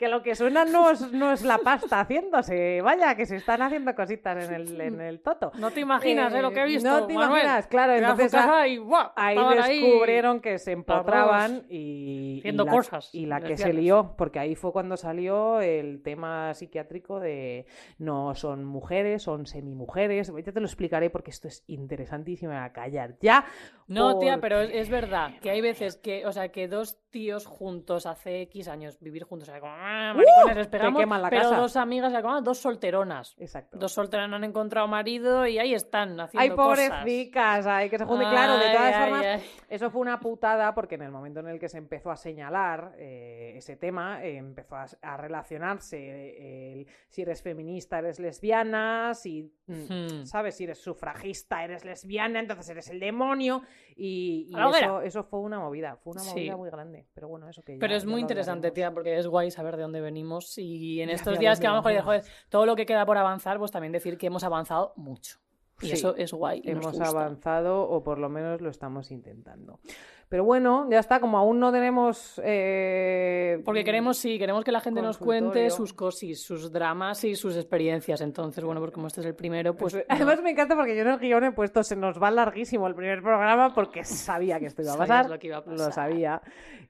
Que 0.05 0.11
lo 0.11 0.23
que 0.23 0.35
suena 0.35 0.67
no 0.67 0.91
es, 0.91 1.13
no 1.13 1.33
es 1.33 1.41
la 1.45 1.57
pasta 1.57 2.01
haciéndose, 2.01 2.83
vaya, 2.83 3.15
que 3.15 3.25
se 3.25 3.37
están 3.37 3.63
haciendo 3.63 3.95
cositas 3.95 4.45
en 4.45 4.55
el, 4.55 4.79
en 4.79 5.01
el 5.01 5.21
toto. 5.21 5.51
No 5.57 5.71
te 5.71 5.81
imaginas 5.81 6.31
eh, 6.35 6.43
lo 6.43 6.51
que 6.51 6.61
he 6.61 6.67
visto. 6.67 6.91
No 6.91 7.07
te 7.07 7.15
Manuel. 7.15 7.41
imaginas, 7.41 7.67
claro. 7.69 7.95
Entonces 7.95 8.35
a, 8.35 8.69
y, 8.69 8.77
¡guau! 8.77 9.13
ahí 9.17 9.39
descubrieron 9.57 10.41
que 10.41 10.59
se 10.59 10.73
empotraban 10.73 11.65
y, 11.71 12.41
Haciendo 12.41 12.65
y 12.65 12.67
la, 12.67 12.73
cosas 12.73 13.15
y 13.15 13.25
la 13.25 13.41
que 13.41 13.57
se 13.57 13.73
lió, 13.73 14.15
porque 14.19 14.39
ahí 14.39 14.55
fue 14.57 14.73
cuando 14.73 14.99
salió 14.99 15.63
el 15.63 16.03
tema 16.03 16.53
psiquiátrico 16.53 17.19
de 17.19 17.65
no 17.97 18.35
son 18.35 18.67
mujeres, 18.67 19.23
son 19.23 19.47
semimujeres. 19.47 20.31
Ya 20.45 20.53
te 20.53 20.61
lo 20.61 20.67
explicaré 20.67 21.09
porque 21.09 21.31
esto 21.31 21.49
es 21.49 21.65
interesantísimo. 21.67 22.53
A 22.53 22.75
callar 22.75 23.17
ya. 23.23 23.47
No, 23.87 24.19
tía, 24.19 24.39
pero 24.39 24.61
es, 24.61 24.71
es 24.71 24.91
verdad 24.91 25.33
que 25.41 25.49
hay 25.49 25.63
veces 25.63 25.97
que, 25.97 26.27
o 26.27 26.33
sea, 26.33 26.51
que 26.51 26.69
dos 26.69 26.99
tíos 27.09 27.47
juntos 27.47 28.07
hace 28.07 28.43
X 28.43 28.69
años 28.69 28.99
vivir 29.01 29.25
juntos, 29.25 29.49
o 29.49 29.53
sea, 29.53 29.61
como, 29.61 29.75
ah, 29.95 30.15
maricones, 30.15 30.57
les 30.57 30.67
pegamos, 30.69 31.01
queman 31.01 31.23
la 31.23 31.31
pero 31.31 31.43
casa. 31.43 31.57
dos 31.57 31.77
amigas, 31.77 32.13
dos 32.43 32.59
solteronas. 32.59 33.35
Exacto. 33.39 33.79
Dos 33.79 33.93
solteras 33.93 34.29
no 34.29 34.37
han 34.37 34.45
encontrado 34.45 34.89
marido 34.89 35.47
y 35.47 35.59
ahí 35.59 35.75
están 35.75 36.19
haciendo 36.21 36.41
Ay, 36.43 36.51
cosas. 36.51 36.89
pobrecicas, 36.91 37.67
ay, 37.67 37.91
que 37.91 37.99
se 37.99 38.05
junten. 38.05 38.29
Claro, 38.31 38.59
de 38.59 38.73
todas 38.73 38.95
ay, 38.95 39.03
formas, 39.03 39.27
ay. 39.27 39.43
Eso 39.69 39.91
fue 39.91 40.01
una 40.01 40.21
putada 40.21 40.75
porque 40.75 40.95
en 40.97 41.03
el 41.03 41.11
momento 41.11 41.41
en 41.41 41.49
el 41.49 41.59
que 41.59 41.69
se 41.69 41.79
empezó 41.79 42.11
a 42.11 42.17
señalar 42.17 42.93
eh, 42.99 43.53
ese 43.57 43.77
tema, 43.77 44.25
eh, 44.25 44.37
empezó 44.37 44.77
a, 44.77 44.87
a 45.03 45.17
relacionarse 45.17 45.97
eh, 45.99 46.73
el 46.73 46.87
si 47.09 47.23
eres 47.23 47.43
feminista 47.43 47.99
eres 47.99 48.19
lesbiana, 48.21 49.15
si, 49.15 49.53
mm, 49.67 49.75
Hmm. 49.85 50.27
¿sabes? 50.27 50.57
Si 50.57 50.65
eres 50.65 50.79
sufragista 50.79 51.63
eres 51.65 51.85
lesbiana, 51.85 52.41
entonces 52.41 52.69
eres 52.71 52.89
el 52.91 53.01
demonio. 53.01 53.63
Y, 53.97 54.51
eso, 54.81 55.01
eso 55.03 55.23
fue 55.25 55.41
una 55.41 55.59
movida, 55.61 55.97
fue 55.97 56.13
una 56.13 56.21
Sí. 56.23 56.31
movida 56.31 56.57
muy 56.57 56.71
grande. 56.71 57.07
Pero 57.15 57.29
bueno, 57.29 57.49
eso 57.49 57.63
que 57.63 57.75
ya- 57.75 57.79
Pero 57.81 57.95
es 57.95 58.05
muy 58.07 58.21
interesante, 58.21 58.71
tía, 58.71 58.93
porque 58.93 59.17
es 59.17 59.27
guay 59.27 59.51
saber 59.51 59.74
de 59.77 59.83
dónde 59.83 60.01
venimos 60.01 60.59
y 60.59 61.01
en 61.01 61.11
estos 61.11 61.39
días 61.39 61.61
que 61.61 61.67
vamos 61.67 61.87
a 61.87 62.03
joder, 62.03 62.23
todo 62.49 62.67
lo 62.67 62.77
que 62.77 62.87
queda 62.87 63.05
por 63.07 63.19
avanzar, 63.19 63.59
pues 63.59 63.71
también 63.71 63.93
decir 63.93 64.19
que 64.19 64.27
hemos 64.27 64.45
avanzado 64.45 64.93
mucho. 64.97 65.39
Y 65.81 65.87
Sí, 65.87 65.93
eso 65.93 66.15
es 66.17 66.33
guay. 66.33 66.63
Hemos 66.65 67.01
avanzado 67.01 67.83
o 67.89 68.03
por 68.03 68.19
lo 68.19 68.29
menos 68.29 68.61
lo 68.61 68.71
estamos 68.71 69.11
intentando. 69.11 69.81
Pero 70.29 70.45
bueno, 70.45 70.89
ya 70.91 70.99
está, 70.99 71.21
como 71.21 71.39
aún 71.39 71.61
no 71.61 71.73
tenemos... 71.73 72.41
eh, 72.45 73.44
Porque 73.65 73.85
queremos, 73.85 74.17
sí, 74.17 74.39
queremos 74.39 74.65
que 74.65 74.73
la 74.73 74.81
gente 74.81 75.03
nos 75.03 75.19
cuente 75.19 75.71
sus 75.71 75.93
cosis, 75.93 76.43
sus 76.43 76.73
dramas 76.73 77.23
y 77.25 77.35
sus 77.35 77.57
experiencias. 77.57 78.21
Entonces, 78.21 78.65
bueno, 78.65 78.81
porque 78.81 78.95
como 78.95 79.07
este 79.07 79.21
es 79.21 79.27
el 79.27 79.35
primero, 79.35 79.75
pues. 79.77 79.95
Eso- 79.95 80.05
no. 80.09 80.15
Además 80.15 80.43
me 80.43 80.51
encanta 80.51 80.75
porque 80.75 80.97
yo 80.97 81.03
en 81.03 81.09
el 81.09 81.19
guion 81.19 81.45
he 81.45 81.53
puesto 81.53 81.83
se 81.83 81.97
nos 81.97 82.21
va 82.23 82.31
larguísimo 82.31 82.87
el 82.87 82.95
primer 82.95 83.23
programa 83.23 83.73
porque 83.75 84.05
sabía 84.05 84.59
que 84.59 84.67
esto 84.67 84.83
iba 84.83 84.95
a 84.95 84.99
pasar. 84.99 85.29
lo 85.31 85.39
que 85.39 85.47
iba 85.49 85.59
a 85.59 85.61
Lo 85.61 85.67
pasar. 85.77 85.93
sabía. 85.93 86.43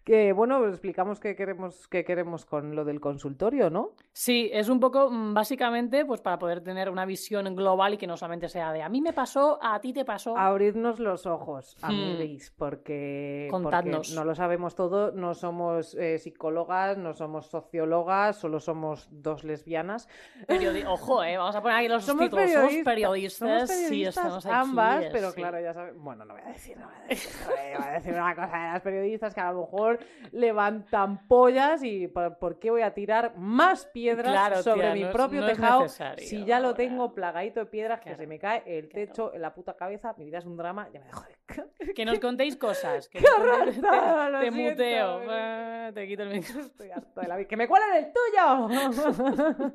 Que 0.05 0.33
bueno, 0.33 0.59
pues 0.59 0.73
explicamos 0.73 1.19
qué 1.19 1.35
queremos, 1.35 1.89
qué 1.89 2.05
queremos 2.05 2.45
con 2.45 2.75
lo 2.77 2.85
del 2.85 3.01
consultorio, 3.01 3.71
¿no? 3.71 3.93
Sí, 4.13 4.51
es 4.53 4.69
un 4.69 4.79
poco, 4.79 5.11
mm, 5.11 5.33
básicamente, 5.33 6.05
pues 6.05 6.21
para 6.21 6.39
poder 6.39 6.61
tener 6.63 6.91
una 6.91 7.07
visión 7.07 7.55
global 7.57 7.95
y 7.95 7.97
que 7.97 8.07
no 8.07 8.17
solamente 8.17 8.49
sea 8.49 8.71
de 8.73 8.83
a 8.83 8.89
mí 8.91 9.01
me 9.01 9.13
pasó, 9.15 9.59
a 9.63 9.81
ti 9.81 9.93
te 9.95 10.05
pasó. 10.05 10.37
Abridnos 10.37 10.99
los 11.01 11.25
ojos, 11.27 11.77
Hmm. 11.81 11.87
amiguis, 11.87 12.51
porque, 12.51 13.49
porque 13.51 13.63
Contadnos. 13.65 14.15
no 14.15 14.25
lo 14.25 14.35
sabemos 14.35 14.75
todo, 14.75 15.11
no 15.13 15.35
somos 15.35 15.95
eh, 15.95 16.19
psicólogas, 16.55 16.97
no 16.99 17.15
somos 17.15 17.47
sociólogas, 17.47 18.37
solo 18.37 18.61
somos 18.61 19.09
dos 19.11 19.43
lesbianas. 19.45 20.09
Periodi- 20.47 20.85
Ojo, 20.87 21.25
eh, 21.25 21.37
vamos 21.37 21.57
a 21.57 21.61
poner 21.63 21.79
aquí 21.79 21.89
los 21.89 22.05
Somos 22.05 22.25
títulos. 22.27 22.45
periodistas, 22.45 22.75
Somos 22.75 22.85
periodistas, 22.85 23.39
somos 23.49 23.71
sí, 23.71 23.85
periodistas 23.85 24.17
estamos 24.25 24.47
aquí. 24.47 24.55
ambas, 24.55 25.05
eh, 25.05 25.09
pero 25.13 25.31
sí. 25.31 25.37
claro, 25.37 25.61
ya 25.61 25.75
sabes. 25.75 25.95
Bueno, 25.97 26.25
no 26.25 26.35
voy 26.35 26.43
a 26.43 26.49
decir, 26.49 26.77
no 26.79 26.87
voy 26.87 26.95
a 26.95 27.09
decir, 27.09 27.33
no 27.73 27.79
voy 27.81 27.89
a 27.89 27.93
decir 27.93 28.13
una 28.15 28.35
cosa 28.35 28.47
de 28.59 28.73
las 28.73 28.83
periodistas 28.83 29.35
que 29.35 29.41
a 29.41 29.53
lo 29.53 29.61
mejor 29.63 29.99
levantan 30.33 31.27
pollas 31.27 31.83
y 31.83 32.07
¿por, 32.09 32.39
por 32.39 32.59
qué 32.59 32.71
voy 32.71 32.83
a 32.83 32.95
tirar 32.95 33.37
más 33.37 33.87
piedras 33.87 34.31
Claro, 34.31 34.63
sobre 34.63 34.83
tía, 34.83 34.95
mi 34.95 35.01
no 35.01 35.07
es- 35.09 35.13
propio 35.13 35.41
no 35.41 35.47
tejado 35.47 35.87
si 36.19 36.45
ya 36.45 36.61
lo 36.61 36.75
tengo 36.75 37.15
plagadito 37.15 37.61
de 37.61 37.67
piedras 37.67 38.01
que 38.01 38.15
se 38.15 38.27
me 38.27 38.39
cae 38.39 38.63
el 38.67 38.89
techo 38.89 39.33
en 39.35 39.43
la 39.43 39.53
puta 39.55 39.75
cabeza? 39.75 40.15
Mi 40.17 40.25
vida 40.27 40.39
es 40.39 40.45
un 40.47 40.57
drama, 40.57 40.89
ya 40.93 41.01
me 41.01 41.07
dejo 41.07 41.25
de. 41.25 41.35
Que 41.95 42.05
nos 42.05 42.19
contéis 42.21 42.57
cosas. 42.57 43.09
Que 43.09 43.21
Te, 43.21 43.25
te 43.25 44.51
muteo. 44.51 45.19
pero- 45.21 45.31
ah, 45.31 45.91
Te 45.95 46.07
quito 46.09 46.23
el 46.23 46.31
micro. 46.47 46.61
Estoy 46.67 46.91
harta 46.91 47.21
de 47.21 47.29
la 47.29 47.37
vida. 47.37 47.49
¡Que 47.49 47.57
me 47.57 47.69
cuelen 47.69 47.89
el 47.97 48.07
tuyo! 48.13 49.73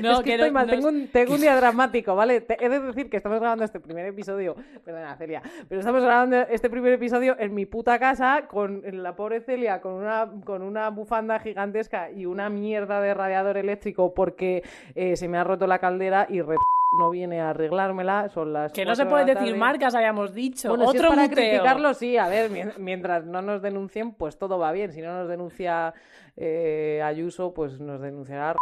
No, 0.00 0.12
es 0.12 0.20
que, 0.20 0.34
estoy 0.34 0.48
no- 0.50 0.54
mal, 0.54 0.66
no 0.66 0.72
tengo 0.74 0.88
un, 0.88 1.08
tengo 1.08 1.34
un 1.34 1.40
día 1.40 1.56
dramático, 1.60 2.14
¿vale? 2.14 2.40
Te- 2.40 2.64
he 2.64 2.68
de 2.68 2.78
decir 2.80 3.10
que 3.10 3.16
estamos 3.16 3.40
grabando 3.40 3.64
este 3.64 3.80
primer 3.80 4.06
episodio, 4.06 4.54
perdona 4.84 5.16
Celia, 5.16 5.42
pero 5.68 5.80
estamos 5.80 6.02
grabando 6.02 6.36
este 6.48 6.70
primer 6.70 6.92
episodio 6.92 7.36
en 7.38 7.52
mi 7.54 7.66
puta 7.66 7.98
casa 7.98 8.46
con 8.46 8.82
la 8.84 9.16
pobre 9.16 9.40
Celia 9.40 9.80
con 9.80 9.94
una, 9.94 10.30
con 10.44 10.62
una 10.62 10.90
bufanda 10.90 11.40
gigantesca 11.40 12.10
y 12.12 12.26
una 12.26 12.48
mierda 12.48 13.00
de 13.00 13.12
radiador 13.14 13.56
eléctrico 13.56 14.14
porque 14.14 14.62
eh, 14.94 15.16
se 15.16 15.26
me 15.28 15.38
ha 15.38 15.44
roto 15.44 15.66
la 15.66 15.78
caldera 15.80 16.26
y 16.28 16.40
re- 16.42 16.56
no 16.92 17.10
viene 17.10 17.40
a 17.40 17.50
arreglármela, 17.50 18.28
son 18.28 18.52
las 18.52 18.72
Que 18.72 18.84
no 18.84 18.94
se 18.94 19.04
de 19.04 19.10
puede 19.10 19.24
decir 19.26 19.38
tarde. 19.48 19.54
marcas, 19.58 19.94
habíamos 19.94 20.32
dicho. 20.34 20.68
Bueno, 20.68 20.84
si 20.90 20.96
es 20.96 21.02
Otro 21.02 21.10
para 21.10 21.22
muteo. 21.28 21.36
criticarlo, 21.36 21.94
sí, 21.94 22.16
a 22.16 22.28
ver, 22.28 22.50
mien- 22.50 22.72
mientras 22.78 23.24
no 23.26 23.42
nos 23.42 23.60
denuncien, 23.62 24.12
pues 24.14 24.38
todo 24.38 24.58
va 24.58 24.72
bien. 24.72 24.92
Si 24.92 25.00
no 25.00 25.12
nos 25.18 25.28
denuncia 25.28 25.92
eh, 26.36 27.02
Ayuso, 27.04 27.52
pues 27.54 27.80
nos 27.80 28.00
denunciará. 28.00 28.56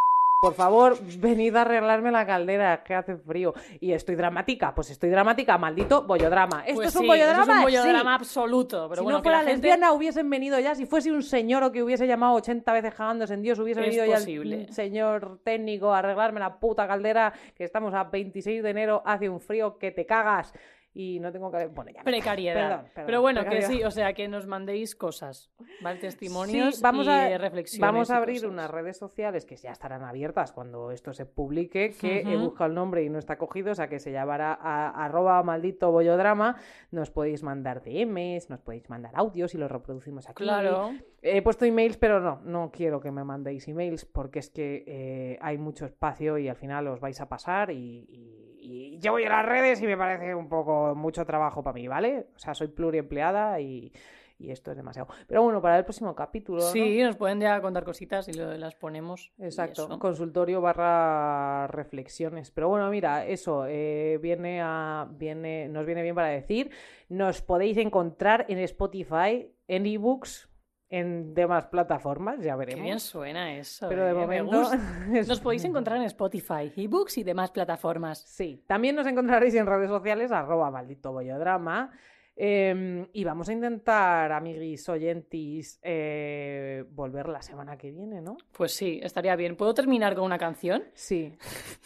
Por 0.45 0.53
favor, 0.53 0.99
venid 1.21 1.57
a 1.57 1.63
arreglarme 1.63 2.11
la 2.11 2.27
caldera, 2.27 2.83
que 2.85 2.95
hace 2.95 3.17
frío. 3.17 3.55
Y 3.81 3.93
estoy 3.93 4.15
dramática, 4.15 4.75
pues 4.75 4.91
estoy 4.91 5.09
dramática, 5.09 5.57
maldito 5.57 6.03
bollodrama. 6.03 6.65
¿Esto 6.67 6.75
Pues 6.75 6.89
es 6.89 6.97
un 6.97 7.01
sí, 7.01 7.07
bollodrama? 7.09 7.43
es 7.45 7.49
un 7.49 7.63
bollodrama 7.63 8.11
Sí. 8.11 8.21
absoluto. 8.21 8.87
Pero 8.91 9.01
si 9.01 9.05
bueno, 9.05 9.19
no 9.19 9.21
la 9.21 9.23
fuera 9.23 9.39
gente- 9.39 9.53
lesbiana, 9.53 9.93
hubiesen 9.93 10.29
venido 10.29 10.61
ya. 10.61 10.75
Si 10.75 10.85
fuese 10.85 11.11
un 11.13 11.23
señor 11.23 11.63
o 11.63 11.73
que 11.73 11.83
hubiese 11.83 12.07
llamado 12.07 12.35
80 12.35 12.75
veces 12.75 12.93
cagándose 12.95 13.33
en 13.33 13.41
Dios, 13.41 13.59
hubiese 13.59 13.81
Es 13.81 13.87
venido 13.87 14.05
ya 14.05 14.19
el 14.19 14.71
señor 14.71 15.39
técnico 15.45 15.95
a 15.95 16.01
arreglarme 16.01 16.41
la 16.41 16.59
puta 16.61 16.87
caldera, 16.87 17.33
que 17.57 17.65
estamos 17.65 17.95
a 17.95 18.05
26 18.05 18.63
de 18.63 18.69
enero, 18.69 19.03
hace 19.07 19.31
un 19.31 19.41
frío 19.41 19.79
que 19.79 19.93
te 19.93 20.05
cagas. 20.05 20.53
Y 20.97 21.19
no 21.19 21.33
tengo 21.33 21.51
que... 21.51 21.67
Bueno, 21.67 21.91
ya 21.91 22.05
me. 22.05 22.13
Precariedad. 22.13 22.55
Perdón, 22.55 22.87
perdón, 22.95 23.07
Pero 23.07 23.21
bueno, 23.21 23.41
precariedad. 23.41 23.69
que 23.69 23.75
sí, 23.79 23.83
o 23.83 23.91
sea, 23.91 24.13
que 24.13 24.29
nos 24.29 24.47
mandéis 24.47 24.95
cosas, 24.95 25.51
¿vale? 25.83 25.99
Testimonios 25.99 26.77
Sí, 26.77 26.83
vamos 26.83 27.07
y 27.07 27.11
a, 27.11 27.37
reflexiones. 27.37 27.81
Vamos 27.81 28.11
a 28.13 28.17
abrir 28.19 28.47
unas 28.47 28.71
redes 28.71 28.97
sociales 28.97 29.45
que 29.45 29.57
ya 29.57 29.73
estarán 29.73 30.05
abiertas 30.05 30.53
cuando 30.53 30.93
esto 30.93 31.13
se 31.13 31.27
publique, 31.27 31.95
que 32.01 32.21
he 32.21 32.37
Ujú. 32.37 32.45
buscado 32.45 32.69
el 32.69 32.75
nombre 32.77 33.03
y 33.03 33.11
no 33.11 33.19
está 33.19 33.37
cogido, 33.39 33.73
o 33.73 33.75
sea 33.75 33.89
que 33.89 33.99
se 33.99 34.13
llamará 34.13 34.55
a, 34.55 35.05
arroba 35.05 35.43
maldito 35.43 35.91
bollodrama. 35.91 36.59
Nos 36.93 37.11
podéis 37.11 37.43
mandar 37.43 37.83
DMs, 37.83 38.49
nos 38.49 38.61
podéis 38.61 38.89
mandar 38.89 39.13
audios 39.17 39.53
y 39.55 39.59
los 39.59 39.71
reproducimos 39.71 40.29
aquí. 40.29 40.45
Claro. 40.45 40.93
He 41.23 41.43
puesto 41.43 41.65
emails, 41.65 41.97
pero 41.97 42.21
no, 42.21 42.41
no 42.45 42.71
quiero 42.71 43.01
que 43.01 43.11
me 43.11 43.25
mandéis 43.25 43.67
emails 43.67 44.05
porque 44.05 44.39
es 44.39 44.49
que 44.51 44.85
eh, 44.87 45.39
hay 45.41 45.59
mucho 45.59 45.87
espacio 45.87 46.39
y 46.39 46.49
al 46.49 46.57
final 46.57 46.87
os 46.87 47.01
vais 47.01 47.21
a 47.21 47.29
pasar 47.29 47.71
y, 47.73 48.07
y- 48.09 48.54
y 48.65 48.99
yo 48.99 49.13
voy 49.13 49.25
a 49.25 49.29
las 49.29 49.45
redes 49.47 49.83
y 49.83 49.87
me 49.87 49.97
parece 49.97 50.35
un 50.35 50.49
poco 50.49 50.95
mucho 50.95 51.25
trabajo 51.25 51.63
para 51.63 51.75
mí, 51.75 51.87
¿vale? 51.89 52.27
O 52.35 52.39
sea, 52.39 52.55
soy 52.55 52.69
pluriempleada 52.69 53.61
y, 53.61 53.93
y 54.39 54.51
esto 54.51 54.71
es 54.71 54.77
demasiado. 54.77 55.09
Pero 55.27 55.43
bueno, 55.43 55.61
para 55.61 55.77
el 55.79 55.85
próximo 55.85 56.15
capítulo. 56.15 56.61
¿no? 56.63 56.69
Sí, 56.69 57.03
nos 57.03 57.17
pueden 57.17 57.41
ya 57.41 57.61
contar 57.61 57.85
cositas 57.85 58.27
y 58.29 58.33
lo- 58.33 58.57
las 58.57 58.75
ponemos. 58.75 59.33
Exacto, 59.39 59.99
consultorio 59.99 60.61
barra 60.61 61.67
reflexiones. 61.69 62.51
Pero 62.51 62.69
bueno, 62.69 62.89
mira, 62.91 63.27
eso 63.27 63.67
eh, 63.69 64.19
viene 64.23 64.61
a, 64.63 65.07
viene, 65.11 65.69
nos 65.69 65.85
viene 65.87 66.03
bien 66.03 66.15
para 66.15 66.29
decir. 66.29 66.71
Nos 67.09 67.43
podéis 67.43 67.77
encontrar 67.77 68.47
en 68.49 68.59
Spotify, 68.61 69.51
en 69.69 69.87
ebooks, 69.87 70.49
en 70.95 71.35
demás 71.35 71.67
plataformas, 71.67 72.41
ya 72.41 72.53
Qué 72.53 72.59
veremos. 72.59 72.85
bien 72.85 73.01
suena 73.01 73.55
eso. 73.57 73.89
Pero 73.89 74.05
de 74.05 74.11
eh, 74.11 74.15
me 74.15 74.43
momento. 74.43 74.71
Nos 75.29 75.41
podéis 75.41 75.65
encontrar 75.65 75.97
en 75.99 76.05
Spotify, 76.05 76.73
ebooks 76.77 77.19
y 77.19 77.25
demás 77.25 77.51
plataformas. 77.51 78.19
Sí, 78.21 78.63
también 78.67 78.95
nos 78.97 79.07
encontraréis 79.07 79.55
en 79.55 79.67
redes 79.67 79.89
sociales, 79.89 80.31
arroba 80.31 80.71
maldito 80.71 81.13
bollodrama. 81.13 81.91
Em, 82.37 83.07
y 83.13 83.23
vamos 83.23 83.49
a 83.49 83.53
intentar, 83.53 84.33
amiguis 84.33 84.89
oyentes, 84.89 85.79
eh, 85.83 86.85
volver 86.91 87.29
la 87.29 87.41
semana 87.43 87.77
que 87.77 87.93
viene, 87.93 88.21
¿no? 88.21 88.37
Pues 88.51 88.75
sí, 88.75 88.99
estaría 89.05 89.37
bien. 89.37 89.55
¿Puedo 89.57 89.73
terminar 89.73 90.17
con 90.17 90.25
una 90.25 90.37
canción? 90.37 90.83
Sí. 90.95 91.37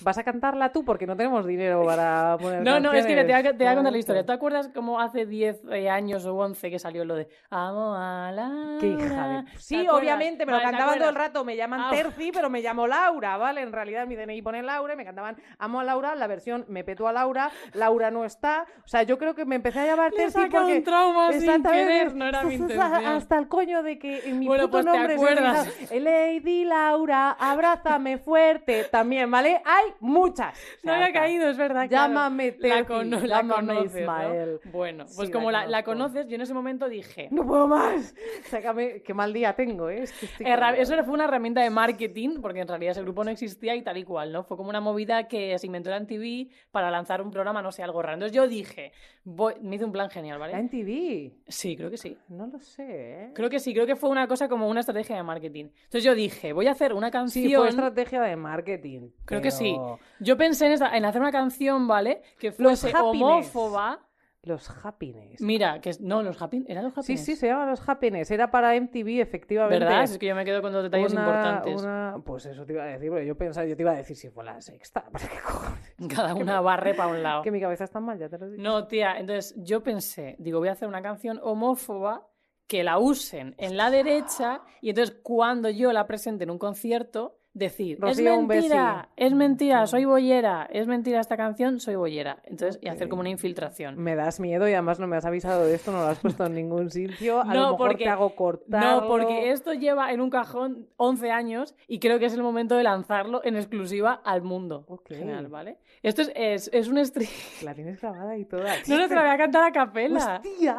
¿Vas 0.01 0.16
a 0.16 0.24
cantarla 0.24 0.72
tú? 0.72 0.86
Porque 0.86 1.07
no 1.07 1.16
tenemos 1.16 1.44
dinero 1.46 1.82
para 1.84 2.38
poner 2.40 2.62
No, 2.64 2.80
no, 2.80 2.92
es 2.94 3.05
que 3.05 3.14
te 3.14 3.24
voy, 3.24 3.32
a, 3.32 3.42
te 3.42 3.42
voy 3.42 3.49
a 3.49 3.53
canciones. 3.53 3.74
contar 3.76 3.92
la 3.92 3.99
historia. 3.99 4.24
¿Te 4.26 4.32
acuerdas 4.32 4.68
como 4.74 5.01
hace 5.01 5.26
10 5.26 5.62
eh, 5.70 5.90
años 5.90 6.24
o 6.24 6.34
11 6.34 6.70
que 6.70 6.78
salió 6.78 7.05
lo 7.05 7.16
de 7.16 7.28
Amo 7.51 7.94
a 7.94 8.32
Laura? 8.32 8.78
Qué 8.80 8.86
hija 8.86 9.28
de... 9.28 9.42
¿Te 9.53 9.59
Sí, 9.59 9.86
obviamente, 9.86 10.46
me 10.46 10.53
lo 10.53 10.59
Vale, 10.59 10.70
¿te 10.70 10.70
cantaban 10.72 10.99
todo 10.99 11.09
el 11.11 11.14
rato. 11.14 11.44
Me 11.44 11.57
llaman 11.57 11.80
Ah. 11.80 11.90
Terci, 11.90 12.32
pero 12.32 12.49
me 12.49 12.62
llamo 12.62 12.86
Laura, 12.86 13.36
¿vale? 13.36 13.61
En 13.61 13.72
realidad 13.72 14.07
mi 14.07 14.16
DNI 14.16 14.40
pone 14.40 14.62
Laura 14.62 14.94
y 14.94 14.96
me 14.96 15.05
cantaban 15.05 15.36
Amo 15.59 15.80
a 15.80 15.84
Laura, 15.84 16.14
la 16.14 16.26
versión 16.26 16.64
Me 16.68 16.84
peto 16.84 17.07
a 17.07 17.12
Laura, 17.12 17.51
Laura 17.74 18.11
no 18.11 18.24
está. 18.24 18.66
O 18.84 18.88
sea, 18.88 19.03
yo 19.03 19.18
creo 19.18 19.34
que 19.34 19.44
me 19.44 19.57
empecé 19.57 19.80
a 19.80 19.86
llamar 19.86 20.12
Terci 20.12 20.38
porque... 20.51 20.76
un 20.78 20.84
trauma 20.84 21.32
sin 21.32 21.43
Exactamente. 21.43 21.84
querer, 21.93 22.14
no 22.14 22.24
era 22.26 22.43
mi 22.45 22.55
intención. 22.55 23.07
Hasta 23.07 23.39
el 23.39 23.49
coño 23.49 23.82
de 23.82 23.99
que 23.99 24.28
en 24.28 24.39
mi 24.39 24.47
Bueno, 24.47 24.64
puto 24.64 24.70
pues 24.72 24.84
te 24.84 24.91
nombre 24.93 25.09
se 25.09 25.24
acuerdas. 25.24 25.91
Lady 25.93 26.64
Laura, 26.64 27.30
abrázame 27.32 28.18
fuerte. 28.18 28.84
También, 28.91 29.30
¿vale? 29.30 29.61
Hay 29.64 29.93
muchas. 30.01 30.59
No 30.82 30.93
había 30.95 31.12
caído, 31.12 31.49
es 31.49 31.57
verdad. 31.57 31.89
claro. 31.89 32.12
Llámame 32.14 32.55
la, 32.59 32.76
Terci, 32.76 32.84
cono- 32.84 33.20
la 33.20 33.26
llámame 33.26 33.66
conoces, 33.74 33.95
¿no? 33.95 34.01
Ismael. 34.01 34.61
Bueno, 34.72 35.05
pues 35.16 35.28
Sí, 35.28 35.32
como 35.32 35.51
la 35.51 35.62
la, 35.62 35.66
la 35.66 35.82
conoces, 35.82 36.26
yo 36.28 36.36
en 36.36 36.41
ese 36.43 36.55
momento 36.55 36.89
dije... 36.89 37.28
No 37.30 37.45
puedo 37.47 37.66
más. 37.66 38.14
Sácame, 38.45 39.03
qué 39.03 39.12
mal 39.14 39.32
día 39.32 39.55
tengo, 39.55 39.89
¿eh? 39.91 40.03
Es 40.05 40.12
que 40.12 40.26
estoy 40.26 40.47
con- 40.47 40.74
Eso 40.76 41.05
fue 41.05 41.14
una 41.14 41.24
herramienta 41.24 41.61
de 41.62 41.70
marketing, 41.70 42.41
porque 42.41 42.61
en 42.61 42.68
realidad 42.68 42.93
ese 42.93 43.03
grupo 43.03 43.24
no 43.24 43.30
existía 43.30 43.74
y 43.74 43.82
tal 43.82 43.97
y 43.99 44.05
cual, 44.05 44.32
¿no? 44.32 44.45
Fue 44.45 44.57
como 44.57 44.70
una 44.70 44.80
movida 44.80 45.26
que 45.28 45.59
se 45.59 45.66
inventó 45.66 45.91
en 45.91 46.07
TV 46.07 46.49
para 46.70 46.91
lanzar 46.91 47.20
un 47.22 47.30
programa, 47.30 47.61
no 47.62 47.72
sé, 47.72 47.82
algo 47.82 48.01
raro. 48.03 48.14
Entonces 48.14 48.34
yo 48.34 48.47
dije, 48.47 48.93
voy- 49.24 49.55
me 49.61 49.76
hice 49.76 49.84
un 49.84 49.93
plan 49.93 50.09
genial, 50.11 50.27
¿La 50.34 50.38
¿vale? 50.38 50.58
en 50.58 50.68
TV? 50.68 51.32
Sí, 51.46 51.76
creo 51.76 51.90
que 51.90 51.96
sí. 51.96 52.16
No 52.28 52.46
lo 52.46 52.58
sé, 52.60 53.24
¿eh? 53.24 53.30
Creo 53.34 53.48
que 53.50 53.58
sí, 53.58 53.72
creo 53.72 53.86
que 53.86 53.96
fue 53.96 54.10
una 54.10 54.26
cosa 54.28 54.48
como 54.48 54.68
una 54.68 54.80
estrategia 54.80 55.16
de 55.16 55.22
marketing. 55.22 55.66
Entonces 55.84 56.04
yo 56.04 56.14
dije, 56.14 56.52
voy 56.52 56.66
a 56.66 56.72
hacer 56.72 56.92
una 56.94 57.10
canción. 57.10 57.44
Sí, 57.48 57.54
fue 57.54 57.68
estrategia 57.68 58.20
de 58.22 58.36
marketing. 58.36 59.10
Creo 59.24 59.40
que 59.40 59.50
sí. 59.50 59.76
Yo 60.20 60.36
pensé 60.36 60.66
en, 60.66 60.72
esa- 60.72 60.96
en 60.96 61.04
hacer 61.04 61.20
una 61.20 61.32
canción, 61.32 61.86
¿vale? 61.86 62.22
Que 62.38 62.48
Los 62.48 62.56
fuese 62.56 62.88
happiness. 62.96 63.22
homófoba. 63.54 64.04
Los 64.44 64.70
happiness. 64.84 65.40
Mira, 65.42 65.80
que 65.80 65.90
no, 66.00 66.22
los 66.22 66.40
happy, 66.40 66.64
eran 66.68 66.84
los 66.84 66.94
Sí, 66.94 67.00
happiness. 67.00 67.24
sí, 67.24 67.36
se 67.36 67.48
llaman 67.48 67.68
los 67.68 67.86
happiness. 67.86 68.30
Era 68.30 68.50
para 68.50 68.74
MTV, 68.80 69.20
efectivamente. 69.20 69.84
¿Verdad? 69.84 70.04
Es 70.04 70.16
que 70.16 70.26
yo 70.26 70.34
me 70.34 70.44
quedo 70.44 70.62
con 70.62 70.72
dos 70.72 70.84
detalles 70.84 71.12
Una- 71.12 71.20
importantes. 71.22 71.82
una- 71.82 72.16
Pues 72.24 72.46
eso 72.46 72.64
te 72.64 72.72
iba 72.72 72.84
a 72.84 72.86
decir, 72.86 73.10
porque 73.10 73.26
yo 73.26 73.36
pensaba, 73.36 73.66
yo 73.66 73.76
te 73.76 73.82
iba 73.82 73.90
a 73.90 73.96
decir 73.96 74.16
si 74.16 74.30
fue 74.30 74.44
la 74.44 74.60
sexta. 74.60 75.04
¿Para 75.12 75.26
qué 75.28 75.36
cojones? 75.44 75.88
Cada 76.14 76.34
una 76.34 76.61
barre 76.61 76.94
para 76.94 77.11
un 77.11 77.22
lado. 77.22 77.42
Que 77.42 77.51
mi 77.51 77.61
cabeza 77.61 77.84
está 77.84 78.01
mal, 78.01 78.18
ya 78.18 78.28
te 78.28 78.38
lo 78.38 78.49
digo. 78.49 78.62
No, 78.62 78.86
tía, 78.86 79.18
entonces 79.18 79.55
yo 79.57 79.82
pensé, 79.82 80.36
digo, 80.38 80.61
voy 80.61 80.68
a 80.68 80.72
hacer 80.72 80.88
una 80.88 81.03
canción 81.03 81.40
homófoba 81.42 82.28
que 82.66 82.84
la 82.84 82.99
usen 82.99 83.55
en 83.59 83.76
la 83.76 83.90
derecha 83.90 84.62
y 84.80 84.90
entonces 84.90 85.16
cuando 85.22 85.70
yo 85.70 85.92
la 85.92 86.07
presente 86.07 86.44
en 86.44 86.51
un 86.51 86.59
concierto, 86.59 87.38
decir, 87.55 87.99
Rocío, 88.01 88.30
es 88.34 88.38
mentira, 88.46 88.94
besi". 89.16 89.26
es 89.26 89.34
mentira, 89.34 89.86
soy 89.86 90.05
bollera, 90.05 90.68
es 90.70 90.86
mentira 90.86 91.18
esta 91.20 91.36
canción, 91.36 91.80
soy 91.80 91.96
bollera. 91.96 92.38
Entonces, 92.44 92.78
y 92.82 92.88
hacer 92.88 93.09
como 93.09 93.20
una 93.20 93.30
infiltración. 93.30 93.99
Me 93.99 94.14
das 94.14 94.38
miedo 94.38 94.68
y 94.68 94.72
además 94.74 95.01
no 95.01 95.07
me 95.09 95.16
has 95.16 95.24
avisado 95.24 95.64
de 95.64 95.74
esto, 95.74 95.90
no 95.90 95.99
lo 96.03 96.07
has 96.07 96.18
puesto 96.20 96.46
en 96.46 96.55
ningún 96.55 96.90
sitio. 96.90 97.40
A 97.40 97.44
No, 97.46 97.55
lo 97.55 97.61
mejor 97.72 97.76
porque- 97.88 98.05
te 98.05 98.11
hago 98.11 98.36
cortarlo. 98.36 99.01
No, 99.03 99.09
porque 99.09 99.51
esto 99.51 99.72
lleva 99.72 100.12
en 100.12 100.20
un 100.20 100.30
cajón 100.30 100.86
11 100.96 101.30
años 101.32 101.74
y 101.88 101.99
creo 101.99 102.18
que 102.20 102.26
es 102.26 102.34
el 102.34 102.42
momento 102.42 102.76
de 102.76 102.84
lanzarlo 102.84 103.40
en 103.44 103.57
exclusiva 103.57 104.20
al 104.24 104.42
mundo. 104.42 104.84
Ok. 104.88 105.09
Genial, 105.09 105.49
¿vale? 105.49 105.78
Esto 106.03 106.22
es, 106.22 106.30
es, 106.36 106.70
es 106.72 106.86
un 106.88 107.05
stream. 107.05 107.30
La 107.64 107.74
tienes 107.74 108.01
grabada 108.01 108.36
y 108.36 108.44
toda. 108.44 108.72
No, 108.86 108.99
no 108.99 109.09
te 109.09 109.14
la 109.16 109.22
voy 109.22 109.30
a 109.30 109.36
cantar 109.36 109.64
a 109.64 109.72
capela. 109.72 110.40
¡Hostia! 110.44 110.76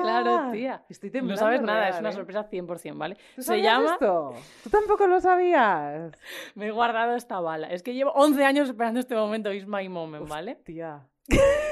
Claro, 0.00 0.52
tía. 0.52 0.84
Estoy 0.88 1.08
No 1.10 1.12
temblando. 1.14 1.40
sabes 1.40 1.62
nada, 1.62 1.88
es 1.88 1.98
una 1.98 2.10
¿eh? 2.10 2.12
sorpresa 2.12 2.48
100%, 2.48 2.96
¿vale? 2.96 3.16
¿Tú 3.34 3.42
Se 3.42 3.60
llama... 3.60 3.92
esto? 3.94 4.32
¿Tú 4.62 4.70
tampoco 4.70 5.06
lo 5.08 5.20
sabías? 5.20 6.09
Me 6.54 6.68
he 6.68 6.70
guardado 6.70 7.14
esta 7.16 7.40
bala. 7.40 7.68
Es 7.68 7.82
que 7.82 7.94
llevo 7.94 8.12
11 8.12 8.44
años 8.44 8.68
esperando 8.68 9.00
este 9.00 9.14
momento, 9.14 9.52
is 9.52 9.66
my 9.66 9.88
moment, 9.88 10.28
¿vale? 10.28 10.56
Tía. 10.56 11.06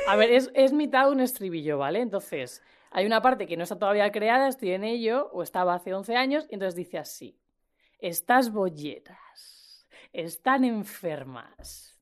A 0.08 0.16
ver, 0.16 0.30
es, 0.30 0.50
es 0.54 0.72
mitad 0.72 1.06
de 1.06 1.12
un 1.12 1.20
estribillo, 1.20 1.78
¿vale? 1.78 2.00
Entonces, 2.00 2.62
hay 2.90 3.06
una 3.06 3.20
parte 3.20 3.46
que 3.46 3.56
no 3.56 3.64
está 3.64 3.78
todavía 3.78 4.10
creada, 4.10 4.48
estoy 4.48 4.72
en 4.72 4.84
ello, 4.84 5.30
o 5.32 5.42
estaba 5.42 5.74
hace 5.74 5.92
11 5.92 6.16
años, 6.16 6.46
y 6.50 6.54
entonces 6.54 6.74
dice 6.74 6.98
así. 6.98 7.38
Estas 7.98 8.52
bolleras 8.52 9.86
están 10.12 10.64
enfermas 10.64 11.98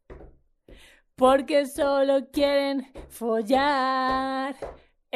porque 1.17 1.65
solo 1.65 2.31
quieren 2.31 2.93
follar 3.09 4.55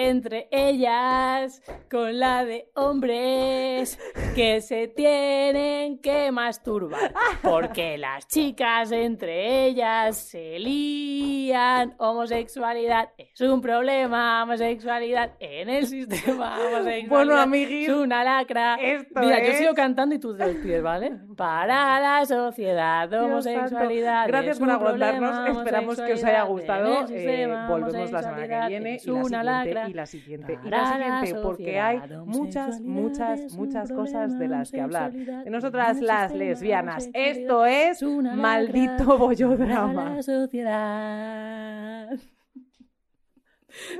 entre 0.09 0.49
ellas 0.51 1.63
con 1.91 2.19
la 2.19 2.45
de 2.45 2.71
hombres 2.75 3.99
que 4.35 4.61
se 4.61 4.89
tienen 4.89 5.99
que 5.99 6.33
masturbar 6.33 7.13
porque 7.43 7.99
las 7.99 8.27
chicas 8.29 8.93
entre 8.93 9.67
ellas 9.67 10.17
se 10.17 10.59
lían 10.59 11.95
homosexualidad 11.99 13.11
es 13.19 13.41
un 13.41 13.61
problema 13.61 14.43
homosexualidad 14.43 15.33
en 15.41 15.69
el 15.69 15.87
sistema 15.87 16.59
homosexualidad 16.67 17.09
Bueno, 17.09 17.37
amiguis, 17.37 17.89
es 17.89 17.95
una 17.95 18.25
lacra 18.25 18.77
esto 18.77 19.21
mira 19.21 19.45
yo 19.45 19.53
sigo 19.55 19.75
cantando 19.75 20.15
y 20.15 20.19
tú 20.19 20.37
te 20.37 20.47
despides 20.47 20.83
¿vale? 20.83 21.13
para 21.37 22.01
la 22.01 22.27
sociedad 22.27 23.13
homosexualidad. 23.13 24.27
Gracias 24.27 24.57
es 24.57 24.61
por 24.61 24.71
aguantarnos. 24.71 25.59
Esperamos 25.59 26.01
que 26.01 26.13
os 26.13 26.25
haya 26.25 26.43
gustado. 26.43 27.03
Eh, 27.03 27.07
sistema, 27.07 27.69
volvemos 27.69 28.13
la 28.13 28.23
semana 28.23 28.49
que 28.49 28.69
viene 28.69 28.95
es 28.97 29.07
y 29.07 29.11
la 29.11 29.15
una 29.15 29.43
lacra. 29.43 29.90
Y 29.91 29.95
la 29.95 30.07
siguiente 30.07 30.59
y 30.65 30.69
la 30.69 30.93
siguiente 30.93 31.43
porque 31.43 31.81
hay 31.81 32.01
muchas, 32.25 32.81
muchas, 32.81 33.55
muchas 33.55 33.93
cosas 33.93 34.39
de 34.39 34.49
las 34.49 34.71
que 34.71 34.81
hablar. 34.81 35.13
De 35.13 35.51
nosotras 35.51 36.01
las 36.01 36.33
lesbianas. 36.33 37.11
Esto 37.13 37.67
es 37.67 38.03
maldito 38.03 39.19
bollodrama. 39.19 40.19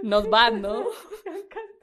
Not 0.03 0.29
bad, 0.31 0.53
¿no? 0.61 0.85